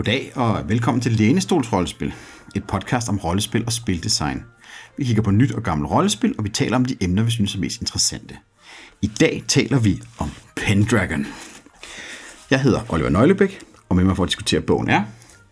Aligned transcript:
Goddag 0.00 0.32
og 0.34 0.68
velkommen 0.68 1.00
til 1.00 1.12
Lænestols 1.12 1.72
Rollespil, 1.72 2.12
et 2.54 2.64
podcast 2.64 3.08
om 3.08 3.18
rollespil 3.18 3.64
og 3.66 3.72
spildesign. 3.72 4.42
Vi 4.96 5.04
kigger 5.04 5.22
på 5.22 5.30
nyt 5.30 5.52
og 5.52 5.62
gammelt 5.62 5.90
rollespil, 5.90 6.34
og 6.38 6.44
vi 6.44 6.48
taler 6.48 6.76
om 6.76 6.84
de 6.84 6.96
emner, 7.00 7.22
vi 7.22 7.30
synes 7.30 7.54
er 7.54 7.58
mest 7.58 7.80
interessante. 7.80 8.36
I 9.02 9.06
dag 9.06 9.44
taler 9.48 9.78
vi 9.78 10.02
om 10.18 10.30
Pendragon. 10.56 11.26
Jeg 12.50 12.60
hedder 12.60 12.80
Oliver 12.88 13.08
Nøglebæk, 13.08 13.60
og 13.88 13.96
med 13.96 14.04
mig 14.04 14.16
for 14.16 14.22
at 14.22 14.28
diskutere 14.28 14.60
bogen 14.60 14.88
er... 14.88 15.02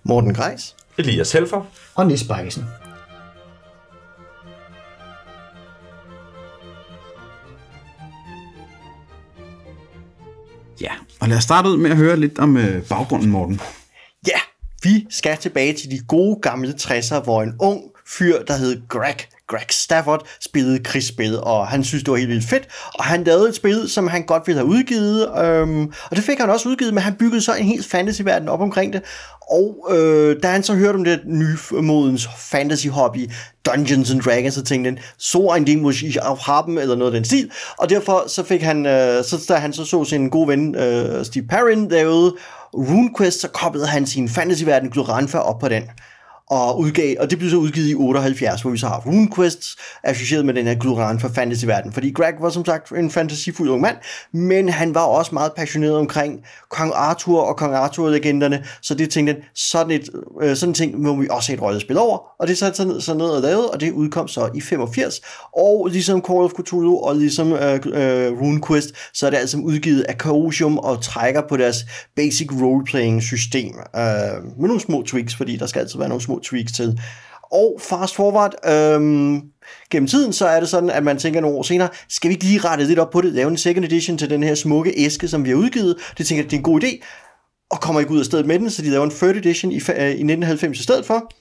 Morten 0.03 0.35
Greis. 0.35 0.77
Elias 0.99 1.33
Helfer. 1.33 1.63
og 1.95 2.07
Nis 2.07 2.25
Bakkesen. 2.25 2.65
Ja, 10.81 10.93
og 11.21 11.29
lad 11.29 11.37
os 11.37 11.45
starte 11.45 11.69
ud 11.69 11.77
med 11.77 11.91
at 11.91 11.97
høre 11.97 12.17
lidt 12.17 12.39
om 12.39 12.57
øh, 12.57 12.83
baggrunden, 12.83 13.31
Morten. 13.31 13.61
Vi 14.83 15.07
skal 15.11 15.37
tilbage 15.37 15.73
til 15.73 15.91
de 15.91 15.99
gode 15.99 16.41
gamle 16.43 16.75
60'er, 16.81 17.23
hvor 17.23 17.43
en 17.43 17.55
ung 17.61 17.83
fyr, 18.07 18.43
der 18.43 18.57
hed 18.57 18.89
Greg, 18.89 19.17
Greg 19.49 19.71
Stafford, 19.71 20.27
spillede 20.41 20.79
krigsspil, 20.79 21.41
og 21.41 21.67
han 21.67 21.85
synes, 21.85 22.05
det 22.05 22.11
var 22.11 22.17
helt 22.17 22.31
vildt 22.31 22.49
fedt, 22.49 22.69
og 22.95 23.05
han 23.05 23.25
lavede 23.25 23.49
et 23.49 23.55
spil, 23.55 23.89
som 23.89 24.09
han 24.09 24.23
godt 24.27 24.47
ville 24.47 24.59
have 24.59 24.69
udgivet, 24.69 25.39
øhm, 25.45 25.93
og 26.11 26.17
det 26.17 26.25
fik 26.25 26.39
han 26.39 26.51
også 26.51 26.69
udgivet, 26.69 26.95
men 26.95 27.03
han 27.03 27.15
byggede 27.15 27.43
så 27.43 27.55
en 27.55 27.65
helt 27.67 27.87
fantasyverden 27.87 28.49
op 28.49 28.61
omkring 28.61 28.93
det, 28.93 29.03
og 29.51 29.89
øh, 29.91 30.37
da 30.43 30.49
han 30.49 30.63
så 30.63 30.75
hørte 30.75 30.97
om 30.97 31.05
det 31.05 31.21
nye 31.27 31.57
modens 31.83 32.27
fantasy-hobby, 32.27 33.33
Dungeons 33.67 34.11
and 34.11 34.21
Dragons, 34.21 34.55
så 34.55 34.65
tænkte 34.65 34.91
han, 34.91 34.99
så 35.19 35.39
en 35.39 35.65
Ding 35.65 35.83
måske 35.83 36.07
ich 36.07 36.19
auch 36.23 36.41
haben, 36.47 36.79
eller 36.79 36.97
noget 36.97 37.13
af 37.13 37.17
den 37.17 37.25
stil, 37.25 37.51
og 37.79 37.91
derfor 37.91 38.25
så 38.29 38.43
fik 38.43 38.63
han, 38.63 38.87
øh, 38.87 39.25
så 39.25 39.45
da 39.49 39.55
han 39.55 39.73
så 39.73 39.85
så 39.85 40.05
sin 40.05 40.29
gode 40.29 40.49
ven, 40.49 40.75
øh, 40.75 41.25
Steve 41.25 41.47
Perrin, 41.47 41.91
derude, 41.91 42.35
RuneQuest, 42.75 43.41
så 43.41 43.49
koblede 43.49 43.87
han 43.87 44.07
sin 44.07 44.29
fantasyverden 44.29 44.91
Glorantha 44.91 45.39
op 45.39 45.59
på 45.59 45.69
den 45.69 45.83
og 46.51 46.79
udgav, 46.79 47.17
og 47.21 47.31
det 47.31 47.39
blev 47.39 47.51
så 47.51 47.57
udgivet 47.57 47.91
i 47.91 47.95
78, 47.95 48.63
hvor 48.63 48.71
vi 48.71 48.79
så 48.79 48.87
har 48.87 49.03
RuneQuest 49.07 49.79
associeret 50.05 50.47
med 50.47 50.55
den 50.55 50.67
her 50.67 50.75
Gluran 50.75 51.21
for 51.21 51.29
fantasyverden, 51.29 51.93
fordi 51.93 52.11
Greg 52.11 52.35
var 52.41 52.51
som 52.51 52.65
sagt 52.65 52.91
en 52.91 53.11
fantasifuld 53.11 53.71
ung 53.71 53.81
mand, 53.81 53.97
men 54.33 54.69
han 54.69 54.95
var 54.95 55.05
også 55.05 55.31
meget 55.35 55.53
passioneret 55.57 55.97
omkring 55.97 56.41
Kong 56.71 56.93
Arthur 56.95 57.41
og 57.41 57.57
Kong 57.57 57.75
Arthur-legenderne, 57.75 58.65
så 58.83 58.95
det 58.95 59.11
tænkte 59.11 59.33
han, 59.33 59.43
sådan, 59.55 59.91
et, 59.91 60.09
øh, 60.43 60.57
sådan 60.57 60.71
en 60.71 60.75
ting 60.75 61.01
må 61.03 61.17
vi 61.17 61.27
også 61.31 61.49
have 61.49 61.57
et 61.57 61.63
rollespil 61.63 61.99
over, 61.99 62.19
og 62.41 62.49
det 62.49 62.59
satte 62.59 62.77
sig 62.77 62.87
ned, 62.87 63.01
så 63.01 63.15
ned 63.15 63.27
og 63.27 63.43
lavede, 63.43 63.71
og 63.71 63.81
det 63.81 63.93
udkom 63.93 64.29
så 64.29 64.51
i 64.55 64.61
85, 64.61 65.21
og 65.57 65.89
ligesom 65.93 66.23
Call 66.29 66.41
of 66.41 66.51
Cthulhu 66.51 66.99
og 67.05 67.17
ligesom 67.17 67.53
øh, 67.53 67.75
øh, 67.75 68.41
RuneQuest, 68.41 68.95
så 69.15 69.27
er 69.27 69.31
det 69.31 69.37
altså 69.37 69.59
udgivet 69.59 70.03
af 70.03 70.15
Chaosium 70.21 70.79
og 70.79 71.03
trækker 71.03 71.43
på 71.49 71.57
deres 71.57 71.77
basic 72.17 72.49
role-playing 72.53 73.21
system, 73.21 73.75
øh, 73.97 74.03
med 74.61 74.69
nogle 74.69 74.81
små 74.81 75.03
tweaks, 75.03 75.35
fordi 75.35 75.57
der 75.57 75.67
skal 75.67 75.81
altid 75.81 75.99
være 75.99 76.09
nogle 76.09 76.23
små 76.23 76.38
tweaks 76.43 76.73
til. 76.73 77.01
Og 77.53 77.81
fast 77.81 78.15
forward, 78.15 78.55
øhm, 78.67 79.43
gennem 79.91 80.07
tiden, 80.09 80.33
så 80.33 80.47
er 80.47 80.61
det 80.61 80.69
sådan, 80.69 80.91
at 80.91 81.05
man 81.05 81.19
tænker 81.19 81.41
nogle 81.41 81.57
år 81.57 81.63
senere, 81.63 81.89
skal 82.09 82.29
vi 82.29 82.35
ikke 82.35 82.45
lige 82.45 82.61
rette 82.61 82.85
lidt 82.85 82.99
op 82.99 83.11
på 83.11 83.21
det, 83.21 83.33
lave 83.33 83.51
en 83.51 83.57
second 83.57 83.85
edition 83.85 84.19
til 84.19 84.31
den 84.31 84.43
her 84.43 84.55
smukke 84.55 84.93
æske, 84.97 85.29
som 85.29 85.45
vi 85.45 85.51
har 85.51 85.57
udgivet. 85.57 85.97
Det 86.19 86.27
tænker 86.27 86.45
jeg, 86.45 86.51
det 86.51 86.57
er 86.57 86.61
en 86.61 86.65
god 86.65 86.83
idé, 86.83 87.05
og 87.71 87.81
kommer 87.81 88.01
ikke 88.01 88.13
ud 88.13 88.19
af 88.19 88.25
stedet 88.25 88.47
med 88.47 88.59
den, 88.59 88.71
så 88.71 88.83
de 88.83 88.91
laver 88.91 89.05
en 89.05 89.11
third 89.11 89.37
edition 89.37 89.73
i, 89.73 89.75
øh, 89.75 89.81
i 89.81 90.25
1990 90.25 90.81
i 90.81 90.83
stedet 90.83 91.07
for. 91.07 91.33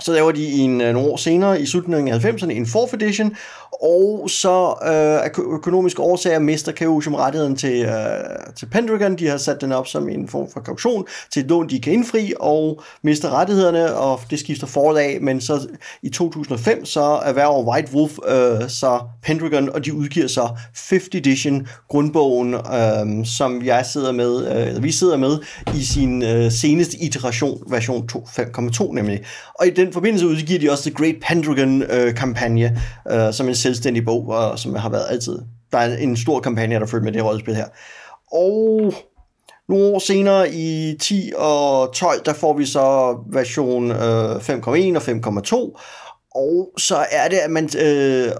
Så 0.00 0.12
laver 0.12 0.32
de 0.32 0.52
en, 0.52 0.80
øh, 0.80 0.92
nogle 0.92 1.10
år 1.10 1.16
senere, 1.16 1.60
i 1.60 1.66
slutningen 1.66 2.14
af 2.14 2.24
90'erne, 2.24 2.50
en 2.50 2.66
fourth 2.66 2.94
edition, 2.94 3.36
og 3.82 4.30
så 4.30 4.74
øh, 4.82 5.24
af 5.24 5.30
økonomiske 5.38 6.02
årsager 6.02 6.38
mister 6.38 6.72
Chaosium 6.72 7.08
ligesom 7.08 7.24
rettigheden 7.24 7.56
til, 7.56 7.84
øh, 7.84 8.54
til 8.56 8.66
Pendragon. 8.66 9.16
De 9.16 9.28
har 9.28 9.36
sat 9.36 9.60
den 9.60 9.72
op 9.72 9.86
som 9.86 10.08
en 10.08 10.28
form 10.28 10.50
for 10.52 10.60
kaution 10.60 11.06
til 11.32 11.42
et 11.42 11.48
lån, 11.48 11.68
de 11.68 11.80
kan 11.80 11.92
indfri, 11.92 12.32
og 12.40 12.82
mister 13.02 13.30
rettighederne, 13.30 13.94
og 13.94 14.20
det 14.30 14.38
skifter 14.38 14.66
forlag, 14.66 15.22
men 15.22 15.40
så 15.40 15.68
i 16.02 16.08
2005, 16.08 16.84
så 16.84 17.00
erhverver 17.00 17.62
White 17.62 17.92
Wolf 17.94 18.18
øh, 18.28 18.68
så 18.68 19.00
Pendragon, 19.22 19.68
og 19.68 19.84
de 19.84 19.94
udgiver 19.94 20.26
så 20.26 20.48
5th 20.76 21.08
edition, 21.16 21.68
grundbogen, 21.88 22.54
øh, 22.54 23.26
som 23.26 23.64
jeg 23.64 23.86
sidder 23.86 24.12
med, 24.12 24.46
øh, 24.46 24.68
eller 24.68 24.80
vi 24.80 24.92
sidder 24.92 25.16
med, 25.16 25.38
i 25.74 25.84
sin 25.84 26.22
øh, 26.22 26.52
seneste 26.52 26.96
iteration, 26.96 27.62
version 27.66 28.08
5.2 28.14 28.94
nemlig. 28.94 29.20
Og 29.54 29.66
i 29.66 29.70
den 29.70 29.87
forbindelse 29.92 30.26
udgiver 30.26 30.60
de 30.60 30.70
også 30.70 30.90
The 30.90 30.94
Great 30.94 31.16
Pendragon-kampagne, 31.22 32.80
øh, 33.10 33.26
øh, 33.26 33.32
som 33.32 33.48
en 33.48 33.54
selvstændig 33.54 34.04
bog, 34.04 34.28
og 34.28 34.58
som 34.58 34.74
har 34.74 34.88
været 34.88 35.06
altid. 35.10 35.38
Der 35.72 35.78
er 35.78 35.96
en 35.96 36.16
stor 36.16 36.40
kampagne, 36.40 36.74
der 36.74 36.86
følger 36.86 37.04
med 37.04 37.12
det 37.12 37.24
rollespil 37.24 37.54
her. 37.54 37.66
Og 38.32 38.92
nogle 39.68 39.94
år 39.94 39.98
senere 39.98 40.52
i 40.52 40.96
10 41.00 41.32
og 41.36 41.92
12, 41.94 42.24
der 42.24 42.32
får 42.32 42.56
vi 42.56 42.66
så 42.66 43.18
version 43.26 43.90
øh, 43.90 44.36
5.1 44.36 44.96
og 44.96 45.02
5.2, 45.02 45.80
og 46.34 46.72
så 46.78 46.96
er 47.10 47.28
det, 47.28 47.36
at 47.36 47.50
man, 47.50 47.64
øh, 47.78 48.32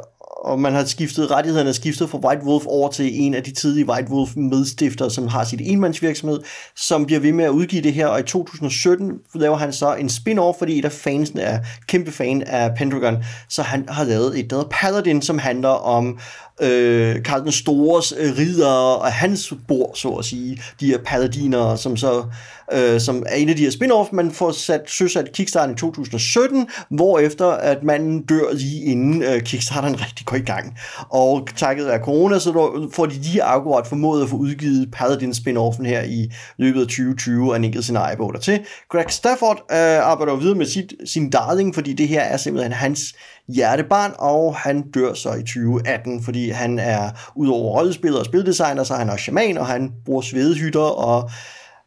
og 0.45 0.61
man 0.61 0.73
har 0.73 0.85
skiftet, 0.85 1.31
rettighederne 1.31 1.69
er 1.69 1.73
skiftet 1.73 2.11
fra 2.11 2.19
White 2.19 2.43
Wolf 2.45 2.67
over 2.67 2.91
til 2.91 3.21
en 3.21 3.35
af 3.35 3.43
de 3.43 3.51
tidlige 3.51 3.89
White 3.89 4.11
Wolf 4.11 4.37
medstiftere, 4.37 5.11
som 5.11 5.29
har 5.29 5.45
sit 5.45 5.61
enmandsvirksomhed, 5.65 6.41
som 6.77 7.07
bliver 7.07 7.21
ved 7.21 7.33
med 7.33 7.45
at 7.45 7.51
udgive 7.51 7.83
det 7.83 7.93
her, 7.93 8.07
og 8.07 8.21
i 8.21 8.23
2017 8.23 9.13
laver 9.35 9.57
han 9.57 9.73
så 9.73 9.95
en 9.95 10.09
spin-off, 10.09 10.59
fordi 10.59 10.79
et 10.79 10.85
af 10.85 10.93
fansene 10.93 11.41
er 11.41 11.59
kæmpe 11.87 12.13
fan 12.13 12.43
af 12.43 12.75
Pendragon, 12.77 13.17
så 13.49 13.63
han 13.63 13.89
har 13.89 14.05
lavet 14.05 14.39
et, 14.39 14.51
der 14.51 14.57
hedder 14.57 14.71
Paladin, 14.71 15.23
som 15.23 15.39
handler 15.39 15.69
om 15.69 16.19
øh, 16.61 17.23
Karl 17.23 17.43
den 17.43 17.53
Stores 17.53 18.15
øh, 18.19 18.39
ridder 18.39 18.67
og 18.69 19.13
hans 19.13 19.53
bord, 19.69 19.91
så 19.95 20.09
at 20.09 20.25
sige, 20.25 20.63
de 20.81 20.87
her 20.87 20.99
paladiner, 20.99 21.77
som 21.77 21.97
så 21.97 22.25
øh, 22.73 23.01
som 23.01 23.23
er 23.27 23.35
en 23.35 23.49
af 23.49 23.57
de 23.57 23.63
her 23.63 23.71
spin-off, 23.71 24.09
man 24.13 24.31
får 24.31 24.53
sat, 24.53 24.81
søsat 24.87 25.33
Kickstarter 25.33 25.75
i 25.75 25.77
2017, 25.77 26.69
hvor 26.91 27.19
efter 27.19 27.47
at 27.47 27.83
manden 27.83 28.23
dør 28.23 28.53
lige 28.53 28.85
inden 28.85 29.23
øh, 29.23 29.43
Kickstarteren 29.43 30.01
rigtig 30.01 30.27
går 30.27 30.37
i 30.37 30.41
gang. 30.41 30.79
Og 31.09 31.49
takket 31.57 31.87
af 31.87 32.01
corona, 32.01 32.39
så 32.39 32.53
får 32.93 33.07
de 33.07 33.15
lige 33.15 33.43
akkurat 33.43 33.87
formået 33.87 34.23
at 34.23 34.29
få 34.29 34.37
udgivet 34.37 34.91
Paladin 34.93 35.35
spin-offen 35.35 35.87
her 35.87 36.03
i 36.03 36.31
løbet 36.59 36.81
af 36.81 36.87
2020 36.87 37.51
og 37.51 37.57
en 37.57 37.65
enkelt 37.65 37.85
scenariebog 37.85 38.35
dertil. 38.35 38.61
Greg 38.89 39.07
Stafford 39.09 39.57
øh, 39.71 40.07
arbejder 40.07 40.37
videre 40.37 40.55
med 40.55 40.67
sit, 40.67 40.95
sin 41.05 41.31
darling, 41.31 41.75
fordi 41.75 41.93
det 41.93 42.09
her 42.09 42.21
er 42.21 42.37
simpelthen 42.37 42.73
hans 42.73 43.15
hjertebarn, 43.49 44.13
og 44.19 44.57
han 44.57 44.91
dør 44.91 45.15
så 45.15 45.35
i 45.35 45.41
2018, 45.41 46.23
fordi 46.23 46.51
han 46.51 46.79
er 46.79 47.11
udover 47.35 47.77
rollespiller 47.77 48.19
og 48.19 48.25
spildesigner, 48.25 48.85
så 48.85 48.95
er 48.95 48.99
han 48.99 49.11
også 49.11 49.23
shaman, 49.23 49.59
og 49.59 49.67
han 49.67 49.93
bruger 50.05 50.23
svedehytter 50.23 50.81
og 50.81 51.31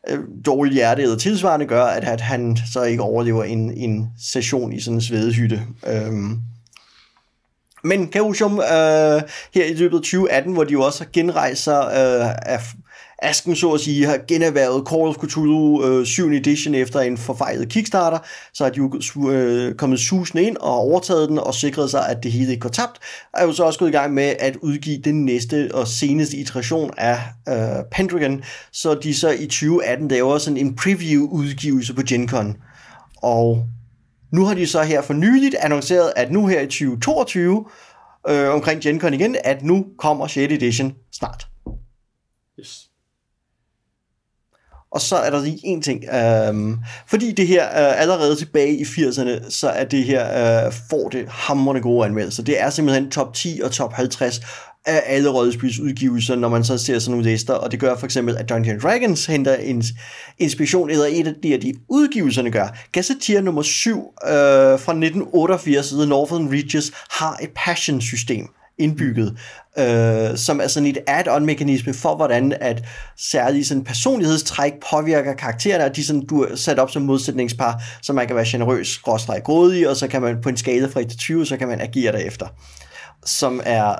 øh, 0.09 0.19
dårligt 0.45 0.75
hjerte 0.75 1.01
eller 1.01 1.17
tilsvarende 1.17 1.65
gør, 1.65 1.83
at, 1.83 2.03
at 2.03 2.21
han 2.21 2.57
så 2.73 2.83
ikke 2.83 3.03
overlever 3.03 3.43
en, 3.43 3.71
en 3.71 4.09
session 4.19 4.73
i 4.73 4.79
sådan 4.79 4.97
en 4.97 5.01
svedehytte. 5.01 5.61
Øhm. 5.87 6.39
Men 7.83 8.11
Chaosium 8.11 8.59
øh, 8.59 9.21
her 9.53 9.65
i 9.65 9.73
løbet 9.73 9.97
af 9.97 10.01
2018, 10.01 10.53
hvor 10.53 10.63
de 10.63 10.73
jo 10.73 10.81
også 10.81 11.03
har 11.03 11.09
genrejst 11.13 11.63
sig 11.63 11.85
øh, 11.93 12.53
af 12.53 12.59
Asken 13.21 13.55
så 13.55 13.71
at 13.71 13.81
sige 13.81 14.05
har 14.05 14.19
generværet 14.27 14.87
Call 14.89 15.01
of 15.01 15.15
Cthulhu 15.15 15.85
øh, 15.85 16.05
7. 16.05 16.31
edition 16.31 16.75
efter 16.75 16.99
en 16.99 17.17
forfejlet 17.17 17.69
Kickstarter, 17.69 18.19
så 18.53 18.63
har 18.63 18.71
de 18.71 18.77
jo 18.77 19.29
øh, 19.29 19.75
kommet 19.75 19.99
susende 19.99 20.43
ind 20.43 20.57
og 20.57 20.73
overtaget 20.73 21.29
den 21.29 21.39
og 21.39 21.53
sikret 21.53 21.91
sig, 21.91 22.09
at 22.09 22.23
det 22.23 22.31
hele 22.31 22.51
ikke 22.51 22.61
går 22.61 22.69
tabt. 22.69 22.99
Er 23.33 23.45
jo 23.45 23.53
så 23.53 23.63
også 23.63 23.79
gået 23.79 23.89
i 23.89 23.91
gang 23.91 24.13
med 24.13 24.35
at 24.39 24.55
udgive 24.55 24.97
den 24.97 25.25
næste 25.25 25.69
og 25.73 25.87
seneste 25.87 26.37
iteration 26.37 26.91
af 26.97 27.19
øh, 27.49 27.83
Pendragon, 27.91 28.43
så 28.71 28.93
de 28.93 29.15
så 29.15 29.29
i 29.29 29.45
2018 29.45 30.07
laver 30.07 30.37
sådan 30.37 30.57
en 30.57 30.75
preview-udgivelse 30.75 31.93
på 31.93 32.01
Gen 32.09 32.29
Con. 32.29 32.57
Og 33.17 33.65
nu 34.31 34.45
har 34.45 34.53
de 34.53 34.67
så 34.67 34.83
her 34.83 35.01
for 35.01 35.13
nyligt 35.13 35.55
annonceret, 35.55 36.13
at 36.15 36.31
nu 36.31 36.47
her 36.47 36.61
i 36.61 36.65
2022, 36.65 37.65
øh, 38.29 38.53
omkring 38.53 38.81
Gen 38.81 38.99
Con 38.99 39.13
igen, 39.13 39.35
at 39.43 39.63
nu 39.63 39.85
kommer 39.97 40.27
6. 40.27 40.53
edition 40.53 40.93
snart. 41.11 41.47
Yes. 42.59 42.90
Og 44.91 45.01
så 45.01 45.15
er 45.15 45.29
der 45.29 45.41
lige 45.41 45.59
en 45.63 45.81
ting. 45.81 46.03
Øhm, 46.13 46.77
fordi 47.07 47.31
det 47.31 47.47
her 47.47 47.65
øh, 47.65 48.01
allerede 48.01 48.35
tilbage 48.35 48.77
i 48.77 48.83
80'erne, 48.83 49.49
så 49.49 49.69
er 49.69 49.83
det 49.83 50.03
her, 50.03 50.65
øh, 50.65 50.73
får 50.89 51.09
det 51.09 51.25
hammerende 51.29 51.81
gode 51.81 52.05
anmeldelser. 52.05 52.43
Det 52.43 52.61
er 52.61 52.69
simpelthen 52.69 53.11
top 53.11 53.33
10 53.33 53.61
og 53.63 53.71
top 53.71 53.93
50 53.93 54.41
af 54.85 55.03
alle 55.05 55.29
rollespilsudgivelser, 55.29 56.35
når 56.35 56.49
man 56.49 56.63
så 56.63 56.77
ser 56.77 56.99
sådan 56.99 57.11
nogle 57.11 57.29
lister, 57.29 57.53
og 57.53 57.71
det 57.71 57.79
gør 57.79 57.95
for 57.97 58.05
eksempel, 58.05 58.37
at 58.37 58.49
Dungeons 58.49 58.83
Dragons 58.83 59.25
henter 59.25 59.55
en 59.55 59.83
inspiration, 60.39 60.89
eller 60.89 61.05
et 61.05 61.27
af 61.27 61.33
de, 61.43 61.57
de 61.57 61.73
udgivelserne 61.89 62.51
gør. 62.51 62.77
Gazetteer 62.91 63.41
nummer 63.41 63.61
7 63.61 63.97
øh, 63.97 64.31
fra 64.79 64.91
1988, 64.91 65.89
The 65.89 66.05
Northern 66.05 66.51
Reaches, 66.51 66.91
har 67.11 67.37
et 67.41 67.49
passion-system 67.55 68.47
indbygget, 68.81 69.37
øh, 69.77 70.37
som 70.37 70.61
er 70.61 70.67
sådan 70.67 70.89
et 70.89 70.97
add-on-mekanisme 71.07 71.93
for, 71.93 72.15
hvordan 72.15 72.53
at 72.61 72.83
særlige 73.17 73.65
sådan 73.65 73.83
personlighedstræk 73.83 74.73
påvirker 74.91 75.33
karaktererne, 75.33 75.85
og 75.85 75.95
de 75.95 76.05
sådan, 76.05 76.25
du 76.25 76.43
er 76.43 76.55
sat 76.55 76.79
op 76.79 76.91
som 76.91 77.01
modsætningspar, 77.01 77.81
så 78.01 78.13
man 78.13 78.27
kan 78.27 78.35
være 78.35 78.45
generøs, 78.47 78.87
skråstrej 78.87 79.39
grådig, 79.39 79.89
og 79.89 79.95
så 79.95 80.07
kan 80.07 80.21
man 80.21 80.41
på 80.41 80.49
en 80.49 80.57
skala 80.57 80.87
fra 80.87 80.99
1 80.99 81.09
til 81.09 81.19
20, 81.19 81.45
så 81.45 81.57
kan 81.57 81.67
man 81.67 81.81
agere 81.81 82.11
derefter. 82.11 82.47
Som 83.25 83.61
er 83.65 83.95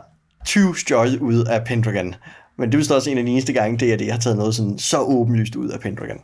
20 0.45 0.77
stjålet 0.77 1.19
ud 1.19 1.45
af 1.45 1.65
Pendragon. 1.65 2.15
Men 2.57 2.69
det 2.69 2.73
er 2.73 2.77
vist 2.77 2.91
også 2.91 3.09
en 3.09 3.17
af 3.17 3.25
de 3.25 3.31
eneste 3.31 3.53
gange, 3.53 3.77
det 3.77 3.93
er 3.93 3.97
det, 3.97 4.11
har 4.11 4.19
taget 4.19 4.37
noget 4.37 4.55
sådan 4.55 4.79
så 4.79 4.99
åbenlyst 4.99 5.55
ud 5.55 5.69
af 5.69 5.79
Pendragon. 5.79 6.21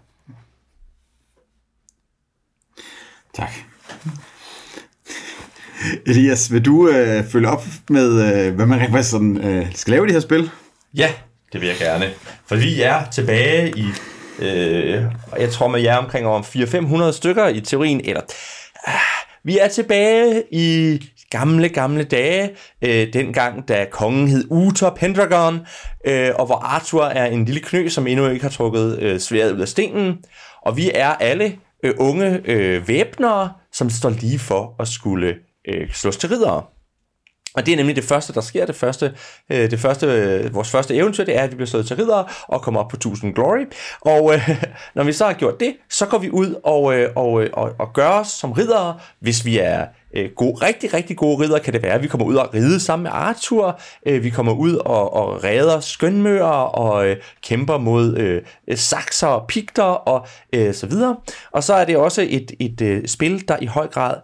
Tak. 3.35 3.49
Elias, 6.07 6.53
vil 6.53 6.65
du 6.65 6.89
øh, 6.89 7.23
følge 7.31 7.49
op 7.49 7.63
med, 7.89 8.45
øh, 8.47 8.55
hvad 8.55 8.65
man 8.65 8.79
rent 8.79 8.91
faktisk 8.91 9.11
sådan, 9.11 9.37
øh, 9.37 9.65
skal 9.75 9.91
lave 9.91 10.03
i 10.03 10.07
det 10.07 10.13
her 10.13 10.19
spil? 10.19 10.49
Ja, 10.93 11.09
det 11.53 11.61
vil 11.61 11.67
jeg 11.67 11.77
gerne. 11.77 12.05
For 12.47 12.55
vi 12.55 12.81
er 12.81 13.05
tilbage 13.11 13.73
i, 13.77 13.85
øh, 14.39 15.03
jeg 15.39 15.49
tror 15.51 15.67
med 15.67 15.81
jer 15.81 15.97
omkring 15.97 16.27
om 16.27 16.41
400-500 16.41 17.11
stykker 17.11 17.47
i 17.47 17.61
teorien, 17.61 18.01
eller 18.03 18.21
Øh, 18.87 18.93
vi 19.43 19.57
er 19.57 19.67
tilbage 19.67 20.43
i 20.51 20.99
gamle, 21.29 21.69
gamle 21.69 22.03
dage, 22.03 22.49
øh, 22.81 23.13
dengang 23.13 23.67
da 23.67 23.85
kongen 23.91 24.27
hed 24.27 24.45
Uther 24.51 24.89
Pendragon, 24.89 25.59
øh, 26.07 26.29
og 26.35 26.45
hvor 26.45 26.55
Arthur 26.55 27.03
er 27.03 27.25
en 27.25 27.45
lille 27.45 27.61
knø, 27.61 27.89
som 27.89 28.07
endnu 28.07 28.27
ikke 28.27 28.43
har 28.43 28.49
trukket 28.49 28.99
øh, 28.99 29.19
sværet 29.19 29.53
ud 29.53 29.59
af 29.59 29.67
stenen. 29.67 30.17
Og 30.61 30.77
vi 30.77 30.91
er 30.93 31.09
alle 31.09 31.55
øh, 31.83 31.93
unge 31.99 32.41
øh, 32.45 32.87
væbnere, 32.87 33.51
som 33.73 33.89
står 33.89 34.09
lige 34.09 34.39
for 34.39 34.75
at 34.79 34.87
skulle 34.87 35.35
øh, 35.67 35.91
slås 35.93 36.17
til 36.17 36.29
ridere. 36.29 36.63
Og 37.57 37.65
det 37.65 37.71
er 37.71 37.75
nemlig 37.75 37.95
det 37.95 38.03
første, 38.03 38.33
der 38.33 38.41
sker. 38.41 38.65
Det 38.65 38.75
første, 38.75 39.13
øh, 39.51 39.71
det 39.71 39.79
første, 39.79 40.05
øh, 40.05 40.55
vores 40.55 40.69
første 40.69 40.95
eventyr, 40.95 41.23
det 41.23 41.37
er, 41.37 41.41
at 41.41 41.51
vi 41.51 41.55
bliver 41.55 41.67
slået 41.67 41.87
til 41.87 41.95
ridere 41.95 42.25
og 42.47 42.61
kommer 42.61 42.79
op 42.79 42.87
på 42.89 42.95
1000 42.95 43.33
glory. 43.33 43.65
Og 44.01 44.33
øh, 44.33 44.49
når 44.95 45.03
vi 45.03 45.13
så 45.13 45.25
har 45.25 45.33
gjort 45.33 45.59
det, 45.59 45.75
så 45.89 46.05
går 46.05 46.17
vi 46.17 46.29
ud 46.29 46.55
og, 46.63 46.97
øh, 46.97 47.09
og, 47.15 47.43
øh, 47.43 47.49
og, 47.53 47.71
og 47.79 47.93
gør 47.93 48.09
os 48.09 48.27
som 48.27 48.51
ridere. 48.51 48.99
Hvis 49.19 49.45
vi 49.45 49.57
er 49.57 49.85
øh, 50.15 50.29
gode, 50.35 50.65
rigtig, 50.65 50.93
rigtig 50.93 51.17
gode 51.17 51.43
ridere, 51.43 51.59
kan 51.59 51.73
det 51.73 51.83
være, 51.83 52.01
vi 52.01 52.07
kommer 52.07 52.25
ud 52.27 52.35
og 52.35 52.53
ride 52.53 52.79
sammen 52.79 53.03
med 53.03 53.11
Arthur. 53.13 53.79
Øh, 54.05 54.23
vi 54.23 54.29
kommer 54.29 54.53
ud 54.53 54.75
og, 54.75 55.13
og 55.13 55.43
redder 55.43 55.79
skønmøer 55.79 56.45
og 56.45 57.07
øh, 57.07 57.17
kæmper 57.43 57.77
mod 57.77 58.17
øh, 58.17 58.41
sakser 58.75 59.27
og 59.27 59.47
pigter 59.47 59.83
og 59.83 60.27
øh, 60.53 60.73
så 60.73 60.87
videre. 60.87 61.15
Og 61.51 61.63
så 61.63 61.73
er 61.73 61.85
det 61.85 61.97
også 61.97 62.25
et, 62.29 62.51
et 62.59 62.81
øh, 62.81 63.07
spil, 63.07 63.47
der 63.47 63.57
i 63.61 63.65
høj 63.65 63.87
grad 63.87 64.15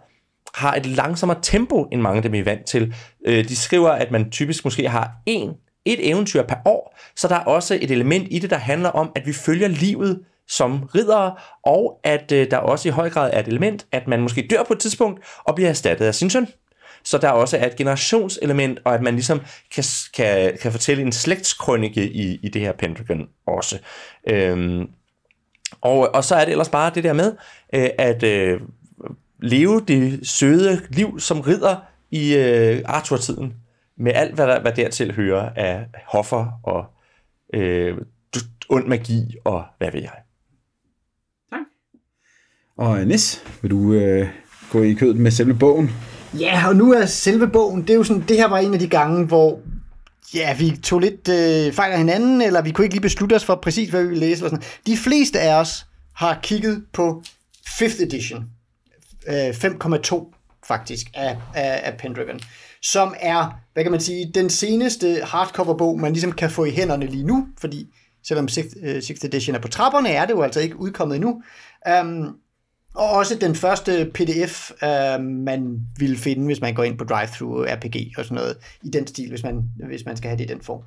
har 0.54 0.76
et 0.76 0.86
langsommere 0.86 1.40
tempo, 1.42 1.88
end 1.92 2.02
mange 2.02 2.18
af 2.18 2.24
dem 2.24 2.36
er 2.36 2.44
vant 2.44 2.66
til. 2.66 2.96
Øh, 3.26 3.50
de 3.50 3.56
skriver, 3.56 3.90
at 3.90 4.12
man 4.12 4.32
typisk 4.32 4.64
måske 4.64 4.90
har 4.90 5.12
en, 5.26 5.50
et 5.86 6.10
eventyr 6.10 6.44
per 6.44 6.56
år, 6.66 6.98
så 7.16 7.28
der 7.28 7.36
er 7.36 7.44
også 7.44 7.78
et 7.82 7.92
element 7.92 8.28
i 8.32 8.40
det, 8.40 8.50
der 8.50 8.58
handler 8.58 8.90
om, 8.90 9.12
at 9.16 9.26
vi 9.26 9.34
følger 9.34 9.68
livet 9.68 10.20
som 10.48 10.90
ridere, 10.96 11.36
og 11.66 12.00
at 12.04 12.32
øh, 12.32 12.52
der 12.52 12.58
også 12.58 12.90
i 12.90 12.92
høj 12.92 13.10
grad 13.10 13.30
er 13.34 13.40
et 13.40 13.48
element, 13.48 13.86
at 13.92 14.08
man 14.08 14.22
måske 14.22 14.48
dør 14.50 14.64
på 14.64 14.74
et 14.74 14.80
tidspunkt 14.80 15.20
og 15.44 15.56
bliver 15.56 15.70
erstattet 15.70 16.06
af 16.06 16.16
sin 16.16 16.30
søn. 16.30 16.48
Så 17.04 17.18
der 17.18 17.30
også 17.30 17.58
er 17.58 17.66
et 17.66 17.76
generationselement, 17.76 18.80
og 18.86 18.94
at 18.94 19.02
man 19.02 19.14
ligesom 19.14 19.42
kan, 19.76 19.84
kan, 20.14 20.58
kan 20.62 20.72
fortælle 20.72 21.04
en 21.04 21.12
slægtskrønike 21.12 22.12
i, 22.12 22.40
i 22.44 22.50
det 22.50 22.62
her 22.62 22.72
Pentagon 22.72 23.28
også. 23.48 23.80
Øhm, 24.30 24.88
og, 25.82 26.16
og 26.16 26.24
så 26.24 26.36
er 26.36 26.46
det 26.46 26.52
ellers 26.52 26.70
bare 26.70 26.92
det 26.96 27.04
der 27.04 27.14
med, 27.14 27.36
øh, 27.74 27.90
at 27.98 28.24
øh, 28.24 28.62
leve 29.44 29.81
det 29.88 30.28
søde 30.28 30.81
liv 30.90 31.19
som 31.19 31.42
ridder 31.42 31.75
i 32.12 32.36
øh, 32.36 32.81
Arthur-tiden, 32.86 33.54
med 33.98 34.12
alt, 34.16 34.36
hvad 34.36 34.48
der 34.48 34.62
hvad 34.62 34.72
dertil 34.72 35.16
hører 35.16 35.50
af 35.56 35.86
hoffer 36.07 36.60
og 36.63 36.86
øh, 37.54 37.98
ond 38.69 38.88
magi 38.88 39.36
og 39.45 39.63
hvad 39.78 39.92
ved 39.92 40.01
jeg. 40.01 40.12
Og 42.78 43.06
Nis, 43.07 43.44
vil 43.62 43.72
du 43.72 43.94
øh, 43.94 44.28
gå 44.72 44.81
i 44.81 44.94
kødet 44.94 45.16
med 45.16 45.31
selve 45.31 45.54
bogen? 45.54 45.92
Ja, 46.40 46.68
og 46.68 46.75
nu 46.75 46.94
er 46.94 47.06
selve 47.06 47.48
bogen, 47.48 47.81
det 47.81 47.90
er 47.90 47.94
jo 47.94 48.04
sådan, 48.04 48.24
det 48.28 48.38
her 48.38 48.48
var 48.48 48.57
en 48.57 48.74
af 48.74 48.80
de 48.80 48.88
gange, 48.88 49.25
hvor 49.25 49.60
ja, 50.34 50.57
vi 50.57 50.78
tog 50.84 51.00
lidt 51.00 51.30
øh, 51.30 51.74
fejl 51.74 51.92
af 51.92 51.98
hinanden, 51.98 52.42
eller 52.42 52.62
vi 52.62 52.72
kunne 52.72 52.86
ikke 52.86 52.95
lige 52.95 53.01
beslutte 53.01 53.34
os 53.34 53.45
for 53.45 53.56
præcis, 53.56 53.90
hvad 53.90 54.01
vi 54.01 54.07
ville 54.07 54.19
læse. 54.19 54.45
Eller 54.45 54.50
sådan. 54.50 54.63
De 54.88 54.98
fleste 54.98 55.40
af 55.40 55.60
os 55.60 55.86
har 56.13 56.40
kigget 56.44 56.86
på 56.94 57.24
5th 57.68 58.04
edition, 58.04 58.42
øh, 58.42 58.48
5,2 59.28 60.34
faktisk, 60.68 61.08
af, 61.14 61.38
af, 61.56 61.81
af 61.84 61.98
Pendragon, 61.98 62.40
som 62.81 63.16
er, 63.20 63.60
hvad 63.74 63.84
kan 63.84 63.92
man 63.92 64.02
sige, 64.02 64.31
den 64.36 64.50
seneste 64.50 65.22
hardcover-bog, 65.24 66.00
man 66.00 66.14
ligesom 66.14 66.31
kan 66.31 66.50
få 66.50 66.66
i 66.66 66.72
hænderne 66.72 67.06
lige 67.06 67.24
nu, 67.24 67.48
fordi 67.60 67.88
selvom 68.24 68.48
6th, 68.52 68.88
øh, 68.88 68.98
6th 68.98 69.25
edition 69.25 69.56
er 69.56 69.60
på 69.60 69.68
trapperne, 69.68 70.10
er 70.10 70.25
det 70.25 70.34
jo 70.34 70.42
altså 70.42 70.60
ikke 70.60 70.80
udkommet 70.80 71.16
endnu. 71.16 71.42
Um, 72.02 72.36
og 72.96 73.10
også 73.10 73.36
den 73.36 73.56
første 73.56 74.12
pdf, 74.14 74.72
uh, 74.72 75.24
man 75.24 75.80
vil 75.98 76.18
finde, 76.18 76.46
hvis 76.46 76.62
man 76.62 76.74
går 76.74 76.84
ind 76.84 76.98
på 76.98 77.04
drive-thru 77.04 77.66
RPG 77.66 78.18
og 78.18 78.26
sådan 78.26 78.36
noget, 78.36 78.58
i 78.84 78.90
den 78.90 79.08
stil, 79.08 79.30
hvis 79.30 79.44
man, 79.44 79.64
hvis 79.88 80.06
man 80.06 80.18
skal 80.18 80.30
have 80.30 80.38
det 80.38 80.44
i 80.44 80.54
den 80.54 80.62
form. 80.62 80.81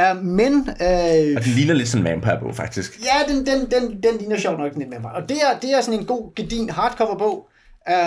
Uh, 0.00 0.24
men... 0.24 0.52
Uh, 0.54 1.36
og 1.36 1.44
den 1.44 1.52
ligner 1.56 1.74
lidt 1.74 1.88
sådan 1.88 2.06
en 2.06 2.12
vampire-bog, 2.12 2.54
faktisk. 2.54 3.00
Ja, 3.04 3.32
den, 3.32 3.46
den, 3.46 3.70
den, 3.70 4.02
den 4.02 4.18
ligner 4.18 4.38
sjovt 4.38 4.58
nok 4.58 4.72
sådan 4.72 4.86
en 4.86 4.92
vampire. 4.92 5.12
Og 5.12 5.28
det 5.28 5.36
er, 5.36 5.58
det 5.62 5.72
er 5.72 5.80
sådan 5.80 6.00
en 6.00 6.06
god, 6.06 6.34
gedin 6.34 6.70
hardcover-bog. 6.70 7.48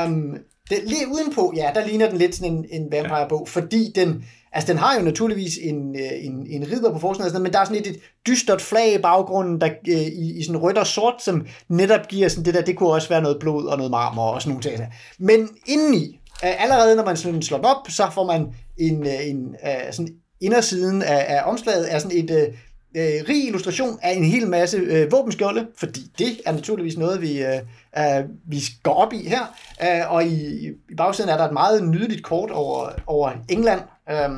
Um, 0.05 0.37
det, 0.69 0.79
lige 0.85 1.07
udenpå, 1.07 1.53
ja, 1.55 1.71
der 1.75 1.87
ligner 1.87 2.09
den 2.09 2.17
lidt 2.17 2.35
sådan 2.35 2.53
en, 2.53 2.65
en 2.69 2.91
vampire-bog, 2.91 3.47
fordi 3.47 3.91
den, 3.95 4.25
altså 4.51 4.67
den 4.67 4.77
har 4.77 4.95
jo 4.95 5.01
naturligvis 5.01 5.57
en, 5.61 5.95
en, 5.95 6.47
en 6.49 6.71
ridder 6.71 6.93
på 6.93 6.99
forsiden, 6.99 7.43
men 7.43 7.53
der 7.53 7.59
er 7.59 7.65
sådan 7.65 7.81
et, 7.81 7.87
et 7.87 7.99
dystert 8.27 8.61
flag 8.61 8.93
i 8.95 9.01
baggrunden, 9.01 9.61
der 9.61 9.69
øh, 9.87 9.97
i, 9.97 10.39
i 10.39 10.43
sådan 10.43 10.61
rødt 10.61 10.77
og 10.77 10.87
sort, 10.87 11.23
som 11.23 11.45
netop 11.69 12.07
giver 12.07 12.27
sådan 12.27 12.45
det 12.45 12.53
der, 12.53 12.61
det 12.61 12.77
kunne 12.77 12.89
også 12.89 13.09
være 13.09 13.21
noget 13.21 13.37
blod 13.39 13.65
og 13.65 13.77
noget 13.77 13.91
marmor 13.91 14.31
og 14.31 14.41
sådan 14.41 14.49
nogle 14.49 14.63
ting. 14.63 14.93
Men 15.19 15.49
indeni, 15.65 16.19
øh, 16.43 16.63
allerede 16.63 16.95
når 16.95 17.05
man 17.05 17.17
sådan 17.17 17.41
slår 17.41 17.61
op, 17.63 17.89
så 17.89 18.07
får 18.13 18.25
man 18.25 18.47
en, 18.77 19.05
en 19.05 19.55
sådan 19.91 20.13
indersiden 20.41 21.01
af, 21.01 21.25
af 21.27 21.41
omslaget 21.45 21.93
er 21.93 21.99
sådan 21.99 22.17
et, 22.17 22.53
øh, 22.95 23.29
rig 23.29 23.47
illustration 23.47 23.99
af 24.01 24.11
en 24.11 24.23
hel 24.23 24.47
masse 24.47 24.77
øh, 24.77 25.11
våbenskjolde, 25.11 25.67
fordi 25.77 26.01
det 26.17 26.41
er 26.45 26.51
naturligvis 26.51 26.97
noget, 26.97 27.21
vi, 27.21 27.43
øh, 27.43 27.59
øh, 27.97 28.25
vi 28.45 28.61
går 28.83 28.93
op 28.93 29.13
i 29.13 29.27
her. 29.27 29.55
Øh, 29.83 30.13
og 30.13 30.25
i, 30.25 30.67
i 30.67 30.95
bagsiden 30.97 31.29
er 31.29 31.37
der 31.37 31.45
et 31.45 31.53
meget 31.53 31.83
nydeligt 31.83 32.23
kort 32.23 32.51
over, 32.51 32.89
over 33.07 33.31
England. 33.49 33.81
Øh, 34.09 34.29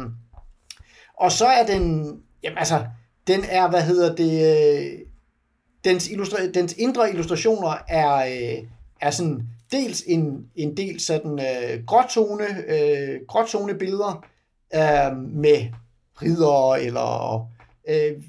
og 1.17 1.31
så 1.31 1.45
er 1.45 1.65
den, 1.65 2.03
jamen 2.44 2.57
altså, 2.57 2.85
den 3.27 3.44
er, 3.50 3.69
hvad 3.69 3.81
hedder 3.81 4.15
det, 4.15 4.57
øh, 4.57 5.00
dens, 5.83 6.07
illustra- 6.07 6.51
dens 6.51 6.73
indre 6.73 7.09
illustrationer 7.09 7.77
er, 7.88 8.15
øh, 8.15 8.67
er 9.01 9.11
sådan 9.11 9.47
dels 9.71 10.03
en, 10.07 10.45
en 10.55 10.77
del 10.77 11.00
sådan 11.00 11.39
øh, 11.39 11.85
gråtone, 11.85 12.45
øh, 12.67 13.19
gråtone 13.27 13.73
billeder 13.73 14.25
øh, 14.75 15.17
med 15.17 15.67
ridere 16.21 16.83
eller 16.83 17.47
øh, 17.89 18.24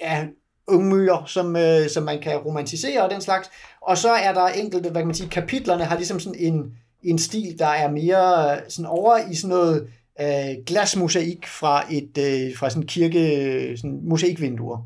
ja, 0.00 0.26
ungmyrer, 0.66 1.24
som, 1.26 1.56
øh, 1.56 1.90
som 1.90 2.02
man 2.02 2.20
kan 2.22 2.36
romantisere 2.36 3.02
og 3.02 3.10
den 3.10 3.20
slags. 3.20 3.50
Og 3.80 3.98
så 3.98 4.10
er 4.10 4.34
der 4.34 4.46
enkelte, 4.46 4.90
hvad 4.90 5.00
kan 5.00 5.06
man 5.06 5.14
sige, 5.14 5.28
kapitlerne 5.28 5.84
har 5.84 5.96
ligesom 5.96 6.20
sådan 6.20 6.38
en, 6.38 6.72
en 7.02 7.18
stil, 7.18 7.58
der 7.58 7.66
er 7.66 7.90
mere 7.90 8.60
sådan 8.68 8.86
over 8.86 9.18
i 9.30 9.34
sådan 9.34 9.56
noget 9.56 9.88
øh, 10.20 10.64
glasmosaik 10.66 11.46
fra 11.46 11.84
et 11.90 12.18
øh, 12.18 12.56
fra 12.56 12.70
sådan 12.70 12.86
kirke, 12.86 13.76
sådan 13.76 14.00
mosaikvinduer. 14.02 14.76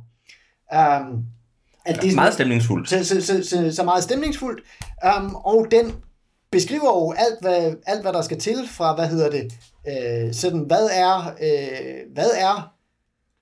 Um, 0.73 1.25
at 1.85 2.03
det 2.03 2.11
er 2.11 2.15
meget 2.15 2.35
stemningsfuldt. 2.35 2.89
Så, 2.89 3.05
så, 3.05 3.27
så, 3.27 3.49
så, 3.49 3.73
så 3.73 3.83
meget 3.85 4.03
stemningsfuldt. 4.05 4.61
Um, 5.19 5.35
og 5.35 5.67
den 5.71 5.95
beskriver 6.51 7.05
jo 7.05 7.13
alt 7.13 7.41
hvad, 7.41 7.75
alt, 7.87 8.03
hvad 8.03 8.13
der 8.13 8.23
skal 8.23 8.39
til 8.39 8.69
fra, 8.69 8.95
hvad 8.95 9.09
hedder 9.09 9.31
det, 9.31 9.53
øh, 9.89 10.35
sådan, 10.35 10.61
hvad 10.61 10.89
er, 10.93 11.35
øh, 11.43 12.15
hvad 12.15 12.31
er 12.37 12.75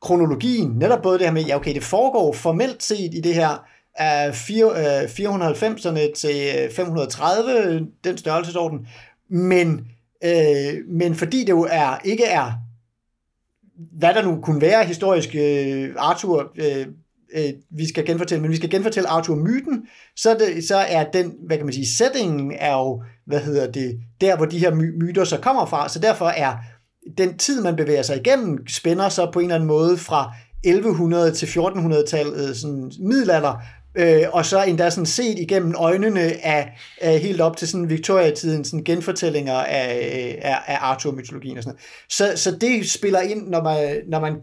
kronologien, 0.03 0.71
netop 0.71 1.03
både 1.03 1.19
det 1.19 1.27
her 1.27 1.33
med, 1.33 1.45
ja 1.45 1.57
okay, 1.57 1.75
det 1.75 1.85
foregår 1.85 2.33
formelt 2.33 2.83
set 2.83 3.15
i 3.15 3.21
det 3.21 3.35
her 3.35 3.51
øh, 3.51 3.59
øh, 4.01 4.73
af 4.75 5.19
490'erne 5.19 6.13
til 6.15 6.53
øh, 6.65 6.71
530, 6.71 7.87
den 8.05 8.19
størrelsesorden, 8.19 8.87
men, 9.31 9.87
øh, 10.25 10.75
men 10.89 11.15
fordi 11.15 11.41
det 11.41 11.49
jo 11.49 11.67
er, 11.71 11.99
ikke 12.05 12.25
er, 12.25 12.53
hvad 13.99 14.15
der 14.15 14.23
nu 14.23 14.41
kunne 14.41 14.61
være 14.61 14.85
historisk 14.85 15.35
øh, 15.35 15.95
Arthur, 15.97 16.53
øh, 16.57 16.87
øh, 17.35 17.53
vi 17.71 17.89
skal 17.89 18.07
genfortælle, 18.07 18.43
men 18.43 18.51
vi 18.51 18.57
skal 18.57 18.71
genfortælle 18.71 19.09
Arthur-myten, 19.09 19.87
så, 20.17 20.35
det, 20.35 20.69
så 20.69 20.77
er 20.77 21.05
den, 21.05 21.35
hvad 21.47 21.57
kan 21.57 21.67
man 21.67 21.75
sige, 21.75 21.87
settingen 21.87 22.53
er 22.59 22.73
jo, 22.73 23.03
hvad 23.27 23.41
hedder 23.41 23.73
det, 23.73 24.01
der 24.21 24.37
hvor 24.37 24.47
de 24.47 24.59
her 24.59 24.75
my- 24.75 25.05
myter 25.05 25.25
så 25.25 25.41
kommer 25.41 25.67
fra, 25.67 25.89
så 25.89 25.99
derfor 25.99 26.27
er 26.27 26.57
den 27.19 27.39
tid, 27.39 27.63
man 27.63 27.77
bevæger 27.77 28.03
sig 28.03 28.17
igennem, 28.17 28.67
spænder 28.69 29.09
så 29.09 29.31
på 29.33 29.39
en 29.39 29.45
eller 29.45 29.55
anden 29.55 29.67
måde 29.67 29.99
fra 29.99 30.33
1100 30.65 31.33
til 31.33 31.47
1400-tallet, 31.47 32.49
øh, 32.49 32.55
sådan 32.55 32.93
middelalder, 33.01 33.63
øh, 33.95 34.23
og 34.33 34.47
så 34.47 34.63
endda 34.63 34.91
sådan 34.91 35.07
set 35.07 35.39
igennem 35.39 35.75
øjnene 35.77 36.21
af, 36.47 36.79
af 37.01 37.19
helt 37.19 37.41
op 37.41 37.57
til 37.57 37.69
sådan 37.69 37.91
Victoria-tiden, 37.91 38.65
sådan 38.65 38.85
genfortællinger 38.85 39.55
af, 39.55 39.97
øh, 39.97 40.35
af, 40.43 40.59
af 40.67 40.79
Arthur-mytologien 40.81 41.57
og 41.59 41.63
sådan 41.65 41.77
noget. 41.77 42.37
Så, 42.37 42.43
så 42.43 42.57
det 42.57 42.91
spiller 42.91 43.21
ind, 43.21 43.49
når 43.49 43.63
man, 43.63 43.97
når 44.09 44.21
man 44.21 44.35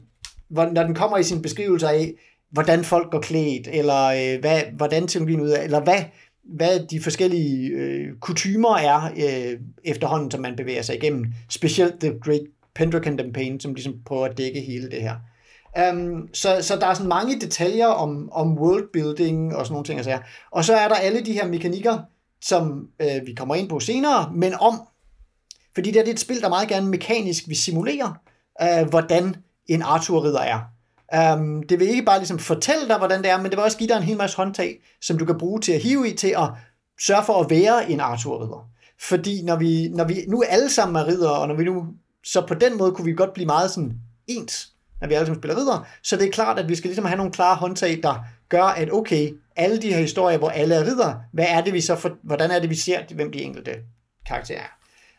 når 0.50 0.84
den 0.84 0.96
kommer 0.96 1.18
i 1.18 1.24
sin 1.24 1.42
beskrivelse 1.42 1.88
af, 1.88 2.14
hvordan 2.52 2.84
folk 2.84 3.12
går 3.12 3.20
klædt, 3.20 3.68
eller 3.74 4.06
øh, 4.06 4.40
hvad, 4.40 4.62
hvordan 4.78 5.08
teknologien 5.08 5.42
ud 5.42 5.50
af, 5.50 5.64
eller 5.64 5.84
hvad, 5.84 6.04
hvad 6.44 6.80
de 6.80 7.02
forskellige 7.02 7.68
øh, 7.68 8.08
kutumer 8.22 8.78
er 8.78 9.12
øh, 9.18 9.60
efterhånden, 9.84 10.32
som 10.32 10.42
man 10.42 10.56
bevæger 10.56 10.82
sig 10.82 10.96
igennem. 10.96 11.26
Specielt 11.50 12.00
The 12.00 12.14
Great 12.24 12.42
Pendragon 12.76 13.34
Pain 13.34 13.60
som 13.60 13.74
ligesom 13.74 13.94
prøver 14.06 14.26
at 14.26 14.38
dække 14.38 14.62
hele 14.62 14.92
det 14.92 15.02
her. 15.02 15.16
Um, 15.92 16.30
så, 16.34 16.58
så 16.62 16.76
der 16.76 16.88
er 16.88 16.94
sådan 16.94 17.10
mange 17.10 17.42
detaljer 17.42 17.88
om, 17.88 18.30
om 18.32 18.58
worldbuilding 18.58 19.56
og 19.56 19.66
sådan 19.66 19.74
nogle 19.74 19.86
ting. 19.86 19.98
Altså. 19.98 20.20
Og 20.52 20.66
så 20.66 20.76
er 20.76 20.88
der 20.88 20.96
alle 20.96 21.26
de 21.26 21.34
her 21.34 21.48
mekanikker, 21.48 21.98
som 22.42 22.88
øh, 23.00 23.26
vi 23.26 23.34
kommer 23.34 23.56
ind 23.56 23.70
på 23.70 23.80
senere, 23.80 24.32
men 24.36 24.54
om, 24.54 24.82
fordi 25.74 25.92
det, 25.92 26.08
er 26.08 26.12
et 26.12 26.20
spil, 26.20 26.42
der 26.42 26.50
meget 26.50 26.68
gerne 26.68 26.88
mekanisk 26.88 27.48
vil 27.48 27.58
simulere, 27.58 28.16
øh, 28.62 28.90
hvordan 28.90 29.36
en 29.68 29.82
Arthur-ridder 29.82 30.42
er. 30.42 30.60
Um, 31.36 31.64
det 31.64 31.80
vil 31.80 31.88
ikke 31.88 32.06
bare 32.06 32.20
ligesom 32.20 32.40
fortælle 32.40 32.88
dig, 32.88 32.98
hvordan 32.98 33.24
det 33.24 33.32
er, 33.32 33.38
men 33.38 33.46
det 33.46 33.58
vil 33.58 33.64
også 33.64 33.78
give 33.78 33.90
dig 33.90 33.98
en 33.98 34.04
hel 34.04 34.18
masse 34.18 34.38
håndtag, 34.38 34.82
som 35.02 35.18
du 35.18 35.26
kan 35.26 35.38
bruge 35.38 35.62
til 35.62 35.72
at 35.72 35.82
hive 35.82 36.10
i, 36.10 36.16
til 36.16 36.28
at 36.38 36.50
sørge 37.00 37.24
for 37.24 37.34
at 37.44 37.50
være 37.50 37.92
en 37.92 38.00
Arthur-ridder. 38.00 38.70
Fordi 39.00 39.42
når 39.44 39.56
vi, 39.56 39.90
når 39.90 40.04
vi 40.04 40.26
nu 40.28 40.44
alle 40.50 40.70
sammen 40.70 40.96
er 40.96 41.08
ridder, 41.08 41.30
og 41.30 41.48
når 41.48 41.56
vi 41.56 41.64
nu, 41.64 41.86
så 42.26 42.46
på 42.48 42.54
den 42.54 42.78
måde 42.78 42.92
kunne 42.92 43.06
vi 43.06 43.14
godt 43.14 43.34
blive 43.34 43.46
meget 43.46 43.72
sådan 43.72 43.94
ens, 44.28 44.72
når 45.02 45.08
vi 45.08 45.14
alle 45.14 45.26
sammen 45.26 45.42
spiller 45.42 45.58
ridder. 45.58 45.88
Så 46.04 46.18
det 46.18 46.28
er 46.28 46.32
klart, 46.32 46.60
at 46.60 46.70
vi 46.70 46.76
skal 46.76 46.88
ligesom 46.88 47.06
have 47.06 47.18
nogle 47.18 47.32
klare 47.32 47.56
håndtag, 47.56 48.00
der 48.04 48.26
gør, 48.50 48.64
at 48.64 48.94
okay, 48.94 49.34
alle 49.56 49.82
de 49.82 49.94
her 49.94 50.00
historier, 50.00 50.38
hvor 50.38 50.50
alle 50.50 50.76
er 50.76 50.86
ridder, 50.86 51.14
hvad 51.34 51.46
er 51.50 51.62
det 51.62 51.74
vi 51.74 51.82
så 51.82 51.96
for, 51.96 52.18
hvordan 52.24 52.52
er 52.52 52.60
det, 52.60 52.70
vi 52.70 52.76
ser, 52.76 53.00
hvem 53.16 53.32
de 53.32 53.42
enkelte 53.42 53.72
karakterer 54.28 54.62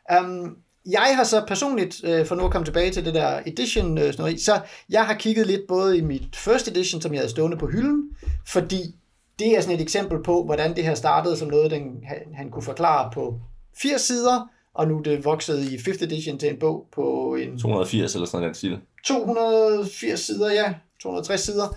er. 0.08 0.20
Um, 0.20 0.56
jeg 0.90 1.12
har 1.16 1.24
så 1.24 1.44
personligt, 1.48 2.04
øh, 2.04 2.26
for 2.26 2.34
nu 2.34 2.44
at 2.44 2.50
komme 2.50 2.64
tilbage 2.64 2.90
til 2.90 3.04
det 3.04 3.14
der 3.14 3.40
edition 3.46 3.98
øh, 3.98 4.12
snori, 4.12 4.38
så 4.38 4.60
jeg 4.88 5.06
har 5.06 5.14
kigget 5.14 5.46
lidt 5.46 5.60
både 5.68 5.98
i 5.98 6.00
mit 6.00 6.36
first 6.36 6.68
edition, 6.68 7.02
som 7.02 7.12
jeg 7.12 7.20
havde 7.20 7.30
stående 7.30 7.56
på 7.56 7.66
hylden, 7.66 8.10
fordi 8.46 8.94
det 9.38 9.56
er 9.56 9.60
sådan 9.60 9.74
et 9.74 9.82
eksempel 9.82 10.22
på, 10.22 10.44
hvordan 10.44 10.76
det 10.76 10.84
her 10.84 10.94
startede 10.94 11.36
som 11.36 11.48
noget, 11.48 11.70
den, 11.70 12.04
han, 12.04 12.16
han 12.34 12.50
kunne 12.50 12.62
forklare 12.62 13.10
på 13.14 13.40
80 13.82 14.00
sider, 14.00 14.48
og 14.78 14.88
nu 14.88 14.98
er 14.98 15.02
det 15.02 15.24
vokset 15.24 15.72
i 15.72 15.76
5th 15.76 16.04
edition 16.04 16.38
til 16.38 16.48
en 16.48 16.58
bog 16.58 16.86
på 16.94 17.36
en... 17.40 17.58
280 17.58 18.14
eller 18.14 18.26
sådan 18.26 18.40
noget 18.40 18.48
den 18.48 18.54
stil. 18.54 18.78
280 19.06 20.20
sider, 20.20 20.52
ja. 20.52 20.74
260 21.02 21.40
sider. 21.40 21.76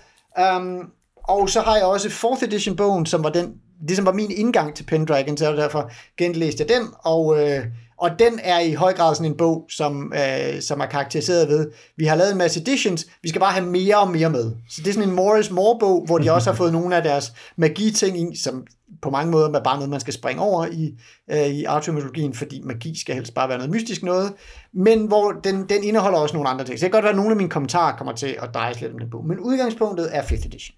Um, 0.58 0.91
og 1.15 1.50
så 1.50 1.62
har 1.62 1.75
jeg 1.75 1.86
også 1.86 2.08
4th 2.08 2.46
edition 2.46 2.75
bogen, 2.75 3.06
som 3.06 3.24
var 3.24 3.29
den, 3.29 3.53
ligesom 3.88 4.06
var 4.06 4.13
min 4.13 4.32
indgang 4.32 4.75
til 4.75 4.84
Pendragon, 4.84 5.38
så 5.38 5.56
derfor 5.56 5.91
genlæste 6.18 6.62
jeg 6.63 6.70
den, 6.70 6.88
og, 7.00 7.41
øh, 7.41 7.65
og 8.00 8.20
den 8.20 8.39
er 8.44 8.60
i 8.60 8.74
høj 8.74 8.94
grad 8.94 9.15
sådan 9.15 9.32
en 9.32 9.38
bog, 9.38 9.65
som, 9.70 10.13
øh, 10.15 10.62
som 10.62 10.79
er 10.79 10.86
karakteriseret 10.86 11.48
ved, 11.48 11.72
vi 11.98 12.06
har 12.06 12.15
lavet 12.15 12.32
en 12.32 12.38
masse 12.38 12.62
editions, 12.62 13.08
vi 13.22 13.29
skal 13.29 13.41
bare 13.41 13.51
have 13.51 13.65
mere 13.65 14.00
og 14.00 14.12
mere 14.12 14.29
med. 14.29 14.51
Så 14.70 14.82
det 14.82 14.88
er 14.88 14.94
sådan 14.94 15.10
en 15.10 15.15
more 15.15 15.39
is 15.39 15.51
more 15.51 15.79
bog, 15.79 16.06
hvor 16.06 16.18
de 16.18 16.32
også 16.32 16.50
har 16.50 16.58
fået 16.58 16.74
nogle 16.74 16.96
af 16.96 17.03
deres 17.03 17.34
magi-ting 17.56 18.18
ind, 18.18 18.36
som 18.36 18.65
på 19.01 19.10
mange 19.10 19.32
måder 19.32 19.50
er 19.50 19.63
bare 19.63 19.75
noget, 19.75 19.89
man 19.89 20.00
skal 20.00 20.13
springe 20.13 20.41
over 20.41 20.65
i, 20.65 20.96
øh, 21.32 21.48
i 21.48 21.63
Arthur-mytologien, 21.63 22.34
fordi 22.34 22.62
magi 22.63 23.00
skal 23.00 23.15
helst 23.15 23.34
bare 23.34 23.50
være 23.50 23.58
noget 23.58 23.72
mystisk 23.72 24.03
noget, 24.03 24.34
men 24.74 25.08
hvor 25.08 25.32
den, 25.32 25.70
den 25.70 25.84
indeholder 25.84 26.20
også 26.20 26.36
nogle 26.36 26.50
andre 26.50 26.65
ting. 26.65 26.79
Så 26.79 26.86
det 26.86 26.91
kan 26.91 26.98
godt 26.98 27.03
være, 27.03 27.13
at 27.13 27.18
nogle 27.18 27.32
af 27.32 27.38
mine 27.38 27.50
kommentarer 27.50 27.98
kommer 27.98 28.13
til 28.13 28.38
at 28.41 28.50
dreje 28.53 28.74
lidt 28.74 28.94
om 28.94 29.00
den 29.00 29.10
bog, 29.10 29.25
men 29.25 29.39
udgangspunktet 29.39 30.15
er 30.15 30.22
5th 30.22 30.46
edition. 30.46 30.75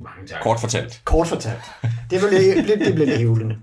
Mange 0.00 0.26
tak. 0.26 0.42
Kort 0.42 0.60
fortalt. 0.60 1.00
Kort 1.04 1.26
fortalt. 1.26 1.60
Det 1.82 2.20
bliver, 2.20 2.62
det, 2.66 2.80
det 2.86 2.94
bliver 2.94 3.18
ævlende. 3.18 3.56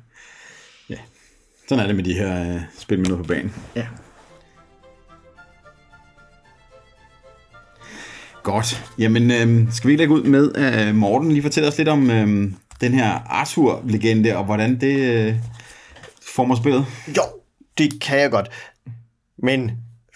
Sådan 1.69 1.83
er 1.83 1.87
det 1.87 1.95
med 1.95 2.03
de 2.03 2.13
her 2.13 2.55
uh, 2.55 2.61
spil 2.77 2.99
med 2.99 3.07
noget 3.07 3.25
på 3.25 3.27
banen. 3.27 3.53
Ja. 3.75 3.85
Godt. 8.43 8.85
Jamen, 8.99 9.31
øhm, 9.31 9.67
skal 9.71 9.89
vi 9.89 9.95
lægge 9.95 10.13
ud 10.13 10.23
med, 10.23 10.53
at 10.55 10.95
Morten 10.95 11.31
lige 11.31 11.41
fortæller 11.41 11.69
os 11.69 11.77
lidt 11.77 11.89
om 11.89 12.11
øhm, 12.11 12.55
den 12.81 12.93
her 12.93 13.13
Arthur-legende, 13.13 14.37
og 14.37 14.45
hvordan 14.45 14.81
det 14.81 14.99
øh, 14.99 15.35
former 16.35 16.55
spillet? 16.55 16.85
Jo, 17.17 17.21
det 17.77 18.01
kan 18.01 18.19
jeg 18.19 18.31
godt. 18.31 18.49
Men 19.37 19.71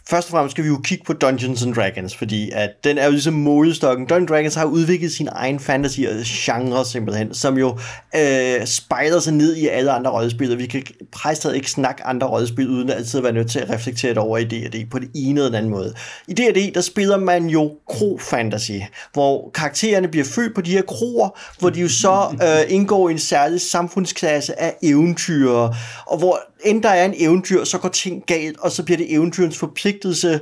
først 0.10 0.28
og 0.28 0.32
fremmest 0.32 0.52
skal 0.52 0.64
vi 0.64 0.70
jo 0.70 0.80
kigge 0.84 1.04
på 1.06 1.14
Dungeons 1.14 1.64
and 1.64 1.74
Dragons, 1.74 2.18
fordi 2.18 2.52
at 2.54 2.70
den 2.84 2.98
er 2.98 3.06
jo 3.06 3.12
ligesom 3.12 3.34
målestokken. 3.34 4.06
Dungeons 4.06 4.30
Dragons 4.30 4.56
har 4.56 4.66
udviklet 4.66 5.12
sin 5.12 5.30
egen 5.32 5.60
fantasy 5.60 6.00
og 6.00 6.16
genre 6.26 6.86
simpelthen, 6.86 7.34
som 7.34 7.58
jo 7.58 7.78
øh, 8.16 8.66
spejler 8.66 9.20
sig 9.20 9.34
ned 9.34 9.56
i 9.56 9.68
alle 9.68 9.92
andre 9.92 10.12
rollespil, 10.12 10.52
og 10.52 10.58
vi 10.58 10.66
kan 10.66 10.84
præcis 11.12 11.46
ikke 11.56 11.72
snakke 11.72 12.04
andre 12.04 12.28
rollespil, 12.28 12.70
uden 12.70 12.90
at 12.90 12.98
altid 12.98 13.22
være 13.22 13.34
nødt 13.34 13.52
til 13.52 13.60
at 13.60 13.70
reflektere 13.70 14.10
det 14.10 14.18
over 14.18 14.38
i 14.38 14.44
D&D 14.44 14.90
på 14.92 15.00
det 15.00 15.10
ene 15.16 15.40
eller 15.40 15.50
den 15.50 15.56
anden 15.56 15.72
måde. 15.72 15.94
I 16.28 16.34
D&D, 16.34 16.74
der 16.74 16.82
spiller 16.82 17.18
man 17.18 17.46
jo 17.46 17.72
kro-fantasy, 17.88 18.84
hvor 19.14 19.52
karaktererne 19.54 20.08
bliver 20.08 20.26
født 20.26 20.56
på 20.56 20.62
de 20.62 20.72
her 20.72 20.82
kroer, 20.82 21.30
hvor 21.60 21.70
de 21.70 21.82
jo 21.82 21.90
så 21.90 22.38
øh, 22.44 22.74
indgår 22.74 23.10
i 23.10 23.12
en 23.12 23.20
særlig 23.20 23.62
samfundsklasse 23.62 24.62
af 24.62 24.76
eventyrere, 24.84 25.76
og 26.08 26.18
hvor 26.18 26.40
end 26.64 26.84
der 26.84 26.90
er 26.90 27.06
en 27.06 27.14
eventyr, 27.18 27.64
så 27.64 27.78
går 27.78 27.90
ting 27.90 28.24
galt, 28.28 28.60
og 28.60 28.72
så 28.72 28.84
bliver 28.84 28.98
det 28.98 29.14
eventyrens 29.14 29.58
forpligtelse 29.58 30.40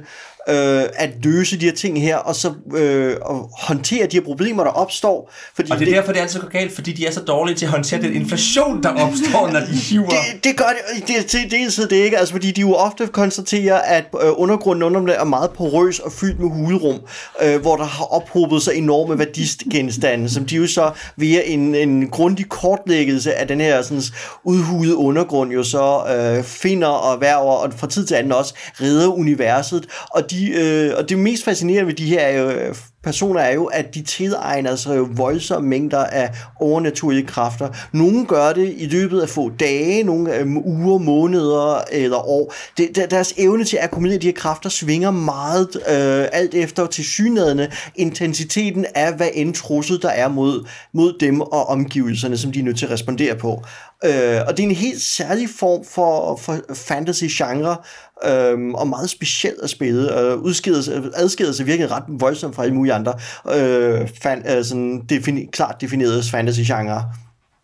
øh, 0.48 0.84
at 0.96 1.10
løse 1.24 1.60
de 1.60 1.66
her 1.66 1.72
ting 1.72 2.02
her, 2.02 2.18
og 2.18 2.36
så 2.36 2.54
øh, 2.76 3.16
og 3.22 3.50
håndtere 3.60 4.08
de 4.08 4.18
her 4.18 4.24
problemer, 4.24 4.64
der 4.64 4.72
opstår. 4.72 5.32
Fordi 5.56 5.72
og 5.72 5.80
det 5.80 5.84
er 5.84 5.90
det, 5.90 5.96
derfor, 5.96 6.12
det 6.12 6.20
altid 6.20 6.40
går 6.40 6.48
galt, 6.48 6.76
fordi 6.76 6.92
de 6.92 7.06
er 7.08 7.12
så 7.12 7.20
dårlige 7.20 7.56
til 7.56 7.66
at 7.66 7.72
håndtere 7.72 8.02
den 8.02 8.14
inflation, 8.14 8.84
der 8.84 8.90
opstår, 8.90 9.50
når 9.52 9.60
de 9.60 9.66
hiver. 9.66 10.08
Det, 10.08 10.44
det 10.44 10.58
gør 10.58 10.66
det, 10.66 11.08
det, 11.08 11.32
det, 11.32 11.52
det, 11.52 11.90
det 11.90 11.96
ikke, 11.96 12.18
altså 12.18 12.34
fordi 12.34 12.52
de 12.52 12.62
jo 12.62 12.74
ofte 12.74 13.08
konstaterer, 13.08 13.76
at 13.76 14.06
øh, 14.24 14.30
undergrunden 14.36 14.84
under 14.84 15.00
dem 15.00 15.10
er 15.10 15.24
meget 15.24 15.52
porøs 15.52 16.00
og 16.00 16.12
fyldt 16.12 16.40
med 16.40 16.50
hulrum, 16.50 17.00
øh, 17.42 17.62
hvor 17.62 17.76
der 17.76 17.84
har 17.84 18.06
ophobet 18.06 18.62
sig 18.62 18.76
enorme 18.76 19.20
værdigenstande, 19.20 20.30
som 20.30 20.46
de 20.46 20.56
jo 20.56 20.68
så 20.68 20.92
via 21.16 21.42
en, 21.46 21.76
en 21.76 22.10
grundig 22.10 22.50
kortlæggelse 22.50 23.34
af 23.34 23.48
den 23.48 23.62
her 23.62 23.82
sådan, 23.82 24.04
udhudede 24.44 24.96
undergrund 24.96 25.52
jo 25.52 25.64
så 25.64 26.04
øh, 26.16 26.44
finder 26.44 26.88
og 26.88 27.22
værver, 27.22 27.54
og 27.54 27.74
fra 27.78 27.88
tid 27.88 28.06
til 28.06 28.16
anden 28.16 28.32
også 28.32 28.54
redder 28.82 29.08
universet, 29.08 29.86
og 30.10 30.31
de, 30.32 30.50
øh, 30.50 30.98
og 30.98 31.10
det 31.10 31.20
mest 31.20 31.44
fascinerende 31.44 31.88
ved 31.88 31.94
de 31.94 32.06
her 32.06 32.20
er 32.20 32.40
jo 32.40 32.76
personer 33.04 33.42
er 33.42 33.54
jo, 33.54 33.66
at 33.66 33.96
de 33.96 34.02
tilegner 34.02 34.76
sig 34.76 35.18
voldsomme 35.18 35.70
mængder 35.70 36.04
af 36.04 36.32
overnaturlige 36.60 37.28
kræfter. 37.28 37.70
Nogle 37.92 38.26
gør 38.26 38.54
det 38.54 38.74
i 38.78 38.86
løbet 38.86 39.22
af 39.22 39.30
få 39.30 39.50
dage, 39.50 40.04
nogle 40.04 40.36
øh, 40.36 40.48
uger, 40.56 40.98
måneder 40.98 41.82
eller 41.92 42.18
år. 42.18 42.54
Det, 42.78 43.08
deres 43.12 43.34
evne 43.38 43.64
til 43.64 43.78
at 43.78 43.84
akkumulere 43.84 44.18
de 44.18 44.28
her 44.28 44.34
kræfter 44.34 44.70
svinger 44.70 45.12
meget 45.12 45.68
øh, 45.76 46.28
alt 46.32 46.54
efter 46.54 46.86
tilsynædende 46.86 47.72
intensiteten 47.96 48.86
af, 48.96 49.14
hvad 49.14 49.30
end 49.34 49.54
trussel 49.54 50.02
der 50.02 50.10
er 50.10 50.28
mod, 50.28 50.68
mod 50.94 51.14
dem 51.20 51.42
og 51.42 51.68
omgivelserne, 51.68 52.38
som 52.38 52.52
de 52.52 52.60
er 52.60 52.64
nødt 52.64 52.78
til 52.78 52.86
at 52.86 52.92
respondere 52.92 53.36
på. 53.36 53.64
Øh, 54.06 54.42
og 54.48 54.58
det 54.58 54.64
er 54.64 54.68
en 54.70 54.76
helt 54.76 55.02
særlig 55.02 55.50
form 55.60 55.86
for, 55.86 56.36
for 56.36 56.60
fantasy-genre, 56.74 57.78
øh, 58.26 58.74
og 58.74 58.88
meget 58.88 59.10
specielt 59.10 59.62
at 59.64 59.70
spille, 59.70 60.20
øh, 60.20 60.32
og 60.32 60.40
udskiller, 60.44 61.12
adskiller 61.14 61.54
sig 61.54 61.66
virkelig 61.66 61.92
ret 61.92 62.04
voldsomt 62.08 62.56
fra 62.56 62.64
alle 62.64 62.76
mulige 62.76 62.91
andre 62.94 63.14
øh, 63.56 64.08
fan, 64.22 64.44
øh, 64.58 64.64
sådan 64.66 65.02
defini- 65.12 65.50
klart 65.52 65.82
definerede 65.82 66.24
fantasy-genre. 66.24 67.04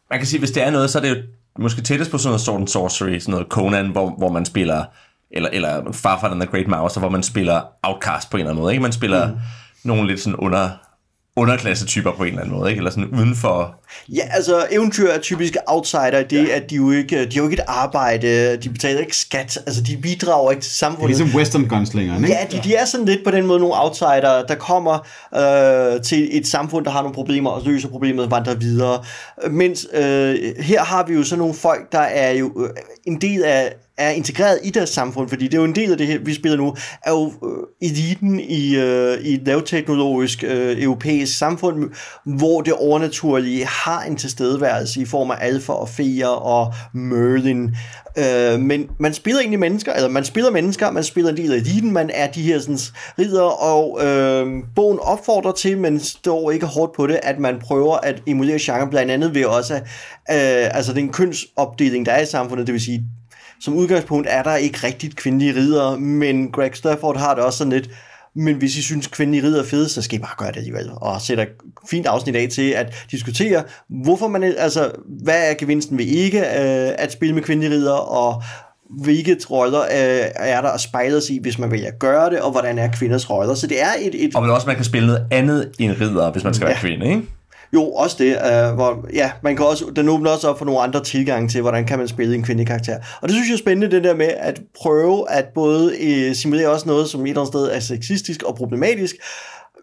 Man 0.10 0.20
kan 0.20 0.26
sige, 0.28 0.40
hvis 0.40 0.52
det 0.52 0.64
er 0.64 0.72
noget, 0.72 0.90
så 0.90 0.98
er 0.98 1.02
det 1.02 1.10
jo 1.10 1.16
måske 1.60 1.82
tættest 1.82 2.12
på 2.12 2.18
sådan 2.18 2.30
noget 2.30 2.42
Sword 2.42 2.60
and 2.60 2.68
Sorcery, 2.68 3.20
sådan 3.20 3.32
noget 3.32 3.48
Conan, 3.50 3.88
hvor, 3.90 4.10
hvor 4.18 4.32
man 4.32 4.46
spiller, 4.46 4.86
eller, 5.32 5.50
eller 5.50 5.92
Farfar 5.92 6.30
and 6.30 6.42
the 6.42 6.50
Great 6.52 6.68
Mouse, 6.68 7.00
hvor 7.00 7.10
man 7.10 7.24
spiller 7.24 7.62
Outcast 7.84 8.30
på 8.30 8.38
en 8.38 8.42
eller 8.42 8.50
anden 8.50 8.62
måde, 8.62 8.74
ikke? 8.74 8.82
Man 8.82 8.92
spiller 8.92 9.28
mm. 9.28 9.38
nogle 9.84 10.08
lidt 10.08 10.20
sådan 10.20 10.36
under, 10.36 10.70
underklassetyper 11.38 12.12
på 12.12 12.24
en 12.24 12.30
eller 12.30 12.42
anden 12.42 12.58
måde, 12.58 12.70
ikke? 12.70 12.80
Eller 12.80 12.92
sådan 12.92 13.10
uden 13.20 13.36
for... 13.36 13.76
Ja, 14.10 14.22
altså 14.32 14.68
eventyr 14.72 15.10
er 15.10 15.20
typisk 15.20 15.56
outsider, 15.68 16.24
det 16.30 16.48
ja. 16.48 16.56
at 16.56 16.70
de 16.70 16.76
jo 16.76 16.92
ikke, 16.92 17.26
de 17.26 17.34
har 17.34 17.38
jo 17.38 17.44
ikke 17.44 17.62
et 17.62 17.66
arbejde, 17.68 18.58
de 18.58 18.70
betaler 18.70 19.00
ikke 19.00 19.16
skat, 19.16 19.58
altså 19.66 19.82
de 19.82 19.98
bidrager 19.98 20.52
ikke 20.52 20.64
til 20.64 20.72
samfundet. 20.72 21.16
Det 21.16 21.22
er 21.22 21.26
ligesom 21.26 21.40
western 21.40 21.68
gunslingeren, 21.68 22.24
ikke? 22.24 22.36
Ja, 22.36 22.58
de, 22.58 22.64
de 22.64 22.76
er 22.76 22.86
sådan 22.86 23.06
lidt 23.06 23.24
på 23.24 23.32
den 23.32 23.46
måde 23.46 23.60
nogle 23.60 23.76
outsider, 23.82 24.44
der 24.48 24.56
kommer 24.56 25.08
øh, 25.36 26.02
til 26.02 26.38
et 26.38 26.48
samfund, 26.48 26.86
der 26.86 26.92
har 26.92 27.02
nogle 27.02 27.16
problemer, 27.16 27.50
og 27.50 27.62
løser 27.66 27.90
problemet 27.90 28.26
og 28.26 28.32
vandrer 28.32 28.56
videre. 28.56 29.04
Mens 29.50 29.88
øh, 29.94 30.36
her 30.60 30.84
har 30.84 31.06
vi 31.08 31.14
jo 31.14 31.24
sådan 31.24 31.40
nogle 31.40 31.54
folk, 31.54 31.92
der 31.92 32.00
er 32.00 32.32
jo 32.32 32.52
øh, 32.64 32.70
en 33.06 33.22
del 33.22 33.44
af 33.44 33.74
er 33.98 34.10
integreret 34.10 34.60
i 34.64 34.70
deres 34.70 34.90
samfund, 34.90 35.30
fordi 35.30 35.46
det 35.46 35.54
er 35.54 35.58
jo 35.58 35.64
en 35.64 35.76
del 35.76 35.92
af 35.92 35.98
det 35.98 36.08
her, 36.08 36.20
vi 36.20 36.34
spiller 36.34 36.58
nu, 36.58 36.76
er 37.04 37.12
jo 37.12 37.26
øh, 37.28 37.90
eliten 37.90 38.40
i, 38.40 38.76
øh, 38.76 39.20
i 39.20 39.34
et 39.34 39.42
lavteknologisk 39.46 40.44
øh, 40.44 40.84
europæisk 40.84 41.38
samfund, 41.38 41.90
hvor 42.26 42.62
det 42.62 42.74
overnaturlige 42.74 43.66
har 43.66 44.04
en 44.04 44.16
tilstedeværelse 44.16 45.02
i 45.02 45.06
form 45.06 45.32
af 45.32 45.36
alfa 45.40 45.74
og 45.74 45.90
feer 45.90 46.28
og 46.28 46.74
Merlin. 46.94 47.76
Øh, 48.18 48.60
men 48.60 48.90
man 49.00 49.14
spiller 49.14 49.40
egentlig 49.40 49.60
mennesker, 49.60 49.94
eller 49.94 50.10
man 50.10 50.26
spiller 50.26 50.52
mennesker, 50.52 50.92
man 50.92 51.04
spiller 51.04 51.32
en 51.32 51.38
del 51.38 51.52
af 51.52 51.58
eliten, 51.58 51.92
man 51.92 52.10
er 52.14 52.32
de 52.32 52.42
her 52.42 52.60
sådan, 52.60 52.80
ridder, 53.20 53.64
og 53.64 54.06
øh, 54.06 54.64
bogen 54.76 55.00
opfordrer 55.00 55.52
til, 55.52 55.78
men 55.78 56.00
står 56.00 56.52
ikke 56.52 56.66
hårdt 56.66 56.94
på 56.96 57.08
det, 57.08 57.20
at 57.24 57.40
man 57.40 57.60
prøver 57.60 57.98
at 57.98 58.24
emulere 58.28 58.58
genre, 58.62 58.90
blandt 58.90 59.12
andet 59.12 59.36
ved 59.36 59.46
også, 59.46 59.74
øh, 59.76 59.82
altså 60.78 60.94
den 60.94 61.10
kønsopdeling, 61.10 62.06
der 62.06 62.12
er 62.12 62.22
i 62.22 62.26
samfundet, 62.26 62.68
det 62.68 62.74
vil 62.74 62.82
sige, 62.82 63.04
som 63.60 63.74
udgangspunkt 63.74 64.28
er 64.30 64.44
der 64.44 64.56
ikke 64.56 64.80
rigtigt 64.84 65.16
kvindelige 65.16 65.56
ridere, 65.56 66.00
men 66.00 66.52
Greg 66.52 66.72
Stafford 66.74 67.18
har 67.18 67.36
det 67.36 67.44
også 67.44 67.58
sådan 67.58 67.74
lidt, 67.74 67.90
men 68.36 68.56
hvis 68.56 68.78
I 68.78 68.82
synes, 68.82 69.08
kvindelige 69.08 69.44
ridder 69.44 69.60
er 69.60 69.66
fede, 69.66 69.90
så 69.90 70.02
skal 70.02 70.20
I 70.20 70.22
bare 70.22 70.36
gøre 70.38 70.52
det 70.52 70.58
alligevel. 70.58 70.90
Og 70.96 71.22
sætter 71.22 71.46
fint 71.90 72.06
afsnit 72.06 72.36
af 72.36 72.48
til 72.52 72.70
at 72.70 73.06
diskutere, 73.12 73.64
hvorfor 74.04 74.28
man, 74.28 74.44
altså, 74.44 74.92
hvad 75.24 75.50
er 75.50 75.54
gevinsten 75.54 75.98
ved 75.98 76.06
ikke 76.06 76.40
øh, 76.40 76.92
at 76.98 77.12
spille 77.12 77.36
med 77.36 77.44
kvindelige 77.44 77.72
ridder, 77.72 77.94
og 77.94 78.44
hvilke 78.90 79.38
roller 79.50 79.82
øh, 79.82 80.26
er 80.36 80.62
der 80.62 80.70
at 80.70 80.82
spejle 80.82 81.22
sig 81.22 81.36
i, 81.36 81.40
hvis 81.42 81.60
man 81.60 81.72
vælger 81.72 81.88
at 81.88 82.00
gøre 82.00 82.30
det, 82.30 82.40
og 82.42 82.52
hvordan 82.52 82.78
er 82.78 82.92
kvinders 82.92 83.30
roller. 83.30 83.56
Så 83.56 83.68
det 83.68 83.82
er 83.82 83.92
et... 84.02 84.26
et 84.26 84.36
og 84.36 84.42
men 84.42 84.52
også, 84.52 84.68
man 84.68 84.76
kan 84.76 84.86
spille 84.86 85.08
noget 85.08 85.28
andet 85.32 85.72
end 85.80 85.92
ridder, 86.02 86.32
hvis 86.32 86.44
man 86.44 86.54
skal 86.54 86.66
ja. 86.66 86.70
være 86.70 86.80
kvinde, 86.80 87.06
ikke? 87.06 87.22
Jo, 87.74 87.92
også 87.92 88.16
det. 88.20 88.30
Øh, 88.30 88.74
hvor, 88.74 89.06
ja, 89.14 89.32
man 89.42 89.56
kan 89.56 89.66
også, 89.66 89.86
den 89.96 90.10
åbner 90.10 90.32
også 90.32 90.48
op 90.48 90.58
for 90.58 90.66
nogle 90.66 90.82
andre 90.82 91.04
tilgange 91.04 91.50
til, 91.50 91.62
hvordan 91.62 91.86
kan 91.86 92.00
man 92.00 92.08
spille 92.08 92.36
en 92.36 92.44
kvindelig 92.44 92.68
karakter. 92.68 92.98
Og 93.22 93.28
det 93.28 93.36
synes 93.36 93.48
jeg 93.50 93.54
er 93.54 93.58
spændende, 93.58 93.96
det 93.96 94.04
der 94.04 94.16
med 94.16 94.30
at 94.38 94.62
prøve 94.82 95.32
at 95.32 95.46
både 95.56 95.94
øh, 96.02 96.36
simulere 96.36 96.70
også 96.70 96.88
noget, 96.88 97.10
som 97.10 97.22
et 97.22 97.30
eller 97.30 97.42
andet 97.42 97.54
sted 97.54 97.72
er 97.72 97.80
sexistisk 97.80 98.44
og 98.44 98.56
problematisk, 98.56 99.16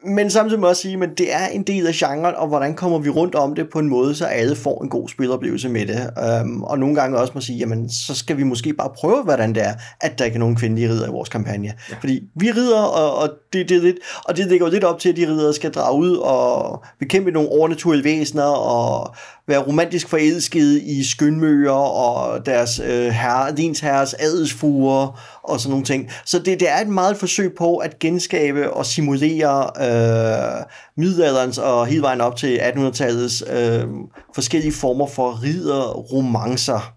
men 0.06 0.30
samtidig 0.30 0.61
må 0.61 0.66
jeg 0.66 0.70
også 0.70 0.82
sige, 0.82 1.02
at 1.02 1.18
det 1.18 1.34
er 1.34 1.46
en 1.46 1.62
del 1.62 1.87
af 1.87 1.92
genren, 1.94 2.34
og 2.37 2.49
hvordan 2.49 2.75
kommer 2.75 2.99
vi 2.99 3.11
rundt 3.11 3.34
om 3.34 3.54
det 3.54 3.70
på 3.73 3.78
en 3.78 3.88
måde, 3.88 4.14
så 4.14 4.25
alle 4.25 4.56
får 4.56 4.82
en 4.82 4.88
god 4.88 5.08
spiloplevelse 5.08 5.68
med 5.68 5.87
det. 5.87 6.11
Um, 6.42 6.64
og 6.64 6.78
nogle 6.78 6.94
gange 6.94 7.18
også 7.18 7.32
må 7.34 7.40
sige, 7.40 7.58
jamen 7.58 7.90
så 7.90 8.14
skal 8.14 8.37
vi 8.37 8.42
måske 8.42 8.73
bare 8.73 8.90
prøve, 8.96 9.23
hvordan 9.23 9.54
det 9.54 9.62
er, 9.62 9.73
at 10.00 10.18
der 10.18 10.25
ikke 10.25 10.34
er 10.34 10.38
nogen 10.38 10.56
kvindelige 10.56 10.88
ridder 10.88 11.06
i 11.06 11.11
vores 11.11 11.28
kampagne. 11.28 11.73
Ja. 11.90 11.96
Fordi 12.00 12.23
vi 12.40 12.50
rider, 12.50 12.82
og, 12.82 13.18
og, 13.18 13.30
det, 13.52 13.68
det, 13.68 13.82
lidt, 13.82 13.96
og 14.25 14.37
det 14.37 14.46
ligger 14.46 14.66
jo 14.66 14.73
lidt 14.73 14.84
op 14.84 14.99
til, 14.99 15.08
at 15.08 15.16
de 15.16 15.26
ridder 15.26 15.52
skal 15.52 15.73
drage 15.73 15.99
ud 15.99 16.16
og 16.16 16.82
bekæmpe 16.99 17.30
nogle 17.30 17.49
overnaturlige 17.49 18.04
væsener, 18.04 18.44
og 18.44 19.14
være 19.46 19.58
romantisk 19.58 20.08
forelsket 20.08 20.82
i 20.82 21.04
skønmøger 21.04 21.73
og 21.73 22.46
deres 22.46 22.80
øh, 22.84 23.06
herre, 23.06 23.52
dins 23.52 23.80
herres 23.80 24.14
adelsfuger 24.14 25.20
og 25.44 25.60
sådan 25.60 25.70
nogle 25.70 25.84
ting. 25.84 26.10
Så 26.24 26.38
det, 26.38 26.60
det 26.60 26.70
er 26.70 26.80
et 26.80 26.88
meget 26.88 27.16
forsøg 27.16 27.54
på 27.58 27.76
at 27.76 27.98
genskabe 27.98 28.72
og 28.72 28.86
simulere 28.86 29.70
øh, 29.80 30.64
middelalderens 30.96 31.58
og 31.58 31.86
hele 31.86 32.02
vejen 32.02 32.20
op 32.20 32.36
til 32.36 32.58
1800-tallets 32.58 33.52
øh, 33.52 33.86
forskellige 34.34 34.72
former 34.72 35.06
for 35.06 35.42
ridderromancer. 35.42 36.94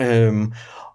Øh, 0.00 0.46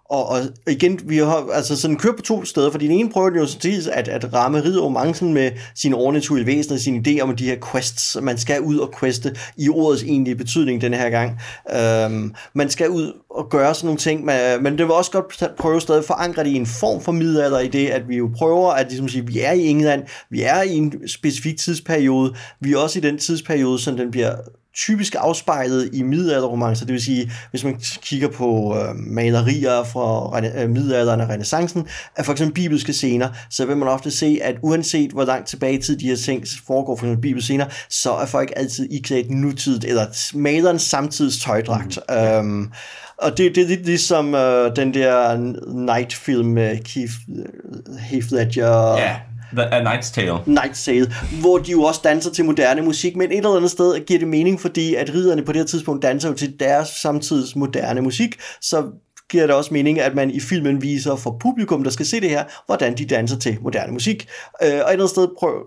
og, 0.08 0.26
og 0.26 0.40
igen, 0.66 1.00
vi 1.04 1.16
har 1.16 1.48
altså 1.52 1.80
sådan 1.80 1.96
kørt 1.96 2.16
på 2.16 2.22
to 2.22 2.44
steder, 2.44 2.70
for 2.70 2.78
den 2.78 2.90
ene 2.90 3.10
prøver 3.10 3.30
jo 3.36 3.46
sådan 3.46 3.72
at, 3.92 4.08
at 4.08 4.34
ramme 4.34 4.64
ridomancen 4.64 5.34
med 5.34 5.50
sine 5.74 5.96
overnaturlige 5.96 6.46
væsener, 6.46 6.78
sine 6.78 7.02
idéer 7.06 7.22
om 7.22 7.36
de 7.36 7.44
her 7.44 7.56
quests. 7.72 8.16
Man 8.22 8.38
skal 8.38 8.60
ud 8.60 8.78
og 8.78 8.94
queste 9.00 9.36
i 9.56 9.68
ordets 9.68 10.02
egentlige 10.02 10.34
betydning 10.34 10.80
den 10.80 10.94
her 10.94 11.10
gang. 11.10 11.40
Øhm, 11.76 12.34
man 12.54 12.70
skal 12.70 12.90
ud 12.90 13.12
og 13.30 13.50
gøre 13.50 13.74
sådan 13.74 13.86
nogle 13.86 13.98
ting, 13.98 14.24
men, 14.24 14.62
men 14.62 14.78
det 14.78 14.86
vil 14.86 14.94
også 14.94 15.10
godt 15.10 15.56
prøve 15.56 15.80
stadig 15.80 15.98
at 15.98 16.04
forankre 16.04 16.44
det 16.44 16.50
i 16.50 16.56
en 16.56 16.66
form 16.66 17.00
for 17.00 17.12
middelalder 17.12 17.60
i 17.60 17.68
det, 17.68 17.86
at 17.86 18.08
vi 18.08 18.16
jo 18.16 18.30
prøver 18.36 18.70
at 18.70 18.86
ligesom 18.88 19.08
sige, 19.08 19.26
vi 19.26 19.40
er 19.40 19.52
i 19.52 19.66
England, 19.66 20.02
vi 20.30 20.42
er 20.42 20.62
i 20.62 20.74
en 20.74 21.08
specifik 21.08 21.58
tidsperiode, 21.58 22.34
vi 22.60 22.72
er 22.72 22.78
også 22.78 22.98
i 22.98 23.02
den 23.02 23.18
tidsperiode, 23.18 23.78
som 23.78 23.96
den 23.96 24.10
bliver 24.10 24.34
typisk 24.76 25.14
afspejlet 25.18 25.90
i 25.92 26.02
middelalderromancer, 26.02 26.86
det 26.86 26.92
vil 26.92 27.02
sige, 27.02 27.32
hvis 27.50 27.64
man 27.64 27.80
kigger 28.02 28.28
på 28.28 28.76
øh, 28.78 28.96
malerier 28.96 29.84
fra 29.84 30.40
øh, 30.62 30.70
middelalderen 30.70 31.20
og 31.20 31.28
renaissancen, 31.28 31.86
af 32.16 32.24
for 32.24 32.32
eksempel 32.32 32.54
bibelske 32.54 32.92
scener, 32.92 33.28
så 33.50 33.66
vil 33.66 33.76
man 33.76 33.88
ofte 33.88 34.10
se, 34.10 34.38
at 34.42 34.56
uanset 34.62 35.10
hvor 35.10 35.24
langt 35.24 35.48
tilbage 35.48 35.78
i 35.78 35.82
tid 35.82 35.96
de 35.96 36.08
her 36.08 36.16
ting 36.16 36.44
foregår 36.66 36.96
for 36.96 37.06
eksempel 37.06 37.22
bibelske 37.22 37.44
scener, 37.44 37.66
så 37.90 38.12
er 38.12 38.26
folk 38.26 38.52
altid 38.56 38.88
iklædt 38.90 39.30
nutidigt, 39.30 39.84
eller 39.84 40.06
malerens 40.34 40.82
samtids 40.82 41.38
tøjdragt. 41.38 41.98
Mm, 42.08 42.14
øhm, 42.14 42.72
og 43.18 43.38
det, 43.38 43.54
det 43.54 43.62
er 43.62 43.68
lidt 43.68 43.86
ligesom 43.86 44.34
øh, 44.34 44.76
den 44.76 44.94
der 44.94 45.36
Night-film 45.72 46.48
med 46.48 46.78
Keith, 46.84 47.12
uh, 47.28 47.96
Heath 47.96 48.32
Ledger. 48.32 48.98
Ja 48.98 49.16
The, 49.56 49.74
A 49.74 49.94
Night's 49.94 50.12
Tale. 50.12 50.38
Night's 50.46 50.84
Tale, 50.84 51.12
hvor 51.40 51.58
de 51.58 51.70
jo 51.70 51.82
også 51.82 52.00
danser 52.04 52.30
til 52.30 52.44
moderne 52.44 52.82
musik, 52.82 53.16
men 53.16 53.30
et 53.30 53.36
eller 53.36 53.56
andet 53.56 53.70
sted 53.70 54.06
giver 54.06 54.18
det 54.18 54.28
mening, 54.28 54.60
fordi 54.60 54.94
at 54.94 55.14
riderne 55.14 55.42
på 55.42 55.52
det 55.52 55.60
her 55.60 55.66
tidspunkt 55.66 56.02
danser 56.02 56.28
jo 56.28 56.34
til 56.34 56.60
deres 56.60 56.88
samtids 56.88 57.56
moderne 57.56 58.00
musik, 58.00 58.36
så 58.60 58.84
giver 59.30 59.46
det 59.46 59.54
også 59.54 59.74
mening, 59.74 60.00
at 60.00 60.14
man 60.14 60.30
i 60.30 60.40
filmen 60.40 60.82
viser 60.82 61.16
for 61.16 61.36
publikum, 61.40 61.84
der 61.84 61.90
skal 61.90 62.06
se 62.06 62.20
det 62.20 62.30
her, 62.30 62.44
hvordan 62.66 62.98
de 62.98 63.04
danser 63.04 63.38
til 63.38 63.58
moderne 63.60 63.92
musik. 63.92 64.28
Øh, 64.62 64.68
og 64.68 64.72
et 64.72 64.76
eller 64.76 64.88
andet 64.92 65.10
sted 65.10 65.28
prøv, 65.38 65.66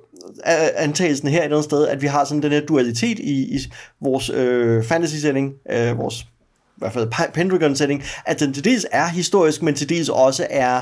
antagelsen 0.75 1.27
her 1.27 1.39
et 1.39 1.43
eller 1.43 1.58
andet 1.58 1.69
sted, 1.69 1.88
at 1.88 2.01
vi 2.01 2.08
har 2.08 2.25
sådan 2.25 2.43
den 2.43 2.52
her 2.52 2.62
dualitet 2.62 3.19
i, 3.19 3.56
i 3.56 3.60
vores 4.02 4.30
øh, 4.30 4.84
fantasy-setting, 4.84 5.54
øh, 5.71 5.97
vores 5.97 6.21
i 6.21 6.82
hvert 6.82 6.93
fald 6.93 7.32
Pendragon-setting, 7.34 8.04
at 8.25 8.39
den 8.39 8.54
til 8.54 8.63
dels 8.63 8.86
er 8.91 9.08
historisk, 9.08 9.62
men 9.62 9.75
til 9.75 9.89
dels 9.89 10.10
også 10.10 10.47
er 10.49 10.82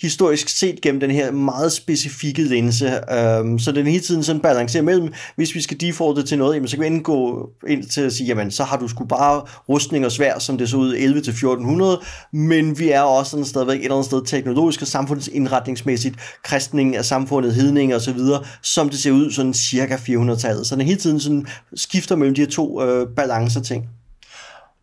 historisk 0.00 0.48
set 0.48 0.80
gennem 0.80 1.00
den 1.00 1.10
her 1.10 1.30
meget 1.30 1.72
specifikke 1.72 2.42
linse. 2.42 3.12
Øhm, 3.12 3.58
så 3.58 3.72
den 3.72 3.86
hele 3.86 4.02
tiden 4.02 4.22
sådan 4.22 4.42
balancerer 4.42 4.82
mellem, 4.82 5.12
hvis 5.36 5.54
vi 5.54 5.60
skal 5.60 5.80
defaulte 5.80 6.22
til 6.22 6.38
noget, 6.38 6.54
jamen, 6.54 6.68
så 6.68 6.76
kan 6.76 6.82
vi 6.82 6.86
indgå 6.86 7.50
ind 7.68 7.84
til 7.84 8.00
at 8.00 8.12
sige, 8.12 8.26
jamen 8.26 8.50
så 8.50 8.64
har 8.64 8.76
du 8.76 8.88
sgu 8.88 9.04
bare 9.04 9.42
rustning 9.68 10.04
og 10.04 10.12
svær, 10.12 10.38
som 10.38 10.58
det 10.58 10.68
så 10.68 10.76
ud 10.76 10.94
11 10.94 11.20
til 11.20 11.30
1400, 11.30 12.00
men 12.32 12.78
vi 12.78 12.90
er 12.90 13.00
også 13.00 13.30
sådan 13.30 13.44
stadigvæk 13.44 13.76
et 13.78 13.82
eller 13.82 13.94
andet 13.94 14.06
sted 14.06 14.22
teknologisk 14.26 14.82
og 14.82 14.88
samfundsindretningsmæssigt, 14.88 16.16
kristning 16.42 16.96
af 16.96 17.04
samfundet, 17.04 17.54
hedning 17.54 17.94
og 17.94 18.00
så 18.00 18.12
videre, 18.12 18.44
som 18.62 18.88
det 18.88 18.98
ser 18.98 19.10
ud 19.10 19.30
sådan 19.30 19.54
cirka 19.54 19.96
400-tallet. 19.96 20.66
Så 20.66 20.76
den 20.76 20.86
hele 20.86 21.00
tiden 21.00 21.20
sådan 21.20 21.46
skifter 21.74 22.16
mellem 22.16 22.34
de 22.34 22.40
her 22.40 22.48
to 22.48 22.82
øh, 22.82 23.06
balancer 23.16 23.60
ting. 23.60 23.88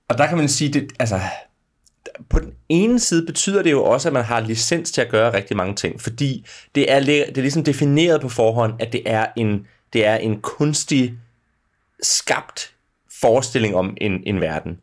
Og 0.10 0.18
der 0.18 0.28
kan 0.28 0.38
man 0.38 0.50
sige, 0.50 0.74
det, 0.74 0.92
altså, 1.00 1.20
på 2.30 2.40
den 2.40 2.54
ene 2.70 3.00
side 3.00 3.26
betyder 3.26 3.64
det 3.64 3.72
jo 3.72 3.84
også, 3.84 4.10
at 4.10 4.14
man 4.14 4.24
har 4.24 4.40
licens 4.40 4.92
til 4.92 5.02
at 5.02 5.10
gøre 5.10 5.34
rigtig 5.34 5.58
mange 5.58 5.76
ting, 5.76 6.02
fordi 6.02 6.46
det 6.76 6.92
er, 6.92 7.00
det 7.00 7.38
er 7.38 7.42
ligesom 7.42 7.64
defineret 7.64 8.22
på 8.22 8.30
forhånd, 8.30 8.74
at 8.80 8.94
det 8.94 9.02
er 9.06 9.26
en, 9.36 9.68
det 9.94 10.06
er 10.06 10.16
en 10.16 10.42
kunstig 10.42 11.14
skabt 12.04 12.74
forestilling 13.22 13.76
om 13.76 13.98
en, 14.02 14.24
en 14.26 14.42
verden. 14.42 14.78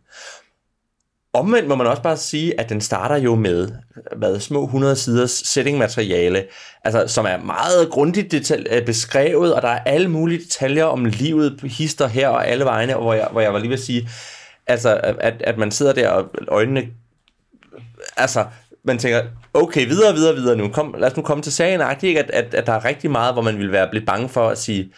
Omvendt 1.32 1.68
må 1.68 1.74
man 1.74 1.86
også 1.86 2.02
bare 2.02 2.16
sige, 2.16 2.60
at 2.60 2.68
den 2.68 2.80
starter 2.80 3.16
jo 3.16 3.34
med 3.34 3.70
hvad, 4.16 4.40
små 4.40 4.64
100 4.64 4.96
siders 4.96 5.30
settingmateriale, 5.30 6.44
altså, 6.84 7.04
som 7.06 7.26
er 7.26 7.36
meget 7.36 7.90
grundigt 7.90 8.34
detal- 8.34 8.76
øh, 8.76 8.86
beskrevet, 8.86 9.54
og 9.54 9.62
der 9.62 9.68
er 9.68 9.78
alle 9.78 10.08
mulige 10.08 10.38
detaljer 10.38 10.84
om 10.84 11.04
livet, 11.04 11.60
hister 11.62 12.06
her 12.06 12.28
og 12.28 12.48
alle 12.48 12.64
vegne, 12.64 12.94
hvor 12.94 13.14
jeg, 13.14 13.28
hvor 13.32 13.40
jeg 13.40 13.52
var 13.52 13.58
lige 13.58 13.70
ved 13.70 13.78
at 13.78 13.84
sige, 13.84 14.08
altså, 14.66 15.00
at, 15.20 15.42
at 15.42 15.58
man 15.58 15.70
sidder 15.70 15.92
der 15.92 16.08
og 16.08 16.30
øjnene 16.48 16.88
altså, 18.16 18.44
man 18.84 18.98
tænker, 18.98 19.22
okay, 19.54 19.86
videre, 19.86 20.14
videre, 20.14 20.34
videre 20.34 20.56
nu. 20.56 20.68
Kom, 20.68 20.94
lad 20.98 21.10
os 21.10 21.16
nu 21.16 21.22
komme 21.22 21.42
til 21.42 21.52
sagen, 21.52 21.82
ikke? 22.02 22.20
At, 22.20 22.30
at, 22.30 22.54
at 22.54 22.66
der 22.66 22.72
er 22.72 22.84
rigtig 22.84 23.10
meget, 23.10 23.34
hvor 23.34 23.42
man 23.42 23.58
vil 23.58 23.72
være 23.72 23.88
lidt 23.92 24.06
bange 24.06 24.28
for 24.28 24.48
at 24.48 24.58
sige, 24.58 24.92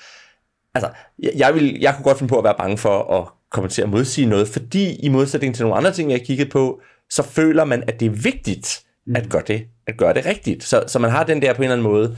altså, 0.75 0.91
jeg, 1.19 1.33
jeg, 1.37 1.55
vil, 1.55 1.79
jeg 1.81 1.95
kunne 1.95 2.05
godt 2.05 2.19
finde 2.19 2.31
på 2.31 2.39
at 2.39 2.45
være 2.45 2.55
bange 2.59 2.79
for 2.79 3.19
at 3.19 3.29
komme 3.51 3.69
til 3.69 3.83
at 3.83 3.89
modsige 3.89 4.27
noget, 4.27 4.49
fordi 4.49 4.97
i 4.97 5.09
modsætning 5.09 5.55
til 5.55 5.65
nogle 5.65 5.77
andre 5.77 5.93
ting, 5.93 6.11
jeg 6.11 6.19
har 6.19 6.25
kigget 6.25 6.51
på, 6.51 6.81
så 7.11 7.23
føler 7.23 7.65
man, 7.65 7.85
at 7.87 8.01
det 8.01 8.07
er 8.07 8.11
vigtigt 8.11 8.83
at 9.15 9.25
mm. 9.25 9.31
gøre 9.31 9.43
det, 9.47 9.67
at 9.87 9.97
gøre 9.97 10.15
det 10.15 10.27
rigtigt. 10.27 10.65
Så, 10.65 10.85
så 10.87 10.99
man 10.99 11.11
har 11.11 11.25
den 11.25 11.43
der 11.43 11.55
på 11.55 11.63
en 11.63 11.65
eller 11.65 11.77
anden 11.77 11.93
måde, 11.93 12.17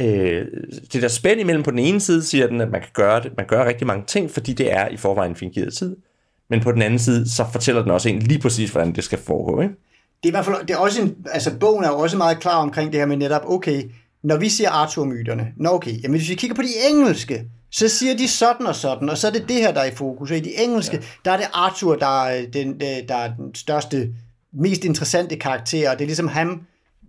øh, 0.00 0.46
det 0.92 1.02
der 1.02 1.08
spænd 1.08 1.40
imellem 1.40 1.62
på 1.62 1.70
den 1.70 1.78
ene 1.78 2.00
side, 2.00 2.22
siger 2.22 2.46
den, 2.46 2.60
at 2.60 2.70
man 2.70 2.80
kan 2.80 2.90
gøre 2.94 3.22
det, 3.22 3.32
man 3.36 3.46
gør 3.46 3.64
rigtig 3.64 3.86
mange 3.86 4.04
ting, 4.06 4.30
fordi 4.30 4.52
det 4.52 4.72
er 4.72 4.88
i 4.88 4.96
forvejen 4.96 5.30
en 5.30 5.36
fingeret 5.36 5.74
tid. 5.74 5.96
Men 6.50 6.60
på 6.60 6.72
den 6.72 6.82
anden 6.82 6.98
side, 6.98 7.30
så 7.30 7.44
fortæller 7.52 7.82
den 7.82 7.90
også 7.90 8.08
en 8.08 8.18
lige 8.18 8.40
præcis, 8.40 8.70
hvordan 8.70 8.94
det 8.94 9.04
skal 9.04 9.18
foregå. 9.18 9.60
Ikke? 9.60 9.74
Det 10.22 10.28
er 10.28 10.28
i 10.28 10.30
hvert 10.30 10.44
fald, 10.44 10.66
det 10.66 10.70
er 10.70 10.78
også 10.78 11.02
en, 11.02 11.16
altså 11.32 11.58
bogen 11.58 11.84
er 11.84 11.88
jo 11.88 11.98
også 11.98 12.16
meget 12.16 12.40
klar 12.40 12.56
omkring 12.56 12.92
det 12.92 13.00
her 13.00 13.06
med 13.06 13.16
netop, 13.16 13.42
okay, 13.44 13.82
når 14.22 14.36
vi 14.36 14.48
siger 14.48 14.70
Arthur-myterne, 14.70 15.52
nå 15.56 15.70
okay, 15.70 16.02
jamen 16.02 16.18
hvis 16.18 16.30
vi 16.30 16.34
kigger 16.34 16.56
på 16.56 16.62
de 16.62 16.90
engelske, 16.90 17.44
så 17.70 17.88
siger 17.88 18.16
de 18.16 18.28
sådan 18.28 18.66
og 18.66 18.74
sådan, 18.74 19.08
og 19.08 19.18
så 19.18 19.26
er 19.26 19.30
det 19.32 19.48
det 19.48 19.56
her, 19.56 19.72
der 19.72 19.80
er 19.80 19.84
i 19.84 19.94
fokus. 19.94 20.30
Og 20.30 20.36
i 20.36 20.40
de 20.40 20.62
engelske, 20.62 20.96
ja. 20.96 21.02
der 21.24 21.30
er 21.30 21.36
det 21.36 21.46
Arthur, 21.52 21.94
der 21.94 22.24
er 22.24 22.46
den, 22.46 22.80
der 22.80 23.16
er 23.16 23.34
den 23.34 23.54
største, 23.54 24.08
mest 24.52 24.84
interessante 24.84 25.36
karakter, 25.36 25.90
og 25.90 25.98
det 25.98 26.04
er 26.04 26.06
ligesom 26.06 26.28
ham, 26.28 26.62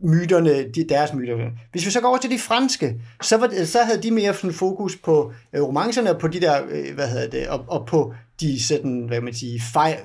myterne, 0.04 0.72
de, 0.76 0.86
deres 0.90 1.14
myter. 1.14 1.50
Hvis 1.72 1.86
vi 1.86 1.92
så 1.92 2.02
går 2.02 2.08
over 2.08 2.18
til 2.18 2.32
de 2.32 2.40
franske, 2.40 2.96
så, 3.22 3.38
var, 3.38 3.66
så 3.66 3.80
havde 3.84 4.04
de 4.04 4.12
mere 4.12 4.34
sådan 4.34 4.54
fokus 4.54 4.96
på 4.96 5.32
øh, 5.54 5.62
romancerne, 5.62 6.16
og 6.16 6.20
på 6.20 6.28
de 6.28 6.42
der, 6.42 6.62
øh, 6.70 6.96
hvad 6.96 7.08
hedder 7.08 7.30
det, 7.30 7.48
og, 7.48 7.66
og 7.68 7.86
på 7.88 8.14
de 8.40 8.64
sådan, 8.64 9.06
hvad 9.08 9.22
man 9.22 9.34
siger, 9.34 9.60
fej, 9.74 10.00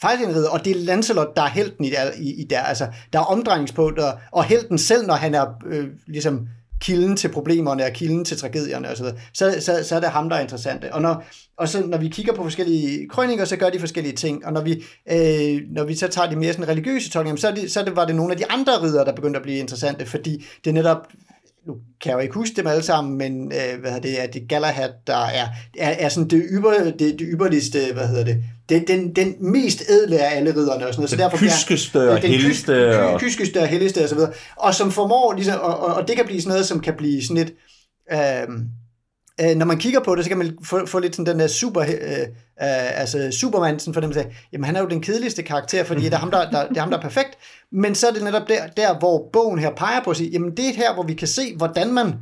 fejlindriget, 0.00 0.48
og 0.48 0.64
det 0.64 0.76
er 0.76 0.80
Lancelot, 0.80 1.36
der 1.36 1.42
er 1.42 1.48
helten 1.48 1.84
i, 1.84 1.90
der, 1.90 2.10
i, 2.18 2.40
i 2.40 2.44
der. 2.44 2.60
Altså, 2.60 2.86
der 3.12 3.18
er 3.18 3.24
omdrejningspunkter, 3.24 4.12
og 4.32 4.44
helten 4.44 4.78
selv, 4.78 5.06
når 5.06 5.14
han 5.14 5.34
er 5.34 5.46
øh, 5.66 5.86
ligesom 6.06 6.48
kilden 6.80 7.16
til 7.16 7.28
problemerne 7.28 7.84
og 7.84 7.92
kilden 7.92 8.24
til 8.24 8.36
tragedierne 8.36 8.88
osv., 8.88 9.06
så, 9.34 9.56
så, 9.60 9.84
så 9.84 9.96
er 9.96 10.00
det 10.00 10.08
ham, 10.08 10.28
der 10.28 10.36
er 10.36 10.40
interessant. 10.40 10.84
Og, 10.84 11.02
når, 11.02 11.24
og 11.56 11.68
så 11.68 11.86
når 11.86 11.98
vi 11.98 12.08
kigger 12.08 12.34
på 12.34 12.42
forskellige 12.42 13.08
krøniker, 13.08 13.44
så 13.44 13.56
gør 13.56 13.70
de 13.70 13.80
forskellige 13.80 14.16
ting, 14.16 14.46
og 14.46 14.52
når 14.52 14.60
vi, 14.60 14.84
øh, 15.10 15.60
når 15.70 15.84
vi 15.84 15.94
så 15.94 16.08
tager 16.08 16.30
de 16.30 16.36
mere 16.36 16.52
sådan 16.52 16.68
religiøse 16.68 17.10
tolkninger, 17.10 17.40
så, 17.40 17.48
er 17.48 17.54
det, 17.54 17.72
så 17.72 17.80
er 17.80 17.84
det, 17.84 17.96
var 17.96 18.04
det 18.04 18.16
nogle 18.16 18.32
af 18.32 18.38
de 18.38 18.50
andre 18.50 18.82
ridder, 18.82 19.04
der 19.04 19.12
begyndte 19.12 19.36
at 19.36 19.42
blive 19.42 19.58
interessante, 19.58 20.06
fordi 20.06 20.44
det 20.64 20.74
netop 20.74 21.08
nu 21.68 21.74
kan 22.00 22.10
jeg 22.10 22.16
jo 22.16 22.22
ikke 22.22 22.34
huske 22.34 22.56
dem 22.56 22.66
alle 22.66 22.82
sammen, 22.82 23.18
men 23.18 23.52
øh, 23.52 23.80
hvad 23.80 23.90
hedder 23.90 24.08
det, 24.08 24.16
at 24.16 24.34
det 24.34 24.48
Galahad, 24.48 24.90
der 25.06 25.16
er, 25.16 25.46
er, 25.78 25.90
er 25.90 26.08
sådan 26.08 26.28
det, 26.28 26.42
yber, 26.50 26.72
det, 26.98 27.18
det 27.18 27.20
yberligste, 27.20 27.78
hvad 27.92 28.08
hedder 28.08 28.24
det, 28.24 28.44
den, 28.68 28.86
den, 28.86 29.16
den 29.16 29.52
mest 29.52 29.82
ædle 29.88 30.18
af 30.18 30.36
alle 30.36 30.56
ridderne 30.56 30.86
og 30.86 30.94
sådan 30.94 31.00
noget. 31.00 31.10
Så 31.10 31.16
derfor 31.16 31.36
kyskeste 31.36 32.10
og 32.10 32.18
helligste. 32.18 32.92
Den 32.92 33.18
kyskeste 33.18 33.60
og 33.60 33.66
helligste 33.66 34.02
og 34.02 34.08
så 34.08 34.14
videre. 34.14 34.32
Og 34.56 34.74
som 34.74 34.92
formår, 34.92 35.32
ligesom, 35.32 35.60
og, 35.60 35.80
og, 35.80 35.94
og, 35.94 36.08
det 36.08 36.16
kan 36.16 36.24
blive 36.24 36.40
sådan 36.40 36.50
noget, 36.50 36.66
som 36.66 36.80
kan 36.80 36.94
blive 36.94 37.22
sådan 37.22 37.36
lidt, 37.36 37.52
øh, 38.12 38.48
øh, 39.40 39.56
når 39.56 39.66
man 39.66 39.78
kigger 39.78 40.00
på 40.00 40.14
det, 40.14 40.24
så 40.24 40.30
kan 40.30 40.38
man 40.38 40.58
få, 40.64 40.86
få 40.86 40.98
lidt 40.98 41.16
sådan 41.16 41.32
den 41.32 41.40
der 41.40 41.46
super, 41.46 41.82
øh, 41.82 41.88
øh, 41.90 43.00
altså 43.00 43.28
Superman, 43.30 43.78
sådan 43.78 43.94
for 43.94 44.00
dem 44.00 44.10
at 44.10 44.16
sige, 44.16 44.36
jamen 44.52 44.64
han 44.64 44.76
er 44.76 44.80
jo 44.80 44.88
den 44.88 45.00
kedeligste 45.00 45.42
karakter, 45.42 45.84
fordi 45.84 46.04
det 46.04 46.14
er 46.14 46.18
ham, 46.18 46.30
der, 46.30 46.50
der, 46.50 46.68
det 46.68 46.76
er 46.76 46.80
ham, 46.80 46.90
der 46.90 46.98
er 46.98 47.02
perfekt, 47.02 47.38
men 47.72 47.94
så 47.94 48.08
er 48.08 48.12
det 48.12 48.22
netop 48.22 48.48
der, 48.48 48.66
der 48.66 48.98
hvor 48.98 49.28
bogen 49.32 49.58
her 49.58 49.70
peger 49.70 50.02
på 50.04 50.10
at 50.10 50.16
sige, 50.16 50.30
jamen 50.30 50.56
det 50.56 50.68
er 50.68 50.74
her, 50.74 50.94
hvor 50.94 51.02
vi 51.02 51.14
kan 51.14 51.28
se, 51.28 51.56
hvordan 51.56 51.94
man 51.94 52.14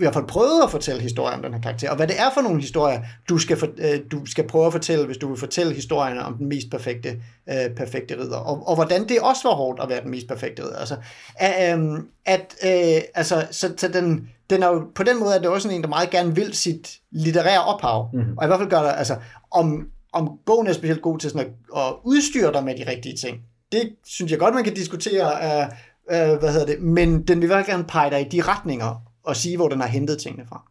hvert 0.00 0.14
fald 0.14 0.26
prøvet 0.26 0.62
at 0.62 0.70
fortælle 0.70 1.02
historien 1.02 1.34
om 1.34 1.42
den 1.42 1.54
her 1.54 1.60
karakter, 1.60 1.90
og 1.90 1.96
hvad 1.96 2.06
det 2.06 2.20
er 2.20 2.30
for 2.34 2.40
nogle 2.40 2.60
historier, 2.60 3.00
du 3.28 3.38
skal, 3.38 3.56
for, 3.56 3.68
øh, 3.78 4.00
du 4.12 4.26
skal 4.26 4.48
prøve 4.48 4.66
at 4.66 4.72
fortælle, 4.72 5.06
hvis 5.06 5.16
du 5.16 5.28
vil 5.28 5.36
fortælle 5.36 5.74
historien 5.74 6.18
om 6.18 6.36
den 6.36 6.48
mest 6.48 6.70
perfekte, 6.70 7.22
øh, 7.48 7.74
perfekte 7.76 8.18
ridder, 8.20 8.36
og, 8.36 8.68
og 8.68 8.74
hvordan 8.74 9.08
det 9.08 9.20
også 9.20 9.48
var 9.48 9.54
hårdt 9.54 9.80
at 9.82 9.88
være 9.88 10.02
den 10.02 10.10
mest 10.10 10.28
perfekte 10.28 10.62
ridder. 10.62 10.76
Altså, 10.76 10.94
øh, 11.42 12.02
at, 12.26 12.54
øh, 12.64 13.02
altså, 13.14 13.46
så, 13.50 13.74
så 13.76 13.88
den, 13.88 14.28
den 14.50 14.62
er 14.62 14.66
jo, 14.66 14.86
på 14.94 15.02
den 15.02 15.20
måde 15.20 15.34
er 15.34 15.38
det 15.38 15.48
også 15.48 15.62
sådan 15.62 15.76
en, 15.76 15.82
der 15.82 15.88
meget 15.88 16.10
gerne 16.10 16.34
vil 16.34 16.54
sit 16.54 16.98
litterære 17.10 17.64
ophav, 17.64 18.10
mm-hmm. 18.12 18.38
og 18.38 18.44
i 18.44 18.46
hvert 18.46 18.58
fald 18.58 18.70
gør 18.70 18.82
det, 18.82 18.92
altså, 18.96 19.16
om, 19.50 19.88
om 20.12 20.38
bogen 20.46 20.66
er 20.66 20.72
specielt 20.72 21.02
god 21.02 21.18
til 21.18 21.30
sådan 21.30 21.46
at, 21.46 21.82
at 21.82 21.94
udstyre 22.04 22.52
dig 22.52 22.64
med 22.64 22.74
de 22.78 22.90
rigtige 22.90 23.16
ting. 23.16 23.40
Det 23.72 23.96
synes 24.06 24.32
jeg 24.32 24.38
godt, 24.38 24.54
man 24.54 24.64
kan 24.64 24.74
diskutere, 24.74 25.26
øh, 25.26 25.62
øh, 26.10 26.38
hvad 26.38 26.52
hedder 26.52 26.66
det, 26.66 26.80
men 26.80 27.22
den 27.22 27.38
vil 27.38 27.44
i 27.44 27.46
hvert 27.46 27.66
fald 27.66 27.76
gerne 27.76 27.88
pege 27.88 28.10
dig 28.10 28.20
i 28.20 28.28
de 28.28 28.42
retninger, 28.42 29.02
og 29.24 29.36
sige, 29.36 29.56
hvor 29.56 29.68
den 29.68 29.80
har 29.80 29.88
hentet 29.88 30.18
tingene 30.18 30.46
fra. 30.48 30.62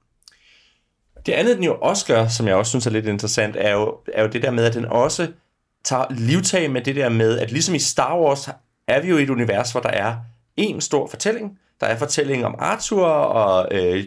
Det 1.25 1.31
andet, 1.31 1.55
den 1.55 1.63
jo 1.63 1.77
også 1.81 2.05
gør, 2.05 2.27
som 2.27 2.47
jeg 2.47 2.55
også 2.55 2.69
synes 2.69 2.87
er 2.87 2.91
lidt 2.91 3.05
interessant, 3.05 3.55
er 3.55 3.71
jo, 3.71 3.95
er 4.13 4.23
jo 4.23 4.29
det 4.29 4.41
der 4.41 4.51
med, 4.51 4.63
at 4.63 4.73
den 4.73 4.85
også 4.85 5.27
tager 5.83 6.05
livtag 6.09 6.71
med 6.71 6.81
det 6.81 6.95
der 6.95 7.09
med, 7.09 7.39
at 7.39 7.51
ligesom 7.51 7.75
i 7.75 7.79
Star 7.79 8.19
Wars 8.19 8.49
er 8.87 9.01
vi 9.01 9.09
jo 9.09 9.17
i 9.17 9.23
et 9.23 9.29
univers, 9.29 9.71
hvor 9.71 9.81
der 9.81 9.89
er 9.89 10.15
en 10.57 10.81
stor 10.81 11.07
fortælling. 11.07 11.59
Der 11.79 11.87
er 11.87 11.97
fortællingen 11.97 12.45
om 12.45 12.55
Arthur 12.59 13.05
og 13.07 13.67
øh, 13.71 14.03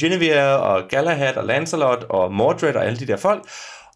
Genevieve 0.00 0.56
og 0.56 0.82
Galahad 0.88 1.36
og 1.36 1.44
Lancelot 1.44 2.04
og 2.08 2.32
Mordred 2.32 2.74
og 2.74 2.86
alle 2.86 2.98
de 2.98 3.06
der 3.06 3.16
folk. 3.16 3.42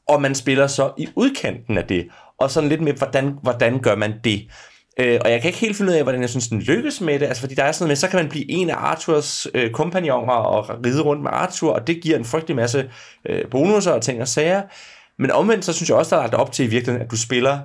Og 0.09 0.23
man 0.23 0.35
spiller 0.35 0.67
så 0.67 0.91
i 0.99 1.09
udkanten 1.17 1.79
af 1.79 1.85
det. 1.85 2.09
Og 2.39 2.51
sådan 2.51 2.69
lidt 2.69 2.81
med, 2.81 2.93
hvordan, 2.93 3.39
hvordan 3.43 3.79
gør 3.79 3.95
man 3.95 4.15
det? 4.25 4.49
Øh, 5.01 5.21
og 5.25 5.31
jeg 5.31 5.41
kan 5.41 5.49
ikke 5.49 5.61
helt 5.61 5.77
finde 5.77 5.93
ud 5.93 5.97
af, 5.97 6.03
hvordan 6.03 6.21
jeg 6.21 6.31
synes, 6.31 6.49
den 6.49 6.61
lykkes 6.61 7.01
med 7.01 7.19
det. 7.19 7.27
Altså, 7.27 7.41
fordi 7.41 7.55
der 7.55 7.65
er 7.65 7.73
sådan 7.73 7.85
noget 7.85 7.91
med, 7.91 7.97
så 7.97 8.09
kan 8.09 8.19
man 8.19 8.29
blive 8.29 8.51
en 8.51 8.71
af 8.71 8.77
Arthurs 8.77 9.47
øh, 9.55 9.71
kompagnoner 9.71 10.33
og 10.33 10.85
ride 10.87 11.03
rundt 11.03 11.23
med 11.23 11.31
Arthur, 11.33 11.73
og 11.73 11.87
det 11.87 12.03
giver 12.03 12.19
en 12.19 12.25
frygtelig 12.25 12.57
masse 12.57 12.91
øh, 13.29 13.51
bonusser 13.51 13.93
og 13.93 14.03
ting 14.03 14.21
og 14.21 14.29
sager. 14.29 14.63
Men 15.19 15.31
omvendt, 15.31 15.65
så 15.65 15.73
synes 15.73 15.89
jeg 15.89 15.99
også, 15.99 16.17
der 16.17 16.23
er 16.23 16.27
lagt 16.27 16.35
op 16.35 16.53
til 16.53 16.65
i 16.65 16.69
virkeligheden, 16.69 17.05
at 17.05 17.11
du 17.11 17.17
spiller 17.17 17.59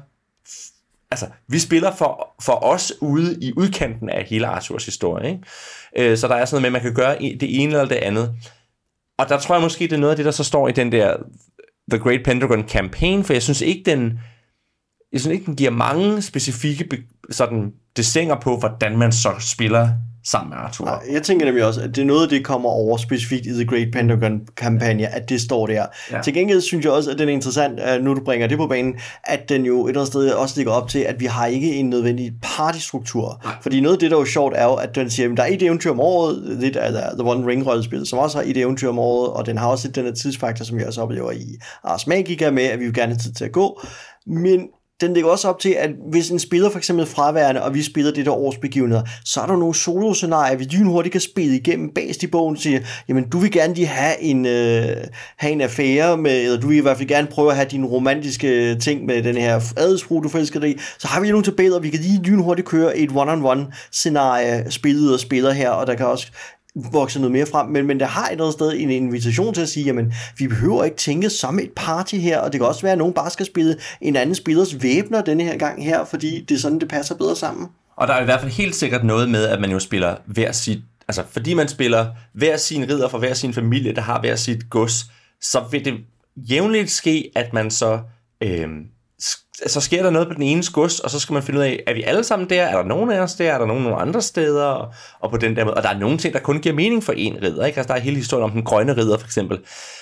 altså, 1.14 1.28
vi 1.48 1.60
spiller 1.60 1.96
for, 1.96 2.36
for 2.42 2.64
os 2.64 2.94
ude 3.02 3.38
i 3.42 3.54
udkanten 3.58 4.10
af 4.10 4.24
hele 4.24 4.48
Arthurs 4.48 4.86
historie. 4.86 5.30
Ikke? 5.30 6.12
Øh, 6.12 6.18
så 6.18 6.28
der 6.28 6.36
er 6.36 6.46
sådan 6.46 6.62
noget 6.62 6.72
med, 6.72 6.80
at 6.80 6.84
man 6.84 6.94
kan 6.94 7.04
gøre 7.04 7.20
det 7.20 7.64
ene 7.64 7.72
eller 7.72 7.86
det 7.86 7.96
andet. 7.96 8.36
Og 9.18 9.30
der 9.30 9.40
tror 9.40 9.56
jeg 9.56 9.62
måske, 9.62 9.84
det 9.84 9.94
er 9.94 9.98
noget 9.98 10.12
af 10.12 10.16
det, 10.16 10.26
der 10.26 10.32
så 10.32 10.44
står 10.44 10.68
i 10.68 10.72
den 10.72 10.92
der 10.92 11.16
The 11.92 12.00
Great 12.00 12.22
Pentagon 12.26 12.68
Campaign, 12.68 13.24
for 13.24 13.34
jeg 13.34 13.44
synes 13.44 13.62
ikke, 13.62 13.92
den, 13.92 14.20
jeg 15.12 15.22
synes 15.22 15.34
ikke, 15.34 15.46
den 15.46 15.56
giver 15.56 15.72
mange 15.72 16.22
specifikke 16.22 17.04
sådan, 17.30 17.74
desinger 17.98 18.36
på, 18.40 18.58
hvordan 18.58 18.98
man 18.98 19.12
så 19.12 19.34
spiller 19.40 19.90
sammen 20.26 20.50
med 20.50 20.58
Arthur. 20.58 20.86
Nej, 20.86 21.00
jeg 21.12 21.24
tænker 21.24 21.46
nemlig 21.46 21.66
også, 21.66 21.82
at 21.82 21.96
det 21.96 22.02
er 22.02 22.06
noget, 22.06 22.30
det 22.30 22.46
kommer 22.46 22.70
over 22.70 22.98
specifikt 22.98 23.46
i 23.46 23.50
The 23.50 23.66
Great 23.66 23.88
Pentagon-kampagne, 23.94 25.08
at 25.08 25.30
det 25.30 25.42
står 25.42 25.68
der. 25.68 25.86
Ja. 26.12 26.22
Til 26.22 26.34
gengæld 26.34 26.62
synes 26.62 26.86
jeg 26.86 26.94
også, 26.94 27.12
at 27.12 27.20
den 27.20 27.30
er 27.30 27.34
interessant, 27.34 27.80
at 27.80 28.04
nu 28.04 28.14
du 28.14 28.24
bringer 28.24 28.48
det 28.48 28.58
på 28.58 28.68
banen, 28.68 28.96
at 29.24 29.50
den 29.50 29.66
jo 29.66 29.86
et 29.86 29.90
eller 29.90 30.02
andet 30.02 30.08
sted 30.08 30.32
også 30.32 30.54
ligger 30.58 30.72
op 30.72 30.90
til, 30.90 31.00
at 31.00 31.20
vi 31.20 31.26
har 31.26 31.46
ikke 31.46 31.74
en 31.74 31.90
nødvendig 31.90 32.34
partystruktur. 32.42 33.42
Nej. 33.44 33.54
Fordi 33.62 33.82
noget 33.82 33.96
af 33.96 34.00
det, 34.00 34.12
der 34.12 34.18
er 34.18 34.22
jo 34.22 34.26
sjovt, 34.26 34.54
er 34.58 34.66
jo, 34.66 34.74
at 34.74 34.96
den 34.96 35.10
siger, 35.10 35.32
at 35.32 35.38
der 35.38 35.44
er 35.44 35.48
et 35.48 35.62
eventyr 35.62 35.92
om 35.92 36.00
året, 36.00 36.58
det 36.62 36.76
er 36.76 36.92
The 36.92 37.24
One 37.24 37.52
Ring-rollespil, 37.52 38.06
som 38.06 38.20
også 38.20 38.38
har 38.38 38.46
et 38.48 38.58
eventyr 38.58 38.90
om 38.90 39.00
året, 39.00 39.30
og 39.30 39.46
den 39.46 39.58
har 39.58 39.68
også 39.68 39.88
den 39.88 40.06
her 40.06 40.14
tidsfaktor, 40.14 40.66
som 40.66 40.80
jeg 40.80 40.88
også 40.88 41.02
oplever 41.02 41.32
i 41.32 41.58
Ars 41.84 42.08
Magica 42.08 42.52
med, 42.52 42.64
at 42.64 42.80
vi 42.80 42.86
vil 42.86 42.94
gerne 42.94 43.12
have 43.12 43.20
tid 43.20 43.34
til 43.34 43.46
at 43.46 43.52
gå. 43.52 43.82
Men 44.28 44.68
den 45.04 45.14
ligger 45.14 45.30
også 45.30 45.48
op 45.48 45.60
til, 45.60 45.70
at 45.70 45.90
hvis 46.10 46.30
en 46.30 46.40
spiller 46.40 46.70
for 46.70 46.78
eksempel 46.78 47.06
fraværende, 47.06 47.64
og 47.64 47.74
vi 47.74 47.84
spiller 47.84 48.12
det 48.12 48.26
der 48.26 48.32
års 48.32 48.58
begivenheder, 48.58 49.04
så 49.26 49.42
er 49.42 49.46
der 49.46 49.58
nogle 49.58 49.76
solo-scenarier, 49.76 50.58
vi 50.58 50.64
lynhurtigt 50.64 51.12
kan 51.12 51.22
spille 51.22 51.56
igennem 51.56 51.90
bagst 51.96 52.24
i 52.24 52.28
bogen, 52.28 52.58
siger, 52.58 52.80
jamen 53.08 53.30
du 53.30 53.38
vil 53.38 53.52
gerne 53.52 53.74
lige 53.74 53.88
have 53.88 54.22
en, 54.22 54.46
øh, 54.46 54.98
have 55.38 55.54
en 55.54 55.62
affære 55.62 56.18
med, 56.18 56.42
eller 56.44 56.60
du 56.60 56.68
vil 56.68 56.78
i 56.78 56.82
hvert 56.82 56.98
fald 56.98 57.08
gerne 57.08 57.28
prøve 57.28 57.50
at 57.50 57.56
have 57.56 57.68
dine 57.72 57.88
romantiske 57.88 58.72
øh, 58.72 58.80
ting 58.80 59.06
med 59.06 59.24
den 59.24 59.38
her 59.38 59.62
adelsfru, 59.78 60.22
du 60.22 60.30
forelsker 60.30 60.64
i, 60.64 60.78
så 61.00 61.08
har 61.08 61.22
vi 61.22 61.30
nogle 61.30 61.46
tabeller, 61.46 61.80
vi 61.80 61.90
kan 61.90 62.00
lige 62.00 62.22
lynhurtigt 62.24 62.68
køre 62.68 62.98
et 62.98 63.10
one-on-one 63.16 63.62
scenarie, 63.92 64.72
spillet 64.72 65.14
og 65.14 65.20
spiller 65.20 65.52
her, 65.52 65.70
og 65.70 65.88
der 65.88 65.96
kan 65.96 66.06
også 66.06 66.28
vokse 66.76 67.20
noget 67.20 67.32
mere 67.32 67.46
frem, 67.46 67.70
men, 67.70 67.88
men 67.88 68.00
der 68.00 68.06
har 68.06 68.26
et 68.26 68.32
eller 68.32 68.44
andet 68.44 68.54
sted 68.54 68.74
en 68.76 68.90
invitation 68.90 69.54
til 69.54 69.62
at 69.62 69.70
sige, 69.70 69.86
jamen, 69.86 70.14
vi 70.38 70.48
behøver 70.48 70.84
ikke 70.84 70.98
tænke 70.98 71.30
som 71.30 71.60
et 71.60 71.72
party 71.76 72.16
her, 72.16 72.40
og 72.40 72.52
det 72.52 72.60
kan 72.60 72.68
også 72.68 72.82
være, 72.82 72.92
at 72.92 72.98
nogen 72.98 73.14
bare 73.14 73.30
skal 73.30 73.46
spille 73.46 73.76
en 74.02 74.16
anden 74.16 74.36
spillers 74.36 74.84
væbner 74.84 75.22
denne 75.22 75.44
her 75.44 75.58
gang 75.58 75.84
her, 75.84 76.06
fordi 76.06 76.46
det 76.50 76.56
er 76.56 76.60
sådan, 76.60 76.80
det 76.80 76.90
passer 76.90 77.16
bedre 77.16 77.36
sammen. 77.36 77.68
Og 77.96 78.08
der 78.08 78.14
er 78.14 78.22
i 78.22 78.26
hvert 78.26 78.40
fald 78.40 78.52
helt 78.52 78.76
sikkert 78.76 79.04
noget 79.04 79.30
med, 79.30 79.46
at 79.46 79.62
man 79.62 79.72
jo 79.72 79.80
spiller 79.80 80.16
hver 80.26 80.52
sit, 80.52 80.80
altså 81.08 81.24
fordi 81.32 81.54
man 81.54 81.68
spiller 81.68 82.08
hver 82.34 82.58
sin 82.58 82.90
ridder 82.90 83.08
for 83.08 83.18
hver 83.18 83.34
sin 83.34 83.54
familie, 83.54 83.96
der 83.96 84.02
har 84.02 84.20
hver 84.20 84.36
sit 84.36 84.70
gods, 84.70 85.06
så 85.42 85.64
vil 85.72 85.86
det 85.86 85.94
jævnligt 86.36 86.92
ske, 86.92 87.32
at 87.36 87.54
man 87.54 87.72
så 87.72 88.00
øh, 88.42 88.68
så 89.68 89.82
sker 89.82 90.04
der 90.04 90.10
noget 90.10 90.28
på 90.28 90.34
den 90.34 90.44
ene 90.44 90.64
gods, 90.74 91.00
og 91.00 91.10
så 91.10 91.20
skal 91.20 91.34
man 91.34 91.44
finde 91.44 91.60
ud 91.60 91.66
af, 91.66 91.84
er 91.88 91.94
vi 91.94 92.04
alle 92.04 92.24
sammen 92.24 92.50
der? 92.50 92.64
Er 92.64 92.78
der 92.78 92.84
nogen 92.84 93.12
af 93.12 93.20
os 93.20 93.34
der? 93.34 93.52
Er 93.52 93.58
der 93.58 93.66
nogen, 93.66 93.84
nogle 93.84 93.98
andre 93.98 94.22
steder? 94.22 94.66
Og, 94.66 94.94
og 95.20 95.32
på 95.32 95.38
den 95.38 95.56
der 95.56 95.66
måde. 95.66 95.76
Og 95.76 95.84
der 95.84 95.90
er 95.90 96.00
nogle 96.00 96.18
ting, 96.18 96.34
der 96.34 96.40
kun 96.40 96.60
giver 96.60 96.76
mening 96.76 97.04
for 97.04 97.14
en 97.14 97.38
ridder. 97.44 97.66
Ikke? 97.66 97.78
Altså, 97.78 97.94
der 97.94 98.00
er 98.00 98.04
hele 98.04 98.18
historien 98.18 98.44
om 98.44 98.52
den 98.52 98.64
grønne 98.64 98.98
ridder, 98.98 99.18
for 99.18 99.26
eksempel. 99.26 99.60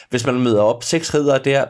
Hvis 0.10 0.26
man 0.26 0.40
møder 0.40 0.62
op 0.62 0.84
seks 0.84 1.14
ridder 1.14 1.38
der, 1.38 1.66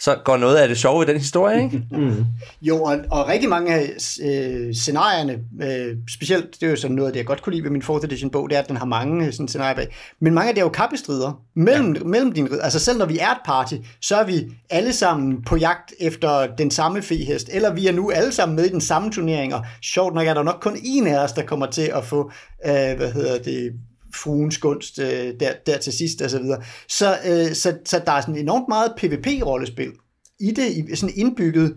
så 0.00 0.16
går 0.24 0.36
noget 0.36 0.56
af 0.56 0.68
det 0.68 0.78
sjove 0.78 1.02
i 1.02 1.06
den 1.06 1.16
historie, 1.16 1.62
ikke? 1.64 1.82
Mm. 1.96 2.24
Jo, 2.62 2.82
og, 2.82 2.98
og 3.10 3.28
rigtig 3.28 3.48
mange 3.48 3.74
af 3.74 3.90
øh, 4.22 4.74
scenarierne, 4.74 5.38
øh, 5.62 5.96
specielt, 6.14 6.54
det 6.60 6.66
er 6.66 6.70
jo 6.70 6.76
sådan 6.76 6.96
noget, 6.96 7.14
det 7.14 7.18
jeg 7.18 7.26
godt 7.26 7.42
kunne 7.42 7.52
lide 7.52 7.64
ved 7.64 7.70
min 7.70 7.82
4th 7.82 8.04
edition 8.04 8.30
bog, 8.30 8.50
det 8.50 8.56
er, 8.56 8.62
at 8.62 8.68
den 8.68 8.76
har 8.76 8.84
mange 8.84 9.26
øh, 9.26 9.32
sådan, 9.32 9.48
scenarier 9.48 9.74
bag. 9.74 9.96
Men 10.20 10.34
mange 10.34 10.48
af 10.48 10.54
det 10.54 10.60
er 10.60 10.64
jo 10.64 10.70
kappestrider 10.70 11.42
mellem, 11.56 11.94
ja. 11.94 12.04
mellem 12.04 12.32
dine 12.32 12.50
ridder. 12.50 12.62
Altså 12.62 12.78
selv 12.78 12.98
når 12.98 13.06
vi 13.06 13.18
er 13.18 13.30
et 13.30 13.38
party, 13.44 13.74
så 14.00 14.16
er 14.16 14.24
vi 14.24 14.44
alle 14.70 14.92
sammen 14.92 15.42
på 15.42 15.56
jagt 15.56 15.94
efter 16.00 16.46
den 16.56 16.70
samme 16.70 17.02
fehest, 17.02 17.48
eller 17.52 17.72
vi 17.72 17.86
er 17.86 17.92
nu 17.92 18.10
alle 18.10 18.32
sammen 18.32 18.56
med 18.56 18.64
i 18.64 18.68
den 18.68 18.80
samme 18.80 19.10
turnering, 19.12 19.54
og 19.54 19.64
sjovt 19.82 20.14
nok 20.14 20.26
er 20.26 20.34
der 20.34 20.42
nok 20.42 20.58
kun 20.60 20.78
en 20.84 21.06
af 21.06 21.18
os, 21.24 21.32
der 21.32 21.42
kommer 21.42 21.66
til 21.66 21.90
at 21.94 22.04
få, 22.04 22.30
øh, 22.66 22.96
hvad 22.96 23.12
hedder 23.12 23.42
det, 23.42 23.72
fruens 24.16 24.58
gunst 24.58 24.98
øh, 24.98 25.34
der, 25.40 25.52
der 25.66 25.78
til 25.78 25.92
sidst 25.92 26.22
og 26.22 26.30
så 26.30 26.38
videre. 26.38 26.62
Så, 26.88 27.16
øh, 27.26 27.54
så, 27.54 27.78
så 27.84 28.02
der 28.06 28.12
er 28.12 28.20
sådan 28.20 28.36
enormt 28.36 28.68
meget 28.68 28.92
PvP-rollespil 28.96 29.92
i 30.40 30.50
det, 30.50 30.72
i, 30.72 30.96
sådan 30.96 31.14
indbygget. 31.16 31.76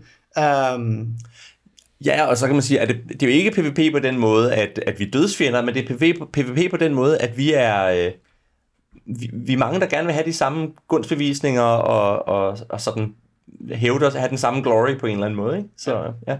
Um, 0.76 1.14
Ja, 2.04 2.26
og 2.26 2.36
så 2.36 2.46
kan 2.46 2.54
man 2.54 2.62
sige, 2.62 2.80
at 2.80 2.88
det, 2.88 2.96
det 3.08 3.22
er 3.22 3.26
jo 3.26 3.32
ikke 3.32 3.50
PvP 3.50 3.92
på 3.92 3.98
den 3.98 4.18
måde, 4.18 4.54
at, 4.54 4.80
at 4.86 4.98
vi 4.98 5.04
er 5.04 5.10
dødsfjender, 5.10 5.62
men 5.62 5.74
det 5.74 5.90
er 5.90 5.96
PvP 5.96 6.18
på, 6.18 6.26
PvP 6.32 6.70
på 6.70 6.76
den 6.76 6.94
måde, 6.94 7.18
at 7.18 7.38
vi 7.38 7.52
er... 7.52 7.84
Øh, 7.84 8.12
vi, 9.06 9.30
vi 9.32 9.52
er 9.52 9.58
mange, 9.58 9.80
der 9.80 9.86
gerne 9.86 10.06
vil 10.06 10.14
have 10.14 10.26
de 10.26 10.32
samme 10.32 10.68
gunstbevisninger 10.88 11.62
og, 11.62 12.28
og, 12.28 12.58
og 12.68 12.80
sådan 12.80 13.14
hævde 13.72 14.06
os 14.06 14.14
at 14.14 14.20
have 14.20 14.30
den 14.30 14.38
samme 14.38 14.62
glory 14.62 14.98
på 14.98 15.06
en 15.06 15.12
eller 15.12 15.26
anden 15.26 15.36
måde. 15.36 15.56
Ikke? 15.56 15.68
Så 15.76 16.12
ja. 16.26 16.36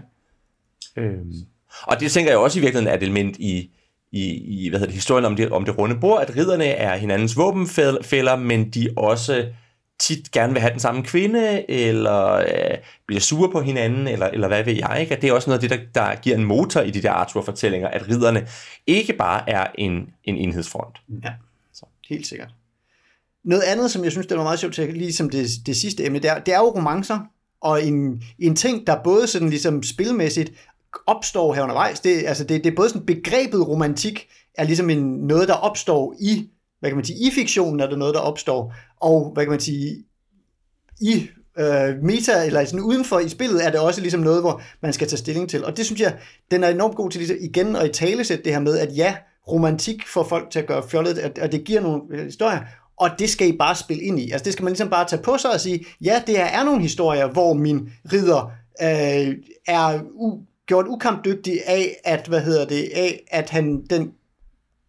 Øhm. 0.97 1.33
Og 1.83 1.99
det 1.99 2.11
tænker 2.11 2.31
jeg 2.31 2.39
også 2.39 2.59
i 2.59 2.61
virkeligheden 2.61 2.93
er 2.93 2.97
et 2.97 3.03
element 3.03 3.37
i, 3.37 3.71
i, 4.11 4.65
i 4.65 4.69
hvad 4.69 4.79
hedder 4.79 4.91
det, 4.91 4.95
historien 4.95 5.25
om 5.25 5.35
det, 5.35 5.49
om 5.49 5.65
det 5.65 5.77
runde 5.77 5.95
bord, 5.95 6.21
at 6.21 6.35
ridderne 6.35 6.65
er 6.65 6.97
hinandens 6.97 7.37
våbenfælder, 7.37 8.35
men 8.35 8.69
de 8.69 8.89
også 8.97 9.45
tit 9.99 10.31
gerne 10.31 10.53
vil 10.53 10.61
have 10.61 10.71
den 10.71 10.79
samme 10.79 11.03
kvinde, 11.03 11.71
eller 11.71 12.33
øh, 12.33 12.77
bliver 13.07 13.19
sure 13.19 13.51
på 13.51 13.61
hinanden, 13.61 14.07
eller, 14.07 14.27
eller 14.27 14.47
hvad 14.47 14.63
ved 14.63 14.73
jeg. 14.73 14.97
Ikke? 15.01 15.15
At 15.15 15.21
det 15.21 15.29
er 15.29 15.33
også 15.33 15.49
noget 15.49 15.63
af 15.63 15.69
det, 15.69 15.79
der, 15.79 16.01
der 16.01 16.15
giver 16.15 16.37
en 16.37 16.43
motor 16.43 16.81
i 16.81 16.91
de 16.91 17.01
der 17.01 17.11
Arthur-fortællinger, 17.11 17.87
at 17.87 18.09
ridderne 18.09 18.47
ikke 18.87 19.13
bare 19.13 19.49
er 19.49 19.67
en, 19.75 20.09
en 20.23 20.37
enhedsfront. 20.37 21.01
Ja, 21.23 21.33
så. 21.73 21.85
helt 22.09 22.27
sikkert. 22.27 22.49
Noget 23.43 23.61
andet, 23.63 23.91
som 23.91 24.03
jeg 24.03 24.11
synes, 24.11 24.27
det 24.27 24.37
var 24.37 24.43
meget 24.43 24.59
sjovt 24.59 24.73
til, 24.73 24.93
ligesom 24.93 25.29
det, 25.29 25.47
det 25.65 25.75
sidste 25.75 26.05
emne, 26.05 26.19
det 26.19 26.29
er, 26.29 26.39
det 26.39 26.53
er 26.53 26.57
jo 26.57 26.75
romancer, 26.75 27.19
og 27.61 27.83
en, 27.83 28.23
en 28.39 28.55
ting, 28.55 28.87
der 28.87 29.03
både 29.03 29.27
sådan 29.27 29.49
ligesom 29.49 29.83
spilmæssigt 29.83 30.51
opstår 31.07 31.53
her 31.53 31.63
undervejs. 31.63 31.99
Det, 31.99 32.23
altså 32.27 32.43
det, 32.43 32.63
det 32.63 32.71
er 32.71 32.75
både 32.75 32.89
sådan 32.89 33.05
begrebet 33.05 33.67
romantik, 33.67 34.27
er 34.55 34.63
ligesom 34.63 34.89
en, 34.89 35.03
noget, 35.03 35.47
der 35.47 35.53
opstår 35.53 36.15
i, 36.19 36.49
hvad 36.79 36.89
kan 36.89 36.97
man 36.97 37.05
sige, 37.05 37.27
i 37.27 37.31
fiktionen 37.31 37.79
er 37.79 37.89
det 37.89 37.99
noget, 37.99 38.15
der 38.15 38.21
opstår, 38.21 38.73
og 39.01 39.31
hvad 39.33 39.43
kan 39.43 39.51
man 39.51 39.59
sige, 39.59 40.03
i 41.01 41.29
øh, 41.59 42.03
meta, 42.03 42.45
eller 42.45 42.65
sådan 42.65 42.79
udenfor 42.79 43.19
i 43.19 43.29
spillet, 43.29 43.65
er 43.65 43.71
det 43.71 43.79
også 43.79 44.01
ligesom 44.01 44.19
noget, 44.21 44.41
hvor 44.41 44.61
man 44.81 44.93
skal 44.93 45.07
tage 45.07 45.17
stilling 45.17 45.49
til. 45.49 45.65
Og 45.65 45.77
det 45.77 45.85
synes 45.85 46.01
jeg, 46.01 46.17
den 46.51 46.63
er 46.63 46.69
enormt 46.69 46.95
god 46.95 47.09
til 47.09 47.19
ligesom 47.19 47.37
igen 47.41 47.75
at 47.75 47.87
i 47.87 47.91
talesætte 47.91 48.43
det 48.43 48.53
her 48.53 48.59
med, 48.59 48.77
at 48.77 48.97
ja, 48.97 49.15
romantik 49.47 50.07
får 50.07 50.23
folk 50.23 50.49
til 50.49 50.59
at 50.59 50.67
gøre 50.67 50.89
fjollet, 50.89 51.39
og 51.41 51.51
det 51.51 51.63
giver 51.63 51.81
nogle 51.81 52.01
øh, 52.11 52.25
historier, 52.25 52.59
og 52.97 53.09
det 53.19 53.29
skal 53.29 53.47
I 53.47 53.57
bare 53.57 53.75
spille 53.75 54.03
ind 54.03 54.19
i. 54.19 54.31
Altså 54.31 54.43
det 54.43 54.53
skal 54.53 54.63
man 54.63 54.71
ligesom 54.71 54.89
bare 54.89 55.07
tage 55.07 55.21
på 55.21 55.37
sig 55.37 55.51
og 55.53 55.59
sige, 55.59 55.85
ja, 56.01 56.23
det 56.27 56.37
her 56.37 56.45
er 56.45 56.63
nogle 56.63 56.81
historier, 56.81 57.27
hvor 57.27 57.53
min 57.53 57.89
ridder 58.13 58.51
øh, 58.81 59.35
er 59.67 59.99
u- 59.99 60.50
gjort 60.71 60.87
ukampdygtig 60.87 61.59
af, 61.67 61.97
at, 62.03 62.27
hvad 62.27 62.41
hedder 62.41 62.65
det, 62.65 62.89
af, 62.95 63.23
at 63.31 63.49
han, 63.49 63.85
den 63.89 64.11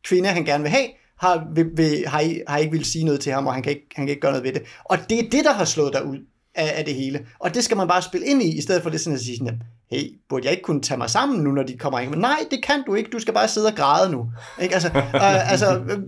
kvinde, 0.05 0.29
han 0.29 0.45
gerne 0.45 0.63
vil 0.63 0.71
have, 0.71 0.87
har, 1.19 1.47
vil, 1.55 1.67
vil, 1.77 2.05
har, 2.07 2.51
har 2.51 2.59
ikke 2.59 2.73
vil 2.73 2.85
sige 2.85 3.05
noget 3.05 3.21
til 3.21 3.33
ham, 3.33 3.47
og 3.47 3.55
han 3.55 3.63
kan, 3.63 3.73
ikke, 3.73 3.87
han 3.95 4.07
kan 4.07 4.11
ikke 4.11 4.21
gøre 4.21 4.33
noget 4.33 4.45
ved 4.45 4.53
det. 4.53 4.63
Og 4.85 4.99
det 5.11 5.19
er 5.19 5.31
det, 5.31 5.45
der 5.45 5.53
har 5.53 5.65
slået 5.65 5.93
dig 5.93 6.05
ud 6.05 6.19
af, 6.55 6.73
af 6.79 6.85
det 6.85 6.95
hele. 6.95 7.27
Og 7.39 7.55
det 7.55 7.65
skal 7.65 7.77
man 7.77 7.89
bare 7.89 8.03
spille 8.03 8.27
ind 8.27 8.43
i, 8.43 8.59
i 8.59 8.61
stedet 8.61 8.83
for 8.83 8.91
det 8.91 9.01
sådan 9.01 9.15
at 9.15 9.21
sige 9.21 9.39
sådan, 9.39 9.63
hey, 9.91 10.19
burde 10.29 10.45
jeg 10.45 10.53
ikke 10.53 10.63
kunne 10.63 10.83
tage 10.83 10.99
mig 10.99 11.11
sammen 11.11 11.41
nu, 11.45 11.53
når 11.53 11.63
de 11.63 11.79
kommer 11.79 11.99
ind? 11.99 12.11
Men 12.11 12.19
nej, 12.19 12.39
det 12.51 12.65
kan 12.65 12.83
du 12.87 12.95
ikke, 12.95 13.11
du 13.11 13.19
skal 13.19 13.35
bare 13.35 13.49
sidde 13.49 13.67
og 13.67 13.75
græde 13.75 14.13
nu. 14.13 14.27
Ikke? 14.63 14.75
Altså, 14.75 14.89
øh, 15.15 15.53
altså, 15.53 15.79
øh, 15.79 15.99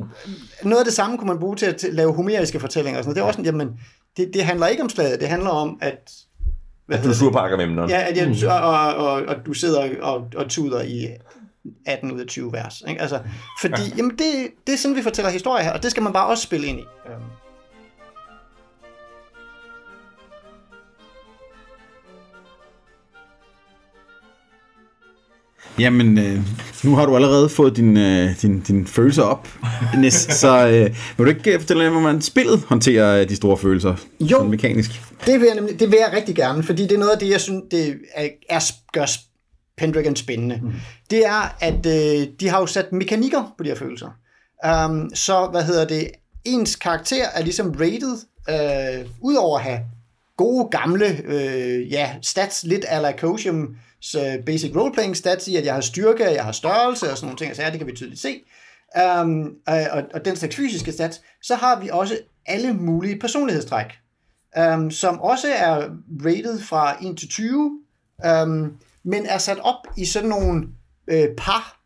noget 0.64 0.78
af 0.78 0.84
det 0.84 0.94
samme 0.94 1.18
kunne 1.18 1.28
man 1.28 1.38
bruge 1.38 1.56
til 1.56 1.66
at 1.66 1.84
lave 1.92 2.14
homeriske 2.14 2.60
fortællinger. 2.60 2.98
Og 2.98 3.04
sådan 3.04 3.08
noget. 3.08 3.16
Det 3.16 3.22
er 3.22 3.26
også 3.26 3.36
sådan, 3.36 3.44
jamen, 3.44 3.78
det, 4.16 4.30
det 4.34 4.44
handler 4.44 4.66
ikke 4.66 4.82
om 4.82 4.88
slaget, 4.88 5.20
det 5.20 5.28
handler 5.28 5.50
om, 5.50 5.78
at... 5.82 6.12
Hvad 6.86 6.98
At 6.98 7.04
du 7.04 7.08
er 7.08 7.12
hedder 7.12 7.24
sur 7.24 7.30
på 7.30 7.38
Agamemnon. 7.38 7.88
Ja, 7.88 8.08
at 8.10 8.16
jeg, 8.16 8.50
og, 8.50 8.60
og, 8.60 8.94
og, 8.94 9.22
og 9.28 9.46
du 9.46 9.52
sidder 9.52 10.02
og, 10.02 10.28
og 10.36 10.48
tuder 10.48 10.82
i 10.82 11.08
18 11.86 12.12
ud 12.12 12.20
af 12.20 12.26
20 12.26 12.52
vers. 12.52 12.82
Ikke? 12.88 13.00
Altså, 13.00 13.20
fordi 13.60 13.82
jamen 13.96 14.10
det, 14.10 14.50
det 14.66 14.72
er 14.72 14.78
sådan, 14.78 14.96
vi 14.96 15.02
fortæller 15.02 15.30
historie 15.30 15.64
her, 15.64 15.72
og 15.72 15.82
det 15.82 15.90
skal 15.90 16.02
man 16.02 16.12
bare 16.12 16.26
også 16.26 16.42
spille 16.42 16.66
ind 16.66 16.80
i. 16.80 16.84
Jamen, 25.78 26.18
øh, 26.18 26.40
nu 26.84 26.96
har 26.96 27.06
du 27.06 27.14
allerede 27.16 27.48
fået 27.48 27.76
din, 27.76 27.96
øh, 27.96 28.30
din, 28.42 28.60
din 28.60 28.86
følelser 28.86 29.22
op, 29.22 29.48
Nis, 30.00 30.14
så 30.14 30.68
øh, 30.68 30.96
vil 31.16 31.26
du 31.26 31.30
ikke 31.30 31.52
øh, 31.52 31.60
fortælle, 31.60 31.90
hvordan 31.90 32.22
spillet 32.22 32.60
håndterer 32.60 33.20
øh, 33.20 33.28
de 33.28 33.36
store 33.36 33.56
følelser 33.56 33.96
Jo. 34.20 34.26
sådan 34.28 34.50
mekanisk? 34.50 35.02
Det 35.26 35.40
vil, 35.40 35.46
jeg 35.46 35.54
nemlig, 35.54 35.80
det 35.80 35.90
vil 35.90 35.98
jeg 35.98 36.16
rigtig 36.16 36.34
gerne, 36.34 36.62
fordi 36.62 36.82
det 36.82 36.92
er 36.92 36.98
noget 36.98 37.12
af 37.12 37.18
det, 37.18 37.30
jeg 37.30 37.40
synes, 37.40 37.62
det 37.70 38.00
er, 38.14 38.28
er 38.50 38.60
gør 38.92 39.06
Pendragon 39.76 40.16
spændende. 40.16 40.60
Mm. 40.62 40.72
Det 41.10 41.26
er, 41.26 41.56
at 41.60 41.86
øh, 41.86 42.26
de 42.40 42.48
har 42.48 42.60
jo 42.60 42.66
sat 42.66 42.92
mekanikker 42.92 43.54
på 43.58 43.64
de 43.64 43.68
her 43.68 43.76
følelser. 43.76 44.08
Um, 44.86 45.10
så, 45.14 45.48
hvad 45.50 45.62
hedder 45.62 45.86
det, 45.86 46.10
ens 46.44 46.76
karakter 46.76 47.24
er 47.34 47.42
ligesom 47.42 47.74
rated, 47.80 48.16
øh, 48.50 49.06
udover 49.20 49.58
at 49.58 49.64
have 49.64 49.80
gode 50.36 50.68
gamle 50.70 51.06
øh, 51.24 51.92
ja, 51.92 52.10
stats, 52.22 52.64
lidt 52.64 52.84
a 52.88 53.00
la 53.00 53.12
Cosium, 53.18 53.76
så 54.04 54.38
basic 54.46 54.76
roleplaying 54.76 55.16
stats 55.16 55.48
i, 55.48 55.56
at 55.56 55.64
jeg 55.64 55.74
har 55.74 55.80
styrke, 55.80 56.24
jeg 56.24 56.44
har 56.44 56.52
størrelse 56.52 57.10
og 57.10 57.16
sådan 57.16 57.26
nogle 57.26 57.38
ting, 57.38 57.56
så 57.56 57.62
ja, 57.62 57.70
det 57.70 57.78
kan 57.78 57.86
vi 57.86 57.96
tydeligt 57.96 58.20
se. 58.20 58.40
Um, 59.22 59.54
og, 59.66 60.02
og 60.14 60.24
den 60.24 60.36
slags 60.36 60.56
fysiske 60.56 60.92
stats, 60.92 61.20
så 61.42 61.54
har 61.54 61.80
vi 61.80 61.88
også 61.88 62.18
alle 62.46 62.72
mulige 62.72 63.18
personlighedstræk 63.18 63.86
um, 64.58 64.90
som 64.90 65.20
også 65.20 65.46
er 65.56 65.88
rated 66.24 66.60
fra 66.60 66.96
1 67.04 67.18
til 67.18 67.28
20, 67.28 67.58
um, 67.58 67.80
øhm, 68.30 68.72
men 69.04 69.26
er 69.26 69.38
sat 69.38 69.58
op 69.58 69.86
i 69.96 70.04
sådan 70.04 70.28
nogle 70.28 70.68
øh, 71.08 71.28
par. 71.36 71.80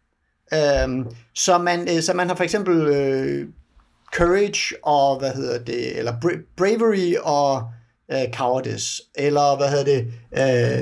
Um, 0.84 1.10
så, 1.34 1.58
man, 1.58 1.96
øh, 1.96 2.02
så 2.02 2.14
man 2.14 2.28
har 2.28 2.34
for 2.34 2.44
eksempel 2.44 2.80
øh, 2.80 3.48
courage 4.14 4.74
og, 4.82 5.18
hvad 5.18 5.30
hedder 5.30 5.58
det, 5.58 5.98
eller 5.98 6.12
bra- 6.12 6.54
bravery 6.56 7.14
og 7.22 7.70
øh, 8.12 8.34
cowardice, 8.34 9.02
eller 9.14 9.56
hvad 9.56 9.68
hedder 9.68 9.84
det, 9.84 10.12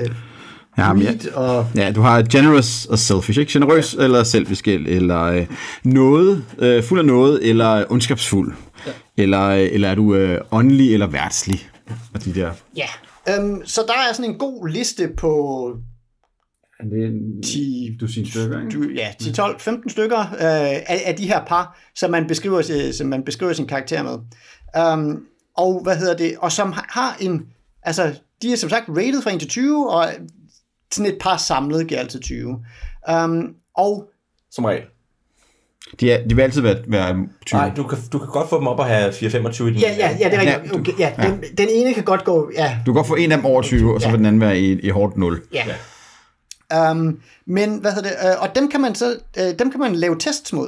øh, 0.05 0.15
Ja. 0.77 0.93
greed 0.93 1.31
og... 1.33 1.67
Ja, 1.75 1.91
du 1.91 2.01
har 2.01 2.21
generous 2.31 2.85
og 2.85 2.99
selfish, 2.99 3.39
ikke? 3.39 3.51
Generøs 3.51 3.95
ja. 3.99 4.03
eller 4.03 4.23
selvisk, 4.23 4.67
eller 4.67 5.21
øh, 5.23 5.47
noget, 5.83 6.45
øh, 6.59 6.83
fuld 6.83 6.99
af 6.99 7.05
noget, 7.05 7.49
eller 7.49 7.85
ondskabsfuld. 7.89 8.53
Ja. 8.87 8.91
Eller, 9.17 9.43
øh, 9.47 9.67
eller 9.71 9.89
er 9.89 9.95
du 9.95 10.15
øh, 10.15 10.41
åndelig 10.51 10.93
eller 10.93 11.07
værtslig? 11.07 11.69
Og 12.13 12.25
de 12.25 12.33
der. 12.33 12.51
Ja, 12.75 12.87
um, 13.39 13.61
så 13.65 13.81
der 13.87 13.93
er 13.93 14.13
sådan 14.13 14.31
en 14.31 14.37
god 14.39 14.67
liste 14.67 15.09
på 15.17 15.31
Er 16.79 16.83
det 16.83 17.11
10, 17.45 17.97
du 18.01 18.07
siger 18.07 18.27
stykker, 18.29 18.59
ikke? 18.65 18.71
du, 18.79 18.89
ja, 18.95 19.07
10, 19.19 19.31
12, 19.33 19.59
15 19.59 19.89
stykker 19.89 20.19
øh, 20.19 20.27
af, 20.41 21.01
af 21.05 21.15
de 21.15 21.27
her 21.27 21.45
par, 21.45 21.79
som 21.95 22.11
man 22.11 22.27
beskriver, 22.27 22.61
si- 22.61 22.93
som 22.93 23.07
man 23.07 23.23
beskriver 23.23 23.53
sin 23.53 23.67
karakter 23.67 24.03
med. 24.03 24.17
Um, 24.93 25.19
og 25.57 25.79
hvad 25.83 25.97
hedder 25.97 26.17
det? 26.17 26.35
Og 26.39 26.51
som 26.51 26.71
har- 26.71 26.85
har 26.89 27.17
en, 27.19 27.45
altså, 27.83 28.13
de 28.41 28.51
er 28.53 28.57
som 28.57 28.69
sagt 28.69 28.85
rated 28.89 29.21
fra 29.21 29.33
1 29.33 29.39
til 29.39 29.49
20, 29.49 29.89
og 29.91 30.05
sådan 30.91 31.11
et 31.13 31.17
par 31.21 31.37
samlet 31.37 31.87
giver 31.87 31.99
altid 31.99 32.19
20. 32.19 32.59
Um, 33.13 33.53
og 33.75 34.09
Som 34.51 34.65
regel. 34.65 34.83
De, 35.99 36.11
er, 36.11 36.27
de 36.27 36.35
vil 36.35 36.41
altid 36.41 36.61
være, 36.61 36.77
være 36.87 37.27
20. 37.45 37.59
Nej, 37.59 37.71
du 37.77 37.83
kan, 37.83 37.97
du 38.13 38.19
kan 38.19 38.27
godt 38.27 38.49
få 38.49 38.59
dem 38.59 38.67
op 38.67 38.79
og 38.79 38.85
have 38.85 39.09
4-25 39.11 39.13
i 39.63 39.65
den 39.65 39.75
ja, 39.75 39.95
ja, 39.97 40.17
ja, 40.19 40.29
det 40.29 40.33
er 40.33 40.39
rigtigt. 40.41 40.73
Ja, 40.73 40.79
Okay, 40.79 40.91
ja, 40.99 41.13
den, 41.17 41.43
den 41.57 41.67
ene 41.71 41.93
kan 41.93 42.03
godt 42.03 42.23
gå, 42.23 42.51
ja, 42.55 42.77
Du 42.85 42.91
kan 42.91 42.97
godt 42.97 43.07
få 43.07 43.15
en 43.15 43.31
af 43.31 43.37
dem 43.37 43.45
over 43.45 43.61
20, 43.61 43.93
og 43.93 44.01
så 44.01 44.07
Ja. 44.07 44.11
vil 44.11 44.17
den 44.17 44.25
anden 44.25 44.41
være 44.41 44.59
i, 44.59 44.79
i 44.79 44.89
hårdt 44.89 45.17
0. 45.17 45.41
Ja. 45.53 45.65
Um, 46.91 47.19
men 47.45 47.77
hvad 47.77 47.91
hedder 47.91 48.09
det? 48.09 48.17
Øh, 48.29 48.41
og 48.41 48.55
dem 48.55 48.69
kan 48.71 48.81
man 48.81 48.95
så 48.95 49.17
øh, 49.39 49.59
dem 49.59 49.71
kan 49.71 49.79
man 49.79 49.95
lave 49.95 50.17
tests 50.19 50.53
mod. 50.53 50.67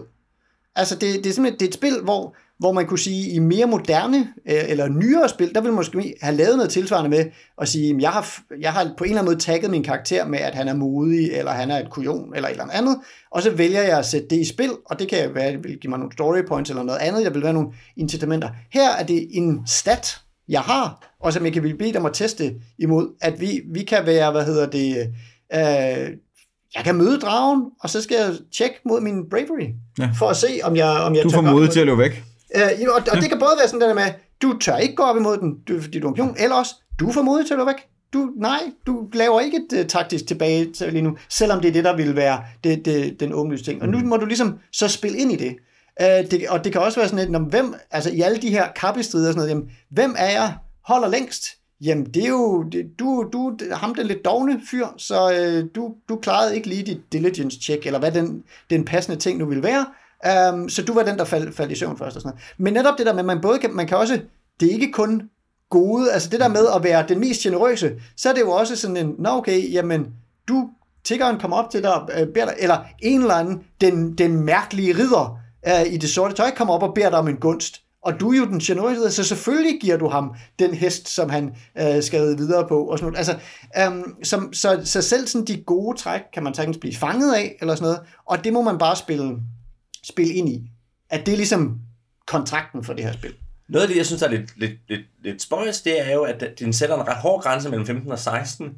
Altså 0.76 0.96
det, 0.96 1.02
det 1.02 1.26
er 1.30 1.34
simpelthen 1.34 1.60
det 1.60 1.66
er 1.66 1.70
et 1.70 1.74
spil, 1.74 2.00
hvor, 2.04 2.36
hvor 2.60 2.72
man 2.72 2.86
kunne 2.86 3.00
sige, 3.00 3.30
i 3.32 3.39
mere 3.39 3.65
moderne 3.65 4.17
øh, 4.50 4.63
eller 4.67 4.88
nyere 4.88 5.30
spil, 5.30 5.54
der 5.56 5.62
vil 5.62 5.69
man 5.72 5.76
måske 5.76 6.13
have 6.22 6.36
lavet 6.36 6.56
noget 6.58 6.72
tilsvarende 6.72 7.10
med 7.10 7.26
at 7.62 7.67
sige, 7.67 7.88
"Jamen, 7.88 8.02
jeg 8.02 8.10
har, 8.10 8.39
jeg 8.62 8.74
har 8.74 8.93
på 8.98 9.04
en 9.04 9.10
eller 9.10 9.22
anden 9.22 9.32
måde 9.32 9.39
tagget 9.41 9.72
min 9.72 9.84
karakter 9.84 10.26
med, 10.28 10.39
at 10.39 10.56
han 10.56 10.67
er 10.67 10.74
modig, 10.76 11.32
eller 11.32 11.52
han 11.52 11.72
er 11.72 11.80
et 11.80 11.89
kujon, 11.89 12.36
eller 12.36 12.48
et 12.50 12.52
eller 12.52 12.65
andet, 12.72 12.98
og 13.32 13.41
så 13.41 13.50
vælger 13.52 13.82
jeg 13.82 13.98
at 14.00 14.06
sætte 14.06 14.28
det 14.30 14.36
i 14.39 14.45
spil, 14.45 14.69
og 14.86 15.00
det 15.00 15.10
kan 15.10 15.36
være, 15.36 15.52
det 15.52 15.63
vil 15.63 15.78
give 15.82 15.89
mig 15.89 16.00
nogle 16.00 16.13
story 16.13 16.41
points 16.48 16.69
eller 16.69 16.84
noget 16.84 17.00
andet, 17.00 17.26
der 17.26 17.32
vil 17.32 17.43
være 17.43 17.54
nogle 17.54 17.69
incitamenter. 17.98 18.50
Her 18.74 18.89
er 19.00 19.04
det 19.04 19.28
en 19.32 19.60
stat, 19.67 20.17
jeg 20.50 20.62
har, 20.62 21.15
og 21.22 21.34
som 21.34 21.45
jeg 21.45 21.54
kan 21.54 21.62
bede 21.80 21.93
dem 21.93 22.06
at 22.06 22.13
teste 22.13 22.54
imod, 22.80 23.08
at 23.22 23.41
vi, 23.41 23.62
vi 23.74 23.84
kan 23.84 24.06
være, 24.06 24.32
hvad 24.32 24.45
hedder 24.45 24.69
det, 24.69 24.98
øh, 25.54 26.10
jeg 26.76 26.84
kan 26.84 26.95
møde 26.95 27.19
dragen, 27.19 27.63
og 27.84 27.89
så 27.89 28.02
skal 28.02 28.15
jeg 28.17 28.34
tjekke 28.58 28.76
mod 28.86 29.02
min 29.02 29.30
bravery, 29.30 29.67
Ja. 30.00 30.10
for 30.19 30.26
at 30.30 30.36
se, 30.38 30.48
om 30.63 30.76
jeg, 30.76 30.89
om 30.89 31.15
jeg 31.15 31.24
Du 31.24 31.30
får 31.30 31.41
gå 31.41 31.48
op 31.48 31.54
mod 31.54 31.62
mod 31.62 31.67
til 31.67 31.80
at 31.80 31.86
løbe 31.86 31.98
væk. 31.98 32.24
Øh, 32.56 32.88
og, 32.96 33.02
og 33.12 33.18
det 33.22 33.30
kan 33.30 33.40
både 33.40 33.52
være 33.58 33.68
sådan 33.68 33.82
der 33.82 33.94
med, 33.94 34.04
du 34.42 34.58
tør 34.58 34.78
ikke 34.78 34.96
gå 34.96 35.04
op 35.04 35.18
imod 35.18 35.38
den, 35.38 35.60
du, 35.68 35.82
fordi 35.82 36.00
du 36.00 36.08
er 36.08 36.12
en 36.12 36.16
pion, 36.16 36.36
eller 36.40 36.56
også, 36.56 36.76
du 37.00 37.12
får 37.12 37.22
modet 37.22 37.46
til 37.48 37.54
at 37.54 37.58
løbe 37.58 37.68
væk. 37.68 37.88
Du, 38.14 38.30
nej, 38.38 38.60
du 38.88 39.10
laver 39.14 39.40
ikke 39.40 39.58
et 39.58 39.80
uh, 39.80 39.88
taktisk 39.88 40.28
tilbage 40.28 40.74
til 40.74 40.94
lige 40.94 41.02
nu, 41.02 41.18
selvom 41.30 41.62
det 41.62 41.68
er 41.68 41.72
det, 41.72 41.84
der 41.84 41.96
vil 41.96 42.16
være 42.16 42.44
det, 42.64 42.86
det, 42.86 43.20
den 43.20 43.34
åbenlyse 43.34 43.64
ting. 43.64 43.82
Og 43.82 43.90
nu 43.90 44.00
må 44.00 44.18
du 44.18 44.26
ligesom 44.26 44.60
så 44.72 44.88
spille 44.88 45.18
ind 45.18 45.32
i 45.32 45.36
det. 45.36 45.56
Uh, 46.02 46.32
det 46.32 46.50
og 46.50 46.64
det 46.64 46.72
kan 46.72 46.82
også 46.82 47.00
være 47.00 47.10
sådan 47.10 47.20
lidt, 47.20 47.32
når, 47.32 47.40
hvem, 47.40 47.76
altså 47.92 48.10
i 48.10 48.22
alle 48.22 48.38
de 48.38 48.50
her 48.50 48.72
kappestrider 48.76 49.28
og 49.28 49.34
sådan 49.34 49.40
noget, 49.40 49.50
jamen, 49.50 49.72
hvem 49.90 50.16
er 50.18 50.32
jeg 50.32 50.54
holder 50.86 51.08
længst? 51.08 51.46
Jamen, 51.82 52.06
det 52.06 52.24
er 52.24 52.30
jo, 52.30 52.64
det, 52.64 53.00
du, 53.00 53.30
du 53.34 53.58
ham 53.72 53.96
den 53.96 54.08
lidt 54.08 54.26
dogne 54.26 54.62
fyr, 54.72 54.88
så 54.98 55.34
øh, 55.34 55.66
du, 55.76 55.96
du 56.10 56.16
klarede 56.16 56.56
ikke 56.56 56.68
lige 56.68 56.84
dit 56.84 57.02
diligence 57.14 57.62
check, 57.62 57.86
eller 57.86 58.00
hvad 58.00 58.12
den, 58.12 58.44
den 58.70 58.86
passende 58.86 59.18
ting 59.20 59.40
nu 59.40 59.46
vil 59.46 59.64
være. 59.64 59.86
Um, 60.54 60.70
så 60.70 60.84
du 60.84 60.94
var 60.94 61.04
den, 61.04 61.18
der 61.18 61.26
faldt 61.26 61.56
fald 61.56 61.72
i 61.72 61.76
søvn 61.76 61.98
først 61.98 62.16
og 62.16 62.22
sådan 62.22 62.30
noget. 62.36 62.54
Men 62.58 62.74
netop 62.74 62.98
det 62.98 63.06
der 63.06 63.14
med, 63.14 63.20
at 63.20 63.26
man 63.26 63.42
både 63.42 63.60
kan, 63.60 63.74
man 63.74 63.88
kan 63.88 63.98
også, 63.98 64.22
det 64.60 64.68
er 64.68 64.74
ikke 64.74 64.92
kun 64.92 65.30
gode, 65.70 66.12
altså 66.12 66.30
det 66.30 66.40
der 66.40 66.48
med 66.48 66.68
at 66.76 66.84
være 66.84 67.06
den 67.08 67.20
mest 67.20 67.42
generøse, 67.42 67.92
så 68.18 68.30
er 68.30 68.34
det 68.34 68.42
jo 68.42 68.52
også 68.52 68.76
sådan 68.76 68.98
en, 68.98 69.16
nå 69.20 69.30
okay, 69.30 69.74
jamen, 69.74 70.08
du, 70.48 70.70
tiggeren 71.04 71.40
kommer 71.40 71.58
op 71.58 71.70
til 71.72 71.84
dig, 71.84 72.08
øh, 72.18 72.28
beder 72.28 72.46
dig, 72.46 72.56
eller 72.60 72.78
en 73.02 73.22
eller 73.22 73.34
anden, 73.34 73.64
den, 73.82 74.14
den 74.14 74.46
mærkelige 74.46 74.98
ridder 74.98 75.40
øh, 75.68 75.94
i 75.94 75.98
det 75.98 76.10
sorte 76.10 76.36
tøj, 76.36 76.52
kommer 76.52 76.74
op 76.74 76.84
og 76.84 76.94
beder 76.94 77.10
dig 77.10 77.20
om 77.20 77.28
en 77.28 77.38
gunst. 77.38 77.82
Og 78.02 78.20
du 78.20 78.32
er 78.32 78.38
jo 78.38 78.46
den 78.46 78.60
generøse, 78.60 79.12
så 79.12 79.24
selvfølgelig 79.24 79.82
giver 79.82 79.98
du 79.98 80.08
ham 80.08 80.36
den 80.60 80.74
hest, 80.74 81.10
som 81.10 81.30
han 81.30 81.56
øh, 81.82 82.04
skal 82.04 82.38
videre 82.38 82.68
på. 82.68 82.84
Og 82.84 83.00
sådan 83.00 83.12
noget. 83.12 83.18
Altså, 83.18 83.36
øhm, 83.78 84.24
som, 84.24 84.54
så, 84.54 84.82
så 84.84 85.02
selv 85.02 85.28
sådan 85.28 85.48
de 85.48 85.64
gode 85.64 85.98
træk 85.98 86.22
kan 86.34 86.44
man 86.44 86.54
sagtens 86.54 86.78
blive 86.78 86.96
fanget 86.96 87.34
af, 87.34 87.58
eller 87.62 87.76
sådan 87.76 87.86
noget. 87.86 88.00
Og 88.26 88.44
det 88.44 88.54
må 88.54 88.62
man 88.62 88.78
bare 88.78 88.96
spille, 88.96 89.38
spille 90.04 90.34
ind 90.34 90.50
i. 90.50 90.72
At 91.10 91.26
det 91.26 91.32
er 91.32 91.38
ligesom 91.38 91.80
kontrakten 92.28 92.84
for 92.84 92.94
det 92.94 93.06
her 93.06 93.14
spil. 93.14 93.34
Noget 93.70 93.84
af 93.84 93.88
det, 93.88 93.98
jeg 93.98 94.06
synes, 94.06 94.22
er 94.22 94.30
lidt, 94.30 94.60
lidt, 94.60 94.74
lidt, 94.90 95.02
lidt 95.24 95.42
spøjs, 95.42 95.82
det 95.82 96.08
er 96.08 96.14
jo, 96.14 96.24
at 96.24 96.44
den 96.60 96.74
sætter 96.74 96.96
en 96.96 97.08
ret 97.08 97.18
hård 97.18 97.44
grænse 97.44 97.70
mellem 97.70 97.86
15 97.88 98.12
og 98.12 98.20
16, 98.20 98.78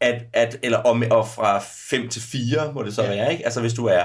at, 0.00 0.22
at, 0.32 0.58
eller 0.62 0.78
om, 0.78 1.04
og 1.10 1.28
fra 1.28 1.58
5 1.90 2.08
til 2.08 2.22
4 2.22 2.72
må 2.72 2.82
det 2.82 2.94
så 2.94 3.02
ja. 3.02 3.08
være, 3.08 3.32
ikke? 3.32 3.44
Altså 3.44 3.60
hvis 3.60 3.74
du 3.74 3.86
er 3.86 4.04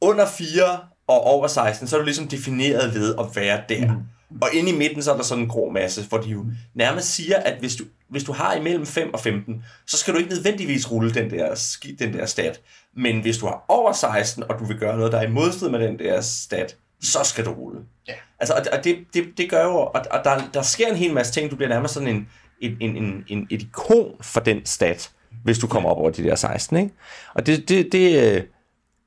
under 0.00 0.26
4 0.26 0.78
og 1.06 1.20
over 1.20 1.46
16, 1.46 1.88
så 1.88 1.96
er 1.96 2.00
du 2.00 2.04
ligesom 2.04 2.28
defineret 2.28 2.94
ved 2.94 3.14
at 3.18 3.36
være 3.36 3.62
der. 3.68 3.92
Mm. 3.92 4.02
Og 4.42 4.48
inde 4.52 4.70
i 4.70 4.76
midten, 4.76 5.02
så 5.02 5.12
er 5.12 5.16
der 5.16 5.22
sådan 5.22 5.44
en 5.44 5.50
grå 5.50 5.70
masse, 5.70 6.08
hvor 6.08 6.18
de 6.18 6.28
jo 6.28 6.44
nærmest 6.74 7.14
siger, 7.14 7.36
at 7.36 7.58
hvis 7.58 7.76
du, 7.76 7.84
hvis 8.08 8.24
du 8.24 8.32
har 8.32 8.54
imellem 8.54 8.86
5 8.86 9.14
og 9.14 9.20
15, 9.20 9.64
så 9.86 9.96
skal 9.96 10.14
du 10.14 10.18
ikke 10.18 10.30
nødvendigvis 10.30 10.90
rulle 10.90 11.14
den 11.14 11.30
der, 11.30 11.76
den 11.98 12.12
der 12.12 12.26
stat. 12.26 12.60
Men 12.96 13.20
hvis 13.20 13.38
du 13.38 13.46
har 13.46 13.64
over 13.68 13.92
16, 13.92 14.44
og 14.48 14.58
du 14.58 14.64
vil 14.64 14.78
gøre 14.78 14.96
noget, 14.96 15.12
der 15.12 15.18
er 15.18 15.26
i 15.26 15.30
modstrid 15.30 15.70
med 15.70 15.78
den 15.78 15.98
der 15.98 16.20
stat, 16.20 16.76
så 17.02 17.18
skal 17.24 17.44
du 17.44 17.50
rulle. 17.50 17.80
Ja. 18.08 18.14
Altså, 18.38 18.54
og, 18.54 18.60
og 18.72 18.84
det, 18.84 18.98
det, 19.14 19.24
det 19.36 19.50
gør 19.50 19.64
jo, 19.64 19.76
og, 19.76 20.04
og 20.10 20.20
der, 20.24 20.50
der 20.54 20.62
sker 20.62 20.86
en 20.86 20.96
hel 20.96 21.14
masse 21.14 21.32
ting, 21.32 21.50
du 21.50 21.56
bliver 21.56 21.68
nærmest 21.68 21.94
sådan 21.94 22.08
en, 22.08 22.28
en, 22.60 22.76
en, 22.80 22.96
en, 22.96 23.24
en 23.28 23.46
et 23.50 23.62
ikon 23.62 24.16
for 24.20 24.40
den 24.40 24.66
stat, 24.66 25.10
hvis 25.44 25.58
du 25.58 25.66
kommer 25.66 25.90
op 25.90 25.96
over 25.96 26.10
de 26.10 26.22
der 26.22 26.34
16, 26.34 26.76
ikke? 26.76 26.90
Og 27.34 27.46
det, 27.46 27.68
det, 27.68 27.92
det 27.92 28.34
øh, 28.36 28.42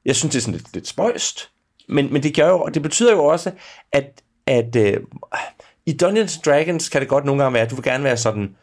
jeg 0.06 0.16
synes, 0.16 0.32
det 0.32 0.40
er 0.40 0.42
sådan 0.42 0.54
lidt, 0.54 0.74
lidt 0.74 0.88
spøjst, 0.88 1.50
men, 1.90 2.14
men 2.14 2.24
det, 2.24 2.36
gør 2.36 2.48
jo, 2.48 2.62
og 2.62 2.74
det 2.74 2.82
betyder 2.82 3.12
jo 3.12 3.26
også, 3.26 3.52
at, 3.92 4.22
at 4.48 4.76
øh, 4.76 4.98
i 5.86 5.94
Dungeons 5.94 6.38
Dragons 6.38 6.90
kan 6.90 7.02
det 7.02 7.10
godt 7.10 7.26
nogle 7.26 7.44
gange 7.44 7.54
være, 7.54 7.64
at 7.64 7.70
du 7.70 7.76
vil 7.76 7.84
gerne 7.84 8.04
være 8.04 8.18
sådan, 8.18 8.56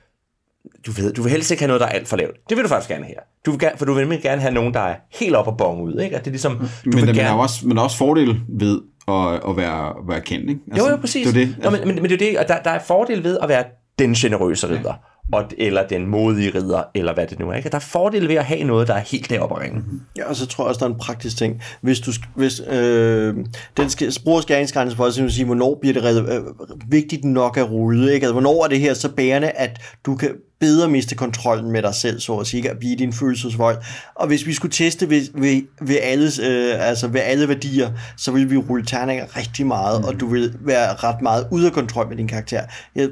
du 0.87 0.93
ved, 0.93 1.12
du 1.12 1.23
vil 1.23 1.31
helst 1.33 1.51
ikke 1.51 1.62
have 1.62 1.67
noget, 1.67 1.81
der 1.81 1.87
er 1.87 1.91
alt 1.91 2.09
for 2.09 2.17
lavt. 2.17 2.37
Det 2.49 2.57
vil 2.57 2.64
du 2.64 2.69
faktisk 2.69 2.88
gerne 2.91 3.05
her. 3.05 3.21
Du 3.47 3.51
vil 3.51 3.61
gerne, 3.61 3.79
for 3.79 3.85
du 3.85 3.93
vil 3.93 4.01
nemlig 4.01 4.23
gerne 4.23 4.41
have 4.41 4.55
nogen, 4.55 4.75
der 4.75 4.81
er 4.81 4.95
helt 5.11 5.37
op 5.37 5.47
og 5.47 5.57
bong 5.57 5.83
ud, 5.83 6.01
ikke? 6.01 6.17
At 6.17 6.25
det 6.25 6.31
er 6.31 6.33
ligesom, 6.33 6.59
du 6.59 6.67
Men, 6.85 6.97
vil 6.97 7.07
der, 7.07 7.12
gerne... 7.12 7.29
er 7.29 7.33
også, 7.33 7.67
men 7.67 7.77
der 7.77 7.83
er 7.83 7.85
også 7.85 7.97
fordel 7.97 8.41
ved 8.49 8.81
at, 9.09 9.51
at 9.51 9.57
være, 9.57 9.95
være 10.09 10.21
kendt, 10.21 10.51
ikke? 10.51 10.61
Jo, 10.79 10.88
jo, 10.88 10.97
præcis. 10.97 11.27
Det 11.27 11.43
er 11.43 11.47
det. 11.47 11.57
Nå, 11.62 11.71
men, 11.71 11.81
men, 11.87 11.95
men 11.95 12.05
det 12.05 12.12
er 12.12 12.19
det, 12.19 12.38
og 12.38 12.49
der, 12.49 12.62
der 12.62 12.71
er 12.71 12.79
fordel 12.79 13.25
ved 13.25 13.38
at 13.43 13.49
være 13.49 13.64
den 13.99 14.14
generøse 14.14 14.69
ridder 14.69 14.95
og, 15.33 15.45
eller 15.59 15.87
den 15.87 16.07
modige 16.07 16.51
ridder, 16.55 16.83
eller 16.95 17.14
hvad 17.14 17.27
det 17.27 17.38
nu 17.38 17.51
er. 17.51 17.55
Ikke? 17.55 17.69
Der 17.69 17.77
er 17.77 17.81
fordele 17.81 18.29
ved 18.29 18.35
at 18.35 18.45
have 18.45 18.64
noget, 18.64 18.88
der 18.88 18.95
er 18.95 19.01
helt 19.01 19.31
deroppe 19.31 19.57
at 19.57 19.62
ringe. 19.62 19.79
Mm-hmm. 19.79 20.01
Ja, 20.17 20.29
og 20.29 20.37
så 20.37 20.47
tror 20.47 20.64
jeg 20.64 20.69
også, 20.69 20.79
der 20.79 20.87
er 20.87 20.91
en 20.91 21.01
praktisk 21.01 21.37
ting. 21.37 21.62
Hvis 21.81 22.01
du, 22.01 22.12
hvis, 22.35 22.61
øh, 22.71 23.35
den 23.77 23.91
skal, 23.91 24.12
bruger 24.25 24.41
skæringsgrænsen 24.41 24.97
for 24.97 25.05
at 25.05 25.14
sige, 25.14 25.45
hvornår 25.45 25.79
bliver 25.81 25.95
det 25.95 26.05
reddet, 26.05 26.33
øh, 26.37 26.43
vigtigt 26.88 27.25
nok 27.25 27.57
at 27.57 27.71
rulle, 27.71 28.12
ikke? 28.14 28.25
Altså, 28.25 28.33
hvornår 28.33 28.64
er 28.64 28.69
det 28.69 28.81
her 28.81 28.95
så 28.95 29.09
bærende, 29.09 29.51
at 29.51 29.81
du 30.07 30.17
kan 30.17 30.31
bedre 30.61 30.88
miste 30.88 31.14
kontrollen 31.14 31.73
med 31.73 31.83
dig 31.83 31.94
selv, 31.94 32.21
så 32.21 32.37
at 32.37 32.47
sige, 32.47 32.71
at 32.71 32.79
blive 32.79 32.97
din 32.97 33.12
følelsesvold. 33.12 33.77
Og 34.14 34.27
hvis 34.27 34.47
vi 34.47 34.53
skulle 34.53 34.73
teste 34.73 35.11
ved, 35.11 35.23
ved, 35.35 35.62
ved, 35.81 35.99
alles, 36.03 36.38
øh, 36.38 36.88
altså 36.88 37.09
ved 37.09 37.21
alle 37.21 37.49
værdier, 37.49 37.90
så 38.16 38.33
ville 38.33 38.49
vi 38.49 38.57
rulle 38.57 38.85
terninger 38.87 39.37
rigtig 39.37 39.66
meget, 39.66 40.01
mm. 40.01 40.07
og 40.07 40.21
du 40.21 40.27
vil 40.27 40.55
være 40.61 40.94
ret 40.94 41.23
meget 41.23 41.49
ude 41.51 41.66
af 41.66 41.73
kontrol 41.73 42.09
med 42.09 42.16
din 42.16 42.29
karakter. 42.29 42.62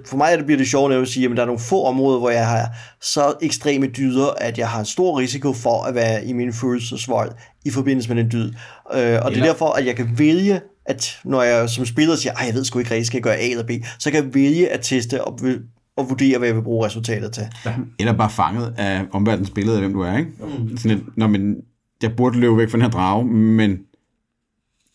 For 0.06 0.16
mig 0.16 0.32
er 0.32 0.36
det 0.36 0.46
bliver 0.46 0.58
det 0.58 0.68
sjovt 0.68 0.92
at 0.92 1.08
sige, 1.08 1.30
at 1.30 1.36
der 1.36 1.42
er 1.42 1.46
nogle 1.46 1.60
få 1.60 1.84
områder, 1.84 2.18
hvor 2.18 2.30
jeg 2.30 2.46
har 2.46 2.68
så 3.00 3.34
ekstreme 3.42 3.86
dyder, 3.86 4.26
at 4.38 4.58
jeg 4.58 4.68
har 4.68 4.84
stor 4.84 5.18
risiko 5.18 5.52
for 5.52 5.82
at 5.82 5.94
være 5.94 6.24
i 6.24 6.32
min 6.32 6.52
følelsesvold 6.52 7.32
i 7.64 7.70
forbindelse 7.70 8.14
med 8.14 8.24
den 8.24 8.32
dyd. 8.32 8.52
Øh, 8.94 9.18
og 9.22 9.30
det 9.30 9.38
er 9.40 9.44
derfor, 9.44 9.78
at 9.78 9.86
jeg 9.86 9.96
kan 9.96 10.08
vælge 10.18 10.60
at 10.88 11.18
når 11.24 11.42
jeg 11.42 11.70
som 11.70 11.86
spiller 11.86 12.16
siger, 12.16 12.32
at 12.32 12.46
jeg 12.46 12.54
ved 12.54 12.64
sgu 12.64 12.78
ikke 12.78 12.90
rigtig, 12.90 13.06
skal 13.06 13.16
jeg 13.16 13.22
gøre 13.22 13.36
A 13.36 13.50
eller 13.50 13.64
B, 13.64 13.70
så 13.98 14.10
kan 14.10 14.24
jeg 14.24 14.34
vælge 14.34 14.68
at 14.68 14.80
teste 14.82 15.24
og 15.24 15.38
og 15.96 16.08
vurdere, 16.08 16.38
hvad 16.38 16.48
jeg 16.48 16.56
vil 16.56 16.62
bruge 16.62 16.86
resultatet 16.86 17.32
til. 17.32 17.42
Ja. 17.64 17.74
Eller 17.98 18.12
bare 18.12 18.30
fanget 18.30 18.74
af 18.78 19.04
omverdens 19.12 19.50
billede 19.50 19.76
af, 19.76 19.82
hvem 19.82 19.92
du 19.92 20.00
er. 20.00 20.18
Ikke? 20.18 20.30
Mm. 20.40 20.76
Sådan 20.76 20.98
et, 20.98 21.04
når 21.16 21.26
man, 21.26 21.62
jeg 22.02 22.16
burde 22.16 22.40
løbe 22.40 22.56
væk 22.56 22.70
fra 22.70 22.76
den 22.76 22.82
her 22.82 22.90
drage, 22.90 23.24
men 23.24 23.78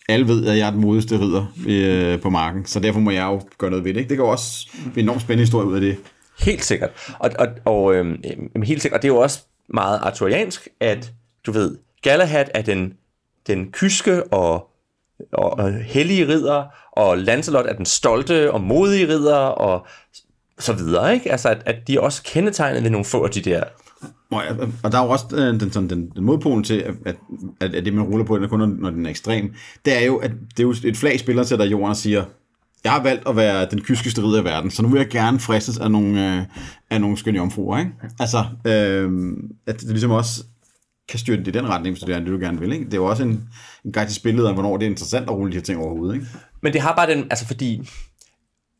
alle 0.09 0.27
ved, 0.27 0.47
at 0.47 0.57
jeg 0.57 0.67
er 0.67 0.71
den 0.71 0.81
modigste 0.81 1.19
ridder 1.19 1.45
øh, 1.67 2.21
på 2.21 2.29
marken, 2.29 2.65
så 2.65 2.79
derfor 2.79 2.99
må 2.99 3.11
jeg 3.11 3.23
jo 3.23 3.41
gøre 3.57 3.69
noget 3.69 3.85
ved 3.85 3.93
det. 3.93 3.99
Ikke? 3.99 4.09
Det 4.09 4.17
jo 4.17 4.27
også 4.27 4.69
en 4.85 4.91
enormt 4.95 5.21
spændende 5.21 5.41
historie 5.41 5.67
ud 5.67 5.75
af 5.75 5.81
det. 5.81 5.97
Helt 6.39 6.65
sikkert. 6.65 6.89
Og, 7.19 7.29
og, 7.39 7.47
og 7.65 7.95
øh, 7.95 8.17
helt 8.63 8.81
sikkert. 8.81 8.97
Og 8.97 9.01
det 9.01 9.07
er 9.07 9.13
jo 9.13 9.19
også 9.19 9.39
meget 9.73 9.99
arturiansk, 10.03 10.67
at 10.79 11.13
du 11.45 11.51
ved, 11.51 11.77
Galahad 12.01 12.45
er 12.53 12.61
den, 12.61 12.93
den 13.47 13.71
kyske 13.71 14.33
og, 14.33 14.67
og, 15.33 15.59
og 15.59 15.73
hellige 15.73 16.27
ridder, 16.27 16.63
og 16.91 17.17
Lancelot 17.17 17.65
er 17.65 17.73
den 17.73 17.85
stolte 17.85 18.51
og 18.51 18.61
modige 18.61 19.07
ridder, 19.07 19.37
og 19.37 19.85
så 20.63 20.73
videre, 20.73 21.13
ikke? 21.13 21.31
Altså, 21.31 21.49
at, 21.49 21.61
at 21.65 21.75
de 21.87 21.95
er 21.95 21.99
også 21.99 22.23
kendetegnet 22.23 22.83
ved 22.83 22.89
nogle 22.89 23.05
få 23.05 23.23
af 23.23 23.29
de 23.29 23.41
der... 23.41 23.63
Og 24.83 24.91
der 24.91 24.99
er 24.99 25.03
jo 25.03 25.09
også 25.09 25.25
øh, 25.33 25.59
den, 25.59 25.71
sådan, 25.71 25.89
den, 25.89 26.11
den 26.15 26.23
modpolen 26.23 26.63
til, 26.63 26.73
at, 27.05 27.15
at, 27.59 27.75
at 27.75 27.85
det, 27.85 27.93
man 27.93 28.03
ruller 28.03 28.25
på, 28.25 28.37
den, 28.37 28.49
kun 28.49 28.59
når, 28.59 28.65
når 28.65 28.89
den 28.89 29.05
er 29.05 29.09
ekstrem, 29.09 29.53
det 29.85 30.01
er 30.01 30.05
jo, 30.05 30.17
at 30.17 30.31
det 30.31 30.59
er 30.59 30.63
jo 30.63 30.73
et 30.83 30.97
flag 30.97 31.19
spiller 31.19 31.43
sætter 31.43 31.65
jorden 31.65 31.89
og 31.89 31.95
siger, 31.95 32.23
jeg 32.83 32.91
har 32.91 33.03
valgt 33.03 33.27
at 33.27 33.35
være 33.35 33.67
den 33.71 33.81
kyskeste 33.81 34.23
ridder 34.23 34.41
i 34.41 34.45
verden, 34.45 34.71
så 34.71 34.81
nu 34.81 34.89
vil 34.89 34.97
jeg 34.97 35.07
gerne 35.07 35.39
fristes 35.39 35.77
af 35.77 35.91
nogle, 35.91 36.37
øh, 36.37 36.43
af 36.89 37.01
nogle 37.01 37.17
skønne 37.17 37.41
omfruer, 37.41 37.79
ikke? 37.79 37.91
Altså, 38.19 38.45
øh, 38.67 39.11
at 39.67 39.81
det 39.81 39.89
ligesom 39.89 40.11
også 40.11 40.43
kan 41.09 41.19
styre 41.19 41.37
det 41.37 41.47
i 41.47 41.51
den 41.51 41.69
retning, 41.69 41.95
hvis 41.95 42.03
det 42.03 42.15
er 42.15 42.19
det, 42.19 42.27
du 42.27 42.37
gerne 42.37 42.59
vil, 42.59 42.71
ikke? 42.71 42.85
Det 42.85 42.93
er 42.93 42.97
jo 42.97 43.05
også 43.05 43.23
en, 43.23 43.49
en 43.85 43.91
guide 43.91 44.09
til 44.09 44.15
spillet 44.15 44.47
om, 44.47 44.53
hvornår 44.53 44.77
det 44.77 44.85
er 44.85 44.89
interessant 44.89 45.29
at 45.29 45.35
rulle 45.35 45.51
de 45.51 45.57
her 45.57 45.63
ting 45.63 45.79
overhovedet, 45.79 46.15
ikke? 46.15 46.27
Men 46.61 46.73
det 46.73 46.81
har 46.81 46.95
bare 46.95 47.09
den, 47.09 47.23
altså 47.29 47.47
fordi 47.47 47.89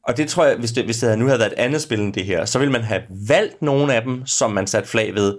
og 0.08 0.18
det 0.18 0.30
tror 0.30 0.46
jeg, 0.46 0.56
hvis 0.56 0.72
det, 0.72 0.86
hvis 0.86 0.98
det 0.98 1.20
nu 1.20 1.26
havde 1.26 1.40
været 1.40 1.52
et 1.52 1.58
andet 1.58 1.82
spil 1.82 2.00
end 2.00 2.14
det 2.14 2.26
her, 2.26 2.46
så 2.46 2.60
ville 2.60 2.72
man 2.72 2.82
have 2.82 3.02
valgt 3.28 3.62
nogle 3.62 3.94
af 3.96 4.02
dem, 4.02 4.26
som 4.26 4.52
man 4.52 4.68
satte 4.68 4.90
flag 4.90 5.16
ved, 5.16 5.38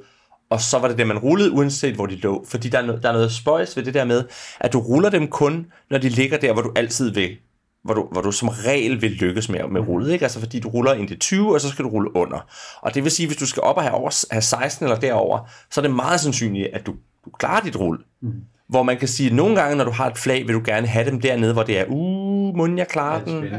og 0.51 0.61
så 0.61 0.79
var 0.79 0.88
det 0.88 0.98
det, 0.98 1.07
man 1.07 1.18
rullede, 1.18 1.51
uanset 1.51 1.94
hvor 1.94 2.07
de 2.07 2.16
lå. 2.16 2.44
Fordi 2.48 2.68
der 2.68 2.79
er, 2.79 2.87
noget, 2.87 3.03
der 3.03 3.09
er 3.09 3.12
noget 3.12 3.33
spøjs 3.33 3.77
ved 3.77 3.85
det 3.85 3.94
der 3.94 4.05
med, 4.05 4.25
at 4.61 4.72
du 4.72 4.79
ruller 4.81 5.11
dem 5.11 5.29
kun, 5.29 5.66
når 5.90 5.98
de 5.98 6.09
ligger 6.09 6.38
der, 6.38 6.53
hvor 6.53 6.62
du 6.62 6.72
altid 6.77 7.11
vil 7.11 7.37
hvor 7.85 7.94
du, 7.94 8.09
hvor 8.12 8.20
du 8.20 8.33
som 8.33 8.48
regel 8.48 9.03
vil 9.03 9.11
lykkes 9.11 9.48
med, 9.48 9.61
med 9.70 9.81
rullet, 9.81 10.12
ikke? 10.12 10.25
Altså 10.25 10.40
fordi 10.40 10.61
du 10.61 10.68
ruller 10.68 10.94
ind 10.94 11.09
til 11.09 11.18
20, 11.18 11.55
og 11.55 11.61
så 11.61 11.68
skal 11.68 11.85
du 11.85 11.90
rulle 11.90 12.16
under. 12.16 12.46
Og 12.81 12.94
det 12.94 13.05
vil 13.05 13.12
sige, 13.12 13.27
hvis 13.27 13.37
du 13.37 13.46
skal 13.46 13.62
op 13.62 13.77
og 13.77 13.83
have, 13.83 13.94
over, 13.94 14.25
have 14.31 14.42
16 14.42 14.87
eller 14.87 15.01
derover, 15.01 15.51
så 15.70 15.81
er 15.81 15.83
det 15.83 15.94
meget 15.94 16.20
sandsynligt, 16.20 16.68
at 16.72 16.87
du, 16.87 16.94
du 17.25 17.31
klarer 17.38 17.61
dit 17.61 17.77
rull. 17.77 17.98
Mm. 18.22 18.33
Hvor 18.68 18.83
man 18.83 18.98
kan 18.98 19.09
sige, 19.09 19.29
at 19.29 19.37
nogle 19.37 19.57
gange, 19.57 19.77
når 19.77 19.85
du 19.85 19.90
har 19.90 20.11
et 20.11 20.18
flag, 20.18 20.46
vil 20.46 20.55
du 20.55 20.62
gerne 20.64 20.87
have 20.87 21.11
dem 21.11 21.20
dernede, 21.20 21.53
hvor 21.53 21.62
det 21.62 21.79
er, 21.79 21.85
uh, 21.88 22.57
må 22.57 22.77
jeg 22.77 22.88
klare 22.88 23.25
den? 23.25 23.44
Ja. 23.44 23.59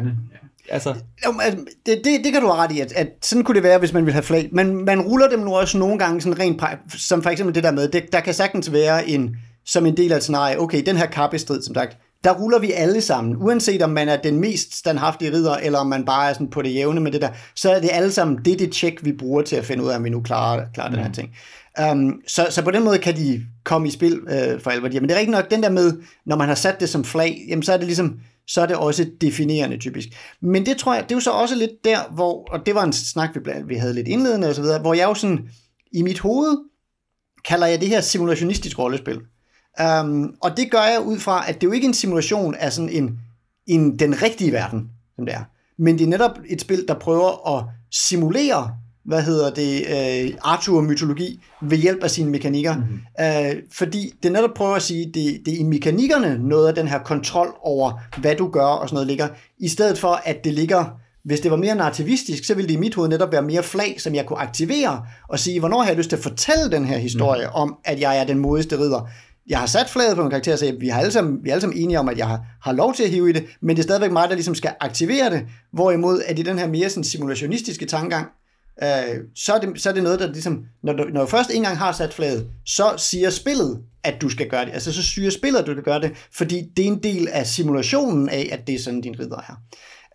Altså. 0.70 0.96
Altså, 1.24 1.60
det, 1.86 2.02
det, 2.04 2.24
det 2.24 2.32
kan 2.34 2.42
du 2.42 2.48
have 2.48 2.64
ret 2.64 2.72
i, 2.72 2.80
at, 2.80 2.92
at 2.92 3.08
sådan 3.22 3.44
kunne 3.44 3.56
det 3.56 3.64
være, 3.64 3.80
hvis 3.80 3.94
man 3.94 4.06
vil 4.06 4.14
have 4.14 4.24
flag. 4.24 4.50
Men 4.52 4.86
man 4.86 5.02
ruller 5.02 5.30
dem 5.30 5.40
nu 5.40 5.56
også 5.56 5.78
nogle 5.78 6.00
gange 6.00 6.22
sådan 6.22 6.40
rent, 6.40 6.62
som 6.98 7.24
for 7.24 7.30
eksempel 7.30 7.56
det 7.56 7.64
der 7.64 7.72
med, 7.72 7.88
det, 7.88 8.12
der 8.12 8.20
kan 8.20 8.34
sagtens 8.34 8.72
være 8.72 9.10
en, 9.10 9.36
som 9.66 9.86
en 9.86 9.98
del 9.98 10.12
af 10.12 10.18
et 10.18 10.24
scenarie, 10.24 10.60
okay, 10.60 10.84
den 10.86 10.98
her 10.98 11.06
kappestrid, 11.06 11.62
som 11.62 11.76
sagt, 11.76 11.98
der 12.24 12.34
ruller 12.34 12.60
vi 12.60 12.72
alle 12.72 13.02
sammen, 13.02 13.36
uanset 13.38 13.82
om 13.82 13.90
man 13.90 14.10
er 14.10 14.18
den 14.18 14.40
mest 14.40 14.78
standhaftige 14.78 15.32
ridder, 15.32 15.56
eller 15.56 15.80
om 15.80 15.88
man 15.88 16.06
bare 16.06 16.30
er 16.30 16.34
sådan 16.34 16.50
på 16.50 16.62
det 16.62 16.76
jævne 16.76 17.02
med 17.02 17.12
det 17.12 17.22
der, 17.22 17.30
så 17.56 17.72
er 17.72 17.80
det 17.80 17.90
alle 17.94 18.12
sammen, 18.12 18.38
det 18.46 18.60
det 18.60 18.72
tjek, 18.72 19.06
vi 19.06 19.12
bruger 19.12 19.42
til 19.42 19.56
at 19.56 19.66
finde 19.66 19.84
ud 19.84 19.90
af, 19.90 19.96
om 19.96 20.04
vi 20.04 20.10
nu 20.10 20.22
klarer, 20.22 20.66
klarer 20.74 20.90
mm. 20.90 20.96
den 20.96 21.04
her 21.04 21.10
mm. 21.10 21.14
ting. 21.14 21.36
Um, 21.92 22.22
så, 22.28 22.48
så 22.50 22.62
på 22.62 22.72
den 22.72 22.84
måde 22.84 22.98
kan 22.98 23.16
de 23.16 23.42
komme 23.64 23.88
i 23.88 23.92
spil 23.92 24.20
uh, 24.22 24.62
for 24.62 24.70
alvor. 24.70 24.88
Men 24.88 25.04
det 25.04 25.12
er 25.12 25.16
rigtig 25.16 25.32
nok, 25.32 25.52
den 25.52 25.64
der 25.64 25.70
med, 25.70 25.94
når 26.26 26.36
man 26.36 26.48
har 26.48 26.56
sat 26.56 26.80
det 26.80 26.90
som 26.90 27.04
flag, 27.04 27.46
jamen 27.50 27.64
så 27.64 27.74
er 27.74 27.78
det 27.78 27.86
ligesom, 27.86 28.20
så 28.48 28.62
er 28.62 28.66
det 28.66 28.76
også 28.76 29.06
definerende 29.22 29.78
typisk. 29.78 30.10
Men 30.42 30.66
det 30.66 30.78
tror 30.78 30.94
jeg, 30.94 31.04
det 31.04 31.12
er 31.12 31.16
jo 31.16 31.20
så 31.20 31.32
også 31.32 31.56
lidt 31.56 31.84
der, 31.84 32.00
hvor, 32.12 32.48
og 32.52 32.66
det 32.66 32.76
var 32.76 32.84
en 32.84 32.94
snak, 32.94 33.36
vi, 33.36 33.52
vi 33.66 33.76
havde 33.76 33.94
lidt 33.94 34.08
indledende 34.08 34.50
og 34.50 34.56
så 34.56 34.62
videre, 34.62 34.80
hvor 34.80 34.94
jeg 34.94 35.06
jo 35.06 35.14
sådan, 35.14 35.50
i 35.92 36.02
mit 36.02 36.20
hoved, 36.20 36.58
kalder 37.46 37.68
jeg 37.68 37.80
det 37.82 37.88
her 37.88 38.02
simulationistisk 38.02 38.80
rollespil. 38.80 39.20
Um, 39.84 40.36
og 40.42 40.58
det 40.58 40.72
gør 40.72 40.84
jeg 40.84 41.02
ud 41.02 41.20
fra, 41.20 41.50
at 41.50 41.62
det 41.62 41.68
jo 41.68 41.72
ikke 41.72 41.88
en 41.88 41.94
simulation 41.94 42.56
af 42.56 42.74
sådan 42.74 42.90
en, 42.90 43.20
en 43.68 44.00
den 44.00 44.22
rigtige 44.22 44.52
verden, 44.52 44.90
som 45.16 45.26
det 45.26 45.36
er. 45.36 45.44
Men 45.78 45.98
det 45.98 46.04
er 46.04 46.10
netop 46.10 46.40
et 46.50 46.62
spil, 46.62 46.88
der 46.88 46.94
prøver 46.94 47.58
at 47.58 47.66
simulere 47.92 48.78
hvad 49.06 49.22
hedder 49.22 49.50
det, 49.50 49.86
uh, 50.34 50.54
Arthur-mytologi 50.54 51.44
ved 51.62 51.78
hjælp 51.78 52.04
af 52.04 52.12
sine 52.12 52.32
mekanikker. 52.32 52.76
Mm-hmm. 52.76 53.00
Uh, 53.20 53.62
fordi 53.72 54.14
det 54.24 54.32
netop 54.32 54.54
prøver 54.56 54.76
at 54.76 54.82
sige, 54.82 55.06
det, 55.06 55.42
det 55.46 55.54
er 55.54 55.58
i 55.60 55.64
mekanikkerne 55.64 56.38
noget 56.48 56.68
af 56.68 56.76
den 56.76 56.88
her 56.88 57.00
kontrol 57.00 57.56
over, 57.62 57.92
hvad 58.18 58.36
du 58.36 58.48
gør 58.48 58.66
og 58.66 58.90
sådan 58.90 58.96
noget 58.96 59.08
ligger, 59.08 59.28
i 59.60 59.68
stedet 59.68 59.98
for 59.98 60.22
at 60.26 60.44
det 60.44 60.54
ligger, 60.54 60.86
hvis 61.26 61.40
det 61.40 61.52
var 61.52 61.58
mere 61.58 61.76
narrativistisk, 61.76 62.46
så 62.46 62.54
ville 62.54 62.68
det 62.68 62.74
i 62.74 62.80
mit 62.80 62.96
hoved 62.96 63.10
netop 63.10 63.32
være 63.32 63.42
mere 63.42 63.64
flag, 63.64 64.02
som 64.02 64.16
jeg 64.16 64.26
kunne 64.26 64.40
aktivere 64.40 65.06
og 65.30 65.40
sige, 65.40 65.60
hvornår 65.60 65.82
har 65.82 65.88
jeg 65.88 65.98
lyst 65.98 66.10
til 66.10 66.18
at 66.18 66.24
fortælle 66.24 66.72
den 66.72 66.86
her 66.86 66.98
historie 66.98 67.46
mm. 67.46 67.54
om, 67.54 67.76
at 67.86 68.00
jeg 68.00 68.18
er 68.18 68.24
den 68.24 68.40
modigste 68.40 68.80
ridder. 68.80 69.10
Jeg 69.48 69.60
har 69.60 69.66
sat 69.66 69.90
flaget 69.90 70.16
på 70.16 70.24
en 70.24 70.30
karakter, 70.30 70.56
så 70.56 70.76
vi, 70.80 70.88
har 70.88 71.00
alle 71.00 71.12
sammen, 71.12 71.44
vi 71.44 71.50
er 71.50 71.54
alle 71.54 71.62
sammen 71.62 71.78
enige 71.78 72.00
om, 72.00 72.10
at 72.10 72.18
jeg 72.18 72.28
har, 72.28 72.42
har 72.62 72.72
lov 72.72 72.94
til 72.94 73.04
at 73.04 73.10
hive 73.10 73.30
i 73.30 73.34
det, 73.34 73.46
men 73.62 73.76
det 73.76 73.82
er 73.82 73.84
stadigvæk 73.84 74.12
mig, 74.12 74.30
der 74.30 74.36
ligesom 74.36 74.56
skal 74.56 74.74
aktivere 74.80 75.30
det, 75.30 75.46
hvorimod 75.74 76.22
at 76.28 76.40
i 76.40 76.42
den 76.42 76.60
her 76.60 76.68
mere 76.68 76.90
sådan 76.90 77.04
simulationistiske 77.04 77.86
tankegang, 77.86 78.28
øh, 78.84 79.20
så, 79.36 79.54
er 79.54 79.60
det, 79.60 79.82
så 79.82 79.90
er 79.90 79.94
det 79.94 80.04
noget, 80.04 80.20
der 80.20 80.28
ligesom, 80.28 80.66
når 80.84 80.94
du, 80.94 81.04
når 81.04 81.22
du 81.22 81.28
først 81.28 81.52
engang 81.54 81.78
har 81.78 81.92
sat 81.92 82.14
flaget, 82.14 82.48
så 82.66 82.94
siger 82.98 83.30
spillet, 83.30 83.84
at 84.04 84.22
du 84.22 84.30
skal 84.30 84.50
gøre 84.50 84.66
det. 84.66 84.74
Altså 84.74 84.94
så 84.94 85.04
syger 85.04 85.30
spillet, 85.30 85.60
at 85.60 85.66
du 85.66 85.72
skal 85.72 85.84
gøre 85.84 86.02
det, 86.02 86.12
fordi 86.32 86.62
det 86.78 86.86
er 86.86 86.92
en 86.92 87.04
del 87.04 87.28
af 87.28 87.48
simulationen 87.48 88.30
af, 88.30 88.50
at 88.52 88.68
det 88.68 88.76
er 88.76 88.80
sådan, 88.80 89.02
din 89.02 89.20
ridder 89.20 89.38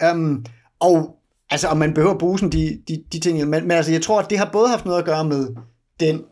er. 0.01 0.12
Um, 0.12 0.44
og 0.81 1.16
altså, 1.51 1.68
om 1.68 1.77
man 1.77 1.94
behøver 1.94 2.14
at 2.14 2.21
bruge 2.21 2.38
sådan 2.38 2.53
de, 2.53 2.83
de, 2.88 3.05
de 3.12 3.21
ting, 3.21 3.38
men, 3.38 3.51
men 3.51 3.71
altså, 3.71 3.92
jeg 3.92 4.03
tror, 4.03 4.21
at 4.21 4.31
det 4.31 4.38
har 4.38 4.51
både 4.53 4.68
haft 4.68 4.85
noget 4.85 4.99
at 4.99 5.05
gøre 5.05 5.25
med 5.25 5.49
den 6.01 6.23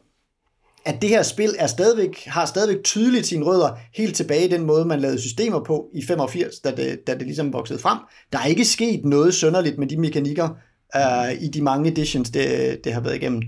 at 0.87 1.03
det 1.03 1.11
her 1.11 1.23
spil 1.23 1.55
er 1.59 1.67
stadigvæk, 1.67 2.25
har 2.27 2.47
stadigvæk 2.47 2.85
tydeligt 2.85 3.27
sine 3.27 3.45
rødder 3.45 3.71
helt 3.95 4.17
tilbage 4.17 4.45
i 4.45 4.49
den 4.49 4.65
måde, 4.65 4.85
man 4.85 5.01
lavede 5.01 5.21
systemer 5.21 5.65
på 5.65 5.89
i 5.95 6.05
85, 6.05 6.61
da 6.61 6.71
det, 6.71 7.07
da 7.07 7.15
det 7.15 7.23
ligesom 7.23 7.53
voksede 7.53 7.79
frem. 7.79 7.99
Der 8.33 8.39
er 8.39 8.47
ikke 8.47 8.65
sket 8.65 9.05
noget 9.05 9.35
sønderligt 9.35 9.79
med 9.79 9.87
de 9.87 9.97
mekanikker, 9.97 10.49
uh, 10.97 11.43
i 11.43 11.49
de 11.49 11.63
mange 11.63 11.91
editions, 11.91 12.31
det, 12.31 12.81
det 12.85 12.93
har 12.93 13.01
været 13.01 13.17
igennem. 13.17 13.43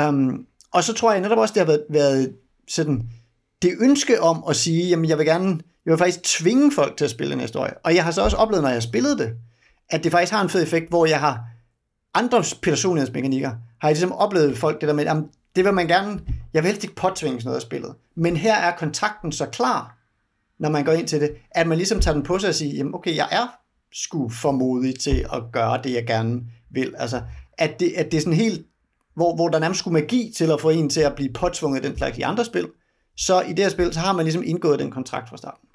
Um, 0.00 0.46
og 0.72 0.84
så 0.84 0.94
tror 0.94 1.12
jeg 1.12 1.20
netop 1.20 1.38
også, 1.38 1.54
det 1.54 1.60
har 1.60 1.66
været, 1.66 1.84
været 1.90 2.34
sådan, 2.68 3.02
det 3.62 3.72
ønske 3.80 4.22
om 4.22 4.44
at 4.48 4.56
sige, 4.56 4.88
jamen 4.88 5.08
jeg 5.08 5.18
vil 5.18 5.26
gerne, 5.26 5.60
jeg 5.84 5.90
vil 5.90 5.98
faktisk 5.98 6.22
tvinge 6.22 6.72
folk 6.72 6.96
til 6.96 7.04
at 7.04 7.10
spille 7.10 7.36
næste 7.36 7.44
historie. 7.44 7.72
Og 7.84 7.94
jeg 7.94 8.04
har 8.04 8.10
så 8.10 8.22
også 8.22 8.36
oplevet, 8.36 8.62
når 8.62 8.68
jeg 8.68 8.76
har 8.76 8.80
spillet 8.80 9.18
det, 9.18 9.32
at 9.90 10.04
det 10.04 10.12
faktisk 10.12 10.32
har 10.32 10.42
en 10.42 10.48
fed 10.48 10.62
effekt, 10.62 10.88
hvor 10.88 11.06
jeg 11.06 11.20
har 11.20 11.40
andre 12.14 12.44
personlighedsmekanikker, 12.62 13.50
har 13.80 13.88
jeg 13.88 13.94
ligesom 13.94 14.12
oplevet 14.12 14.58
folk 14.58 14.80
det 14.80 14.88
der 14.88 14.94
med, 14.94 15.04
jamen, 15.04 15.28
det 15.56 15.64
vil 15.64 15.74
man 15.74 15.86
gerne, 15.86 16.20
jeg 16.54 16.62
vil 16.62 16.70
helst 16.70 16.84
ikke 16.84 16.96
påtvinge 16.96 17.44
noget 17.44 17.56
af 17.56 17.62
spillet, 17.62 17.94
men 18.16 18.36
her 18.36 18.54
er 18.54 18.76
kontakten 18.76 19.32
så 19.32 19.46
klar, 19.46 19.96
når 20.58 20.70
man 20.70 20.84
går 20.84 20.92
ind 20.92 21.08
til 21.08 21.20
det, 21.20 21.30
at 21.50 21.66
man 21.66 21.78
ligesom 21.78 22.00
tager 22.00 22.14
den 22.14 22.22
på 22.22 22.38
sig 22.38 22.48
og 22.48 22.54
siger, 22.54 22.76
jamen 22.76 22.94
okay, 22.94 23.16
jeg 23.16 23.28
er 23.30 23.46
sgu 23.92 24.28
for 24.28 24.52
modig 24.52 25.00
til 25.00 25.26
at 25.32 25.42
gøre 25.52 25.80
det, 25.84 25.92
jeg 25.92 26.06
gerne 26.06 26.40
vil. 26.70 26.94
Altså, 26.98 27.22
at 27.58 27.80
det, 27.80 27.92
at 27.96 28.10
det 28.10 28.16
er 28.16 28.20
sådan 28.20 28.32
helt, 28.32 28.66
hvor, 29.14 29.34
hvor 29.34 29.48
der 29.48 29.58
nærmest 29.58 29.78
skulle 29.78 30.00
magi 30.00 30.32
til 30.36 30.50
at 30.50 30.60
få 30.60 30.70
en 30.70 30.90
til 30.90 31.00
at 31.00 31.14
blive 31.14 31.32
påtvunget 31.32 31.82
den 31.82 31.96
slags 31.96 32.18
i 32.18 32.22
andre 32.22 32.44
spil, 32.44 32.68
så 33.16 33.40
i 33.40 33.48
det 33.48 33.58
her 33.58 33.68
spil, 33.68 33.94
så 33.94 34.00
har 34.00 34.12
man 34.12 34.24
ligesom 34.24 34.42
indgået 34.46 34.78
den 34.78 34.90
kontrakt 34.90 35.28
fra 35.28 35.36
starten. 35.36 35.68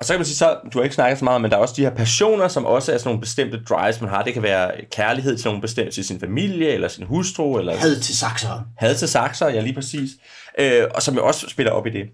Og 0.00 0.06
så 0.06 0.12
kan 0.12 0.18
man 0.18 0.26
sige, 0.26 0.36
så, 0.36 0.58
du 0.72 0.78
har 0.78 0.82
ikke 0.82 0.94
snakket 0.94 1.18
så 1.18 1.24
meget, 1.24 1.40
men 1.40 1.50
der 1.50 1.56
er 1.56 1.60
også 1.60 1.74
de 1.76 1.82
her 1.82 1.94
passioner, 1.94 2.48
som 2.48 2.64
også 2.64 2.92
er 2.92 2.98
sådan 2.98 3.08
nogle 3.08 3.20
bestemte 3.20 3.62
drives, 3.68 4.00
man 4.00 4.10
har. 4.10 4.22
Det 4.22 4.34
kan 4.34 4.42
være 4.42 4.72
kærlighed 4.90 5.36
til 5.36 5.48
nogle 5.48 5.60
bestemte, 5.60 5.92
til 5.92 6.04
sin 6.04 6.20
familie, 6.20 6.68
eller 6.68 6.88
sin 6.88 7.06
hustru. 7.06 7.58
Eller 7.58 7.76
had 7.76 8.00
til 8.00 8.18
sakser. 8.18 8.66
Had 8.76 8.94
til 8.94 9.08
sakser, 9.08 9.48
ja 9.48 9.60
lige 9.60 9.74
præcis. 9.74 10.10
Øh, 10.58 10.82
og 10.94 11.02
som 11.02 11.14
jo 11.14 11.26
også 11.26 11.48
spiller 11.48 11.72
op 11.72 11.86
i 11.86 11.90
det. 11.90 12.06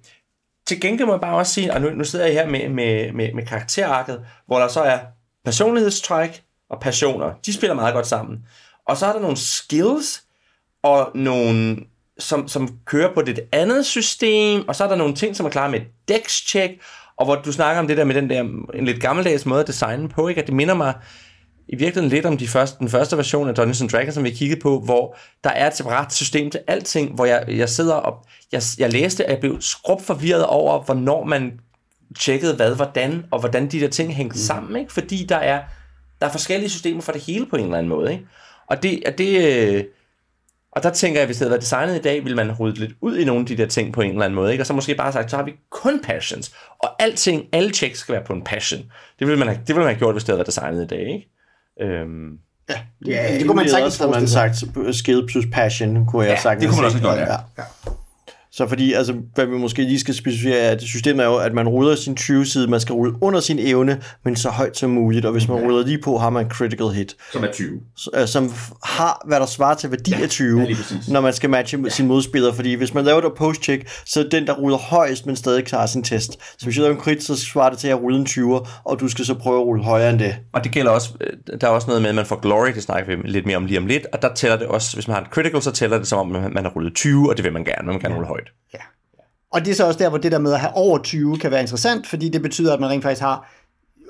Til 0.66 0.80
gengæld 0.80 1.06
må 1.06 1.12
jeg 1.12 1.20
bare 1.20 1.36
også 1.36 1.54
sige, 1.54 1.72
og 1.72 1.80
nu, 1.80 1.90
nu 1.90 2.04
sidder 2.04 2.26
jeg 2.26 2.34
her 2.34 2.48
med, 2.48 2.68
med, 2.68 3.12
med, 3.12 3.32
med 3.34 3.46
karakterarket, 3.46 4.20
hvor 4.46 4.58
der 4.58 4.68
så 4.68 4.80
er 4.80 4.98
personlighedstræk, 5.44 6.42
og 6.70 6.80
passioner, 6.80 7.32
de 7.46 7.52
spiller 7.52 7.74
meget 7.74 7.94
godt 7.94 8.06
sammen. 8.06 8.38
Og 8.86 8.96
så 8.96 9.06
er 9.06 9.12
der 9.12 9.20
nogle 9.20 9.36
skills, 9.36 10.22
og 10.82 11.10
nogle, 11.14 11.76
som, 12.18 12.48
som 12.48 12.78
kører 12.84 13.14
på 13.14 13.22
det 13.22 13.40
andet 13.52 13.86
system, 13.86 14.68
og 14.68 14.76
så 14.76 14.84
er 14.84 14.88
der 14.88 14.96
nogle 14.96 15.14
ting, 15.14 15.36
som 15.36 15.46
er 15.46 15.50
klar 15.50 15.68
med 15.68 15.80
et 15.80 15.86
dex-check, 16.10 16.80
og 17.16 17.24
hvor 17.24 17.34
du 17.34 17.52
snakker 17.52 17.80
om 17.80 17.86
det 17.86 17.96
der 17.96 18.04
med 18.04 18.14
den 18.14 18.30
der 18.30 18.40
en 18.74 18.84
lidt 18.84 19.00
gammeldags 19.00 19.46
måde 19.46 19.60
at 19.60 19.66
designe 19.66 20.08
på, 20.08 20.28
ikke? 20.28 20.40
at 20.40 20.46
det 20.46 20.54
minder 20.54 20.74
mig 20.74 20.94
i 21.68 21.76
virkeligheden 21.76 22.08
lidt 22.08 22.26
om 22.26 22.36
de 22.36 22.48
første, 22.48 22.78
den 22.78 22.88
første 22.88 23.16
version 23.16 23.48
af 23.48 23.54
Dungeons 23.54 23.80
and 23.80 23.90
Dragons, 23.90 24.14
som 24.14 24.24
vi 24.24 24.30
kiggede 24.30 24.60
på, 24.60 24.80
hvor 24.80 25.16
der 25.44 25.50
er 25.50 25.66
et 25.66 25.76
separat 25.76 26.12
system 26.12 26.50
til 26.50 26.60
alting, 26.66 27.14
hvor 27.14 27.24
jeg, 27.24 27.44
jeg 27.48 27.68
sidder 27.68 27.94
og 27.94 28.26
jeg, 28.52 28.62
jeg 28.78 28.92
læste, 28.92 29.24
at 29.24 29.30
jeg 29.30 29.40
blev 29.40 29.60
skrub 29.60 30.02
forvirret 30.02 30.46
over, 30.46 30.82
hvornår 30.82 31.24
man 31.24 31.60
tjekkede 32.18 32.56
hvad, 32.56 32.74
hvordan, 32.74 33.24
og 33.30 33.40
hvordan 33.40 33.70
de 33.70 33.80
der 33.80 33.88
ting 33.88 34.14
hængte 34.14 34.34
mm. 34.34 34.40
sammen, 34.40 34.80
ikke? 34.80 34.92
fordi 34.92 35.26
der 35.28 35.36
er, 35.36 35.62
der 36.20 36.26
er 36.26 36.30
forskellige 36.30 36.70
systemer 36.70 37.00
for 37.00 37.12
det 37.12 37.20
hele 37.22 37.46
på 37.46 37.56
en 37.56 37.64
eller 37.64 37.78
anden 37.78 37.88
måde. 37.88 38.12
Ikke? 38.12 38.26
Og 38.66 38.82
det, 38.82 39.02
at 39.06 39.18
det, 39.18 39.58
øh, 39.74 39.84
og 40.72 40.82
der 40.82 40.90
tænker 40.90 41.20
jeg, 41.20 41.26
hvis 41.26 41.36
det 41.36 41.44
havde 41.44 41.50
været 41.50 41.62
designet 41.62 41.96
i 41.96 42.02
dag, 42.02 42.24
ville 42.24 42.36
man 42.36 42.52
rydde 42.52 42.80
lidt 42.80 42.92
ud 43.00 43.16
i 43.16 43.24
nogle 43.24 43.40
af 43.40 43.46
de 43.46 43.56
der 43.56 43.66
ting 43.66 43.92
på 43.92 44.00
en 44.00 44.10
eller 44.10 44.24
anden 44.24 44.34
måde. 44.34 44.52
Ikke? 44.52 44.62
Og 44.62 44.66
så 44.66 44.72
måske 44.72 44.94
bare 44.94 45.12
sagt, 45.12 45.30
så 45.30 45.36
har 45.36 45.44
vi 45.44 45.54
kun 45.70 46.00
passions. 46.02 46.54
Og 46.78 47.02
alting, 47.02 47.44
alle 47.52 47.70
checks 47.70 47.98
skal 47.98 48.12
være 48.12 48.24
på 48.24 48.32
en 48.32 48.42
passion. 48.42 48.80
Det 49.18 49.26
ville 49.26 49.38
man 49.38 49.48
have, 49.48 49.58
det 49.58 49.68
ville 49.68 49.84
man 49.84 49.88
have 49.94 49.98
gjort, 49.98 50.14
hvis 50.14 50.24
det 50.24 50.28
havde 50.28 50.38
været 50.38 50.46
designet 50.46 50.84
i 50.84 50.86
dag. 50.86 51.00
Ikke? 51.00 51.28
Øhm, 51.80 52.38
Ja, 52.68 52.74
det, 53.04 53.08
Ja, 53.08 53.32
det, 53.32 53.40
det 53.40 53.46
kunne 53.46 53.56
man 53.56 53.68
sagtens 53.68 53.98
havde 53.98 54.10
man 54.10 54.28
sagt 54.28 54.64
skill 54.92 55.26
plus 55.26 55.44
passion, 55.52 56.06
kunne 56.06 56.24
jeg 56.24 56.30
Ja, 56.30 56.40
sagtens 56.40 56.62
det 56.62 56.70
kunne 56.70 56.76
man 56.76 56.84
også 56.84 56.98
have 56.98 57.16
gjort, 57.16 57.28
ja. 57.58 57.62
Så 58.56 58.68
fordi, 58.68 58.92
altså, 58.92 59.14
hvad 59.34 59.46
vi 59.46 59.56
måske 59.58 59.82
lige 59.82 59.98
skal 60.00 60.14
specificere, 60.14 60.58
er, 60.58 60.70
at 60.70 60.82
systemet 60.82 61.22
er 61.24 61.28
jo, 61.28 61.36
at 61.36 61.54
man 61.54 61.68
ruder 61.68 61.94
sin 61.96 62.16
20-side, 62.20 62.68
man 62.68 62.80
skal 62.80 62.92
rulle 62.92 63.14
under 63.20 63.40
sin 63.40 63.58
evne, 63.58 64.00
men 64.24 64.36
så 64.36 64.48
højt 64.50 64.76
som 64.76 64.90
muligt, 64.90 65.26
og 65.26 65.32
hvis 65.32 65.48
man 65.48 65.56
ruller 65.56 65.86
lige 65.86 65.98
på, 66.04 66.18
har 66.18 66.30
man 66.30 66.44
en 66.44 66.50
critical 66.50 66.86
hit, 66.88 67.16
som 67.32 67.44
er 67.44 67.52
20. 67.52 67.80
s- 67.98 68.08
øh, 68.14 68.26
som 68.26 68.52
har, 68.84 69.22
hvad 69.26 69.40
der 69.40 69.46
svarer 69.46 69.74
til 69.74 69.90
værdi 69.90 70.12
af 70.22 70.28
20, 70.28 70.60
ja, 70.60 70.66
lige 70.66 70.76
præcis. 70.76 71.08
når 71.08 71.20
man 71.20 71.32
skal 71.32 71.50
matche 71.50 71.78
ja. 71.84 71.88
sin 71.88 72.06
modspiller, 72.06 72.52
fordi 72.52 72.74
hvis 72.74 72.94
man 72.94 73.04
laver 73.04 73.22
et 73.22 73.32
post-check, 73.36 73.88
så 74.06 74.20
er 74.24 74.28
den, 74.28 74.46
der 74.46 74.52
ruller 74.54 74.78
højst, 74.78 75.26
men 75.26 75.36
stadig 75.36 75.64
klarer 75.64 75.86
sin 75.86 76.02
test. 76.02 76.32
Så 76.58 76.66
hvis 76.66 76.76
jeg 76.76 76.82
laver 76.82 76.94
en 76.94 77.00
crit, 77.02 77.22
så 77.22 77.36
svarer 77.40 77.70
det 77.70 77.78
til 77.78 77.88
at 77.88 78.00
rulle 78.02 78.18
en 78.18 78.26
20'er, 78.26 78.68
og 78.84 79.00
du 79.00 79.08
skal 79.08 79.24
så 79.24 79.34
prøve 79.34 79.60
at 79.60 79.66
rulle 79.66 79.84
højere 79.84 80.10
end 80.10 80.18
det. 80.18 80.34
Og 80.52 80.64
det 80.64 80.72
gælder 80.72 80.90
også, 80.90 81.10
øh, 81.20 81.58
der 81.60 81.66
er 81.66 81.70
også 81.70 81.86
noget 81.86 82.02
med, 82.02 82.08
at 82.08 82.14
man 82.16 82.26
får 82.26 82.40
glory, 82.40 82.68
det 82.74 82.82
snakker 82.82 83.16
vi 83.16 83.22
lidt 83.28 83.46
mere 83.46 83.56
om 83.56 83.66
lige 83.66 83.78
om 83.78 83.86
lidt, 83.86 84.06
og 84.12 84.22
der 84.22 84.34
tæller 84.34 84.56
det 84.58 84.66
også, 84.66 84.96
hvis 84.96 85.08
man 85.08 85.14
har 85.14 85.22
en 85.22 85.28
critical, 85.30 85.62
så 85.62 85.70
tæller 85.70 85.98
det 85.98 86.06
som 86.06 86.18
om, 86.18 86.26
man 86.28 86.52
man 86.54 86.64
har 86.64 86.70
rullet 86.70 86.94
20, 86.94 87.30
og 87.30 87.36
det 87.36 87.44
vil 87.44 87.52
man 87.52 87.64
gerne, 87.64 87.86
man 87.86 87.94
vil 87.94 88.02
gerne 88.02 88.14
rulle 88.14 88.28
højt. 88.28 88.45
Og 89.52 89.64
det 89.64 89.70
er 89.70 89.74
så 89.74 89.86
også 89.86 89.98
der, 89.98 90.08
hvor 90.08 90.18
det 90.18 90.32
der 90.32 90.38
med 90.38 90.52
at 90.52 90.60
have 90.60 90.74
over 90.74 90.98
20 90.98 91.38
kan 91.38 91.50
være 91.50 91.60
interessant, 91.60 92.06
fordi 92.06 92.28
det 92.28 92.42
betyder, 92.42 92.74
at 92.74 92.80
man 92.80 92.90
rent 92.90 93.02
faktisk 93.02 93.22
har 93.22 93.52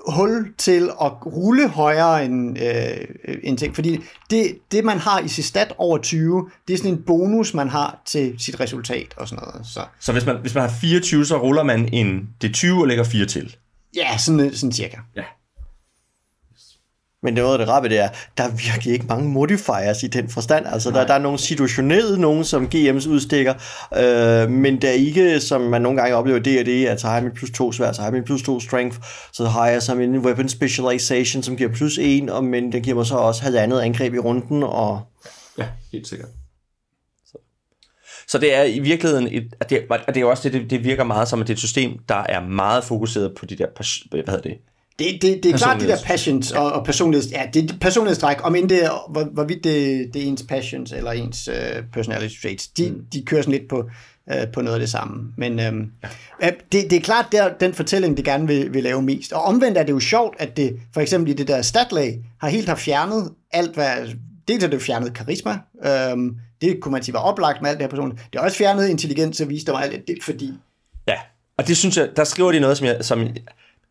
hul 0.09 0.55
til 0.59 0.91
at 1.03 1.12
rulle 1.26 1.68
højere 1.68 2.24
end, 2.24 2.59
øh, 2.59 3.37
end 3.43 3.59
ting. 3.59 3.74
Fordi 3.74 4.01
det, 4.30 4.59
det, 4.72 4.84
man 4.84 4.99
har 4.99 5.20
i 5.20 5.28
sit 5.28 5.45
stat 5.45 5.74
over 5.78 5.99
20, 5.99 6.51
det 6.68 6.74
er 6.74 6.78
sådan 6.78 6.93
en 6.93 7.03
bonus, 7.03 7.55
man 7.55 7.68
har 7.68 8.03
til 8.07 8.34
sit 8.39 8.61
resultat 8.61 9.14
og 9.16 9.28
sådan 9.28 9.45
noget. 9.45 9.66
Så 9.66 9.80
Så 10.01 10.12
hvis 10.12 10.26
man, 10.26 10.37
hvis 10.41 10.55
man 10.55 10.62
har 10.62 10.76
24, 10.80 11.26
så 11.26 11.37
ruller 11.37 11.62
man 11.62 11.89
en 11.93 12.28
D20 12.45 12.80
og 12.80 12.87
lægger 12.87 13.05
4 13.05 13.26
til. 13.26 13.57
ja, 13.97 14.18
sådan, 14.18 14.55
sådan 14.55 14.72
cirka. 14.72 14.97
Ja. 15.16 15.22
Men 17.27 17.37
det 17.37 17.43
noget 17.43 17.55
af 17.55 17.66
det 17.66 17.68
rappe, 17.68 17.89
det 17.89 17.99
er, 17.99 18.09
der 18.37 18.45
er 18.45 18.51
virkelig 18.51 18.93
ikke 18.93 19.07
mange 19.09 19.29
modifiers 19.29 20.03
i 20.03 20.07
den 20.07 20.29
forstand. 20.29 20.66
Altså, 20.66 20.91
der, 20.91 21.07
der 21.07 21.14
er 21.14 21.18
nogle 21.18 21.39
situationelle, 21.39 22.20
nogle 22.20 22.45
som 22.45 22.68
GM's 22.74 23.09
udstikker, 23.09 23.55
øh, 23.97 24.51
men 24.51 24.83
der 24.83 24.89
er 24.89 24.93
ikke, 24.93 25.41
som 25.41 25.61
man 25.61 25.83
nogle 25.83 26.01
gange 26.01 26.16
oplever, 26.16 26.39
det 26.39 26.61
er 26.61 26.64
det, 26.64 26.87
at 26.87 27.01
så 27.01 27.07
har 27.07 27.14
jeg 27.14 27.24
mit 27.24 27.35
plus 27.35 27.51
2 27.51 27.72
svær, 27.72 27.93
så 27.93 28.01
har 28.01 28.09
jeg 28.09 28.14
mit 28.14 28.24
plus 28.24 28.43
2 28.43 28.61
strength, 28.61 28.99
så 29.33 29.45
har 29.45 29.66
jeg 29.66 29.83
som 29.83 30.01
en 30.01 30.18
weapon 30.18 30.49
specialization, 30.49 31.43
som 31.43 31.57
giver 31.57 31.70
plus 31.72 31.99
1, 31.99 32.31
og, 32.31 32.45
men 32.45 32.72
den 32.72 32.83
giver 32.83 32.97
mig 32.97 33.07
så 33.07 33.14
også 33.14 33.43
halvandet 33.43 33.81
angreb 33.81 34.14
i 34.14 34.18
runden, 34.18 34.62
og 34.62 35.01
Ja, 35.59 35.68
helt 35.93 36.09
sikkert. 36.09 36.29
Så, 37.27 37.39
så 38.29 38.39
det 38.39 38.55
er 38.55 38.62
i 38.62 38.79
virkeligheden, 38.79 39.29
et, 39.33 39.55
at 39.61 39.70
det, 39.70 39.87
og 39.91 40.14
det 40.14 40.20
er 40.20 40.24
også 40.24 40.49
det, 40.49 40.70
det, 40.70 40.85
virker 40.85 41.05
meget 41.05 41.29
som, 41.29 41.41
at 41.41 41.47
det 41.47 41.53
er 41.53 41.57
et 41.57 41.59
system, 41.59 41.99
der 42.09 42.24
er 42.29 42.41
meget 42.41 42.85
fokuseret 42.85 43.35
på 43.35 43.47
de 43.47 43.57
der, 43.57 43.66
hvad 44.11 44.35
hedder 44.35 44.41
det, 44.41 44.59
Det, 44.99 45.22
det, 45.22 45.42
det 45.42 45.55
er 45.55 45.59
klart 45.59 45.80
de 45.80 45.86
der 45.86 45.97
passions 46.05 46.53
og, 46.53 46.72
og 46.72 46.84
personligheds... 46.84 47.32
Ja, 47.32 47.42
det 47.55 47.70
er 47.70 47.74
personlighedstræk, 47.80 48.36
om 48.42 48.55
end 48.55 48.68
det 48.68 48.84
er, 48.84 49.11
hvor, 49.11 49.24
hvorvidt 49.24 49.64
det, 49.64 50.11
det 50.14 50.22
er 50.22 50.26
ens 50.26 50.42
passions 50.49 50.92
eller 50.92 51.12
ens 51.12 51.49
uh, 51.49 51.84
personality 51.92 52.42
traits. 52.42 52.68
De, 52.68 52.90
mm. 52.90 53.05
de 53.12 53.22
kører 53.22 53.42
sådan 53.42 53.59
lidt 53.59 53.68
på, 53.68 53.90
uh, 54.34 54.53
på 54.53 54.62
noget 54.62 54.74
af 54.74 54.80
det 54.80 54.90
samme. 54.90 55.32
Men 55.36 55.61
øhm, 55.61 55.90
ja. 56.42 56.51
det, 56.72 56.90
det 56.90 56.92
er 56.92 57.01
klart, 57.01 57.26
der 57.32 57.53
den 57.61 57.74
fortælling, 57.74 58.16
de 58.16 58.22
gerne 58.22 58.47
vil, 58.47 58.74
vil 58.74 58.82
lave 58.82 59.03
mest. 59.03 59.32
Og 59.32 59.42
omvendt 59.42 59.78
er 59.78 59.82
det 59.82 59.92
jo 59.92 60.01
sjovt, 60.01 60.36
at 60.38 60.57
det 60.57 60.76
for 60.94 61.01
eksempel 61.01 61.32
i 61.32 61.34
det 61.34 61.49
der 61.49 61.62
statlag 61.62 62.18
har 62.40 62.49
helt 62.49 62.68
har 62.68 62.76
fjernet 62.76 63.32
alt, 63.53 63.74
hvad... 63.74 64.09
Dels 64.49 64.64
er 64.64 64.68
det 64.68 64.82
fjernet 64.82 65.14
karisma. 65.14 65.59
Øhm, 65.86 66.36
det 66.61 66.80
kunne 66.80 66.92
man 66.92 67.03
sige 67.03 67.14
var 67.14 67.20
oplagt 67.20 67.62
med 67.62 67.70
alt 67.70 67.78
det 67.78 67.84
her 67.84 67.90
person. 67.90 68.11
Det 68.11 68.38
er 68.38 68.40
også 68.40 68.57
fjernet 68.57 68.88
intelligens 68.88 69.40
og 69.40 69.49
visdom 69.49 69.74
og 69.74 69.84
alt 69.84 69.92
det, 69.92 70.07
det 70.07 70.18
er 70.18 70.22
fordi... 70.22 70.53
Ja, 71.09 71.14
og 71.59 71.68
det 71.68 71.76
synes 71.76 71.97
jeg, 71.97 72.09
der 72.16 72.24
skriver 72.24 72.53
de 72.53 72.61
noget, 72.61 72.76
som 72.76 72.86
jeg, 72.86 72.97
som 73.01 73.28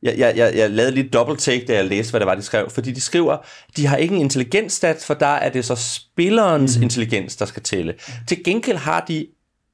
jeg, 0.03 0.17
jeg, 0.17 0.37
jeg, 0.37 0.55
jeg 0.55 0.69
lavede 0.69 0.95
lidt 0.95 1.13
double 1.13 1.37
take, 1.37 1.65
da 1.65 1.73
jeg 1.73 1.85
læste, 1.85 2.11
hvad 2.11 2.19
det 2.19 2.27
var, 2.27 2.35
de 2.35 2.41
skrev. 2.41 2.69
Fordi 2.69 2.91
de 2.91 3.01
skriver, 3.01 3.37
de 3.77 3.87
har 3.87 3.97
ikke 3.97 4.15
en 4.15 4.21
intelligensstat, 4.21 5.03
for 5.03 5.13
der 5.13 5.25
er 5.25 5.49
det 5.49 5.65
så 5.65 5.75
spillerens 5.75 6.77
mm. 6.77 6.83
intelligens, 6.83 7.35
der 7.35 7.45
skal 7.45 7.63
tælle. 7.63 7.93
Til 8.27 8.43
gengæld 8.43 8.77
har 8.77 9.05
de 9.07 9.27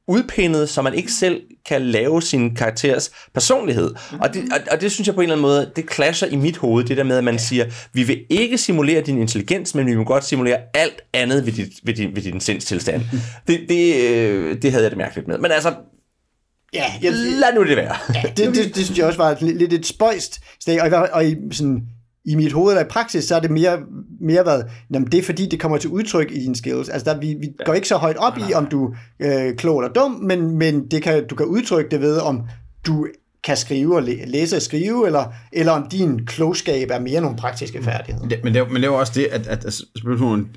udpindet, 0.07 0.69
så 0.69 0.81
man 0.81 0.93
ikke 0.93 1.11
selv 1.11 1.41
kan 1.65 1.81
lave 1.81 2.21
sin 2.21 2.55
karakteres 2.55 3.11
personlighed. 3.33 3.93
Og 4.19 4.33
det, 4.33 4.43
og, 4.53 4.59
og 4.71 4.81
det 4.81 4.91
synes 4.91 5.07
jeg 5.07 5.15
på 5.15 5.21
en 5.21 5.25
eller 5.25 5.35
anden 5.35 5.41
måde, 5.41 5.71
det 5.75 5.93
clasher 5.93 6.27
i 6.27 6.35
mit 6.35 6.57
hoved, 6.57 6.83
det 6.83 6.97
der 6.97 7.03
med, 7.03 7.17
at 7.17 7.23
man 7.23 7.39
siger, 7.39 7.65
vi 7.93 8.03
vil 8.03 8.25
ikke 8.29 8.57
simulere 8.57 9.01
din 9.01 9.17
intelligens, 9.17 9.75
men 9.75 9.85
vi 9.85 9.95
vil 9.95 10.05
godt 10.05 10.25
simulere 10.25 10.57
alt 10.73 11.01
andet 11.13 11.45
ved, 11.45 11.53
dit, 11.53 11.73
ved, 11.83 11.93
din, 11.93 12.15
ved 12.15 12.21
din 12.21 12.39
sindstilstand. 12.39 13.01
Det, 13.47 13.65
det, 13.69 13.95
øh, 13.95 14.61
det 14.61 14.71
havde 14.71 14.83
jeg 14.83 14.91
det 14.91 14.97
mærkeligt 14.97 15.27
med. 15.27 15.37
Men 15.37 15.51
altså, 15.51 15.73
Ja, 16.73 16.83
jeg, 17.01 17.11
lad 17.13 17.55
nu 17.55 17.63
det 17.67 17.77
være. 17.77 17.95
Ja, 18.15 18.21
det, 18.37 18.55
det, 18.55 18.75
det 18.75 18.85
synes 18.85 18.97
jeg 18.97 19.05
også 19.05 19.17
var 19.17 19.37
lidt 19.41 19.73
et 19.73 19.85
spøjst 19.85 20.39
steg, 20.61 20.81
og, 20.81 20.87
i- 20.87 21.09
og 21.13 21.25
i, 21.25 21.35
sådan, 21.51 21.81
i 22.25 22.35
mit 22.35 22.51
hoved 22.51 22.71
eller 22.73 22.85
i 22.85 22.87
praksis, 22.89 23.23
så 23.23 23.35
er 23.35 23.39
det 23.39 23.51
mere, 23.51 23.79
mere 24.21 24.45
været, 24.45 24.65
jamen 24.93 25.11
det 25.11 25.17
er 25.17 25.23
fordi, 25.23 25.45
det 25.45 25.59
kommer 25.59 25.77
til 25.77 25.89
udtryk 25.89 26.31
i 26.31 26.39
dine 26.39 26.55
skills. 26.55 26.89
Altså 26.89 27.13
der, 27.13 27.19
vi, 27.19 27.27
vi 27.39 27.47
ja. 27.59 27.63
går 27.65 27.73
ikke 27.73 27.87
så 27.87 27.95
højt 27.97 28.17
op 28.17 28.37
i, 28.49 28.53
om 28.53 28.65
du 28.67 28.93
er 29.19 29.47
øh, 29.47 29.55
klog 29.55 29.79
eller 29.79 29.93
dum, 29.93 30.11
men, 30.11 30.57
men 30.57 30.87
det 30.87 31.03
kan, 31.03 31.27
du 31.27 31.35
kan 31.35 31.45
udtrykke 31.45 31.91
det 31.91 32.01
ved, 32.01 32.17
om 32.17 32.41
du 32.87 33.07
kan 33.43 33.57
skrive 33.57 33.95
og 33.95 34.03
læ- 34.03 34.25
læse 34.27 34.55
og 34.55 34.61
skrive, 34.61 35.05
eller, 35.05 35.33
eller 35.53 35.71
om 35.71 35.89
din 35.89 36.25
klogskab 36.25 36.89
er 36.91 36.99
mere 36.99 37.21
nogle 37.21 37.37
praktiske 37.37 37.83
færdigheder. 37.83 38.27
Det, 38.27 38.39
men, 38.43 38.53
det, 38.53 38.67
men 38.67 38.75
det 38.75 38.83
er 38.83 38.87
jo 38.91 38.99
også 38.99 39.13
det, 39.15 39.25
at, 39.31 39.47
at, 39.47 39.65
at 39.65 39.73
spilpersonen, 39.73 40.47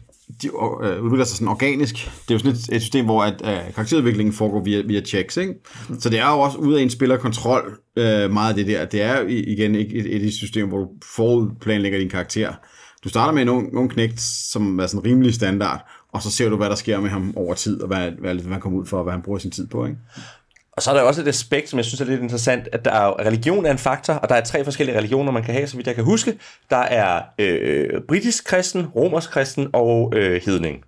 de 0.42 0.46
øh, 0.46 1.02
udvikler 1.02 1.24
sig 1.24 1.36
sådan 1.36 1.48
organisk. 1.48 1.94
Det 1.94 2.30
er 2.30 2.34
jo 2.34 2.38
sådan 2.38 2.52
et, 2.52 2.68
et 2.72 2.82
system, 2.82 3.04
hvor 3.04 3.22
at, 3.22 3.42
øh, 3.44 3.74
karakterudviklingen 3.74 4.32
foregår 4.32 4.62
via, 4.64 4.82
via 4.86 5.00
checks, 5.00 5.36
ikke? 5.36 5.54
Så 5.98 6.10
det 6.10 6.18
er 6.18 6.30
jo 6.30 6.40
også 6.40 6.58
ud 6.58 6.74
af 6.74 6.82
en 6.82 6.90
spillerkontrol, 6.90 7.78
øh, 7.96 8.30
meget 8.30 8.48
af 8.48 8.54
det 8.54 8.66
der. 8.66 8.84
Det 8.84 9.02
er 9.02 9.20
jo 9.20 9.26
igen 9.26 9.74
ikke 9.74 9.94
et, 9.94 10.16
et, 10.16 10.24
et 10.24 10.34
system, 10.34 10.68
hvor 10.68 10.78
du 10.78 10.88
forudplanlægger 11.16 11.98
din 11.98 12.10
karakter. 12.10 12.52
Du 13.04 13.08
starter 13.08 13.32
med 13.32 13.42
en 13.42 13.48
ung, 13.48 13.76
ung 13.76 13.90
knægt, 13.90 14.20
som 14.20 14.78
er 14.78 14.86
sådan 14.86 15.04
rimelig 15.04 15.34
standard, 15.34 15.90
og 16.12 16.22
så 16.22 16.30
ser 16.30 16.48
du, 16.48 16.56
hvad 16.56 16.68
der 16.68 16.74
sker 16.74 17.00
med 17.00 17.10
ham 17.10 17.32
over 17.36 17.54
tid, 17.54 17.80
og 17.80 17.88
hvad, 17.88 18.10
hvad, 18.18 18.34
hvad 18.34 18.52
han 18.52 18.60
kommer 18.60 18.78
ud 18.78 18.86
for, 18.86 18.96
og 18.96 19.02
hvad 19.02 19.12
han 19.12 19.22
bruger 19.22 19.38
sin 19.38 19.50
tid 19.50 19.66
på, 19.66 19.86
ikke? 19.86 19.98
Og 20.76 20.82
så 20.82 20.90
er 20.90 20.94
der 20.94 21.02
også 21.02 21.20
et 21.20 21.28
aspekt, 21.28 21.68
som 21.68 21.76
jeg 21.76 21.84
synes 21.84 22.00
er 22.00 22.04
lidt 22.04 22.20
interessant, 22.20 22.68
at 22.72 22.84
der 22.84 22.90
er 22.90 23.26
religion 23.26 23.66
er 23.66 23.70
en 23.70 23.78
faktor, 23.78 24.14
og 24.14 24.28
der 24.28 24.34
er 24.34 24.40
tre 24.40 24.64
forskellige 24.64 24.98
religioner, 24.98 25.32
man 25.32 25.42
kan 25.42 25.54
have, 25.54 25.66
så 25.66 25.76
vidt 25.76 25.86
jeg 25.86 25.94
kan 25.94 26.04
huske. 26.04 26.38
Der 26.70 26.76
er 26.76 27.22
øh, 27.38 28.00
britisk 28.08 28.44
kristen, 28.46 28.86
romersk 28.86 29.30
kristen 29.30 29.68
og 29.72 30.12
øh, 30.16 30.42
hedning. 30.46 30.84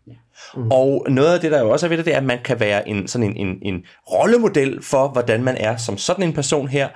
Mm. 0.57 0.71
Og 0.71 1.07
noget 1.09 1.35
af 1.35 1.41
det, 1.41 1.53
der 1.53 1.61
jo 1.61 1.71
også 1.71 1.87
er 1.87 1.89
ved 1.89 1.97
det, 1.97 2.07
det 2.07 2.13
er, 2.15 2.19
at 2.19 2.25
man 2.25 2.39
kan 2.45 2.61
være 2.61 2.89
en, 2.89 3.09
sådan 3.09 3.31
en, 3.31 3.37
en, 3.47 3.59
en 3.63 3.83
rollemodel 4.13 4.83
for, 4.83 5.09
hvordan 5.09 5.45
man 5.45 5.57
er 5.57 5.77
som 5.77 5.99
sådan 5.99 6.25
en 6.25 6.33
person 6.33 6.69
her. 6.69 6.89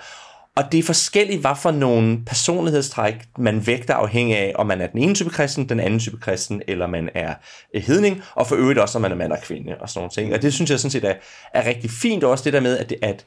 Og 0.57 0.65
det 0.73 0.79
er 0.79 0.83
forskelligt, 0.83 1.41
hvad 1.41 1.57
for 1.63 1.71
nogle 1.71 2.25
personlighedstræk, 2.27 3.15
man 3.39 3.67
vægter 3.67 3.95
afhængig 3.95 4.37
af, 4.37 4.53
om 4.55 4.67
man 4.67 4.81
er 4.81 4.87
den 4.87 5.03
ene 5.03 5.15
type 5.15 5.31
kristen, 5.31 5.69
den 5.69 5.81
anden 5.81 6.01
type 6.01 6.17
kristen, 6.17 6.63
eller 6.69 6.87
man 6.87 7.09
er 7.15 7.35
øh, 7.75 7.83
hedning, 7.83 8.23
og 8.35 8.47
for 8.47 8.57
øvrigt 8.57 8.79
også, 8.79 8.99
om 8.99 9.03
man 9.03 9.13
er 9.13 9.17
mand 9.17 9.33
og 9.33 9.39
kvinde, 9.43 9.77
og 9.81 9.89
sådan 9.89 10.01
nogle 10.01 10.11
ting. 10.11 10.35
Og 10.35 10.43
det 10.43 10.55
synes 10.55 10.71
jeg 10.71 10.81
sådan 10.81 10.91
set 10.91 11.05
er, 11.05 11.15
er 11.55 11.67
rigtig 11.67 11.91
fint, 11.91 12.25
også 12.25 12.45
det 12.45 12.53
der 12.53 12.61
med, 12.61 12.79
at, 12.79 12.91
det, 12.91 12.99
at 13.03 13.27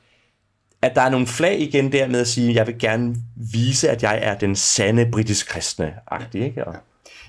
at 0.82 0.96
der 0.96 1.02
er 1.02 1.10
nogle 1.10 1.28
flag 1.28 1.60
igen 1.62 1.92
der 1.92 2.08
med 2.08 2.20
at 2.20 2.28
sige, 2.28 2.50
at 2.50 2.56
jeg 2.56 2.68
vil 2.68 2.80
gerne 2.80 3.16
vise, 3.54 3.90
at 3.90 4.04
jeg 4.04 4.20
er 4.22 4.38
den 4.38 4.56
sande 4.56 5.10
britisk 5.12 5.48
kristne 5.48 5.94
agtig 6.12 6.46
ikke? 6.46 6.66
Og, 6.66 6.76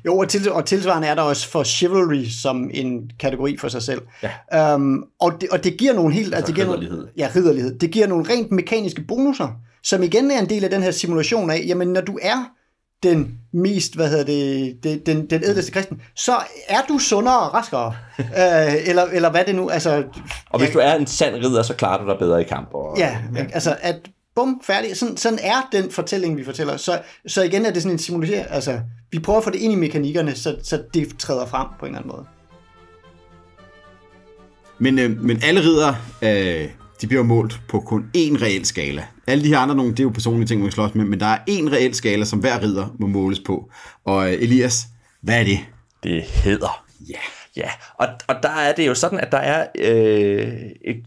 Jo, 0.07 0.19
og, 0.19 0.29
til, 0.29 0.53
og 0.53 0.67
tilsvarende 0.67 1.09
er 1.09 1.15
der 1.15 1.23
også 1.23 1.49
for 1.49 1.63
chivalry 1.63 2.25
som 2.25 2.71
en 2.75 3.11
kategori 3.21 3.57
for 3.57 3.69
sig 3.69 3.83
selv. 3.83 4.03
Ja. 4.53 4.75
Um, 4.75 5.05
og, 5.21 5.33
det, 5.41 5.49
og 5.49 5.65
det 5.65 5.77
giver 5.79 5.93
nogle 5.93 6.15
helt... 6.15 6.35
Altså, 6.35 6.47
det 6.47 6.55
giver 6.55 6.67
ridderlighed. 6.67 6.97
Nogle, 6.97 7.13
ja, 7.17 7.31
ridderlighed. 7.37 7.79
Det 7.79 7.91
giver 7.91 8.07
nogle 8.07 8.25
rent 8.29 8.53
mekaniske 8.53 9.03
bonusser, 9.03 9.49
som 9.85 10.03
igen 10.03 10.30
er 10.30 10.39
en 10.39 10.49
del 10.49 10.64
af 10.64 10.70
den 10.70 10.82
her 10.82 10.91
simulation 10.91 11.51
af, 11.51 11.64
jamen 11.66 11.89
når 11.89 12.01
du 12.01 12.18
er 12.22 12.45
den 13.03 13.39
mest, 13.53 13.95
hvad 13.95 14.09
hedder 14.09 14.24
det, 14.24 14.76
det 14.82 15.07
den, 15.07 15.30
den 15.30 15.45
ædleste 15.45 15.72
kristen, 15.72 16.03
så 16.16 16.32
er 16.68 16.80
du 16.89 16.99
sundere 16.99 17.41
og 17.41 17.55
raskere. 17.55 17.95
uh, 18.18 18.24
eller, 18.91 19.05
eller 19.05 19.30
hvad 19.30 19.45
det 19.45 19.55
nu, 19.55 19.70
altså... 19.70 20.05
og 20.51 20.59
hvis 20.59 20.70
du 20.70 20.78
er 20.78 20.95
en 20.95 21.07
sand 21.07 21.35
ridder, 21.35 21.62
så 21.62 21.74
klarer 21.74 22.03
du 22.03 22.11
dig 22.11 22.18
bedre 22.18 22.41
i 22.41 22.45
kamp. 22.45 22.68
Og, 22.74 22.99
Ja, 22.99 23.18
altså 23.53 23.76
at 23.80 23.97
bum, 24.35 24.61
færdig. 24.64 24.97
Sådan, 24.97 25.16
sådan 25.16 25.39
er 25.43 25.68
den 25.72 25.91
fortælling, 25.91 26.37
vi 26.37 26.45
fortæller. 26.45 26.76
Så, 26.76 27.01
så 27.26 27.43
igen 27.43 27.66
er 27.66 27.70
det 27.70 27.82
sådan 27.82 27.95
en 27.95 27.99
simulering, 27.99 28.47
altså, 28.51 28.80
vi 29.11 29.18
prøver 29.18 29.39
at 29.39 29.45
få 29.45 29.51
det 29.51 29.61
ind 29.61 29.72
i 29.72 29.76
mekanikkerne, 29.76 30.35
så, 30.35 30.57
så 30.62 30.82
det 30.95 31.18
træder 31.18 31.47
frem 31.47 31.66
på 31.80 31.87
en 31.87 31.91
eller 31.91 31.99
anden 31.99 32.16
måde. 32.16 32.26
Men, 34.78 34.99
øh, 34.99 35.24
men 35.24 35.41
alle 35.43 35.61
ridder, 35.61 35.95
øh, 36.22 36.70
de 37.01 37.07
bliver 37.07 37.23
målt 37.23 37.61
på 37.69 37.81
kun 37.81 38.03
én 38.17 38.43
reel 38.43 38.65
skala. 38.65 39.07
Alle 39.27 39.45
de 39.45 39.49
her 39.49 39.59
andre 39.59 39.75
nogle, 39.75 39.91
det 39.91 40.01
er 40.01 40.05
jo 40.05 40.11
personlige 40.11 40.47
ting, 40.47 40.63
man 40.63 40.71
slås 40.71 40.95
med, 40.95 41.05
men 41.05 41.21
der 41.21 41.27
er 41.27 41.39
én 41.39 41.73
reel 41.73 41.95
skala, 41.95 42.25
som 42.25 42.39
hver 42.39 42.63
ridder 42.63 42.97
må 42.99 43.07
måles 43.07 43.41
på. 43.41 43.71
Og 44.05 44.33
øh, 44.33 44.43
Elias, 44.43 44.87
hvad 45.23 45.41
er 45.41 45.45
det? 45.45 45.59
Det 46.03 46.23
hedder. 46.23 46.85
Ja. 47.09 47.44
Ja, 47.57 47.71
og, 47.95 48.09
og 48.29 48.35
der 48.43 48.49
er 48.49 48.73
det 48.73 48.87
jo 48.87 48.95
sådan, 48.95 49.21
at 49.21 49.33
der 49.33 49.39
er 49.39 49.67
øh, 49.79 50.53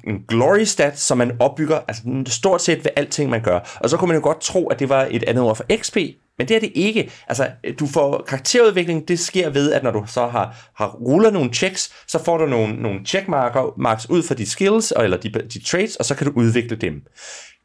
en 0.04 0.24
glory 0.28 0.64
stat, 0.64 1.00
som 1.00 1.18
man 1.18 1.38
opbygger 1.39 1.80
altså 1.88 2.04
stort 2.28 2.62
set 2.62 2.78
ved 2.78 2.91
alting, 2.95 3.30
man 3.30 3.41
gør. 3.41 3.78
Og 3.80 3.89
så 3.89 3.98
kunne 3.98 4.08
man 4.08 4.18
jo 4.18 4.24
godt 4.24 4.41
tro, 4.41 4.68
at 4.68 4.80
det 4.80 4.89
var 4.89 5.08
et 5.12 5.24
andet 5.24 5.43
ord 5.43 5.56
for 5.56 5.66
XP, 5.78 5.98
men 6.38 6.48
det 6.48 6.56
er 6.56 6.60
det 6.60 6.72
ikke. 6.76 7.12
Altså, 7.28 7.50
øh, 7.64 7.74
du 7.80 7.88
får 7.88 8.24
karakterudvikling, 8.28 9.08
det 9.08 9.20
sker 9.20 9.50
ved, 9.50 9.72
at 9.72 9.84
når 9.84 9.91
du 9.91 10.04
så 10.08 10.28
har, 10.28 10.72
har 10.76 10.88
ruller 10.88 11.32
nogle 11.32 11.54
checks, 11.54 11.93
så 12.08 12.24
får 12.24 12.38
du 12.38 12.45
nogle, 12.45 12.82
nogle 12.82 13.00
checkmarker 13.06 13.74
marks 13.78 14.10
ud 14.10 14.24
for 14.24 14.34
de 14.34 14.50
skills, 14.50 14.93
eller 15.00 15.18
de, 15.18 15.30
de 15.30 15.64
traits, 15.64 15.95
og 15.95 16.06
så 16.06 16.16
kan 16.16 16.28
du 16.28 16.34
udvikle 16.36 16.76
dem. 16.76 17.02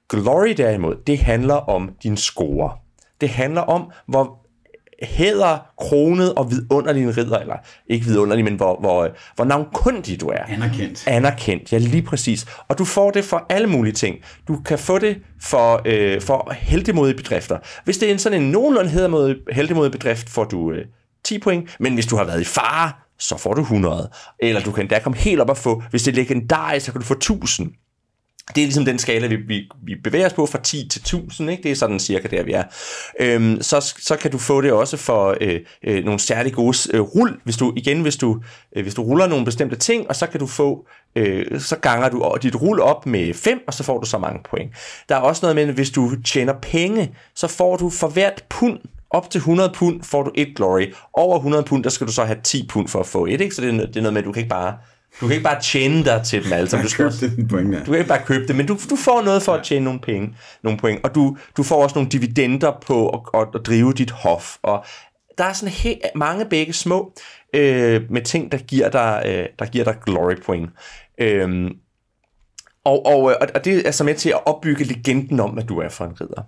Glory 0.08 0.54
derimod, 0.56 0.96
det 1.06 1.18
handler 1.18 1.54
om 1.54 1.90
din 2.02 2.16
score. 2.16 2.72
Det 3.20 3.28
handler 3.28 3.60
om, 3.60 3.90
hvor 4.06 4.41
hæder, 5.02 5.58
kronet 5.78 6.34
og 6.34 6.50
vidunderlig 6.50 7.02
en 7.02 7.16
ridder, 7.16 7.38
eller 7.38 7.56
ikke 7.86 8.06
vidunderlig, 8.06 8.44
men 8.44 8.54
hvor, 8.54 8.80
hvor, 8.80 9.08
hvor 9.36 9.44
navnkundig 9.44 10.20
du 10.20 10.28
er. 10.28 10.44
Anerkendt. 10.48 11.04
Anerkendt, 11.06 11.72
ja 11.72 11.78
lige 11.78 12.02
præcis. 12.02 12.46
Og 12.68 12.78
du 12.78 12.84
får 12.84 13.10
det 13.10 13.24
for 13.24 13.46
alle 13.48 13.66
mulige 13.66 13.92
ting. 13.92 14.16
Du 14.48 14.56
kan 14.56 14.78
få 14.78 14.98
det 14.98 15.18
for, 15.40 15.82
øh, 15.84 16.20
for 16.20 16.52
heldemodige 16.56 17.16
bedrifter. 17.16 17.58
Hvis 17.84 17.98
det 17.98 18.08
er 18.08 18.12
en 18.12 18.18
sådan 18.18 18.42
en 18.42 18.50
nogenlunde 18.50 18.90
heldemodig 19.52 19.92
bedrift, 19.92 20.30
får 20.30 20.44
du 20.44 20.72
øh, 20.72 20.84
10 21.24 21.38
point, 21.38 21.76
men 21.80 21.94
hvis 21.94 22.06
du 22.06 22.16
har 22.16 22.24
været 22.24 22.40
i 22.40 22.44
fare, 22.44 22.92
så 23.18 23.36
får 23.36 23.54
du 23.54 23.60
100. 23.60 24.10
Eller 24.38 24.60
du 24.60 24.72
kan 24.72 24.88
da 24.88 24.98
komme 24.98 25.18
helt 25.18 25.40
op 25.40 25.50
og 25.50 25.56
få, 25.56 25.82
hvis 25.90 26.02
det 26.02 26.10
er 26.12 26.16
legendarisk, 26.16 26.86
så 26.86 26.92
kan 26.92 27.00
du 27.00 27.06
få 27.06 27.14
1000 27.14 27.72
det 28.48 28.62
er 28.62 28.66
ligesom 28.66 28.84
den 28.84 28.98
skala, 28.98 29.26
vi, 29.26 29.36
vi, 29.36 29.68
vi 29.82 29.94
bevæger 30.04 30.26
os 30.26 30.32
på 30.32 30.46
fra 30.46 30.58
10 30.62 30.88
til 30.88 31.00
1000, 31.00 31.50
ikke? 31.50 31.62
det 31.62 31.70
er 31.70 31.74
sådan 31.76 32.00
cirka 32.00 32.28
der, 32.28 32.42
vi 32.42 32.52
er. 32.52 32.64
Øhm, 33.20 33.62
så, 33.62 33.94
så 33.98 34.16
kan 34.16 34.30
du 34.30 34.38
få 34.38 34.60
det 34.60 34.72
også 34.72 34.96
for 34.96 35.36
øh, 35.40 35.60
øh, 35.84 36.04
nogle 36.04 36.20
særlig 36.20 36.52
gode 36.52 36.76
øh, 36.94 37.00
rull, 37.00 37.40
hvis 37.44 37.56
du 37.56 37.72
igen, 37.76 38.02
hvis 38.02 38.16
du, 38.16 38.40
øh, 38.76 38.82
hvis 38.82 38.94
du 38.94 39.02
ruller 39.02 39.26
nogle 39.26 39.44
bestemte 39.44 39.76
ting, 39.76 40.08
og 40.08 40.16
så 40.16 40.26
kan 40.26 40.40
du 40.40 40.46
få, 40.46 40.86
øh, 41.16 41.60
så 41.60 41.76
ganger 41.76 42.08
du 42.08 42.38
dit 42.42 42.56
rull 42.56 42.80
op 42.80 43.06
med 43.06 43.34
5, 43.34 43.60
og 43.66 43.74
så 43.74 43.82
får 43.82 43.98
du 43.98 44.06
så 44.06 44.18
mange 44.18 44.40
point. 44.50 44.72
Der 45.08 45.16
er 45.16 45.20
også 45.20 45.40
noget 45.42 45.56
med, 45.56 45.68
at 45.68 45.74
hvis 45.74 45.90
du 45.90 46.22
tjener 46.22 46.52
penge, 46.62 47.14
så 47.34 47.46
får 47.46 47.76
du 47.76 47.90
for 47.90 48.08
hvert 48.08 48.44
pund, 48.48 48.78
op 49.10 49.30
til 49.30 49.38
100 49.38 49.72
pund 49.74 50.02
får 50.02 50.22
du 50.22 50.30
et 50.34 50.56
glory. 50.56 50.92
Over 51.12 51.36
100 51.36 51.62
pund, 51.62 51.84
der 51.84 51.90
skal 51.90 52.06
du 52.06 52.12
så 52.12 52.24
have 52.24 52.38
10 52.44 52.66
pund 52.68 52.88
for 52.88 53.00
at 53.00 53.06
få 53.06 53.26
et, 53.26 53.40
ikke? 53.40 53.54
Så 53.54 53.62
det 53.62 53.74
er, 53.74 53.86
det 53.86 53.96
er 53.96 54.00
noget 54.00 54.12
med, 54.12 54.22
at 54.22 54.26
du 54.26 54.32
kan 54.32 54.40
ikke 54.40 54.50
bare 54.50 54.74
du 55.20 55.26
kan 55.26 55.30
ikke 55.30 55.44
bare 55.44 55.60
tjene 55.62 56.04
dig 56.04 56.22
til 56.24 56.44
dem 56.44 56.52
alle 56.52 56.68
sammen. 56.68 56.84
Du, 56.84 56.90
skal 56.90 57.04
også, 57.04 57.30
point, 57.50 57.74
ja. 57.74 57.78
du 57.78 57.84
kan 57.84 57.94
ikke 57.94 58.08
bare 58.08 58.22
købe 58.26 58.46
det, 58.46 58.56
men 58.56 58.66
du, 58.66 58.78
du 58.90 58.96
får 58.96 59.22
noget 59.22 59.42
for 59.42 59.52
at 59.52 59.64
tjene 59.64 59.84
nogle 59.84 60.00
penge, 60.00 60.36
nogle 60.62 60.78
point, 60.78 61.04
og 61.04 61.14
du, 61.14 61.36
du 61.56 61.62
får 61.62 61.82
også 61.82 61.94
nogle 61.94 62.10
dividender 62.10 62.72
på 62.86 63.08
at, 63.08 63.40
at, 63.40 63.48
at 63.54 63.66
drive 63.66 63.92
dit 63.92 64.10
hof. 64.10 64.56
Og 64.62 64.84
der 65.38 65.44
er 65.44 65.52
sådan 65.52 65.72
helt 65.72 66.00
mange 66.14 66.44
begge 66.44 66.72
små 66.72 67.12
øh, 67.54 68.02
med 68.10 68.22
ting, 68.22 68.52
der 68.52 68.58
giver 68.58 68.88
dig, 68.88 69.22
øh, 69.26 69.46
der 69.58 69.66
giver 69.66 69.84
dig 69.84 69.96
glory 70.04 70.34
point. 70.46 70.70
Øhm, 71.18 71.70
og, 72.84 73.06
og, 73.06 73.36
og 73.54 73.64
det 73.64 73.88
er 73.88 73.90
så 73.90 74.04
med 74.04 74.14
til 74.14 74.28
at 74.28 74.46
opbygge 74.46 74.84
legenden 74.84 75.40
om, 75.40 75.50
hvad 75.50 75.64
du 75.64 75.78
er 75.78 75.88
for 75.88 76.04
en 76.04 76.20
ridder. 76.20 76.42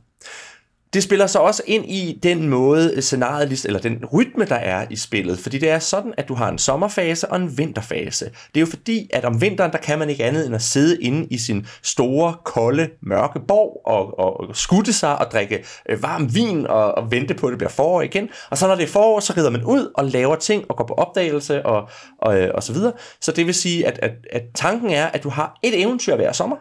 Det 0.95 1.03
spiller 1.03 1.26
så 1.26 1.38
også 1.38 1.62
ind 1.66 1.84
i 1.86 2.18
den 2.22 2.49
måde 2.49 2.92
øh, 2.97 3.03
scenariet, 3.03 3.64
eller 3.64 3.80
den 3.80 4.05
rytme, 4.12 4.45
der 4.45 4.55
er 4.55 4.86
i 4.90 4.97
spillet, 4.97 5.38
fordi 5.38 5.59
det 5.59 5.70
er 5.70 5.78
sådan, 5.78 6.14
at 6.16 6.28
du 6.28 6.34
har 6.34 6.49
en 6.49 6.59
sommerfase 6.59 7.30
og 7.30 7.36
en 7.36 7.59
vinterfase. 7.59 8.24
Det 8.24 8.57
er 8.57 8.61
jo 8.61 8.66
fordi, 8.66 9.11
at 9.12 9.24
om 9.24 9.40
vinteren, 9.40 9.72
der 9.72 9.78
kan 9.78 9.99
man 9.99 10.11
ikke 10.11 10.24
andet 10.24 10.47
end 10.47 10.55
at 10.55 10.62
sidde 10.62 11.03
inde 11.03 11.26
i 11.30 11.38
sin 11.38 11.66
store, 11.82 12.34
kolde, 12.45 12.88
mørke 13.03 13.40
borg 13.49 13.80
og, 13.86 14.18
og 14.18 14.57
skutte 14.57 14.92
sig 14.92 15.18
og 15.18 15.26
drikke 15.32 15.64
øh, 15.88 16.03
varm 16.03 16.34
vin 16.34 16.66
og, 16.66 16.95
og 16.95 17.11
vente 17.11 17.34
på, 17.34 17.47
at 17.47 17.51
det 17.51 17.59
bliver 17.59 17.70
forår 17.70 18.03
igen. 18.03 18.28
Og 18.51 18.59
så 18.59 18.66
når 18.66 18.74
det 18.74 18.82
er 18.82 18.88
forår, 18.88 19.20
så 19.20 19.34
rider 19.36 19.51
man 19.51 19.64
ud 19.64 19.92
og 19.95 20.05
laver 20.05 20.36
ting 20.36 20.64
og 20.68 20.76
går 20.76 20.86
på 20.86 20.95
opdagelse 20.95 21.66
og, 21.66 21.88
og, 22.18 22.40
øh, 22.40 22.51
og 22.55 22.62
så 22.62 22.72
videre. 22.72 22.92
Så 23.20 23.32
det 23.32 23.47
vil 23.47 23.55
sige, 23.55 23.86
at, 23.86 23.99
at, 24.03 24.12
at 24.32 24.42
tanken 24.55 24.90
er, 24.90 25.07
at 25.07 25.22
du 25.22 25.28
har 25.28 25.59
et 25.62 25.80
eventyr 25.80 26.16
hver 26.16 26.32
sommer, 26.32 26.57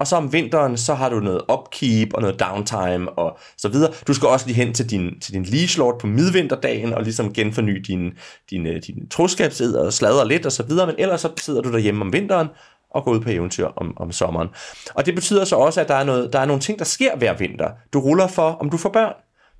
og 0.00 0.06
så 0.06 0.16
om 0.16 0.32
vinteren, 0.32 0.76
så 0.76 0.94
har 0.94 1.08
du 1.08 1.20
noget 1.20 1.42
upkeep 1.52 2.14
og 2.14 2.22
noget 2.22 2.40
downtime 2.40 3.10
og 3.10 3.38
så 3.56 3.68
videre. 3.68 3.92
Du 4.06 4.14
skal 4.14 4.28
også 4.28 4.46
lige 4.46 4.56
hen 4.56 4.74
til 4.74 4.90
din, 4.90 5.20
til 5.20 5.34
din 5.34 5.44
leash 5.44 5.78
lord 5.78 6.00
på 6.00 6.06
midvinterdagen 6.06 6.94
og 6.94 7.02
ligesom 7.02 7.32
genforny 7.32 7.76
din, 7.76 8.12
din, 8.50 8.66
øh, 8.66 8.82
din 8.86 9.08
troskabsed 9.08 9.74
og 9.74 9.92
sladre 9.92 10.28
lidt 10.28 10.46
og 10.46 10.52
så 10.52 10.62
videre. 10.62 10.86
Men 10.86 10.94
ellers 10.98 11.20
så 11.20 11.32
sidder 11.36 11.62
du 11.62 11.72
derhjemme 11.72 12.04
om 12.04 12.12
vinteren 12.12 12.48
og 12.90 13.04
går 13.04 13.12
ud 13.12 13.20
på 13.20 13.30
eventyr 13.30 13.66
om, 13.66 13.96
om 13.96 14.12
sommeren. 14.12 14.48
Og 14.94 15.06
det 15.06 15.14
betyder 15.14 15.44
så 15.44 15.56
også, 15.56 15.80
at 15.80 15.88
der 15.88 15.94
er, 15.94 16.04
noget, 16.04 16.32
der 16.32 16.38
er 16.38 16.46
nogle 16.46 16.62
ting, 16.62 16.78
der 16.78 16.84
sker 16.84 17.16
hver 17.16 17.34
vinter. 17.34 17.70
Du 17.92 18.00
ruller 18.00 18.26
for, 18.26 18.50
om 18.60 18.70
du 18.70 18.76
får 18.76 18.88
børn. 18.88 19.14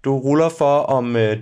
Du 0.05 0.19
ruller 0.19 0.49
for, 0.49 0.79
om 0.79 1.17
øh, 1.17 1.37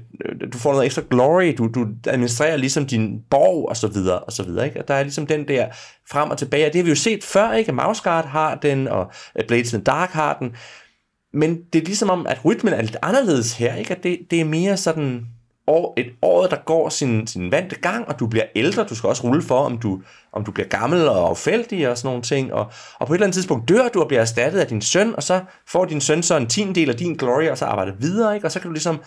du 0.52 0.58
får 0.58 0.72
noget 0.72 0.86
ekstra 0.86 1.02
glory, 1.10 1.54
du, 1.58 1.68
du 1.74 1.86
administrerer 2.06 2.56
ligesom 2.56 2.86
din 2.86 3.20
borg, 3.30 3.68
og 3.68 3.76
så 3.76 3.88
videre, 3.88 4.18
og 4.18 4.32
så 4.32 4.42
videre, 4.42 4.66
ikke? 4.66 4.80
Og 4.80 4.88
der 4.88 4.94
er 4.94 5.02
ligesom 5.02 5.26
den 5.26 5.48
der 5.48 5.68
frem 6.10 6.30
og 6.30 6.38
tilbage, 6.38 6.66
og 6.66 6.72
det 6.72 6.78
har 6.78 6.84
vi 6.84 6.90
jo 6.90 6.96
set 6.96 7.24
før, 7.24 7.52
ikke? 7.52 7.72
Mouseguard 7.72 8.26
har 8.26 8.54
den, 8.54 8.88
og 8.88 9.10
øh, 9.38 9.46
Blades 9.46 9.72
in 9.72 9.78
the 9.78 9.84
Dark 9.84 10.10
har 10.10 10.36
den, 10.38 10.56
men 11.32 11.62
det 11.72 11.80
er 11.80 11.84
ligesom 11.84 12.10
om, 12.10 12.26
at 12.26 12.44
rytmen 12.44 12.74
er 12.74 12.82
lidt 12.82 12.96
anderledes 13.02 13.52
her, 13.52 13.74
ikke? 13.74 13.96
At 13.96 14.02
det, 14.02 14.18
det 14.30 14.40
er 14.40 14.44
mere 14.44 14.76
sådan, 14.76 15.26
år, 15.66 15.94
et 15.96 16.06
år, 16.22 16.46
der 16.46 16.56
går 16.56 16.88
sin, 16.88 17.26
sin 17.26 17.50
vante 17.50 17.76
gang, 17.76 18.08
og 18.08 18.20
du 18.20 18.26
bliver 18.26 18.44
ældre. 18.54 18.84
Du 18.84 18.94
skal 18.94 19.08
også 19.08 19.22
rulle 19.22 19.42
for, 19.42 19.58
om 19.58 19.78
du, 19.78 20.00
om 20.32 20.44
du 20.44 20.52
bliver 20.52 20.68
gammel 20.68 21.08
og 21.08 21.28
affældig 21.28 21.88
og 21.88 21.98
sådan 21.98 22.08
nogle 22.08 22.22
ting. 22.22 22.52
Og, 22.52 22.66
og 22.98 23.06
på 23.06 23.12
et 23.12 23.16
eller 23.16 23.26
andet 23.26 23.34
tidspunkt 23.34 23.68
dør 23.68 23.88
du 23.88 24.00
og 24.00 24.08
bliver 24.08 24.20
erstattet 24.20 24.60
af 24.60 24.66
din 24.66 24.82
søn, 24.82 25.16
og 25.16 25.22
så 25.22 25.40
får 25.68 25.84
din 25.84 26.00
søn 26.00 26.22
så 26.22 26.36
en 26.36 26.46
tiendel 26.46 26.90
af 26.90 26.96
din 26.96 27.14
glory, 27.14 27.48
og 27.48 27.58
så 27.58 27.64
arbejder 27.64 27.92
videre, 28.00 28.34
ikke? 28.34 28.46
Og 28.46 28.52
så 28.52 28.60
kan 28.60 28.68
du 28.68 28.72
ligesom... 28.72 29.00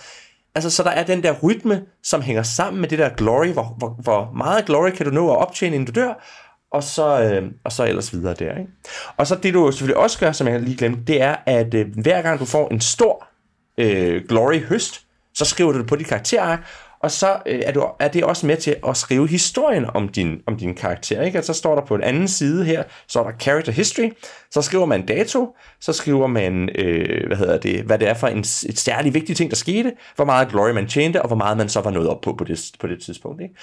Altså, 0.55 0.69
så 0.69 0.83
der 0.83 0.89
er 0.89 1.03
den 1.03 1.23
der 1.23 1.33
rytme, 1.43 1.83
som 2.03 2.21
hænger 2.21 2.43
sammen 2.43 2.81
med 2.81 2.89
det 2.89 2.99
der 2.99 3.09
glory. 3.09 3.47
Hvor, 3.47 3.75
hvor, 3.77 3.89
hvor 4.03 4.31
meget 4.35 4.65
glory 4.65 4.89
kan 4.89 5.05
du 5.05 5.11
nå 5.11 5.31
at 5.31 5.37
optjene, 5.37 5.75
inden 5.75 5.93
du 5.93 6.01
dør? 6.01 6.13
og 6.71 6.83
så, 6.83 7.21
øh, 7.21 7.51
og 7.63 7.71
så 7.71 7.85
ellers 7.85 8.13
videre 8.13 8.33
der. 8.33 8.57
Ikke? 8.57 8.71
Og 9.17 9.27
så 9.27 9.35
det 9.35 9.53
du 9.53 9.71
selvfølgelig 9.71 9.97
også 9.97 10.19
gør, 10.19 10.31
som 10.31 10.47
jeg 10.47 10.61
lige 10.61 10.77
glemte, 10.77 11.01
det 11.07 11.21
er, 11.21 11.35
at 11.45 11.73
øh, 11.73 11.87
hver 12.01 12.21
gang 12.21 12.39
du 12.39 12.45
får 12.45 12.67
en 12.69 12.81
stor 12.81 13.27
øh, 13.77 14.23
glory 14.27 14.59
høst, 14.59 15.06
så 15.37 15.45
skriver 15.45 15.71
du 15.71 15.79
det 15.79 15.87
på 15.87 15.95
dit 15.95 16.07
karakterark, 16.07 16.59
og 16.99 17.11
så 17.11 17.37
øh, 17.45 17.59
er, 17.63 17.71
du, 17.71 17.85
er 17.99 18.07
det 18.07 18.23
også 18.23 18.45
med 18.45 18.57
til 18.57 18.75
at 18.87 18.97
skrive 18.97 19.27
historien 19.27 19.85
om 19.93 20.09
din, 20.09 20.41
om 20.45 20.57
din 20.57 20.75
karakter. 20.75 21.21
Ikke? 21.21 21.39
Og 21.39 21.43
så 21.43 21.53
står 21.53 21.75
der 21.75 21.85
på 21.85 21.95
en 21.95 22.03
anden 22.03 22.27
side 22.27 22.65
her, 22.65 22.83
så 23.07 23.19
er 23.19 23.23
der 23.23 23.37
character 23.39 23.71
history, 23.71 24.09
så 24.51 24.61
skriver 24.61 24.85
man 24.85 25.05
dato, 25.05 25.55
så 25.81 25.93
skriver 25.93 26.27
man, 26.27 26.69
øh, 26.75 27.27
hvad 27.27 27.37
hedder 27.37 27.57
det, 27.57 27.83
hvad 27.83 27.99
det 27.99 28.09
er 28.09 28.13
for 28.13 28.27
en 28.27 28.39
et 28.39 28.79
særligt 28.79 29.13
vigtig 29.13 29.35
ting, 29.35 29.49
der 29.49 29.55
skete, 29.55 29.93
hvor 30.15 30.25
meget 30.25 30.49
glory 30.49 30.71
man 30.71 30.87
tjente, 30.87 31.21
og 31.21 31.27
hvor 31.27 31.37
meget 31.37 31.57
man 31.57 31.69
så 31.69 31.81
var 31.81 31.91
nået 31.91 32.07
op 32.07 32.21
på 32.21 32.33
på 32.33 32.43
det, 32.43 32.71
på 32.79 32.87
det 32.87 33.03
tidspunkt. 33.03 33.41
Ikke? 33.41 33.55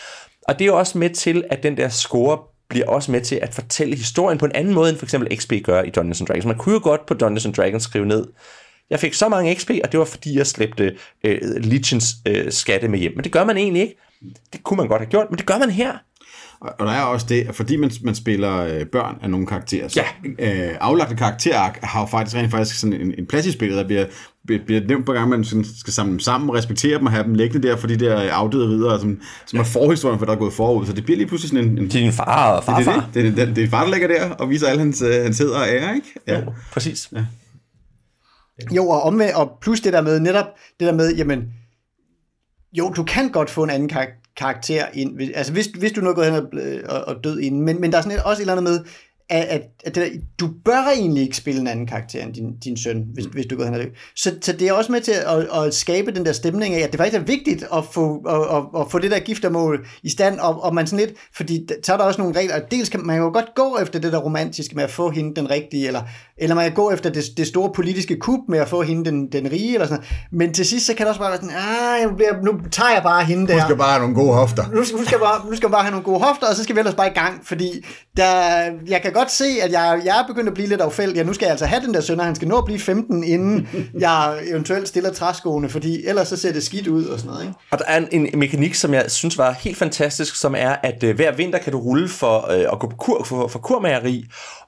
Og 0.48 0.58
det 0.58 0.64
er 0.64 0.66
jo 0.66 0.78
også 0.78 0.98
med 0.98 1.10
til, 1.10 1.44
at 1.50 1.62
den 1.62 1.76
der 1.76 1.88
score 1.88 2.38
bliver 2.68 2.86
også 2.86 3.12
med 3.12 3.20
til 3.20 3.38
at 3.42 3.54
fortælle 3.54 3.96
historien 3.96 4.38
på 4.38 4.44
en 4.44 4.52
anden 4.54 4.74
måde, 4.74 4.90
end 4.90 4.98
for 4.98 5.06
eksempel 5.06 5.38
XP 5.38 5.52
gør 5.64 5.82
i 5.82 5.90
Dungeons 5.90 6.22
Dragons. 6.28 6.44
Man 6.44 6.58
kunne 6.58 6.74
jo 6.74 6.80
godt 6.82 7.06
på 7.06 7.14
Dungeons 7.14 7.56
Dragons 7.56 7.82
skrive 7.82 8.06
ned, 8.06 8.26
jeg 8.90 9.00
fik 9.00 9.14
så 9.14 9.28
mange 9.28 9.54
XP, 9.54 9.70
og 9.84 9.92
det 9.92 9.98
var 9.98 10.04
fordi, 10.04 10.38
jeg 10.38 10.46
slæbte 10.46 10.96
øh, 11.24 11.38
Legions 11.56 12.14
øh, 12.26 12.52
skatte 12.52 12.88
med 12.88 12.98
hjem. 12.98 13.12
Men 13.16 13.24
det 13.24 13.32
gør 13.32 13.44
man 13.44 13.56
egentlig 13.56 13.82
ikke. 13.82 13.96
Det 14.52 14.62
kunne 14.62 14.76
man 14.76 14.88
godt 14.88 15.00
have 15.00 15.10
gjort, 15.10 15.26
men 15.30 15.38
det 15.38 15.46
gør 15.46 15.58
man 15.58 15.70
her. 15.70 15.92
Og 16.60 16.86
der 16.86 16.92
er 16.92 17.02
også 17.02 17.26
det, 17.28 17.48
at 17.48 17.54
fordi 17.54 17.76
man, 17.76 17.90
man 18.02 18.14
spiller 18.14 18.56
øh, 18.56 18.86
børn 18.86 19.18
af 19.22 19.30
nogle 19.30 19.46
karakterer, 19.46 19.88
så 19.88 20.02
ja. 20.40 20.68
øh, 20.68 20.76
aflagte 20.80 21.16
karakterark 21.16 21.78
har 21.82 22.00
jo 22.00 22.06
faktisk 22.06 22.36
rent 22.36 22.50
faktisk 22.50 22.80
sådan 22.80 23.00
en, 23.00 23.14
en 23.18 23.26
plads 23.26 23.46
i 23.46 23.52
spillet, 23.52 23.78
der 23.78 23.84
bliver, 23.84 24.06
bliver 24.66 24.80
nævnt 24.88 25.06
på 25.06 25.12
gang, 25.12 25.28
man 25.28 25.44
sådan 25.44 25.64
skal 25.78 25.92
samle 25.92 26.10
dem 26.10 26.20
sammen, 26.20 26.54
respektere 26.54 26.98
dem 26.98 27.06
og 27.06 27.12
have 27.12 27.24
dem 27.24 27.34
liggende 27.34 27.68
der 27.68 27.76
for 27.76 27.86
de 27.86 27.96
der 27.96 28.32
afdøde 28.32 28.68
ridere, 28.68 29.00
som, 29.00 29.20
som 29.46 29.58
er 29.58 29.64
forhistorien 29.64 30.18
for, 30.18 30.26
der 30.26 30.32
er 30.32 30.38
gået 30.38 30.52
forud. 30.52 30.86
Så 30.86 30.92
det 30.92 31.04
bliver 31.04 31.16
lige 31.16 31.28
pludselig 31.28 31.50
sådan 31.50 31.64
en... 31.64 31.78
en 31.78 31.84
det 31.84 31.94
er 31.94 32.00
din 32.00 32.12
far 32.12 32.56
og 32.56 32.64
farfar. 32.64 33.10
Det 33.14 33.20
er 33.20 33.24
det. 33.24 33.36
Det, 33.36 33.46
det, 33.46 33.56
det 33.56 33.64
er 33.64 33.68
far, 33.68 33.84
der 33.84 33.92
ligger 33.92 34.08
der 34.08 34.30
og 34.30 34.50
viser 34.50 34.66
alle 34.66 34.80
hans, 34.80 35.02
øh, 35.02 35.22
hans 35.22 35.38
heder 35.38 35.58
og 35.58 35.68
ære, 35.68 35.94
ikke? 35.94 36.14
Ja. 36.26 36.40
Jo, 36.40 36.52
præcis. 36.72 37.08
Ja. 37.12 37.24
Jo, 38.72 38.88
og, 38.88 39.02
omvæ- 39.02 39.34
og 39.34 39.58
plus 39.60 39.80
det 39.80 39.92
der 39.92 40.00
med, 40.02 40.20
netop 40.20 40.46
det 40.80 40.86
der 40.86 40.92
med, 40.94 41.14
jamen, 41.16 41.52
jo, 42.72 42.88
du 42.90 43.04
kan 43.04 43.30
godt 43.30 43.50
få 43.50 43.64
en 43.64 43.70
anden 43.70 43.88
kar- 43.88 44.22
karakter 44.36 44.86
ind, 44.94 45.20
altså 45.34 45.52
hvis, 45.52 45.66
hvis 45.66 45.92
du 45.92 46.00
nu 46.00 46.10
er 46.10 46.14
gået 46.14 46.32
hen 46.32 46.34
og, 46.34 46.48
øh, 46.52 46.82
og, 46.88 47.04
og 47.04 47.24
død 47.24 47.40
inden, 47.40 47.60
men, 47.62 47.80
men 47.80 47.92
der 47.92 47.98
er 47.98 48.02
sådan 48.02 48.18
et, 48.18 48.24
også 48.24 48.42
et 48.42 48.50
eller 48.50 48.52
andet 48.56 48.72
med, 48.72 48.84
at, 49.30 49.44
at, 49.44 49.62
at 49.84 49.94
det, 49.94 50.20
du 50.40 50.48
bør 50.64 50.92
egentlig 50.96 51.22
ikke 51.22 51.36
spille 51.36 51.60
en 51.60 51.66
anden 51.66 51.86
karakter 51.86 52.22
end 52.22 52.34
din, 52.34 52.56
din 52.64 52.76
søn, 52.76 53.04
hvis, 53.14 53.24
mm. 53.24 53.32
hvis 53.32 53.46
du 53.46 53.56
går 53.56 53.64
hen 53.64 53.74
og 53.74 53.80
det. 53.80 53.88
Så, 54.16 54.34
så 54.42 54.52
det 54.52 54.68
er 54.68 54.72
også 54.72 54.92
med 54.92 55.00
til 55.00 55.12
at, 55.12 55.64
at 55.64 55.74
skabe 55.74 56.12
den 56.12 56.26
der 56.26 56.32
stemning 56.32 56.74
af, 56.74 56.80
at 56.80 56.92
det 56.92 57.00
faktisk 57.00 57.20
er 57.20 57.24
vigtigt 57.24 57.64
at 57.74 57.84
få, 57.92 58.16
at, 58.28 58.56
at, 58.56 58.80
at 58.80 58.90
få 58.90 58.98
det 58.98 59.10
der 59.10 59.18
giftermål 59.18 59.86
i 60.02 60.10
stand, 60.10 60.38
og, 60.38 60.62
og 60.62 60.74
man 60.74 60.86
sådan 60.86 61.06
lidt, 61.06 61.18
fordi 61.36 61.68
så 61.82 61.92
er 61.92 61.96
der 61.96 62.04
også 62.04 62.20
nogle 62.20 62.38
regler, 62.38 62.58
dels 62.58 62.88
kan 62.88 63.00
man 63.06 63.18
jo 63.18 63.24
godt 63.24 63.54
gå 63.54 63.78
efter 63.82 63.98
det 63.98 64.12
der 64.12 64.18
romantiske 64.18 64.74
med 64.74 64.84
at 64.84 64.90
få 64.90 65.10
hende 65.10 65.34
den 65.36 65.50
rigtige, 65.50 65.86
eller, 65.86 66.02
eller 66.38 66.54
man 66.54 66.64
kan 66.64 66.74
gå 66.74 66.90
efter 66.90 67.10
det, 67.10 67.24
det 67.36 67.46
store 67.46 67.70
politiske 67.74 68.16
kup 68.16 68.40
med 68.48 68.58
at 68.58 68.68
få 68.68 68.82
hende 68.82 69.04
den, 69.04 69.32
den 69.32 69.52
rige, 69.52 69.74
eller 69.74 69.86
sådan 69.86 70.04
men 70.32 70.54
til 70.54 70.66
sidst, 70.66 70.86
så 70.86 70.94
kan 70.94 71.06
det 71.06 71.08
også 71.08 71.20
bare 71.20 71.30
være 71.30 71.40
sådan, 71.40 71.56
ah, 71.56 72.44
nu 72.44 72.60
tager 72.70 72.90
jeg 72.94 73.02
bare 73.02 73.24
hende 73.24 73.46
der. 73.46 73.54
Du 73.54 73.60
skal 73.60 73.76
bare 73.76 73.90
have 73.90 74.00
nogle 74.00 74.14
gode 74.14 74.34
hofter. 74.34 74.64
Nu, 74.68 74.98
nu, 74.98 75.04
skal 75.04 75.18
bare, 75.18 75.50
nu 75.50 75.56
skal 75.56 75.68
bare 75.70 75.82
have 75.82 75.90
nogle 75.90 76.04
gode 76.04 76.20
hofter, 76.20 76.46
og 76.46 76.54
så 76.54 76.62
skal 76.62 76.74
vi 76.74 76.78
ellers 76.78 76.94
bare 76.94 77.06
i 77.06 77.14
gang, 77.14 77.46
fordi 77.46 77.86
der, 78.16 78.30
jeg 78.86 79.02
kan 79.02 79.12
godt 79.14 79.30
se, 79.30 79.44
at 79.62 79.72
jeg, 79.72 80.02
jeg 80.04 80.20
er 80.20 80.26
begyndt 80.26 80.48
at 80.48 80.54
blive 80.54 80.68
lidt 80.68 80.80
affældt. 80.80 81.16
ja, 81.16 81.22
nu 81.22 81.32
skal 81.32 81.46
jeg 81.46 81.50
altså 81.50 81.66
have 81.66 81.82
den 81.82 81.94
der 81.94 82.00
søn, 82.00 82.20
og 82.20 82.26
han 82.26 82.34
skal 82.34 82.48
nå 82.48 82.58
at 82.58 82.64
blive 82.64 82.80
15, 82.80 83.24
inden 83.24 83.68
jeg 83.98 84.38
eventuelt 84.46 84.88
stiller 84.88 85.12
træskoene, 85.12 85.68
fordi 85.68 86.06
ellers 86.06 86.28
så 86.28 86.36
ser 86.36 86.52
det 86.52 86.62
skidt 86.62 86.88
ud 86.88 87.04
og 87.04 87.18
sådan 87.18 87.30
noget. 87.30 87.44
Ikke? 87.44 87.54
Og 87.70 87.78
der 87.78 87.84
er 87.84 87.96
en, 87.96 88.26
en 88.26 88.38
mekanik, 88.38 88.74
som 88.74 88.94
jeg 88.94 89.10
synes 89.10 89.38
var 89.38 89.52
helt 89.52 89.76
fantastisk, 89.76 90.36
som 90.36 90.54
er, 90.58 90.76
at 90.82 91.04
øh, 91.04 91.16
hver 91.16 91.32
vinter 91.32 91.58
kan 91.58 91.72
du 91.72 91.78
rulle 91.78 92.08
for 92.08 92.50
øh, 92.50 92.66
at 92.72 92.78
gå 92.78 92.88
på 92.88 92.96
kur, 92.96 93.24
for, 93.24 93.48
for 93.48 93.58
kurmageri, 93.58 94.24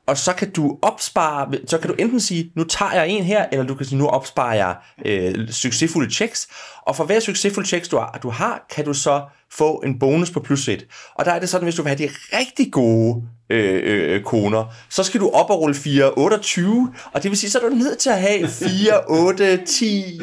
og 0.06 0.18
så 0.18 0.32
kan 0.32 0.50
du 0.50 0.78
opspare, 0.82 1.48
så 1.66 1.78
kan 1.78 1.90
du 1.90 1.96
enten 1.98 2.20
sige, 2.20 2.52
nu 2.56 2.64
tager 2.64 2.92
jeg 2.92 3.08
en 3.08 3.24
her, 3.24 3.46
eller 3.52 3.66
du 3.66 3.74
kan 3.74 3.86
sige, 3.86 3.98
nu 3.98 4.06
opsparer 4.06 4.54
jeg 4.54 4.76
øh, 5.04 5.48
succesfulde 5.48 6.10
checks, 6.10 6.48
og 6.82 6.96
for 6.96 7.04
hver 7.04 7.20
succesfulde 7.20 7.68
checks, 7.68 7.88
du 7.88 7.96
har, 7.96 8.18
du 8.22 8.30
har, 8.30 8.66
kan 8.70 8.84
du 8.84 8.94
så 8.94 9.22
få 9.52 9.82
en 9.86 9.98
bonus 9.98 10.30
på 10.30 10.40
plus 10.40 10.68
1. 10.68 10.86
Og 11.14 11.24
der 11.24 11.32
er 11.32 11.38
det 11.38 11.48
sådan, 11.48 11.64
hvis 11.64 11.74
du 11.74 11.82
vil 11.82 11.88
have 11.96 12.08
de 12.08 12.14
rigtig 12.32 12.72
gode 12.72 13.22
øh, 13.50 13.80
øh, 13.84 14.22
koner, 14.22 14.74
så 14.90 15.02
skal 15.02 15.20
du 15.20 15.28
op 15.28 15.50
og 15.50 15.60
rulle 15.60 15.74
4, 15.74 16.12
28, 16.12 16.92
og 17.12 17.22
det 17.22 17.30
vil 17.30 17.38
sige, 17.38 17.50
så 17.50 17.58
er 17.58 17.68
du 17.68 17.74
nødt 17.74 17.98
til 17.98 18.10
at 18.10 18.20
have 18.20 18.48
4, 18.48 19.00
8, 19.08 19.64
10 19.66 20.20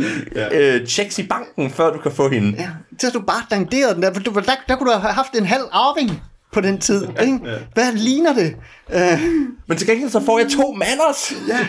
øh, 0.52 0.88
checks 0.88 1.20
i 1.20 1.28
banken, 1.28 1.72
før 1.72 1.94
du 1.94 2.00
kan 2.00 2.12
få 2.12 2.30
hende. 2.30 2.56
Ja, 2.58 2.70
så 3.00 3.10
du 3.10 3.20
bare 3.20 3.44
danderet 3.50 3.96
den 3.96 4.04
der, 4.04 4.12
der, 4.12 4.32
der, 4.32 4.56
der 4.68 4.76
kunne 4.76 4.94
du 4.94 4.98
have 4.98 5.14
haft 5.14 5.36
en 5.36 5.46
halv 5.46 5.64
arving 5.72 6.22
på 6.54 6.62
den 6.62 6.78
tid. 6.78 7.08
Ikke? 7.22 7.40
Hvad 7.74 7.94
ligner 7.94 8.34
det? 8.34 8.56
Uh, 8.94 9.22
Men 9.68 9.78
til 9.78 9.88
gengæld 9.88 10.10
så 10.10 10.20
får 10.26 10.40
jeg 10.40 10.50
to 10.50 10.72
manners. 10.72 11.34
ja. 11.48 11.68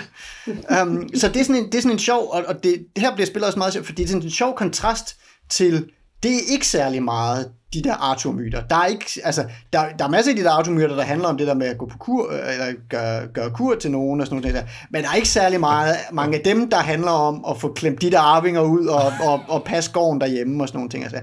Um, 0.83 1.09
så 1.15 1.29
det 1.29 1.41
er 1.41 1.45
sådan 1.45 1.63
en, 1.63 1.67
det 1.67 1.75
er 1.75 1.83
sådan 1.83 1.93
en 1.93 1.99
sjov, 1.99 2.31
og, 2.33 2.45
og 2.47 2.55
det, 2.55 2.87
det 2.95 3.03
her 3.03 3.15
bliver 3.15 3.27
spillet 3.27 3.47
også 3.47 3.59
meget 3.59 3.73
sjovt, 3.73 3.87
fordi 3.87 4.03
det 4.03 4.09
er 4.09 4.13
sådan 4.13 4.23
en 4.23 4.31
sjov 4.31 4.57
kontrast 4.57 5.17
til, 5.51 5.85
det 6.25 6.35
er 6.35 6.53
ikke 6.53 6.67
særlig 6.67 7.03
meget 7.03 7.51
de 7.75 7.83
der 7.83 7.95
Arthur-myter. 7.95 8.63
Der 8.71 8.77
er, 8.77 8.87
ikke, 8.87 9.07
altså, 9.25 9.45
der, 9.73 9.85
der 9.99 10.05
er 10.05 10.09
masser 10.09 10.33
af 10.33 10.37
de 10.37 10.43
der 10.43 10.51
Arthur-myter, 10.51 10.97
der 10.97 11.03
handler 11.03 11.29
om 11.29 11.39
det 11.39 11.47
der 11.47 11.55
med 11.55 11.67
at 11.67 11.79
gå 11.79 11.87
på 11.87 11.99
kur, 11.99 12.33
eller 12.33 12.75
gøre, 12.91 13.27
gøre 13.27 13.51
kur 13.51 13.75
til 13.75 13.91
nogen 13.91 14.21
og 14.21 14.27
sådan 14.27 14.41
noget 14.41 14.55
der. 14.55 14.63
Men 14.91 15.03
der 15.03 15.11
er 15.11 15.15
ikke 15.15 15.29
særlig 15.29 15.61
meget, 15.61 15.97
mange 16.13 16.37
af 16.37 16.43
dem, 16.45 16.71
der 16.71 16.77
handler 16.77 17.11
om 17.11 17.45
at 17.51 17.61
få 17.61 17.73
klemt 17.73 18.03
de 18.03 18.11
der 18.11 18.21
arvinger 18.21 18.61
ud 18.61 18.87
og, 18.87 19.13
og, 19.27 19.41
og 19.49 19.65
passe 19.65 19.93
gården 19.93 20.21
derhjemme 20.21 20.63
og 20.63 20.69
sådan 20.69 20.79
nogle 20.79 20.91
ting. 20.91 21.05
Altså. 21.05 21.21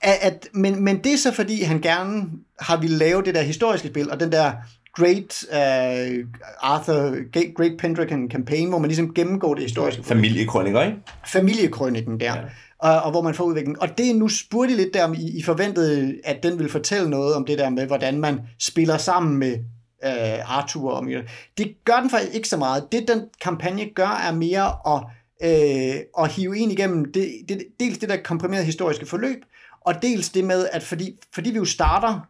At, 0.00 0.18
at, 0.20 0.48
men, 0.54 0.84
men 0.84 0.98
det 1.04 1.12
er 1.12 1.18
så 1.18 1.32
fordi, 1.32 1.62
han 1.62 1.80
gerne 1.80 2.24
har 2.60 2.76
ville 2.76 2.98
lave 2.98 3.22
det 3.22 3.34
der 3.34 3.42
historiske 3.42 3.88
spil, 3.88 4.10
og 4.10 4.20
den 4.20 4.32
der 4.32 4.52
Great 4.92 5.44
uh, 5.52 6.28
Arthur, 6.60 7.14
Great 7.56 7.72
Pendragon 7.78 8.30
campaign, 8.30 8.68
hvor 8.68 8.78
man 8.78 8.88
ligesom 8.88 9.14
gennemgår 9.14 9.54
det 9.54 9.62
historiske. 9.62 10.04
Familiekrøniker, 10.04 10.82
ikke? 10.82 10.96
Familiekrøniken 11.26 12.20
der. 12.20 12.34
Ja. 12.34 12.40
Og, 12.78 13.02
og 13.02 13.10
hvor 13.10 13.22
man 13.22 13.34
får 13.34 13.44
udvikling. 13.44 13.82
Og 13.82 13.98
det 13.98 14.10
er 14.10 14.14
nu 14.14 14.28
spurgte 14.28 14.76
lidt 14.76 14.94
der, 14.94 15.04
om 15.04 15.14
I, 15.14 15.38
I 15.38 15.42
forventede, 15.42 16.14
at 16.24 16.42
den 16.42 16.58
vil 16.58 16.70
fortælle 16.70 17.10
noget 17.10 17.34
om 17.34 17.44
det 17.44 17.58
der 17.58 17.70
med, 17.70 17.86
hvordan 17.86 18.20
man 18.20 18.40
spiller 18.58 18.98
sammen 18.98 19.36
med 19.36 19.58
øh, 20.04 20.56
Arthur 20.58 20.90
og 20.90 21.04
Mira. 21.04 21.22
Det 21.58 21.84
gør 21.84 22.00
den 22.00 22.10
faktisk 22.10 22.34
ikke 22.34 22.48
så 22.48 22.56
meget. 22.56 22.92
Det 22.92 23.08
den 23.08 23.22
kampagne 23.40 23.90
gør, 23.94 24.20
er 24.28 24.34
mere 24.34 24.72
at, 24.86 25.02
øh, 25.42 26.00
at 26.18 26.32
hive 26.32 26.58
ind 26.58 26.72
igennem 26.72 27.12
det, 27.12 27.28
det, 27.48 27.62
dels 27.80 27.98
det 27.98 28.08
der 28.08 28.16
komprimerede 28.16 28.64
historiske 28.64 29.06
forløb, 29.06 29.38
og 29.80 30.02
dels 30.02 30.28
det 30.28 30.44
med, 30.44 30.68
at 30.72 30.82
fordi, 30.82 31.18
fordi 31.34 31.50
vi 31.50 31.56
jo 31.56 31.64
starter, 31.64 32.20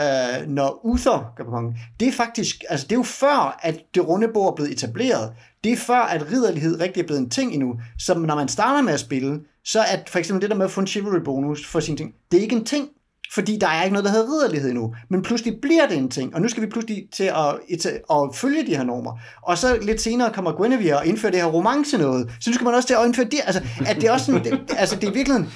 øh, 0.00 0.48
når 0.48 0.80
Uther 0.84 1.32
går 1.36 1.44
på 1.44 1.50
kongen, 1.50 1.76
det 2.00 2.08
er 2.08 2.12
faktisk, 2.12 2.64
altså 2.68 2.86
det 2.86 2.92
er 2.92 2.98
jo 2.98 3.02
før, 3.02 3.58
at 3.62 3.80
det 3.94 4.08
runde 4.08 4.28
bord 4.28 4.52
er 4.52 4.54
blevet 4.54 4.72
etableret. 4.72 5.32
Det 5.64 5.72
er 5.72 5.76
før, 5.76 6.00
at 6.00 6.32
ridderlighed 6.32 6.80
rigtig 6.80 7.02
er 7.02 7.06
blevet 7.06 7.20
en 7.20 7.30
ting 7.30 7.52
endnu. 7.52 7.80
Så 7.98 8.18
når 8.18 8.34
man 8.34 8.48
starter 8.48 8.82
med 8.82 8.92
at 8.92 9.00
spille, 9.00 9.40
så 9.64 9.84
at 9.88 10.10
for 10.10 10.18
eksempel 10.18 10.42
det 10.42 10.50
der 10.50 10.56
med 10.56 10.64
at 10.64 10.70
få 10.70 10.80
en 10.80 10.86
chivalry 10.86 11.20
bonus 11.24 11.66
for 11.66 11.80
sin 11.80 11.96
ting, 11.96 12.14
det 12.30 12.38
er 12.38 12.42
ikke 12.42 12.56
en 12.56 12.64
ting. 12.64 12.88
Fordi 13.34 13.56
der 13.56 13.68
er 13.68 13.82
ikke 13.82 13.92
noget, 13.92 14.04
der 14.04 14.10
hedder 14.10 14.32
ridderlighed 14.32 14.70
endnu. 14.70 14.94
Men 15.10 15.22
pludselig 15.22 15.60
bliver 15.62 15.86
det 15.88 15.98
en 15.98 16.10
ting, 16.10 16.34
og 16.34 16.42
nu 16.42 16.48
skal 16.48 16.62
vi 16.62 16.66
pludselig 16.66 17.08
til 17.12 17.24
at, 17.24 17.86
at 18.10 18.34
følge 18.34 18.66
de 18.66 18.76
her 18.76 18.84
normer. 18.84 19.18
Og 19.42 19.58
så 19.58 19.78
lidt 19.82 20.00
senere 20.00 20.32
kommer 20.32 20.52
Guinevere 20.52 20.96
og 20.96 21.06
indfører 21.06 21.32
det 21.32 21.40
her 21.40 21.48
romance 21.48 21.98
noget. 21.98 22.30
Så 22.40 22.50
nu 22.50 22.54
skal 22.54 22.64
man 22.64 22.74
også 22.74 22.86
til 22.86 22.94
at 22.94 23.06
indføre 23.06 23.26
det. 23.26 23.40
Altså, 23.44 23.62
at 23.86 23.96
det 23.96 24.04
er 24.04 24.12
også 24.12 24.26
sådan, 24.26 24.44
det, 24.44 24.74
altså 24.78 24.96
det 24.96 25.08
er 25.08 25.12
virkelig 25.12 25.46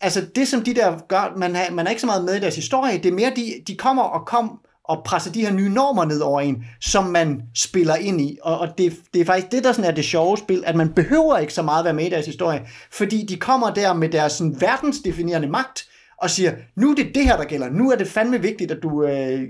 altså 0.00 0.26
det, 0.34 0.48
som 0.48 0.62
de 0.62 0.74
der 0.74 0.98
gør, 1.08 1.36
man, 1.36 1.54
har, 1.54 1.70
man 1.70 1.86
er 1.86 1.90
ikke 1.90 2.00
så 2.00 2.06
meget 2.06 2.24
med 2.24 2.36
i 2.36 2.40
deres 2.40 2.56
historie, 2.56 2.98
det 2.98 3.06
er 3.06 3.12
mere, 3.12 3.32
de, 3.36 3.52
de 3.66 3.76
kommer 3.76 4.02
og 4.02 4.26
kommer 4.26 4.56
og 4.88 5.02
presser 5.04 5.32
de 5.32 5.40
her 5.40 5.52
nye 5.52 5.68
normer 5.68 6.04
ned 6.04 6.20
over 6.20 6.40
en, 6.40 6.64
som 6.80 7.04
man 7.04 7.42
spiller 7.54 7.96
ind 7.96 8.20
i. 8.20 8.38
Og, 8.42 8.58
og 8.58 8.68
det, 8.78 8.96
det 9.14 9.20
er 9.20 9.24
faktisk 9.24 9.52
det, 9.52 9.64
der 9.64 9.72
sådan 9.72 9.90
er 9.90 9.94
det 9.94 10.04
sjove 10.04 10.38
spil, 10.38 10.62
at 10.66 10.76
man 10.76 10.92
behøver 10.92 11.38
ikke 11.38 11.54
så 11.54 11.62
meget 11.62 11.84
være 11.84 11.94
med 11.94 12.06
i 12.06 12.10
deres 12.10 12.26
historie, 12.26 12.62
fordi 12.90 13.26
de 13.26 13.36
kommer 13.36 13.74
der 13.74 13.94
med 13.94 14.08
deres 14.08 14.32
sådan, 14.32 14.60
verdensdefinerende 14.60 15.48
magt, 15.48 15.88
og 16.18 16.30
siger, 16.30 16.52
nu 16.76 16.90
er 16.90 16.94
det 16.94 17.14
det 17.14 17.24
her, 17.24 17.36
der 17.36 17.44
gælder. 17.44 17.70
Nu 17.70 17.90
er 17.90 17.96
det 17.96 18.08
fandme 18.08 18.42
vigtigt, 18.42 18.70
at 18.70 18.78
du 18.82 19.04
øh, 19.04 19.40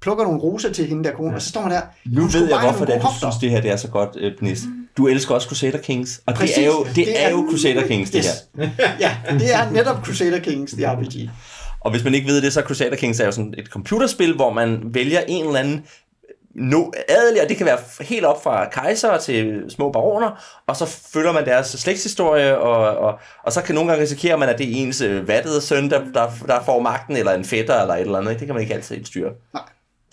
plukker 0.00 0.24
nogle 0.24 0.40
roser 0.40 0.72
til 0.72 0.86
hende 0.86 1.04
der 1.04 1.12
kone, 1.12 1.28
ja. 1.28 1.34
og 1.34 1.42
så 1.42 1.48
står 1.48 1.62
man 1.62 1.70
der. 1.70 1.80
Nu 2.04 2.26
ved 2.26 2.48
jeg, 2.48 2.60
hvorfor 2.60 2.84
det 2.84 3.02
du 3.02 3.08
synes, 3.18 3.36
det 3.40 3.50
her 3.50 3.60
det 3.60 3.70
er 3.70 3.76
så 3.76 3.88
godt, 3.88 4.10
øh, 4.16 4.32
Nis. 4.40 4.62
Du 4.96 5.06
elsker 5.06 5.34
også 5.34 5.48
Crusader 5.48 5.78
Kings, 5.78 6.20
og 6.26 6.34
Præcis, 6.34 6.54
det 6.54 6.64
er 6.64 6.66
jo, 6.66 6.84
det, 6.84 6.96
det 6.96 7.22
er, 7.22 7.26
er 7.26 7.30
jo 7.30 7.46
Crusader 7.50 7.86
Kings, 7.86 8.10
det 8.10 8.24
yes. 8.24 8.66
her. 8.66 8.70
ja, 9.04 9.16
det 9.38 9.54
er 9.54 9.70
netop 9.70 10.04
Crusader 10.04 10.38
Kings, 10.38 10.72
det 10.72 10.88
RPG. 10.88 11.30
Og 11.80 11.90
hvis 11.90 12.04
man 12.04 12.14
ikke 12.14 12.26
ved 12.26 12.42
det, 12.42 12.52
så 12.52 12.60
Crusader 12.60 12.96
Kings 12.96 13.20
er 13.20 13.24
jo 13.24 13.32
sådan 13.32 13.54
et 13.58 13.66
computerspil, 13.66 14.34
hvor 14.34 14.52
man 14.52 14.80
vælger 14.84 15.20
en 15.20 15.46
eller 15.46 15.60
anden 15.60 15.86
no, 16.56 16.90
adelig, 17.08 17.42
og 17.42 17.48
det 17.48 17.56
kan 17.56 17.66
være 17.66 17.78
helt 18.00 18.24
op 18.24 18.42
fra 18.42 18.68
kejser 18.70 19.18
til 19.18 19.64
små 19.68 19.92
baroner, 19.92 20.44
og 20.66 20.76
så 20.76 20.86
følger 21.12 21.32
man 21.32 21.44
deres 21.44 21.66
slægtshistorie, 21.66 22.58
og, 22.58 22.98
og, 22.98 23.18
og 23.44 23.52
så 23.52 23.62
kan 23.62 23.74
nogle 23.74 23.90
gange 23.90 24.02
risikere 24.02 24.38
man, 24.38 24.48
at 24.48 24.58
det 24.58 24.66
er 24.66 24.82
ens 24.82 25.00
øh, 25.00 25.28
vattede 25.28 25.60
søn, 25.60 25.90
der, 25.90 26.04
der, 26.14 26.30
der 26.46 26.62
får 26.64 26.80
magten, 26.80 27.16
eller 27.16 27.32
en 27.32 27.44
fætter, 27.44 27.80
eller 27.80 27.94
et 27.94 28.00
eller 28.00 28.18
andet. 28.18 28.38
Det 28.38 28.46
kan 28.46 28.54
man 28.54 28.62
ikke 28.62 28.74
altid 28.74 29.04
styre. 29.04 29.30
Nej. 29.54 29.62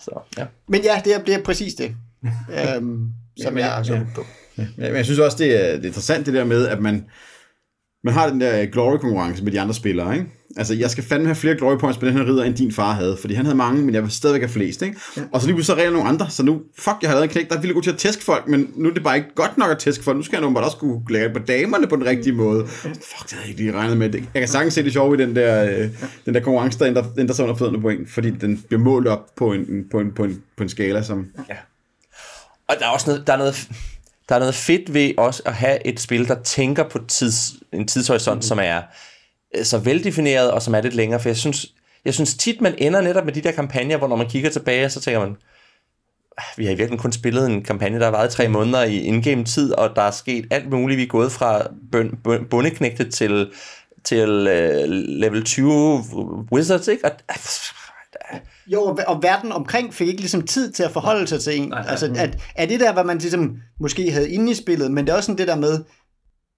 Så, 0.00 0.20
ja. 0.38 0.44
Men 0.68 0.82
ja, 0.82 1.02
det 1.04 1.14
er, 1.14 1.18
det 1.18 1.34
er 1.34 1.42
præcis 1.42 1.74
det, 1.74 1.96
øhm, 2.76 3.08
som 3.42 3.58
ja, 3.58 3.74
jeg, 3.74 3.84
jeg, 3.88 4.06
ja. 4.58 4.62
ja. 4.62 4.66
Men 4.76 4.96
jeg 4.96 5.04
synes 5.04 5.20
også, 5.20 5.36
det 5.36 5.64
er, 5.64 5.72
det 5.76 5.82
er 5.82 5.86
interessant 5.86 6.26
det 6.26 6.34
der 6.34 6.44
med, 6.44 6.68
at 6.68 6.80
man, 6.80 7.06
man 8.04 8.14
har 8.14 8.28
den 8.28 8.40
der 8.40 8.66
glory-konkurrence 8.66 9.44
med 9.44 9.52
de 9.52 9.60
andre 9.60 9.74
spillere, 9.74 10.14
ikke? 10.14 10.26
Altså, 10.56 10.74
jeg 10.74 10.90
skal 10.90 11.04
fandme 11.04 11.26
have 11.26 11.36
flere 11.36 11.54
glory 11.54 11.78
points 11.78 11.98
på 11.98 12.06
den 12.06 12.14
her 12.14 12.24
ridder, 12.24 12.44
end 12.44 12.54
din 12.54 12.72
far 12.72 12.92
havde, 12.92 13.16
fordi 13.20 13.34
han 13.34 13.44
havde 13.44 13.56
mange, 13.56 13.82
men 13.82 13.94
jeg 13.94 14.02
vil 14.02 14.10
stadigvæk 14.10 14.42
have 14.42 14.48
flest, 14.48 14.82
ikke? 14.82 14.96
Ja. 15.16 15.22
Og 15.32 15.40
så 15.40 15.46
lige 15.46 15.54
pludselig 15.54 15.76
så 15.76 15.80
regler 15.82 15.92
nogle 15.92 16.08
andre, 16.08 16.30
så 16.30 16.42
nu, 16.42 16.60
fuck, 16.78 16.96
jeg 17.02 17.10
har 17.10 17.14
lavet 17.14 17.24
en 17.24 17.30
knæk, 17.30 17.48
der 17.48 17.56
er 17.56 17.60
vildt 17.60 17.74
god 17.74 17.82
til 17.82 17.90
at 17.90 17.98
tæske 17.98 18.24
folk, 18.24 18.48
men 18.48 18.70
nu 18.76 18.88
er 18.88 18.94
det 18.94 19.02
bare 19.02 19.16
ikke 19.16 19.34
godt 19.34 19.58
nok 19.58 19.70
at 19.70 19.78
tæske 19.78 20.04
folk, 20.04 20.16
nu 20.16 20.22
skal 20.22 20.42
jeg 20.42 20.54
bare 20.54 20.64
også 20.64 20.76
kunne 20.76 21.02
lægge 21.08 21.30
på 21.30 21.38
damerne 21.38 21.86
på 21.86 21.96
den 21.96 22.06
rigtige 22.06 22.32
måde. 22.32 22.66
Fuck, 22.66 22.92
det 23.22 23.30
havde 23.30 23.42
jeg 23.42 23.48
ikke 23.48 23.60
lige 23.60 23.72
regnet 23.72 23.96
med. 23.96 24.14
Jeg 24.14 24.40
kan 24.42 24.48
sagtens 24.48 24.74
se 24.74 24.84
det 24.84 24.92
sjove 24.92 25.14
i 25.14 25.18
den 25.18 25.36
der, 25.36 25.64
øh, 25.64 25.88
den 26.26 26.34
der 26.34 26.40
konkurrence, 26.40 26.78
der 26.78 26.86
ændrer, 26.86 27.04
ændrer 27.18 27.34
sig 27.34 27.44
under 27.44 27.56
fødderne 27.56 27.80
på 27.80 27.88
en, 27.88 28.06
fordi 28.06 28.30
den 28.30 28.64
bliver 28.68 28.80
målt 28.80 29.08
op 29.08 29.26
på 29.36 29.52
en, 29.52 29.84
på 29.90 30.00
en, 30.00 30.12
på 30.12 30.24
en, 30.24 30.42
på 30.56 30.62
en 30.62 30.68
skala, 30.68 31.02
som... 31.02 31.26
Ja. 31.48 31.56
Og 32.68 32.76
der 32.78 32.86
er 32.86 32.90
også 32.90 33.10
noget, 33.10 33.26
der 33.26 33.32
er 33.32 33.36
noget, 33.36 33.68
der 34.28 34.34
er 34.34 34.38
noget 34.38 34.54
fedt 34.54 34.94
ved 34.94 35.12
også 35.18 35.42
at 35.46 35.54
have 35.54 35.86
et 35.86 36.00
spil, 36.00 36.28
der 36.28 36.42
tænker 36.42 36.88
på 36.88 36.98
tids, 37.08 37.52
en 37.72 37.86
tidshorisont, 37.86 38.38
mm. 38.38 38.42
som 38.42 38.58
er 38.62 38.82
Øh, 39.54 39.64
så 39.64 39.78
veldefineret, 39.78 40.50
og 40.50 40.62
som 40.62 40.74
er 40.74 40.80
lidt 40.80 40.94
længere, 40.94 41.20
for 41.20 41.28
jeg 41.28 41.36
synes, 41.36 41.66
jeg 42.04 42.14
synes 42.14 42.34
tit, 42.34 42.60
man 42.60 42.74
ender 42.78 43.00
netop 43.00 43.24
med 43.24 43.32
de 43.32 43.40
der 43.40 43.52
kampagner, 43.52 43.96
hvor 43.96 44.08
når 44.08 44.16
man 44.16 44.28
kigger 44.28 44.50
tilbage, 44.50 44.90
så 44.90 45.00
tænker 45.00 45.20
man, 45.20 45.36
ah, 46.38 46.44
vi 46.56 46.64
har 46.64 46.70
i 46.70 46.74
virkeligheden 46.74 47.02
kun 47.02 47.12
spillet 47.12 47.46
en 47.46 47.64
kampagne, 47.64 47.98
der 47.98 48.04
har 48.04 48.10
varet 48.10 48.30
tre 48.30 48.48
måneder 48.48 48.82
i 48.82 49.00
indgame 49.00 49.44
tid, 49.44 49.72
og 49.72 49.96
der 49.96 50.02
er 50.02 50.10
sket 50.10 50.46
alt 50.50 50.70
muligt. 50.70 50.98
Vi 50.98 51.02
er 51.02 51.06
gået 51.06 51.32
fra 51.32 51.62
bundeknægtet 52.50 53.14
til, 53.14 53.50
til 54.04 54.28
uh, 54.30 54.90
level 55.20 55.44
20 55.44 56.04
wizards, 56.52 56.88
ikke? 56.88 57.04
Og, 57.04 57.10
jo, 58.66 58.98
og 59.06 59.22
verden 59.22 59.52
omkring 59.52 59.94
fik 59.94 60.08
ikke 60.08 60.20
ligesom 60.20 60.46
tid 60.46 60.72
til 60.72 60.82
at 60.82 60.90
forholde 60.90 61.26
sig 61.26 61.40
til 61.40 61.60
en. 61.60 61.68
Nej, 61.68 61.82
nej, 61.82 61.90
altså, 61.90 62.14
at, 62.16 62.38
er 62.54 62.66
det 62.66 62.80
der, 62.80 62.92
hvad 62.92 63.04
man 63.04 63.18
ligesom 63.18 63.56
måske 63.80 64.10
havde 64.10 64.30
inde 64.30 64.52
i 64.52 64.54
spillet, 64.54 64.90
men 64.90 65.06
det 65.06 65.12
er 65.12 65.16
også 65.16 65.26
sådan 65.26 65.38
det 65.38 65.48
der 65.48 65.56
med, 65.56 65.84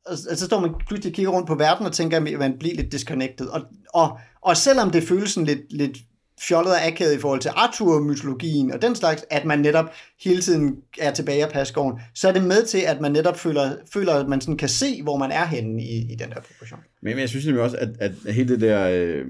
og 0.07 0.37
så 0.37 0.47
står 0.47 0.61
man 0.61 0.71
pludselig 0.89 1.15
kigger 1.15 1.33
rundt 1.33 1.49
på 1.49 1.55
verden 1.55 1.87
og 1.87 1.93
tænker, 1.93 2.17
at 2.17 2.39
man 2.39 2.59
bliver 2.59 2.75
lidt 2.75 2.93
disconnected. 2.93 3.47
Og, 3.47 3.61
og, 3.95 4.19
og 4.43 4.57
selvom 4.57 4.91
det 4.91 5.03
føles 5.03 5.31
sådan 5.31 5.47
lidt, 5.47 5.73
lidt 5.73 5.99
fjollet 6.41 6.73
og 6.73 6.87
akavet 6.87 7.15
i 7.15 7.19
forhold 7.19 7.41
til 7.41 7.49
Arthur-mytologien 7.49 8.73
og 8.73 8.83
den 8.83 8.95
slags, 8.95 9.25
at 9.31 9.45
man 9.45 9.59
netop 9.59 9.85
hele 10.25 10.43
tiden 10.43 10.77
er 10.99 11.11
tilbage 11.11 11.45
af 11.45 11.53
Pasgården, 11.53 12.01
så 12.15 12.29
er 12.29 12.33
det 12.33 12.45
med 12.45 12.67
til, 12.67 12.79
at 12.79 13.01
man 13.01 13.13
netop 13.13 13.39
føler, 13.39 13.77
føler 13.93 14.15
at 14.15 14.29
man 14.29 14.41
sådan 14.41 14.57
kan 14.57 14.69
se, 14.69 15.03
hvor 15.03 15.17
man 15.17 15.31
er 15.31 15.45
henne 15.45 15.83
i, 15.83 16.13
i 16.13 16.17
den 16.19 16.29
der 16.29 16.41
proportion. 16.41 16.81
Men, 17.03 17.11
men 17.11 17.21
jeg 17.21 17.29
synes 17.29 17.47
nemlig 17.47 17.65
også, 17.65 17.77
at, 17.77 17.89
at 17.99 18.13
hele 18.35 18.49
det 18.49 18.61
der 18.61 18.89
øh, 18.89 19.27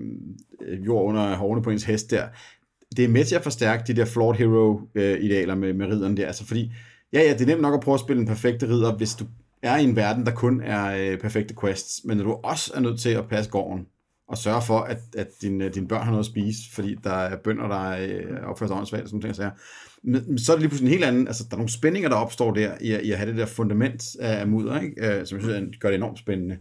jord 0.87 1.05
under 1.09 1.35
hårene 1.35 1.63
på 1.63 1.71
ens 1.71 1.85
hest 1.85 2.11
der, 2.11 2.25
det 2.97 3.05
er 3.05 3.09
med 3.09 3.25
til 3.25 3.35
at 3.35 3.43
forstærke 3.43 3.83
de 3.87 3.95
der 3.95 4.05
flawed 4.05 4.37
hero-idealer 4.37 5.55
øh, 5.55 5.61
med, 5.61 5.73
med 5.73 5.87
ridderen 5.87 6.17
der. 6.17 6.27
Altså 6.27 6.47
fordi, 6.47 6.73
ja, 7.13 7.21
ja, 7.21 7.33
det 7.33 7.41
er 7.41 7.47
nemt 7.47 7.63
nok 7.63 7.75
at 7.75 7.81
prøve 7.81 7.95
at 7.95 8.01
spille 8.01 8.21
en 8.21 8.29
perfekte 8.29 8.69
ridder, 8.69 8.97
hvis 8.97 9.15
du 9.15 9.25
er 9.63 9.77
i 9.77 9.85
en 9.85 9.97
verden, 9.97 10.27
der 10.27 10.33
kun 10.33 10.61
er 10.61 11.13
øh, 11.13 11.19
perfekte 11.19 11.55
quests, 11.61 12.01
men 12.05 12.17
når 12.17 12.25
du 12.25 12.33
også 12.33 12.73
er 12.75 12.81
nødt 12.81 13.01
til 13.01 13.11
at 13.11 13.29
passe 13.29 13.51
gården, 13.51 13.87
og 14.29 14.39
sørge 14.39 14.63
for, 14.63 14.79
at, 14.79 14.99
at 15.17 15.27
øh, 15.27 15.33
dine, 15.43 15.69
din 15.69 15.89
børn 15.89 16.03
har 16.03 16.11
noget 16.11 16.25
at 16.25 16.31
spise, 16.31 16.61
fordi 16.73 16.97
der 17.05 17.13
er 17.13 17.37
bønder, 17.37 17.69
der 17.69 17.91
er 17.91 18.45
opfører 18.45 18.69
sig 18.69 18.77
åndssvagt, 18.77 19.03
og 19.03 19.09
sådan 19.09 19.21
ting, 19.21 19.37
så, 19.37 19.51
men, 20.03 20.39
så 20.39 20.53
er 20.53 20.57
det 20.57 20.63
lige 20.63 20.69
pludselig 20.69 20.89
en 20.89 20.93
helt 20.93 21.05
anden, 21.05 21.27
altså 21.27 21.45
der 21.45 21.57
er 21.57 21.59
nogle 21.59 21.73
spændinger, 21.73 22.09
der 22.09 22.17
opstår 22.17 22.55
der, 22.55 22.75
i, 22.81 22.89
i 22.89 23.13
at 23.13 23.19
have 23.19 23.31
det 23.31 23.39
der 23.39 23.47
fundament 23.47 24.03
af, 24.21 24.47
mudder, 24.49 24.81
ikke? 24.81 25.07
Øh, 25.07 25.27
som 25.27 25.39
jeg 25.39 25.45
synes 25.45 25.77
gør 25.81 25.89
det 25.89 25.97
enormt 25.97 26.19
spændende 26.19 26.59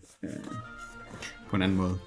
på 1.49 1.55
en 1.55 1.61
anden 1.61 1.77
måde. 1.77 1.97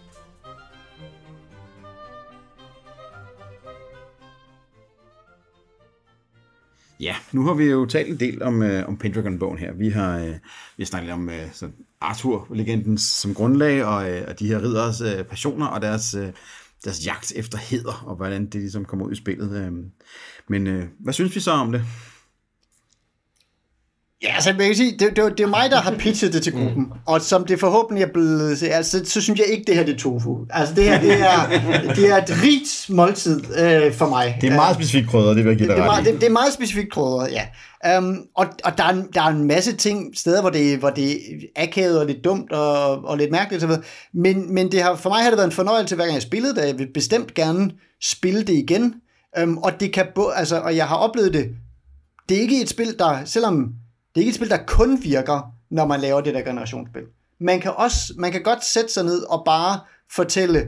Ja, 7.00 7.16
nu 7.32 7.42
har 7.42 7.54
vi 7.54 7.64
jo 7.64 7.86
talt 7.86 8.08
en 8.08 8.20
del 8.20 8.42
om, 8.42 8.62
øh, 8.62 8.88
om 8.88 8.96
Pendragon-bogen 8.96 9.58
her. 9.58 9.72
Vi 9.72 9.88
har, 9.88 10.18
øh, 10.18 10.32
vi 10.76 10.82
har 10.82 10.84
snakket 10.84 11.06
lidt 11.06 11.14
om 11.14 11.28
øh, 11.28 11.52
sådan 11.52 11.74
Arthur-legenden 12.00 12.98
som 12.98 13.34
grundlag, 13.34 13.84
og, 13.84 14.10
øh, 14.10 14.24
og 14.28 14.38
de 14.38 14.46
her 14.46 14.62
ridderes 14.62 15.00
øh, 15.00 15.24
passioner, 15.24 15.66
og 15.66 15.82
deres, 15.82 16.14
øh, 16.14 16.28
deres 16.84 17.06
jagt 17.06 17.32
efter 17.36 17.58
heder, 17.58 18.04
og 18.06 18.16
hvordan 18.16 18.46
det 18.46 18.54
ligesom 18.54 18.84
kommer 18.84 19.06
ud 19.06 19.12
i 19.12 19.16
spillet. 19.16 19.56
Øh. 19.56 19.72
Men 20.48 20.66
øh, 20.66 20.86
hvad 20.98 21.12
synes 21.12 21.34
vi 21.34 21.40
så 21.40 21.50
om 21.50 21.72
det? 21.72 21.84
Ja, 24.22 24.34
altså 24.34 24.52
man 24.58 24.66
kan 24.66 24.74
sige, 24.76 24.90
det, 24.98 25.16
det, 25.16 25.38
det 25.38 25.44
er 25.44 25.48
mig, 25.48 25.70
der 25.70 25.80
har 25.80 25.94
pitchet 25.98 26.32
det 26.32 26.42
til 26.42 26.52
gruppen, 26.52 26.82
mm. 26.84 26.92
og 27.06 27.20
som 27.22 27.44
det 27.44 27.60
forhåbentlig 27.60 28.02
er 28.04 28.12
blevet, 28.12 28.62
altså, 28.62 29.02
så 29.04 29.20
synes 29.20 29.38
jeg 29.38 29.46
ikke, 29.46 29.64
det 29.66 29.74
her 29.76 29.84
det 29.84 29.94
er 29.94 29.98
tofu. 29.98 30.38
Altså 30.50 30.74
det 30.74 30.84
her, 30.84 31.00
det 31.00 31.12
er, 31.12 31.48
det 31.94 32.08
er 32.10 32.16
et 32.16 32.42
rigt 32.42 32.86
måltid 32.90 33.40
øh, 33.58 33.92
for 33.94 34.08
mig. 34.08 34.38
Det 34.40 34.50
er 34.50 34.54
meget 34.54 34.74
specifikt 34.74 35.08
krydder, 35.08 35.34
det 35.34 35.44
vil 35.44 35.50
jeg 35.50 35.58
give 35.58 35.68
dig 35.68 35.76
det, 35.76 35.82
det, 35.82 35.88
er 35.88 35.90
ret 35.92 36.04
meget, 36.04 36.12
det, 36.12 36.20
det 36.20 36.26
er 36.28 36.32
meget 36.32 36.52
specifikt 36.52 36.92
krydder, 36.92 37.26
ja. 37.30 37.42
Um, 37.98 38.20
og 38.36 38.46
og 38.64 38.78
der, 38.78 38.84
er, 38.84 38.88
en- 38.88 39.08
der 39.14 39.22
er 39.22 39.26
en 39.26 39.44
masse 39.44 39.76
ting, 39.76 40.18
steder, 40.18 40.40
hvor 40.40 40.50
det, 40.50 40.78
hvor 40.78 40.90
det 40.90 41.12
er 41.56 41.62
akavet 41.62 42.00
og 42.00 42.06
lidt 42.06 42.24
dumt 42.24 42.52
og, 42.52 43.04
og 43.04 43.18
lidt 43.18 43.30
mærkeligt, 43.30 43.64
og 43.64 43.82
men, 44.14 44.54
men 44.54 44.72
det 44.72 44.82
har, 44.82 44.96
for 44.96 45.08
mig 45.10 45.22
har 45.22 45.30
det 45.30 45.36
været 45.36 45.46
en 45.48 45.52
fornøjelse, 45.52 45.94
hver 45.94 46.04
gang 46.04 46.14
jeg 46.14 46.22
spillede 46.22 46.54
det, 46.54 46.66
jeg 46.66 46.78
vil 46.78 46.88
bestemt 46.94 47.34
gerne 47.34 47.70
spille 48.02 48.40
det 48.42 48.52
igen, 48.54 48.94
um, 49.42 49.58
og 49.58 49.80
det 49.80 49.92
kan 49.92 50.06
bo, 50.14 50.28
altså, 50.28 50.56
og 50.60 50.76
jeg 50.76 50.86
har 50.86 50.96
oplevet 50.96 51.32
det, 51.34 51.48
det 52.28 52.36
er 52.36 52.40
ikke 52.40 52.62
et 52.62 52.68
spil, 52.68 52.98
der, 52.98 53.18
selvom 53.24 53.68
det 54.18 54.24
er 54.24 54.26
ikke 54.26 54.30
et 54.30 54.34
spil, 54.34 54.50
der 54.50 54.64
kun 54.66 55.02
virker, 55.02 55.52
når 55.70 55.86
man 55.86 56.00
laver 56.00 56.20
det 56.20 56.34
der 56.34 56.42
generationsspil. 56.42 57.02
Man 57.40 57.60
kan 57.60 57.72
også, 57.76 58.12
man 58.16 58.32
kan 58.32 58.42
godt 58.42 58.64
sætte 58.64 58.92
sig 58.92 59.04
ned 59.04 59.22
og 59.22 59.42
bare 59.44 59.80
fortælle, 60.12 60.66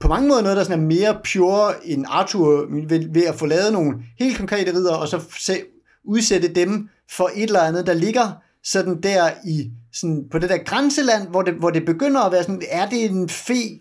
på 0.00 0.08
mange 0.08 0.28
måder 0.28 0.42
noget, 0.42 0.56
der 0.56 0.64
sådan 0.64 0.80
er 0.80 0.86
mere 0.86 1.18
pure 1.32 1.86
end 1.86 2.04
Arthur, 2.08 2.66
ved, 2.88 3.12
ved 3.12 3.24
at 3.24 3.34
få 3.34 3.46
lavet 3.46 3.72
nogle 3.72 3.94
helt 4.18 4.38
konkrete 4.38 4.72
ridder, 4.72 4.94
og 4.94 5.08
så 5.08 5.20
se, 5.38 5.62
udsætte 6.04 6.48
dem 6.48 6.88
for 7.10 7.30
et 7.34 7.42
eller 7.42 7.60
andet, 7.60 7.86
der 7.86 7.94
ligger 7.94 8.32
sådan 8.64 9.00
der 9.00 9.30
i, 9.46 9.70
sådan 9.92 10.24
på 10.30 10.38
det 10.38 10.50
der 10.50 10.58
grænseland, 10.58 11.28
hvor 11.28 11.42
det, 11.42 11.54
hvor 11.54 11.70
det 11.70 11.84
begynder 11.84 12.20
at 12.20 12.32
være 12.32 12.42
sådan, 12.42 12.62
er 12.70 12.88
det 12.88 13.04
en 13.04 13.28
fe 13.28 13.80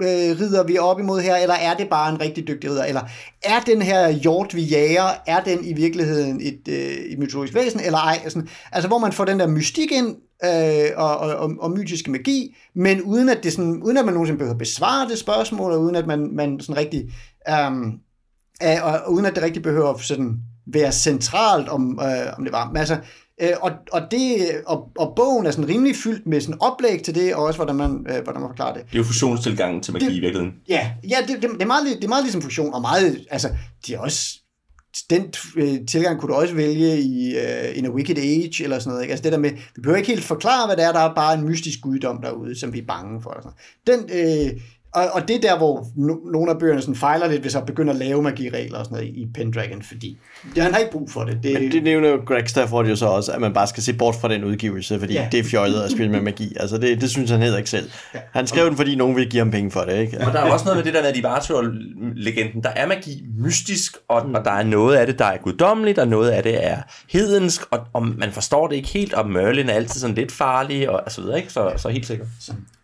øh, 0.00 0.40
ridder, 0.40 0.64
vi 0.64 0.76
er 0.76 0.98
imod 0.98 1.20
her, 1.20 1.36
eller 1.36 1.54
er 1.54 1.74
det 1.74 1.88
bare 1.88 2.12
en 2.12 2.20
rigtig 2.20 2.48
dygtig 2.48 2.70
ridder? 2.70 2.84
Eller 2.84 3.00
er 3.44 3.60
den 3.60 3.82
her 3.82 4.10
hjort, 4.10 4.54
vi 4.54 4.62
jager, 4.62 5.08
er 5.26 5.40
den 5.40 5.64
i 5.64 5.72
virkeligheden 5.72 6.40
et, 6.40 6.68
øh, 6.68 7.12
et 7.12 7.18
mytologisk 7.18 7.54
væsen, 7.54 7.80
eller 7.80 7.98
ej? 7.98 8.20
Altså, 8.24 8.30
sådan, 8.30 8.48
altså, 8.72 8.88
hvor 8.88 8.98
man 8.98 9.12
får 9.12 9.24
den 9.24 9.40
der 9.40 9.46
mystik 9.46 9.92
ind, 9.92 10.16
øh, 10.44 10.90
og, 10.96 11.16
og, 11.18 11.34
og, 11.36 11.50
og 11.58 11.70
mytiske 11.70 12.10
magi, 12.10 12.56
men 12.74 13.02
uden 13.02 13.28
at, 13.28 13.38
det 13.42 13.52
sådan, 13.52 13.82
uden 13.82 13.96
at 13.96 14.04
man 14.04 14.14
nogensinde 14.14 14.38
behøver 14.38 14.58
besvare 14.58 15.08
det 15.08 15.18
spørgsmål, 15.18 15.72
og 15.72 15.80
uden 15.80 15.96
at 15.96 16.06
man, 16.06 16.28
man 16.32 16.60
sådan 16.60 16.76
rigtig... 16.76 17.10
Øh, 17.48 18.82
og, 18.82 19.00
og 19.04 19.12
uden 19.12 19.26
at 19.26 19.34
det 19.34 19.42
rigtig 19.42 19.62
behøver 19.62 19.98
sådan 19.98 20.38
være 20.66 20.92
centralt, 20.92 21.68
om, 21.68 22.00
øh, 22.02 22.38
om 22.38 22.44
det 22.44 22.52
var. 22.52 22.68
Men 22.68 22.76
altså, 22.76 22.96
øh, 23.40 23.50
og, 23.60 23.70
og, 23.92 24.02
det, 24.10 24.36
og, 24.66 24.88
og 24.98 25.12
bogen 25.16 25.46
er 25.46 25.50
sådan 25.50 25.68
rimelig 25.68 25.96
fyldt 25.96 26.26
med 26.26 26.40
sådan 26.40 26.60
oplæg 26.60 27.02
til 27.02 27.14
det, 27.14 27.34
og 27.34 27.42
også 27.44 27.58
hvordan 27.58 27.76
man, 27.76 28.06
øh, 28.10 28.22
hvordan 28.22 28.40
man 28.40 28.50
forklarer 28.50 28.74
det. 28.74 28.82
Det 28.86 28.92
er 28.94 28.98
jo 28.98 29.04
fusionstilgangen 29.04 29.82
til 29.82 29.92
magi 29.92 30.04
Det- 30.06 30.12
i 30.12 30.20
virkeligheden. 30.20 30.54
Ja, 30.68 30.90
ja 31.08 31.16
det, 31.28 31.42
det, 31.42 31.50
det, 31.50 31.62
er 31.62 31.66
meget, 31.66 31.86
det 31.96 32.04
er 32.04 32.08
meget 32.08 32.24
ligesom 32.24 32.42
funktion, 32.42 32.74
og 32.74 32.80
meget, 32.80 33.26
altså, 33.30 33.48
de 33.86 33.94
er 33.94 33.98
også, 33.98 34.38
den 35.10 35.22
øh, 35.56 35.78
tilgang 35.88 36.20
kunne 36.20 36.32
du 36.34 36.38
også 36.40 36.54
vælge 36.54 37.00
i 37.02 37.34
uh, 37.36 37.78
In 37.78 37.86
a 37.86 37.90
Wicked 37.90 38.18
Age, 38.18 38.62
eller 38.64 38.78
sådan 38.78 38.90
noget, 38.90 39.02
ikke? 39.02 39.12
Altså 39.12 39.22
det 39.22 39.32
der 39.32 39.38
med, 39.38 39.50
vi 39.50 39.80
behøver 39.82 39.96
ikke 39.98 40.10
helt 40.10 40.24
forklare, 40.24 40.66
hvad 40.66 40.76
det 40.76 40.84
er, 40.84 40.92
der 40.92 41.00
er 41.00 41.14
bare 41.14 41.34
en 41.38 41.44
mystisk 41.44 41.80
guddom 41.80 42.22
derude, 42.22 42.58
som 42.60 42.72
vi 42.72 42.78
er 42.78 42.86
bange 42.88 43.22
for. 43.22 43.30
Og 43.30 43.42
sådan 43.42 43.52
noget. 43.86 44.08
Den, 44.10 44.50
øh, 44.54 44.60
og, 44.94 45.04
og 45.12 45.28
det 45.28 45.36
er 45.36 45.40
der, 45.40 45.58
hvor 45.58 45.86
no, 45.96 46.14
nogle 46.32 46.50
af 46.50 46.58
bøgerne 46.58 46.80
sådan 46.80 46.94
fejler 46.94 47.28
lidt, 47.28 47.42
hvis 47.42 47.54
jeg 47.54 47.66
begynder 47.66 47.92
at 47.92 47.98
lave 47.98 48.22
magiregler 48.22 48.78
og 48.78 48.84
sådan 48.84 48.98
noget 48.98 49.14
i 49.14 49.28
Pendragon, 49.34 49.82
fordi 49.82 50.18
ja, 50.56 50.62
han 50.62 50.72
har 50.72 50.78
ikke 50.78 50.92
brug 50.92 51.10
for 51.10 51.24
det. 51.24 51.38
det, 51.42 51.52
Men 51.60 51.72
det 51.72 51.82
nævner 51.82 52.08
jo 52.08 52.20
Greg 52.26 52.48
Stafford 52.48 52.86
jo 52.86 52.96
så 52.96 53.06
også, 53.06 53.32
at 53.32 53.40
man 53.40 53.52
bare 53.52 53.66
skal 53.66 53.82
se 53.82 53.92
bort 53.92 54.14
fra 54.14 54.28
den 54.28 54.44
udgivelse, 54.44 54.98
fordi 54.98 55.12
Ja. 55.12 55.22
ja. 55.22 55.28
det 55.32 55.40
er 55.40 55.44
fjollet 55.44 55.82
at 55.82 55.90
spille 55.90 56.12
med 56.12 56.20
magi. 56.20 56.56
Altså 56.60 56.78
det, 56.78 57.00
det 57.00 57.10
synes 57.10 57.30
han 57.30 57.40
heller 57.40 57.58
ikke 57.58 57.70
selv. 57.70 57.90
Han 58.32 58.46
skrev 58.46 58.66
den, 58.66 58.76
fordi 58.76 58.94
nogen 58.94 59.16
vil 59.16 59.30
give 59.30 59.40
ham 59.40 59.50
penge 59.50 59.70
for 59.70 59.80
det, 59.80 59.98
ikke? 59.98 60.20
Og 60.26 60.32
der 60.32 60.40
er 60.40 60.52
også 60.52 60.64
noget 60.64 60.76
med 60.76 60.84
det 60.84 60.94
der 60.94 61.00
med, 61.02 61.08
at 61.08 61.16
i 61.16 61.22
Arthur-legenden, 61.22 62.62
der 62.62 62.70
er 62.70 62.86
magi 62.86 63.24
mystisk, 63.38 63.96
og, 64.08 64.26
mm. 64.26 64.34
og 64.34 64.44
der 64.44 64.50
er 64.50 64.62
noget 64.64 64.96
af 64.96 65.06
det, 65.06 65.18
der 65.18 65.24
er 65.24 65.36
guddommeligt, 65.36 65.98
og 65.98 66.08
noget 66.08 66.30
af 66.30 66.42
det 66.42 66.66
er 66.66 66.76
hedensk, 67.08 67.62
og, 67.70 67.78
og 67.92 68.06
man 68.06 68.32
forstår 68.32 68.66
det 68.66 68.76
ikke 68.76 68.88
helt, 68.88 69.14
og 69.14 69.30
Merlin 69.30 69.68
er 69.68 69.72
altid 69.74 70.00
sådan 70.00 70.16
lidt 70.16 70.32
farlig, 70.32 70.90
og, 70.90 71.00
og 71.06 71.12
så 71.12 71.20
videre, 71.20 71.38
ikke? 71.38 71.52
Så, 71.52 71.72
så 71.76 71.88
helt 71.88 72.06
sikkert. 72.06 72.28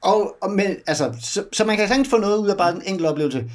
Og, 0.09 0.36
og 0.42 0.50
men, 0.50 0.76
altså, 0.86 1.14
så, 1.20 1.44
så 1.52 1.64
man 1.64 1.76
kan 1.76 1.88
sagtens 1.88 2.09
få 2.09 2.18
noget 2.18 2.38
ud 2.38 2.48
af 2.48 2.56
bare 2.56 2.74
en 2.76 2.82
enkelt 2.86 3.09
oplevelse. 3.09 3.50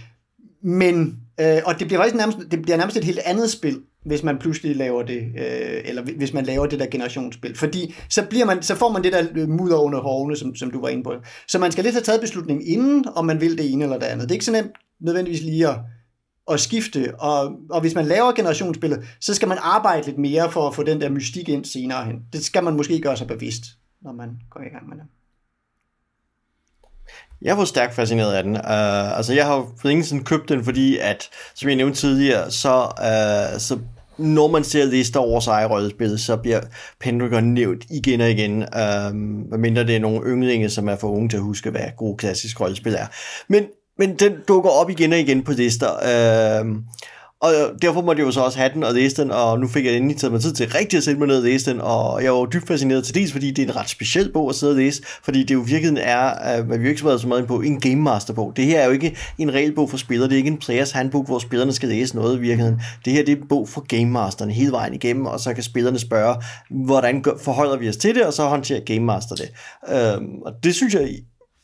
Men, 0.63 1.19
øh, 1.39 1.61
og 1.65 1.79
det 1.79 1.87
bliver 1.87 1.99
faktisk 1.99 2.15
nærmest, 2.15 2.37
det 2.51 2.61
bliver 2.61 2.77
nærmest 2.77 2.97
et 2.97 3.03
helt 3.03 3.19
andet 3.25 3.49
spil, 3.49 3.81
hvis 4.05 4.23
man 4.23 4.37
pludselig 4.39 4.75
laver 4.75 5.03
det, 5.03 5.17
øh, 5.17 5.81
eller 5.85 6.01
hvis 6.01 6.33
man 6.33 6.45
laver 6.45 6.65
det 6.65 6.79
der 6.79 6.85
generationsspil. 6.85 7.57
Fordi 7.57 7.95
så, 8.09 8.25
bliver 8.29 8.45
man, 8.45 8.63
så 8.63 8.75
får 8.75 8.91
man 8.91 9.03
det 9.03 9.13
der 9.13 9.47
mudder 9.47 9.77
under 9.77 9.99
hårene, 9.99 10.35
som, 10.35 10.55
som 10.55 10.71
du 10.71 10.81
var 10.81 10.87
inde 10.89 11.03
på. 11.03 11.13
Så 11.47 11.59
man 11.59 11.71
skal 11.71 11.83
lidt 11.83 11.95
have 11.95 12.03
taget 12.03 12.21
beslutningen 12.21 12.67
inden, 12.67 13.05
om 13.15 13.25
man 13.25 13.41
vil 13.41 13.57
det 13.57 13.71
ene 13.71 13.83
eller 13.83 13.99
det 13.99 14.05
andet. 14.05 14.23
Det 14.23 14.31
er 14.31 14.35
ikke 14.35 14.45
så 14.45 14.51
nemt 14.51 14.71
nødvendigvis 14.99 15.41
lige 15.41 15.67
at, 15.67 15.75
at 16.51 16.59
skifte, 16.59 17.15
og, 17.19 17.51
og 17.69 17.81
hvis 17.81 17.95
man 17.95 18.05
laver 18.05 18.31
generationsspillet, 18.31 19.05
så 19.19 19.33
skal 19.33 19.47
man 19.47 19.57
arbejde 19.61 20.05
lidt 20.05 20.17
mere 20.17 20.51
for 20.51 20.67
at 20.67 20.75
få 20.75 20.83
den 20.83 21.01
der 21.01 21.09
mystik 21.09 21.49
ind 21.49 21.65
senere 21.65 22.05
hen. 22.05 22.15
Det 22.33 22.45
skal 22.45 22.63
man 22.63 22.75
måske 22.77 23.01
gøre 23.01 23.17
sig 23.17 23.27
bevidst, 23.27 23.63
når 24.01 24.11
man 24.11 24.29
går 24.49 24.61
i 24.61 24.69
gang 24.69 24.89
med 24.89 24.97
det. 24.97 25.05
Jeg 27.41 27.57
var 27.57 27.65
stærkt 27.65 27.95
fascineret 27.95 28.33
af 28.33 28.43
den. 28.43 28.55
Uh, 28.55 29.17
altså, 29.17 29.33
jeg 29.33 29.45
har 29.45 29.55
jo 29.55 29.67
for 29.81 29.89
ingen 29.89 30.05
sådan 30.05 30.23
købt 30.23 30.49
den, 30.49 30.63
fordi 30.63 30.97
at, 30.97 31.29
som 31.55 31.69
jeg 31.69 31.75
nævnte 31.75 31.99
tidligere, 31.99 32.51
så, 32.51 32.83
uh, 32.83 33.59
så 33.59 33.79
når 34.17 34.47
man 34.47 34.63
ser 34.63 34.85
lister 34.85 35.19
over 35.19 35.39
sig 35.39 35.69
rollespil, 35.69 36.19
så 36.19 36.37
bliver 36.37 36.61
Pendragon 36.99 37.43
nævnt 37.43 37.83
igen 37.89 38.21
og 38.21 38.31
igen, 38.31 38.57
uh, 38.61 39.15
medmindre 39.15 39.83
det 39.83 39.95
er 39.95 39.99
nogle 39.99 40.27
ynglinge, 40.27 40.69
som 40.69 40.89
er 40.89 40.95
for 40.95 41.07
unge 41.07 41.29
til 41.29 41.37
at 41.37 41.43
huske, 41.43 41.69
hvad 41.69 41.81
god 41.97 42.17
klassisk 42.17 42.61
rollespil 42.61 42.93
er. 42.93 43.05
Men, 43.47 43.65
men 43.97 44.15
den 44.15 44.33
dukker 44.47 44.69
op 44.69 44.89
igen 44.89 45.13
og 45.13 45.19
igen 45.19 45.43
på 45.43 45.51
lister. 45.51 45.89
Uh, 46.61 46.67
og 47.43 47.81
derfor 47.81 48.01
måtte 48.01 48.19
jeg 48.19 48.25
jo 48.27 48.31
så 48.31 48.41
også 48.41 48.57
have 48.57 48.71
den 48.73 48.83
og 48.83 48.93
læse 48.93 49.21
den, 49.21 49.31
og 49.31 49.59
nu 49.59 49.67
fik 49.67 49.85
jeg 49.85 49.95
endelig 49.97 50.17
taget 50.17 50.31
mig 50.31 50.41
tid 50.41 50.53
til 50.53 50.69
rigtig 50.69 50.97
at 50.97 51.03
sætte 51.03 51.19
mig 51.19 51.27
ned 51.27 51.37
og 51.37 51.43
læse 51.43 51.71
den, 51.71 51.81
og 51.81 52.23
jeg 52.23 52.33
var 52.33 52.45
dybt 52.45 52.67
fascineret 52.67 53.03
til 53.03 53.15
dels, 53.15 53.31
fordi 53.31 53.51
det 53.51 53.63
er 53.63 53.67
en 53.67 53.75
ret 53.75 53.89
speciel 53.89 54.31
bog 54.31 54.49
at 54.49 54.55
sidde 54.55 54.71
og 54.71 54.77
læse, 54.77 55.03
fordi 55.23 55.43
det 55.43 55.53
jo 55.53 55.59
virkelig 55.59 55.83
virkeligheden 55.83 56.09
er, 56.09 56.57
øh, 56.59 56.65
hvad 56.65 56.77
vi 56.77 56.83
jo 56.83 56.89
ikke 56.89 56.99
så 56.99 57.05
meget 57.05 57.21
så 57.21 57.27
meget 57.27 57.39
ind 57.39 57.47
på, 57.47 57.61
en 57.61 57.79
Game 57.79 58.01
Master 58.01 58.33
bog. 58.33 58.53
Det 58.55 58.65
her 58.65 58.79
er 58.79 58.85
jo 58.85 58.91
ikke 58.91 59.17
en 59.37 59.53
regelbog 59.53 59.89
for 59.89 59.97
spillere, 59.97 60.29
det 60.29 60.33
er 60.33 60.37
ikke 60.37 60.49
en 60.49 60.57
players 60.57 60.91
handbook, 60.91 61.25
hvor 61.25 61.39
spillerne 61.39 61.73
skal 61.73 61.89
læse 61.89 62.15
noget 62.15 62.37
i 62.37 62.39
virkeligheden. 62.39 62.81
Det 63.05 63.13
her 63.13 63.25
det 63.25 63.31
er 63.31 63.35
en 63.35 63.47
bog 63.47 63.69
for 63.69 63.81
Game 63.81 64.11
Masteren 64.11 64.51
hele 64.51 64.71
vejen 64.71 64.93
igennem, 64.93 65.25
og 65.25 65.39
så 65.39 65.53
kan 65.53 65.63
spillerne 65.63 65.99
spørge, 65.99 66.35
hvordan 66.69 67.25
forholder 67.41 67.77
vi 67.77 67.89
os 67.89 67.97
til 67.97 68.15
det, 68.15 68.25
og 68.25 68.33
så 68.33 68.43
håndterer 68.43 68.79
Game 68.79 68.99
Master 68.99 69.35
det. 69.35 69.51
Øhm, 69.89 70.41
og 70.45 70.53
det 70.63 70.75
synes 70.75 70.93
jeg 70.93 71.09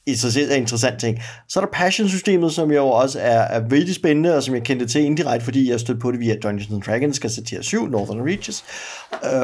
i 0.10 0.16
sig 0.16 0.34
selv 0.34 0.51
er 0.51 0.55
en 0.55 0.62
interessant 0.62 0.99
ting. 0.99 1.20
Så 1.47 1.60
er 1.60 1.66
der 1.66 1.72
Passion-systemet, 1.72 2.53
som 2.53 2.72
jo 2.72 2.88
også 2.88 3.20
er, 3.20 3.39
er 3.39 3.60
vældig 3.60 3.95
spændende, 3.95 4.36
og 4.36 4.43
som 4.43 4.55
jeg 4.55 4.64
kendte 4.64 4.86
til 4.86 5.01
indirekte, 5.01 5.45
fordi 5.45 5.72
jeg 5.72 5.80
stødte 5.80 5.99
på 5.99 6.12
det 6.12 6.20
via 6.20 6.36
Dungeons 6.36 6.72
and 6.72 6.82
Dragons, 6.82 7.16
skal 7.16 7.30
til 7.30 7.57
7, 7.62 7.88
Northern 7.88 8.22
Reaches. 8.22 8.64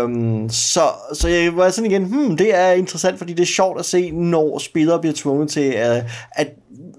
Um, 0.04 0.50
så, 0.50 0.82
så 1.14 1.28
jeg 1.28 1.56
var 1.56 1.70
sådan 1.70 1.92
igen, 1.92 2.04
hmm, 2.04 2.38
det 2.38 2.56
er 2.56 2.72
interessant, 2.72 3.18
fordi 3.18 3.34
det 3.34 3.42
er 3.42 3.48
sjovt 3.48 3.80
at 3.80 3.86
se, 3.86 4.12
når 4.12 4.60
spillere 4.60 5.00
bliver 5.00 5.14
tvunget 5.16 5.50
til 5.50 5.72
at, 5.72 6.04
at 6.32 6.48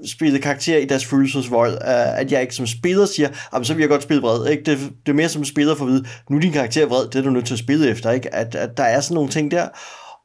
spille 0.05 0.39
karakter 0.39 0.77
i 0.77 0.85
deres 0.85 1.05
følelsesvold, 1.05 1.73
uh, 1.73 2.19
at 2.21 2.33
jeg 2.33 2.43
ikke 2.43 2.55
som 2.55 2.67
spiller 2.67 3.07
siger, 3.07 3.29
så 3.63 3.75
vil 3.75 3.81
jeg 3.81 3.89
godt 3.89 4.03
spille 4.03 4.23
vred. 4.23 4.47
Ikke? 4.47 4.63
Det, 4.63 4.79
det 5.07 5.13
er 5.13 5.17
mere 5.17 5.29
som 5.29 5.45
spiller 5.45 5.75
for 5.75 5.85
at 5.85 5.91
vide, 5.91 6.05
nu 6.31 6.37
er 6.37 6.41
din 6.41 6.53
karakter 6.53 6.87
vred, 6.87 7.07
det 7.09 7.17
er 7.17 7.23
du 7.23 7.31
nødt 7.31 7.47
til 7.47 7.55
at 7.55 7.59
spille 7.59 7.89
efter. 7.89 8.11
Ikke? 8.11 8.35
At, 8.35 8.55
at 8.55 8.77
der 8.77 8.85
er 8.85 9.01
sådan 9.01 9.15
nogle 9.15 9.31
ting 9.31 9.51
der. 9.51 9.69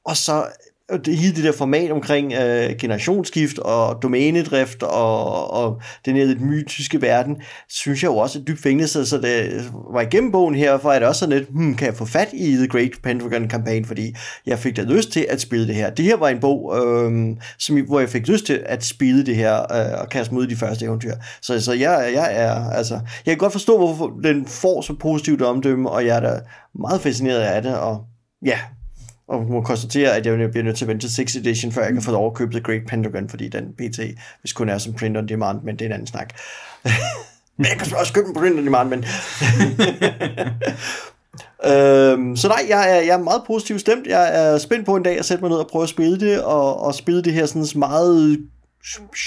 Og 0.06 0.18
så 0.18 0.44
det, 0.98 1.18
hele 1.18 1.36
det 1.36 1.44
der 1.44 1.52
format 1.52 1.92
omkring 1.92 2.34
øh, 2.34 2.76
generationsskift 2.80 3.60
og 3.60 4.02
domænedrift 4.02 4.84
og, 4.84 5.52
og 5.52 5.82
den 6.06 6.16
her 6.16 6.26
lidt 6.26 6.42
mytiske 6.42 7.02
verden, 7.02 7.38
synes 7.70 8.04
jeg 8.04 8.10
jo 8.10 8.18
også 8.18 8.40
er 8.40 8.44
dybt 8.44 8.62
fængende, 8.62 8.88
så, 8.88 9.06
så 9.06 9.18
det 9.18 9.54
øh, 9.54 9.94
var 9.94 10.02
igennem 10.02 10.32
bogen 10.32 10.56
her, 10.56 10.78
for 10.78 10.90
at 10.90 11.02
det 11.02 11.08
også 11.08 11.20
sådan 11.20 11.38
lidt, 11.38 11.50
hmm, 11.50 11.76
kan 11.76 11.88
jeg 11.88 11.96
få 11.96 12.06
fat 12.06 12.30
i 12.34 12.56
The 12.56 12.68
Great 12.68 12.92
Pentagon 13.04 13.50
Campaign, 13.50 13.86
fordi 13.86 14.16
jeg 14.46 14.60
fik 14.60 14.78
da 14.78 14.82
lyst 14.82 15.12
til 15.12 15.26
at 15.30 15.42
spille 15.42 15.68
det 15.68 15.76
her. 15.76 15.90
Det 15.90 16.06
her 16.06 16.18
var 16.18 16.30
en 16.30 16.40
bog, 16.40 16.78
øh, 16.78 17.12
som, 17.60 17.82
hvor 17.82 18.00
jeg 18.00 18.10
fik 18.10 18.28
lyst 18.28 18.46
til 18.46 18.64
at 18.66 18.84
spille 18.84 19.26
det 19.26 19.36
her 19.36 19.62
øh, 19.62 20.02
og 20.02 20.10
kaste 20.10 20.34
mod 20.34 20.48
de 20.48 20.56
første 20.56 20.86
eventyr. 20.86 21.14
Så, 21.42 21.62
så 21.62 21.74
jeg, 21.74 22.12
jeg 22.14 22.30
er, 22.32 22.70
altså, 22.70 22.94
jeg 22.94 23.32
kan 23.32 23.38
godt 23.38 23.52
forstå, 23.52 23.78
hvorfor 23.78 24.08
den 24.24 24.46
får 24.46 24.82
så 24.82 24.94
positivt 25.00 25.42
omdømme, 25.42 25.90
og 25.90 26.06
jeg 26.06 26.16
er 26.16 26.20
da 26.20 26.40
meget 26.80 27.02
fascineret 27.02 27.40
af 27.40 27.62
det, 27.62 27.78
og 27.78 28.02
ja, 28.46 28.60
og 29.32 29.46
må 29.50 29.62
konstatere, 29.62 30.16
at 30.16 30.26
jeg 30.26 30.52
bliver 30.52 30.64
nødt 30.64 30.78
til 30.78 30.86
at 30.86 30.90
vente 30.90 31.08
til 31.08 31.16
6 31.16 31.36
edition, 31.36 31.72
før 31.72 31.84
jeg 31.84 31.94
kan 31.94 32.02
få 32.02 32.12
lov 32.12 32.28
at 32.28 32.34
købe 32.34 32.52
The 32.52 32.62
Great 32.62 32.82
Pentagon, 32.88 33.30
fordi 33.30 33.50
den 33.50 33.74
PT, 33.74 34.00
hvis 34.42 34.54
kun 34.54 34.70
er 34.70 34.78
som 34.78 34.94
print 34.94 35.18
on 35.18 35.28
demand, 35.28 35.62
men 35.64 35.76
det 35.76 35.82
er 35.82 35.86
en 35.86 35.94
anden 35.94 36.08
snak. 36.08 36.34
men 37.58 37.66
jeg 37.66 37.78
kan 37.80 37.98
også 37.98 38.14
købe 38.14 38.28
en 38.28 38.34
print 38.34 38.58
on 38.58 38.66
demand, 38.66 38.90
men... 38.90 39.00
øhm, 41.72 42.36
så 42.36 42.48
nej, 42.48 42.66
jeg 42.70 42.98
er, 42.98 43.02
jeg 43.02 43.14
er 43.14 43.24
meget 43.24 43.42
positivt 43.48 43.82
stemt. 43.82 44.08
Jeg 44.08 44.54
er 44.54 44.58
spændt 44.58 44.86
på 44.86 44.96
en 44.96 45.04
dag 45.04 45.20
at 45.20 45.26
sætte 45.26 45.42
mig 45.42 45.50
ned 45.50 45.58
og 45.58 45.68
prøve 45.68 45.84
at 45.84 45.90
spille 45.90 46.20
det, 46.20 46.44
og, 46.44 46.82
og 46.82 46.96
spille 46.96 47.22
det 47.22 47.34
her 47.34 47.46
sådan 47.46 47.80
meget 47.80 48.38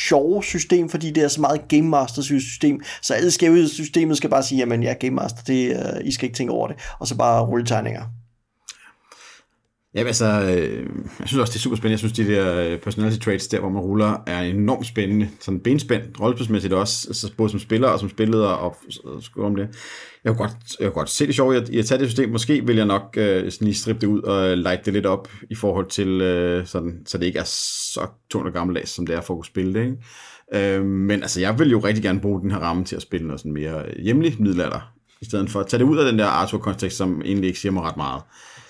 sjove 0.09 0.45
system, 0.45 0.89
fordi 0.89 1.11
det 1.11 1.23
er 1.23 1.29
så 1.29 1.41
meget 1.41 1.69
Game 1.69 1.89
Master 1.89 2.23
system, 2.23 2.81
så 3.03 3.15
alle 3.15 3.31
skæve 3.31 3.69
systemet 3.69 4.17
skal 4.17 4.31
bare 4.31 4.43
sige, 4.43 4.59
jamen 4.59 4.83
jeg 4.83 4.91
er 4.91 4.95
Game 4.95 5.15
Master, 5.15 5.43
det, 5.47 5.77
uh, 5.77 6.07
I 6.07 6.13
skal 6.13 6.25
ikke 6.25 6.37
tænke 6.37 6.53
over 6.53 6.69
det, 6.69 6.77
og 6.99 7.07
så 7.07 7.17
bare 7.17 7.45
rulle 7.45 7.67
tegninger. 7.67 8.03
Ja, 9.95 10.03
altså, 10.03 10.27
øh, 10.27 10.87
jeg 11.21 11.29
synes 11.29 11.41
også, 11.41 11.51
det 11.51 11.57
er 11.57 11.61
super 11.61 11.77
spændende. 11.77 11.93
Jeg 11.93 11.99
synes, 11.99 12.13
de 12.13 12.27
der 12.27 12.61
øh, 12.61 12.79
personality 12.79 13.19
traits 13.25 13.49
der, 13.49 13.61
hvor 13.61 13.69
man 13.69 13.83
ruller, 13.83 14.23
er 14.27 14.41
enormt 14.43 14.87
spændende. 14.87 15.29
Sådan 15.41 15.61
benspændt, 15.61 16.21
rollespilsmæssigt 16.21 16.75
også, 16.75 17.09
altså 17.09 17.33
både 17.37 17.51
som 17.51 17.61
spiller 17.61 17.89
og 17.89 18.01
som 18.01 18.09
spilleder 18.09 18.49
og, 18.49 18.77
og 19.05 19.45
om 19.45 19.57
det. 19.57 19.69
Jeg 20.25 20.37
kunne 20.37 20.47
godt, 20.47 20.57
jeg 20.81 20.87
kunne 20.87 21.01
godt 21.01 21.11
se 21.11 21.27
det 21.27 21.35
sjovt 21.35 21.69
i 21.69 21.79
at, 21.79 21.87
tage 21.87 21.99
det 21.99 22.09
system. 22.09 22.31
Måske 22.31 22.67
vil 22.67 22.77
jeg 22.77 22.87
nok 22.87 23.15
øh, 23.17 23.51
sådan 23.53 23.65
lige 23.65 23.75
strippe 23.75 24.01
det 24.01 24.07
ud 24.07 24.23
og 24.23 24.57
light 24.57 24.85
det 24.85 24.93
lidt 24.93 25.07
op 25.07 25.29
i 25.51 25.55
forhold 25.55 25.87
til, 25.87 26.09
øh, 26.21 26.67
sådan, 26.67 27.03
så 27.07 27.19
det 27.19 27.27
ikke 27.27 27.39
er 27.39 27.45
så 27.47 28.07
tungt 28.31 28.47
og 28.47 28.53
gammeldags, 28.53 28.91
som 28.91 29.07
det 29.07 29.17
er 29.17 29.21
for 29.21 29.35
at 29.35 29.39
kunne 29.39 29.45
spille 29.45 29.75
det. 29.75 29.85
Ikke? 29.85 30.75
Øh, 30.77 30.85
men 30.85 31.23
altså, 31.23 31.41
jeg 31.41 31.59
vil 31.59 31.71
jo 31.71 31.79
rigtig 31.79 32.03
gerne 32.03 32.21
bruge 32.21 32.41
den 32.41 32.51
her 32.51 32.59
ramme 32.59 32.85
til 32.85 32.97
at 32.97 33.03
spille 33.03 33.27
noget 33.27 33.41
sådan 33.41 33.53
mere 33.53 33.85
hjemligt 33.99 34.41
middelalder, 34.41 34.93
i 35.21 35.25
stedet 35.25 35.51
for 35.51 35.61
at 35.61 35.67
tage 35.67 35.79
det 35.79 35.85
ud 35.85 35.99
af 35.99 36.11
den 36.11 36.19
der 36.19 36.27
Arthur-kontekst, 36.27 36.97
som 36.97 37.23
egentlig 37.25 37.49
ikke 37.49 37.61
siger 37.61 37.73
mig 37.73 37.83
ret 37.83 37.97
meget 37.97 38.23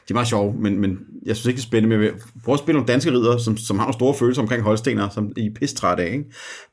de 0.08 0.12
er 0.12 0.14
meget 0.14 0.28
sjove, 0.28 0.54
men, 0.58 0.78
men 0.78 0.98
jeg 1.26 1.36
synes 1.36 1.46
ikke, 1.46 1.56
det 1.56 1.62
er 1.62 1.66
spændende. 1.68 1.98
Men 1.98 2.10
prøv 2.44 2.52
at 2.52 2.58
spille 2.58 2.76
nogle 2.76 2.92
danske 2.92 3.10
ridder, 3.10 3.38
som, 3.38 3.56
som 3.56 3.78
har 3.78 3.84
nogle 3.84 3.94
store 3.94 4.14
følelser 4.14 4.42
omkring 4.42 4.62
holstener, 4.62 5.08
som 5.08 5.32
I 5.36 5.46
er 5.46 5.50
pistræt 5.54 6.00
af. 6.00 6.12
Ikke? 6.12 6.24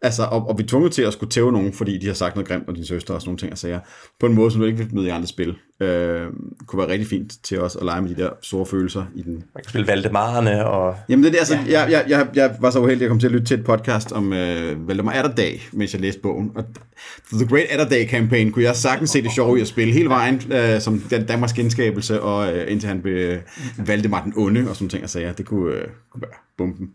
Altså, 0.02 0.24
og, 0.24 0.50
og 0.50 0.58
vi 0.58 0.64
er 0.64 0.68
tvunget 0.68 0.92
til 0.92 1.02
at 1.02 1.14
skulle 1.14 1.30
tæve 1.30 1.52
nogen, 1.52 1.74
fordi 1.74 1.98
de 1.98 2.08
har 2.08 2.14
sagt 2.14 2.36
noget 2.36 2.48
grimt 2.48 2.68
om 2.68 2.76
din 2.76 2.86
søster 2.86 3.14
og 3.14 3.22
sådan 3.22 3.30
nogle 3.30 3.40
ting 3.40 3.52
og 3.52 3.58
sager, 3.58 3.80
på 4.20 4.26
en 4.26 4.34
måde, 4.34 4.52
som 4.52 4.62
du 4.62 4.68
ikke 4.68 4.78
vil 4.78 4.96
møde 4.96 5.08
i 5.08 5.10
andre 5.10 5.28
spil. 5.28 5.56
Øh, 5.82 6.28
kunne 6.66 6.80
være 6.80 6.90
rigtig 6.90 7.08
fint 7.08 7.34
til 7.44 7.62
os 7.62 7.76
at 7.76 7.86
lege 7.86 8.02
med 8.02 8.10
de 8.10 8.22
der 8.22 8.30
store 8.42 8.66
følelser 8.66 9.06
i 9.16 9.22
den. 9.22 9.34
Man 9.34 9.64
kan 9.64 9.70
spille 9.70 9.88
Valdemarerne 9.88 10.66
og... 10.66 10.96
Jamen 11.10 11.24
det 11.24 11.36
er 11.36 11.40
altså, 11.40 11.56
ja. 11.56 11.80
jeg, 11.80 11.92
jeg, 11.92 12.06
jeg, 12.10 12.28
jeg, 12.36 12.56
var 12.60 12.70
så 12.70 12.80
uheldig, 12.80 12.96
at 12.96 13.02
jeg 13.02 13.10
kom 13.10 13.20
til 13.20 13.28
at 13.28 13.34
lytte 13.34 13.46
til 13.46 13.60
et 13.60 13.66
podcast 13.66 14.12
om 14.12 14.34
øh, 14.34 14.88
Valdemar 14.88 15.12
Atterdag, 15.12 15.62
mens 15.72 15.94
jeg 15.94 16.02
læste 16.02 16.22
bogen. 16.22 16.52
Og 16.56 16.64
The 17.34 17.48
Great 17.48 17.68
Atterdag 17.70 18.10
Campaign 18.10 18.52
kunne 18.52 18.64
jeg 18.64 18.76
sagtens 18.76 19.10
se 19.10 19.22
det 19.22 19.32
sjove 19.32 19.58
i 19.58 19.62
at 19.62 19.68
spille 19.68 19.94
hele 19.94 20.10
vejen, 20.10 20.42
øh, 20.52 20.82
som 20.82 21.00
den 21.00 21.26
Danmarks 21.26 21.54
genskabelse, 21.54 22.22
og 22.22 22.54
øh, 22.54 22.72
indtil 22.72 22.88
han 22.88 23.02
blev 23.02 23.16
øh, 23.16 23.38
Valdemar 23.78 24.24
den 24.24 24.34
onde 24.38 24.70
og 24.70 24.76
sådan 24.76 24.90
ting 24.90 25.04
og 25.04 25.10
sager. 25.10 25.34
Det 25.34 25.46
kunne, 25.46 25.74
øh, 25.74 25.88
kunne 26.12 26.22
være 26.22 26.32
bomben. 26.58 26.90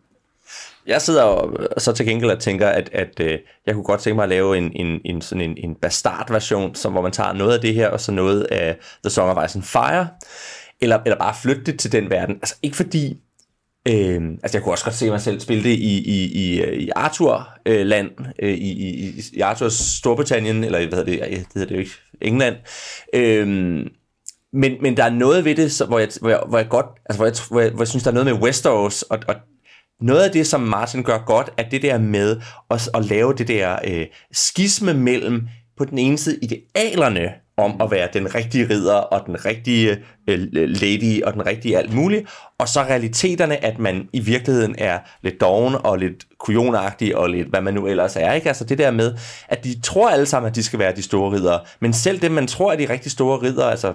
Jeg 0.87 1.03
sidder 1.03 1.23
og, 1.23 1.63
øh, 1.63 1.67
så 1.79 1.93
til 1.93 2.07
gengæld 2.07 2.31
og 2.31 2.39
tænker, 2.39 2.69
at, 2.69 2.91
at 2.93 3.21
øh, 3.21 3.39
jeg 3.67 3.75
kunne 3.75 3.85
godt 3.85 4.01
tænke 4.01 4.15
mig 4.15 4.23
at 4.23 4.29
lave 4.29 4.59
en, 4.59 4.73
en, 4.75 5.01
en, 5.05 5.21
sådan 5.23 5.51
en, 5.51 5.57
en 5.57 5.75
bastard-version, 5.75 6.75
som, 6.75 6.93
hvor 6.93 7.03
man 7.03 7.13
tager 7.13 7.33
noget 7.33 7.55
af 7.55 7.61
det 7.61 7.75
her, 7.75 7.89
og 7.89 8.01
så 8.01 8.13
noget 8.13 8.43
af 8.43 8.77
The 9.05 9.11
Song 9.11 9.31
of 9.31 9.45
Ice 9.45 9.59
and 9.59 9.65
Fire, 9.65 10.09
eller, 10.81 10.99
eller 11.05 11.19
bare 11.19 11.35
flytte 11.43 11.63
det 11.63 11.79
til 11.79 11.93
den 11.93 12.11
verden. 12.11 12.35
Altså 12.35 12.55
ikke 12.63 12.77
fordi, 12.77 13.21
øh, 13.89 14.23
altså 14.43 14.59
jeg 14.59 14.63
kunne 14.63 14.73
også 14.73 14.85
godt 14.85 14.95
se 14.95 15.11
mig 15.11 15.21
selv 15.21 15.41
spille 15.41 15.65
det 15.65 15.77
i, 15.77 15.99
i, 15.99 16.25
i, 16.25 16.61
øh, 16.61 16.79
i 16.79 16.91
Arthur-land, 16.97 18.11
øh, 18.43 18.55
i, 18.55 18.71
i, 18.71 19.23
i 19.33 19.41
Arthurs 19.41 19.75
Storbritannien, 19.75 20.65
eller 20.65 20.79
hvad 20.89 20.99
hedder 20.99 21.27
det, 21.27 21.31
det 21.31 21.47
hedder 21.55 21.69
det 21.69 21.75
jo 21.75 21.81
ikke, 21.81 21.93
England, 22.21 22.57
øh, 23.15 23.47
men, 24.53 24.73
men 24.83 24.97
der 24.97 25.05
er 25.05 25.11
noget 25.11 25.45
ved 25.45 25.55
det, 25.55 25.73
så, 25.73 25.85
hvor, 25.85 25.99
jeg, 25.99 26.09
hvor, 26.21 26.29
jeg, 26.29 26.41
hvor 26.49 26.59
jeg 26.59 26.69
godt, 26.69 26.87
altså 27.07 27.19
hvor 27.19 27.27
jeg, 27.27 27.35
hvor 27.51 27.61
jeg, 27.61 27.71
hvor 27.71 27.81
jeg 27.81 27.89
synes, 27.89 28.05
der 28.05 28.11
er 28.11 28.15
noget 28.15 28.27
med 28.27 28.43
Westeros, 28.43 29.03
og, 29.03 29.19
og 29.29 29.35
noget 30.01 30.23
af 30.23 30.31
det, 30.31 30.47
som 30.47 30.61
Martin 30.61 31.03
gør 31.03 31.19
godt, 31.27 31.51
er 31.57 31.69
det 31.69 31.83
der 31.83 31.99
med 31.99 32.41
at, 32.71 32.89
at 32.95 33.05
lave 33.05 33.35
det 33.35 33.49
der 33.49 33.79
øh, 33.85 34.07
skisme 34.33 34.95
mellem 34.95 35.49
på 35.79 35.85
den 35.85 35.99
ene 35.99 36.19
side 36.19 36.39
idealerne 36.43 37.33
om 37.59 37.81
at 37.81 37.91
være 37.91 38.09
den 38.13 38.35
rigtige 38.35 38.69
ridder 38.69 38.95
og 38.95 39.27
den 39.27 39.45
rigtige 39.45 39.99
øh, 40.29 40.39
lady 40.53 41.23
og 41.23 41.33
den 41.33 41.47
rigtige 41.47 41.79
alt 41.79 41.95
muligt, 41.95 42.29
og 42.59 42.69
så 42.69 42.81
realiteterne, 42.81 43.65
at 43.65 43.79
man 43.79 44.09
i 44.13 44.21
virkeligheden 44.21 44.75
er 44.79 44.99
lidt 45.23 45.41
doven 45.41 45.75
og 45.85 45.99
lidt 45.99 46.25
kujonagtig 46.39 47.17
og 47.17 47.31
lidt 47.31 47.49
hvad 47.49 47.61
man 47.61 47.75
nu 47.75 47.87
ellers 47.87 48.17
er. 48.17 48.33
Ikke? 48.33 48.49
Altså 48.49 48.65
det 48.65 48.79
der 48.79 48.91
med, 48.91 49.15
at 49.49 49.65
de 49.65 49.81
tror 49.81 50.11
alle 50.11 50.27
sammen, 50.27 50.51
at 50.51 50.57
de 50.57 50.63
skal 50.63 50.79
være 50.79 50.97
de 50.97 51.03
store 51.03 51.33
riddere, 51.33 51.61
men 51.81 51.93
selv 51.93 52.23
dem, 52.23 52.33
man 52.33 52.47
tror 52.47 52.73
er 52.73 52.77
de 52.77 52.89
rigtig 52.89 53.13
store 53.13 53.43
riddere, 53.43 53.71
altså 53.71 53.95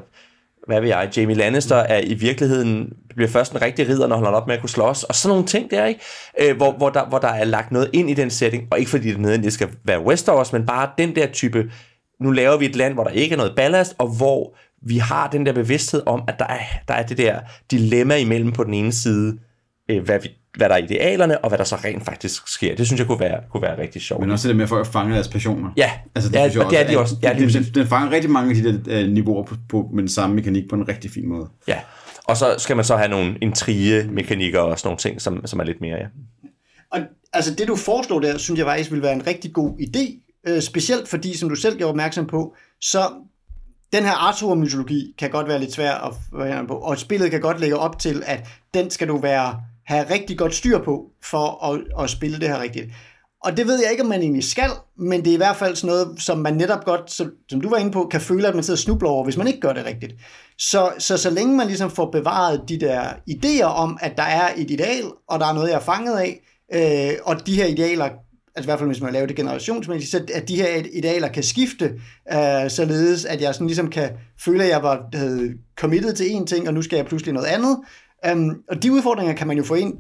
hvad 0.68 0.82
ved 0.82 0.90
jeg, 0.90 1.10
Jamie 1.18 1.36
Lannister 1.36 1.76
er 1.76 2.00
i 2.04 2.14
virkeligheden, 2.14 2.94
bliver 3.16 3.30
først 3.30 3.52
en 3.52 3.62
rigtig 3.62 3.90
ridder, 3.90 4.08
når 4.08 4.16
han 4.16 4.26
holder 4.26 4.40
op 4.40 4.48
med 4.48 4.56
at 4.56 4.62
kunne 4.62 4.70
slås, 4.70 5.04
og 5.04 5.16
sådan 5.16 5.34
nogle 5.34 5.48
ting 5.48 5.72
der, 5.72 5.86
ikke? 5.86 6.02
Øh, 6.42 6.58
hvor, 6.58 6.72
hvor, 6.72 6.90
der, 6.90 7.06
hvor 7.06 7.20
der 7.20 7.28
er 7.28 7.44
lagt 7.44 7.72
noget 7.72 7.90
ind 7.94 8.10
i 8.10 8.14
den 8.14 8.30
setting, 8.30 8.68
og 8.72 8.80
ikke 8.80 8.92
fordi 8.92 9.10
det 9.10 9.20
nødvendigvis 9.20 9.54
skal 9.54 9.70
være 9.84 10.02
Westeros, 10.02 10.54
men 10.54 10.66
bare 10.66 10.90
den 10.98 11.16
der 11.16 11.28
type, 11.28 11.72
nu 12.20 12.32
laver 12.32 12.58
vi 12.58 12.66
et 12.66 12.76
land, 12.76 12.94
hvor 12.94 13.04
der 13.04 13.12
ikke 13.12 13.34
er 13.34 13.38
noget 13.38 13.56
ballast, 13.56 13.96
og 13.98 14.08
hvor 14.08 14.56
vi 14.88 14.98
har 14.98 15.28
den 15.28 15.46
der 15.46 15.54
bevidsthed 15.54 16.04
om, 16.06 16.24
at 16.28 16.36
der 16.40 16.46
er, 16.46 16.60
der 16.88 16.94
er 16.94 17.04
det 17.06 17.18
der 17.18 17.40
dilemma 17.72 18.16
imellem 18.16 18.52
på 18.52 18.64
den 18.64 18.74
ene 18.74 18.92
side, 18.92 19.38
øh, 19.92 20.04
hvad 20.04 20.20
vi 20.20 20.30
hvad 20.58 20.70
der 20.70 20.76
er 20.76 20.80
idealerne, 20.80 21.38
og 21.38 21.50
hvad 21.50 21.58
der 21.58 21.64
så 21.64 21.76
rent 21.76 22.06
faktisk 22.06 22.48
sker. 22.48 22.76
Det 22.76 22.86
synes 22.86 23.00
jeg 23.00 23.08
kunne 23.08 23.20
være, 23.20 23.40
kunne 23.52 23.62
være 23.62 23.82
rigtig 23.82 24.02
sjovt. 24.02 24.22
Men 24.22 24.32
også 24.32 24.48
det 24.48 24.56
med, 24.56 24.64
at 24.64 24.70
folk 24.70 24.88
fanger 24.88 25.14
deres 25.14 25.28
passioner. 25.28 25.70
Ja, 25.78 25.92
altså, 26.16 26.30
det, 26.30 26.36
ja, 26.36 26.50
synes 26.50 26.56
jeg 26.56 26.66
og 26.66 26.72
det 26.72 26.80
er 26.80 26.88
de 26.88 27.00
også. 27.00 27.16
Ja, 27.24 27.34
den, 27.34 27.50
den, 27.50 27.64
den 27.64 27.88
fanger 27.88 28.12
rigtig 28.12 28.32
mange 28.32 28.50
af 28.50 28.56
de 28.56 28.84
der 28.84 29.04
uh, 29.04 29.10
niveauer 29.10 29.44
på, 29.44 29.56
på, 29.70 29.90
med 29.94 30.04
den 30.04 30.10
samme 30.10 30.36
mekanik 30.36 30.70
på 30.70 30.76
en 30.76 30.88
rigtig 30.88 31.12
fin 31.12 31.28
måde. 31.30 31.48
Ja, 31.68 31.80
og 32.24 32.38
så 32.38 32.56
skal 32.58 32.76
man 32.76 32.86
så 32.86 32.98
have 32.98 33.10
nogle 33.10 33.38
intrige-mekanikker 33.42 34.60
og 34.60 34.80
sådan 34.80 34.88
nogle 34.88 34.98
ting, 34.98 35.22
som, 35.22 35.48
som 35.48 35.60
er 35.60 35.64
lidt 35.64 35.82
mere, 35.82 35.98
ja. 35.98 36.06
Og 36.92 37.00
altså 37.34 37.56
det, 37.56 37.68
du 37.68 37.76
foreslår 37.76 38.20
der, 38.20 38.38
synes 38.38 38.58
jeg 38.58 38.68
faktisk 38.68 38.92
ville 38.92 39.04
være 39.04 39.14
en 39.14 39.28
rigtig 39.28 39.54
god 39.54 39.72
idé, 39.80 40.34
øh, 40.48 40.62
specielt 40.62 41.08
fordi, 41.08 41.38
som 41.38 41.50
du 41.50 41.56
selv 41.56 41.78
gjorde 41.78 41.90
opmærksom 41.90 42.28
på, 42.28 42.56
så 42.82 43.00
den 43.94 44.04
her 44.04 44.12
Arthur-mytologi 44.12 45.16
kan 45.18 45.30
godt 45.30 45.48
være 45.48 45.60
lidt 45.60 45.74
svær 45.74 45.94
at 45.94 46.14
få 46.32 46.66
på, 46.68 46.74
og 46.74 46.98
spillet 46.98 47.32
kan 47.32 47.42
godt 47.42 47.60
lægge 47.60 47.78
op 47.78 48.00
til, 48.00 48.24
at 48.26 48.48
den 48.74 48.90
skal 48.90 49.08
du 49.08 49.18
være 49.18 49.62
have 49.86 50.10
rigtig 50.10 50.38
godt 50.38 50.56
styr 50.56 50.84
på, 50.84 51.06
for 51.24 51.66
at, 51.66 52.04
at 52.04 52.10
spille 52.10 52.40
det 52.40 52.48
her 52.48 52.62
rigtigt. 52.62 52.92
Og 53.44 53.58
det 53.58 53.68
ved 53.68 53.82
jeg 53.82 53.92
ikke, 53.92 54.04
om 54.04 54.10
man 54.10 54.22
egentlig 54.22 54.44
skal, 54.44 54.70
men 54.98 55.20
det 55.20 55.30
er 55.30 55.34
i 55.34 55.38
hvert 55.38 55.56
fald 55.56 55.76
sådan 55.76 55.96
noget, 55.96 56.22
som 56.22 56.38
man 56.38 56.54
netop 56.54 56.86
godt, 56.86 57.12
som, 57.12 57.32
som 57.50 57.62
du 57.62 57.70
var 57.70 57.78
inde 57.78 57.92
på, 57.92 58.08
kan 58.12 58.22
føle, 58.22 58.48
at 58.48 58.56
man 58.56 58.64
sidder 58.64 58.76
og 58.76 58.80
snubler 58.80 59.10
over, 59.10 59.24
hvis 59.24 59.38
man 59.38 59.48
ikke 59.48 59.60
gør 59.60 59.74
det 59.74 59.86
rigtigt. 59.86 60.14
Så, 60.58 60.92
så 60.98 61.18
så 61.18 61.30
længe 61.30 61.58
man 61.58 61.68
ligesom 61.68 61.92
får 61.92 62.12
bevaret 62.12 62.62
de 62.70 62.80
der 62.80 63.04
idéer 63.30 63.64
om, 63.64 63.98
at 64.02 64.18
der 64.18 64.24
er 64.24 64.50
et 64.58 64.72
ideal, 64.72 65.04
og 65.28 65.40
der 65.40 65.46
er 65.46 65.54
noget, 65.54 65.70
jeg 65.70 65.76
er 65.76 65.80
fanget 65.80 66.18
af, 66.18 66.42
øh, 66.74 67.14
og 67.24 67.48
de 67.48 67.56
her 67.56 67.66
idealer, 67.66 68.10
altså 68.56 68.66
i 68.66 68.66
hvert 68.66 68.80
fald 68.80 68.90
hvis 68.90 69.02
man 69.02 69.14
laver 69.14 69.28
det 69.28 69.36
generationsmæssigt, 69.36 70.12
så 70.12 70.34
at 70.34 70.48
de 70.48 70.56
her 70.56 70.84
idealer 70.94 71.28
kan 71.28 71.44
skifte, 71.44 71.92
øh, 72.34 72.70
således 72.70 73.26
at 73.26 73.42
jeg 73.42 73.54
sådan 73.54 73.68
ligesom 73.68 73.90
kan 73.90 74.10
føle, 74.46 74.64
at 74.64 74.70
jeg 74.70 74.84
var, 74.84 75.06
havde 75.14 75.54
committed 75.78 76.14
til 76.14 76.32
en 76.32 76.48
ting, 76.48 76.68
og 76.68 76.74
nu 76.74 76.82
skal 76.82 76.96
jeg 76.96 77.06
pludselig 77.06 77.34
noget 77.34 77.48
andet, 77.48 77.78
Um, 78.32 78.64
og 78.70 78.84
de 78.84 78.92
udfordringer 78.92 79.34
kan 79.34 79.48
man 79.48 79.58
jo 79.58 79.64
få 79.64 79.76
ind 79.76 79.94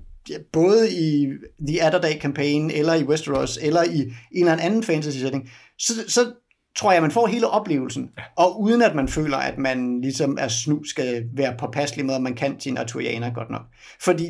både 0.53 0.91
i 0.91 1.27
The 1.67 1.83
Atterday 1.83 2.19
Campaign, 2.19 2.71
eller 2.71 2.93
i 2.93 3.03
Westeros, 3.03 3.59
eller 3.61 3.83
i 3.83 3.99
en 4.31 4.47
eller 4.47 4.63
anden 4.63 4.83
fantasy-setting. 4.83 5.49
Så, 5.79 5.93
så 6.07 6.33
tror 6.75 6.91
jeg, 6.91 7.01
man 7.01 7.11
får 7.11 7.27
hele 7.27 7.47
oplevelsen, 7.47 8.09
og 8.37 8.61
uden 8.61 8.81
at 8.81 8.95
man 8.95 9.07
føler, 9.07 9.37
at 9.37 9.57
man 9.57 10.01
ligesom 10.01 10.37
er 10.39 10.47
snu, 10.47 10.83
skal 10.83 11.23
være 11.33 11.55
påpasselig 11.59 12.05
med, 12.05 12.15
at 12.15 12.21
man 12.21 12.35
kan 12.35 12.59
sin 12.59 12.77
arturianer 12.77 13.33
godt 13.33 13.49
nok. 13.49 13.61
Fordi 14.01 14.29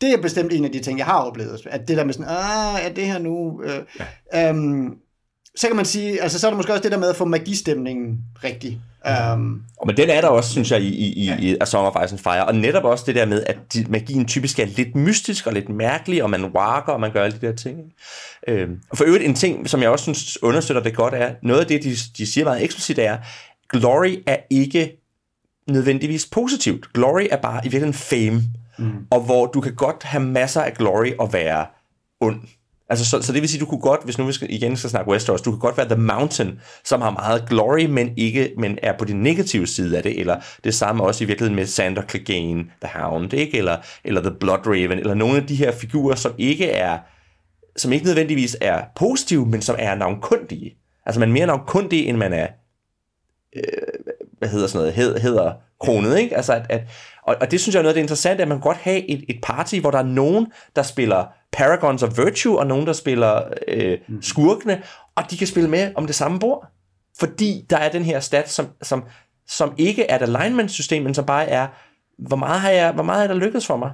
det 0.00 0.12
er 0.12 0.22
bestemt 0.22 0.52
en 0.52 0.64
af 0.64 0.72
de 0.72 0.80
ting, 0.80 0.98
jeg 0.98 1.06
har 1.06 1.18
oplevet, 1.18 1.66
at 1.70 1.88
det 1.88 1.96
der 1.96 2.04
med 2.04 2.14
sådan, 2.14 2.28
ah, 2.28 2.86
er 2.86 2.92
det 2.94 3.06
her 3.06 3.18
nu... 3.18 3.62
Øh, 3.62 3.84
ja. 4.32 4.50
um, 4.50 4.96
så 5.56 5.66
kan 5.66 5.76
man 5.76 5.84
sige, 5.84 6.22
altså 6.22 6.38
så 6.38 6.46
er 6.46 6.50
der 6.50 6.56
måske 6.56 6.72
også 6.72 6.82
det 6.82 6.92
der 6.92 6.98
med 6.98 7.08
at 7.08 7.16
få 7.16 7.24
magistemningen 7.24 8.18
rigtig. 8.44 8.80
Um, 9.34 9.62
og 9.76 9.86
men 9.86 9.96
den 9.96 10.10
er 10.10 10.20
der 10.20 10.28
også, 10.28 10.50
synes 10.50 10.70
jeg, 10.70 10.80
i, 10.80 11.12
i, 11.12 11.26
ja. 11.26 11.36
i 11.40 11.56
A 11.60 11.64
Song 11.64 11.86
of 11.86 12.04
Ice 12.04 12.12
and 12.12 12.18
Fire. 12.18 12.46
Og 12.46 12.54
netop 12.54 12.84
også 12.84 13.04
det 13.06 13.14
der 13.14 13.26
med, 13.26 13.44
at 13.46 13.58
magien 13.88 14.26
typisk 14.26 14.58
er 14.58 14.66
lidt 14.66 14.94
mystisk 14.94 15.46
og 15.46 15.52
lidt 15.52 15.68
mærkelig, 15.68 16.22
og 16.22 16.30
man 16.30 16.44
walker, 16.44 16.92
og 16.92 17.00
man 17.00 17.12
gør 17.12 17.24
alle 17.24 17.38
de 17.40 17.46
der 17.46 17.54
ting. 17.56 17.78
Øhm, 18.48 18.80
og 18.90 18.98
for 18.98 19.04
øvrigt 19.04 19.24
en 19.24 19.34
ting, 19.34 19.70
som 19.70 19.82
jeg 19.82 19.90
også 19.90 20.02
synes 20.02 20.42
understøtter 20.42 20.82
det 20.82 20.96
godt, 20.96 21.14
er, 21.14 21.34
noget 21.42 21.60
af 21.60 21.66
det, 21.66 21.82
de, 21.82 21.96
de 22.16 22.26
siger 22.26 22.44
meget 22.44 22.64
eksplicit, 22.64 22.98
er, 22.98 23.18
glory 23.68 24.22
er 24.26 24.36
ikke 24.50 25.02
nødvendigvis 25.70 26.26
positivt. 26.26 26.92
Glory 26.92 27.26
er 27.30 27.36
bare 27.36 27.60
i 27.60 27.68
virkeligheden 27.68 27.94
fame. 27.94 28.42
mm. 28.78 29.06
og 29.10 29.20
hvor 29.20 29.46
du 29.46 29.60
kan 29.60 29.74
godt 29.74 30.02
have 30.02 30.24
masser 30.24 30.60
af 30.62 30.74
glory 30.74 31.12
og 31.18 31.32
være 31.32 31.66
ond. 32.20 32.40
Altså, 32.92 33.04
så, 33.04 33.22
så 33.22 33.32
det 33.32 33.40
vil 33.40 33.48
sige, 33.48 33.60
du 33.60 33.66
kunne 33.66 33.80
godt, 33.80 34.04
hvis 34.04 34.18
nu 34.18 34.24
vi 34.24 34.32
skal, 34.32 34.50
igen 34.50 34.76
skal 34.76 34.90
snakke 34.90 35.10
Westeros, 35.10 35.42
du 35.42 35.50
kan 35.50 35.58
godt 35.58 35.76
være 35.76 35.88
The 35.88 35.96
Mountain, 35.96 36.60
som 36.84 37.00
har 37.00 37.10
meget 37.10 37.48
glory, 37.48 37.84
men 37.84 38.12
ikke 38.16 38.52
men 38.58 38.78
er 38.82 38.98
på 38.98 39.04
den 39.04 39.22
negative 39.22 39.66
side 39.66 39.96
af 39.96 40.02
det, 40.02 40.20
eller 40.20 40.40
det 40.64 40.74
samme 40.74 41.04
også 41.04 41.24
i 41.24 41.26
virkeligheden 41.26 41.56
med 41.56 41.66
Sander 41.66 42.02
Clegane, 42.10 42.64
The 42.84 43.00
Hound, 43.00 43.32
ikke? 43.32 43.58
Eller, 43.58 43.76
eller 44.04 44.20
The 44.20 44.34
Blood 44.40 44.66
Raven, 44.66 44.98
eller 44.98 45.14
nogle 45.14 45.36
af 45.36 45.46
de 45.46 45.54
her 45.54 45.72
figurer, 45.72 46.14
som 46.14 46.32
ikke 46.38 46.70
er, 46.70 46.98
som 47.76 47.92
ikke 47.92 48.06
nødvendigvis 48.06 48.56
er 48.60 48.82
positive, 48.96 49.46
men 49.46 49.62
som 49.62 49.76
er 49.78 49.94
navnkundige. 49.94 50.76
Altså 51.06 51.20
man 51.20 51.28
er 51.28 51.32
mere 51.32 51.46
navnkundig, 51.46 52.06
end 52.06 52.16
man 52.16 52.32
er, 52.32 52.46
øh, 53.56 53.62
hvad 54.38 54.48
hedder 54.48 54.66
sådan 54.66 54.78
noget, 54.78 54.94
hed, 54.94 55.18
hedder 55.18 55.52
kronet, 55.80 56.18
ikke? 56.18 56.36
Altså 56.36 56.52
at, 56.52 56.66
at, 56.68 56.82
og, 57.22 57.36
og 57.40 57.50
det 57.50 57.60
synes 57.60 57.74
jeg 57.74 57.80
er 57.80 57.82
noget 57.82 57.94
af 57.94 57.94
det 57.94 58.02
interessante, 58.02 58.42
at 58.42 58.48
man 58.48 58.58
kan 58.58 58.62
godt 58.62 58.76
have 58.76 59.10
et, 59.10 59.24
et 59.28 59.38
party, 59.42 59.74
hvor 59.74 59.90
der 59.90 59.98
er 59.98 60.02
nogen, 60.02 60.46
der 60.76 60.82
spiller 60.82 61.24
Paragons 61.52 62.02
of 62.02 62.18
Virtue, 62.18 62.58
og 62.58 62.66
nogen, 62.66 62.86
der 62.86 62.92
spiller 62.92 63.42
øh, 63.68 63.98
skurkene, 64.20 64.82
og 65.14 65.30
de 65.30 65.36
kan 65.36 65.46
spille 65.46 65.70
med 65.70 65.92
om 65.94 66.06
det 66.06 66.14
samme 66.14 66.38
bord. 66.38 66.66
Fordi 67.18 67.66
der 67.70 67.76
er 67.76 67.92
den 67.92 68.02
her 68.02 68.20
stat, 68.20 68.50
som, 68.50 68.66
som, 68.82 69.04
som 69.48 69.74
ikke 69.78 70.04
er 70.06 70.16
et 70.16 70.22
alignment-system, 70.22 71.02
men 71.02 71.14
som 71.14 71.26
bare 71.26 71.48
er, 71.48 71.66
hvor 72.18 72.36
meget 72.36 72.60
har, 72.60 72.70
jeg, 72.70 72.92
hvor 72.92 73.02
meget 73.02 73.24
er 73.24 73.26
der 73.26 73.34
lykkedes 73.34 73.66
for 73.66 73.76
mig? 73.76 73.92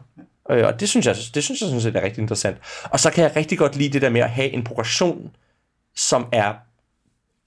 Øh, 0.50 0.66
og 0.66 0.80
det 0.80 0.88
synes 0.88 1.06
jeg, 1.06 1.16
det 1.34 1.44
synes 1.44 1.60
jeg 1.60 1.68
sådan 1.68 1.80
set 1.80 1.96
er 1.96 2.02
rigtig 2.02 2.22
interessant. 2.22 2.56
Og 2.84 3.00
så 3.00 3.10
kan 3.10 3.24
jeg 3.24 3.36
rigtig 3.36 3.58
godt 3.58 3.76
lide 3.76 3.92
det 3.92 4.02
der 4.02 4.10
med 4.10 4.20
at 4.20 4.30
have 4.30 4.50
en 4.50 4.64
progression, 4.64 5.30
som 5.96 6.26
er, 6.32 6.54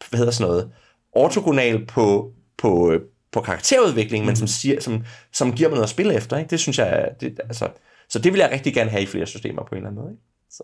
hvad 0.10 0.18
hedder 0.18 0.32
sådan 0.32 0.52
noget, 0.52 0.72
ortogonal 1.12 1.86
på, 1.86 2.32
på, 2.58 2.94
på 3.32 3.42
karakterudvikling, 3.42 4.26
men 4.26 4.36
som, 4.36 4.48
siger, 4.48 4.82
som, 4.82 5.06
som 5.34 5.54
giver 5.54 5.70
mig 5.70 5.76
noget 5.76 5.84
at 5.84 5.90
spille 5.90 6.14
efter. 6.14 6.38
Ikke? 6.38 6.50
Det 6.50 6.60
synes 6.60 6.80
jeg, 6.80 7.10
det, 7.22 7.40
altså, 7.44 7.70
så 8.10 8.20
det 8.20 8.34
vil 8.34 8.40
jeg 8.40 8.52
rigtig 8.52 8.74
gerne 8.74 8.90
have 8.90 9.04
i 9.04 9.06
flere 9.06 9.26
systemer 9.26 9.64
på 9.64 9.70
en 9.72 9.78
eller 9.78 9.90
anden 9.90 10.02
måde. 10.02 10.14
Ikke? 10.14 10.24
Så. 10.50 10.64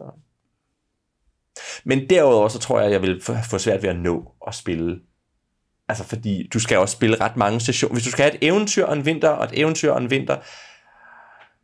Men 1.84 2.10
derudover 2.10 2.48
så 2.48 2.60
tror 2.60 2.82
jeg, 2.82 2.92
jeg 2.92 3.02
vil 3.02 3.22
få 3.50 3.58
svært 3.58 3.84
ved 3.84 3.90
at 3.90 4.00
nå 4.00 4.32
at 4.48 4.56
spille. 4.56 5.00
Altså 5.88 6.04
fordi 6.04 6.50
du 6.54 6.60
skal 6.60 6.78
også 6.78 6.96
spille 6.96 7.22
ret 7.22 7.38
mange 7.38 7.60
sessioner. 7.60 7.94
Hvis 7.94 8.04
du 8.04 8.12
skal 8.12 8.24
have 8.24 8.36
et 8.36 8.48
eventyr 8.48 8.86
og 8.86 8.94
en 8.94 9.06
vinter, 9.06 9.30
og 9.30 9.46
et 9.46 9.60
eventyr 9.60 9.92
og 9.92 10.02
en 10.02 10.10
vinter, 10.10 10.38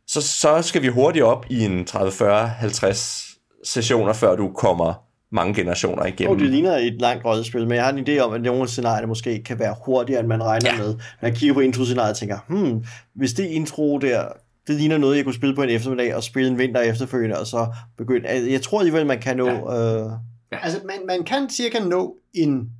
så, 0.06 0.22
så 0.22 0.62
skal 0.62 0.82
vi 0.82 0.88
hurtigt 0.88 1.24
op 1.24 1.46
i 1.50 1.64
en 1.64 1.84
30, 1.84 2.12
40, 2.12 2.48
50 2.48 3.26
sessioner, 3.64 4.12
før 4.12 4.36
du 4.36 4.52
kommer 4.52 5.03
mange 5.34 5.54
generationer 5.54 6.04
igennem. 6.04 6.32
Og 6.32 6.40
det 6.40 6.50
ligner 6.50 6.76
et 6.76 7.00
langt 7.00 7.24
rollespil, 7.24 7.66
men 7.66 7.76
jeg 7.76 7.84
har 7.84 7.92
en 7.92 8.08
idé 8.08 8.18
om, 8.18 8.32
at 8.32 8.42
nogle 8.42 8.68
scenarier 8.68 9.06
måske 9.06 9.42
kan 9.42 9.58
være 9.58 9.74
hurtigere, 9.86 10.20
end 10.20 10.28
man 10.28 10.42
regner 10.42 10.70
ja. 10.72 10.78
med. 10.78 10.94
Når 10.94 11.28
jeg 11.28 11.34
kigger 11.36 11.54
på 11.54 11.60
intro-scenariet 11.60 12.10
og 12.10 12.16
tænker, 12.16 12.38
hmm, 12.48 12.84
hvis 13.14 13.32
det 13.32 13.44
intro 13.44 13.98
der, 13.98 14.24
det 14.66 14.74
ligner 14.74 14.98
noget, 14.98 15.16
jeg 15.16 15.24
kunne 15.24 15.34
spille 15.34 15.54
på 15.54 15.62
en 15.62 15.70
eftermiddag, 15.70 16.14
og 16.14 16.22
spille 16.22 16.50
en 16.50 16.58
vinter 16.58 16.80
efterfølgende, 16.80 17.38
og 17.40 17.46
så 17.46 17.66
begynde. 17.98 18.28
Jeg 18.52 18.62
tror 18.62 18.78
alligevel, 18.78 19.06
man 19.06 19.20
kan 19.20 19.36
nå... 19.36 19.48
Ja. 19.48 20.04
Øh... 20.04 20.10
Ja. 20.52 20.58
Altså, 20.62 20.80
man, 20.84 20.96
man 21.06 21.24
kan 21.24 21.50
cirka 21.50 21.78
nå 21.78 22.16
en 22.34 22.70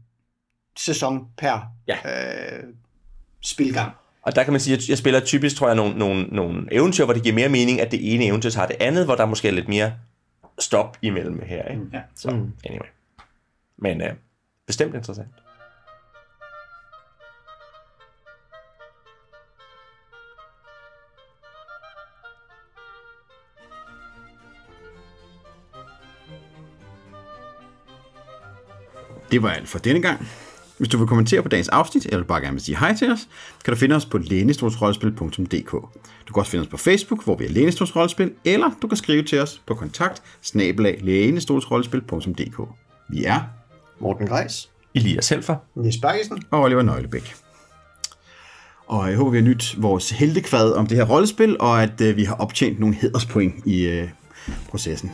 sæson 0.78 1.20
per 1.38 1.60
ja. 1.88 1.96
øh, 2.04 2.62
spilgang. 3.42 3.92
Og 4.22 4.36
der 4.36 4.42
kan 4.42 4.52
man 4.52 4.60
sige, 4.60 4.76
at 4.76 4.88
jeg 4.88 4.98
spiller 4.98 5.20
typisk, 5.20 5.56
tror 5.56 5.66
jeg, 5.66 5.76
nogle, 5.76 5.98
nogle, 5.98 6.22
nogle 6.22 6.68
eventyr, 6.72 7.04
hvor 7.04 7.14
det 7.14 7.22
giver 7.22 7.34
mere 7.34 7.48
mening, 7.48 7.80
at 7.80 7.90
det 7.90 8.14
ene 8.14 8.24
eventyr 8.24 8.50
har 8.56 8.66
det 8.66 8.76
andet, 8.80 9.04
hvor 9.04 9.14
der 9.14 9.26
måske 9.26 9.48
er 9.48 9.52
lidt 9.52 9.68
mere 9.68 9.92
stop 10.58 10.98
imellem 11.02 11.40
her. 11.40 11.68
Ikke? 11.68 11.88
Ja. 11.92 12.02
Så 12.14 12.30
mm. 12.30 12.52
anyway. 12.64 12.88
Men 13.76 14.00
øh, 14.00 14.14
bestemt 14.66 14.94
interessant. 14.94 15.28
Det 29.30 29.42
var 29.42 29.50
alt 29.50 29.68
for 29.68 29.78
denne 29.78 30.02
gang. 30.02 30.20
Hvis 30.84 30.90
du 30.90 30.98
vil 30.98 31.06
kommentere 31.06 31.42
på 31.42 31.48
dagens 31.48 31.68
afsnit, 31.68 32.06
eller 32.06 32.24
bare 32.24 32.40
gerne 32.40 32.52
vil 32.52 32.62
sige 32.62 32.78
hej 32.78 32.96
til 32.96 33.12
os, 33.12 33.28
kan 33.64 33.74
du 33.74 33.78
finde 33.78 33.94
os 33.96 34.06
på 34.06 34.18
lænestolsrollespil.dk. 34.18 35.70
Du 36.26 36.32
kan 36.32 36.40
også 36.40 36.50
finde 36.50 36.62
os 36.62 36.68
på 36.68 36.76
Facebook, 36.76 37.24
hvor 37.24 37.36
vi 37.36 37.44
er 37.44 37.48
Lænestolsrollespil, 37.48 38.32
eller 38.44 38.70
du 38.82 38.88
kan 38.88 38.96
skrive 38.96 39.22
til 39.22 39.40
os 39.40 39.62
på 39.66 39.74
kontakt 39.74 40.22
Vi 43.08 43.24
er 43.24 43.40
Morten 44.00 44.26
Greis, 44.26 44.70
Elias 44.94 45.28
Helfer, 45.28 45.56
Nis 45.74 45.96
Bakkesen 46.02 46.42
og 46.50 46.60
Oliver 46.60 46.82
Nøglebæk. 46.82 47.34
Og 48.86 49.08
jeg 49.08 49.16
håber, 49.16 49.30
vi 49.30 49.36
har 49.36 49.44
nyt 49.44 49.74
vores 49.78 50.10
heltekvad 50.10 50.72
om 50.72 50.86
det 50.86 50.96
her 50.96 51.04
rollespil, 51.04 51.56
og 51.60 51.82
at 51.82 52.00
øh, 52.00 52.16
vi 52.16 52.24
har 52.24 52.34
optjent 52.34 52.80
nogle 52.80 52.94
hederspoint 52.94 53.66
i 53.66 53.86
øh, 53.86 54.08
processen. 54.68 55.10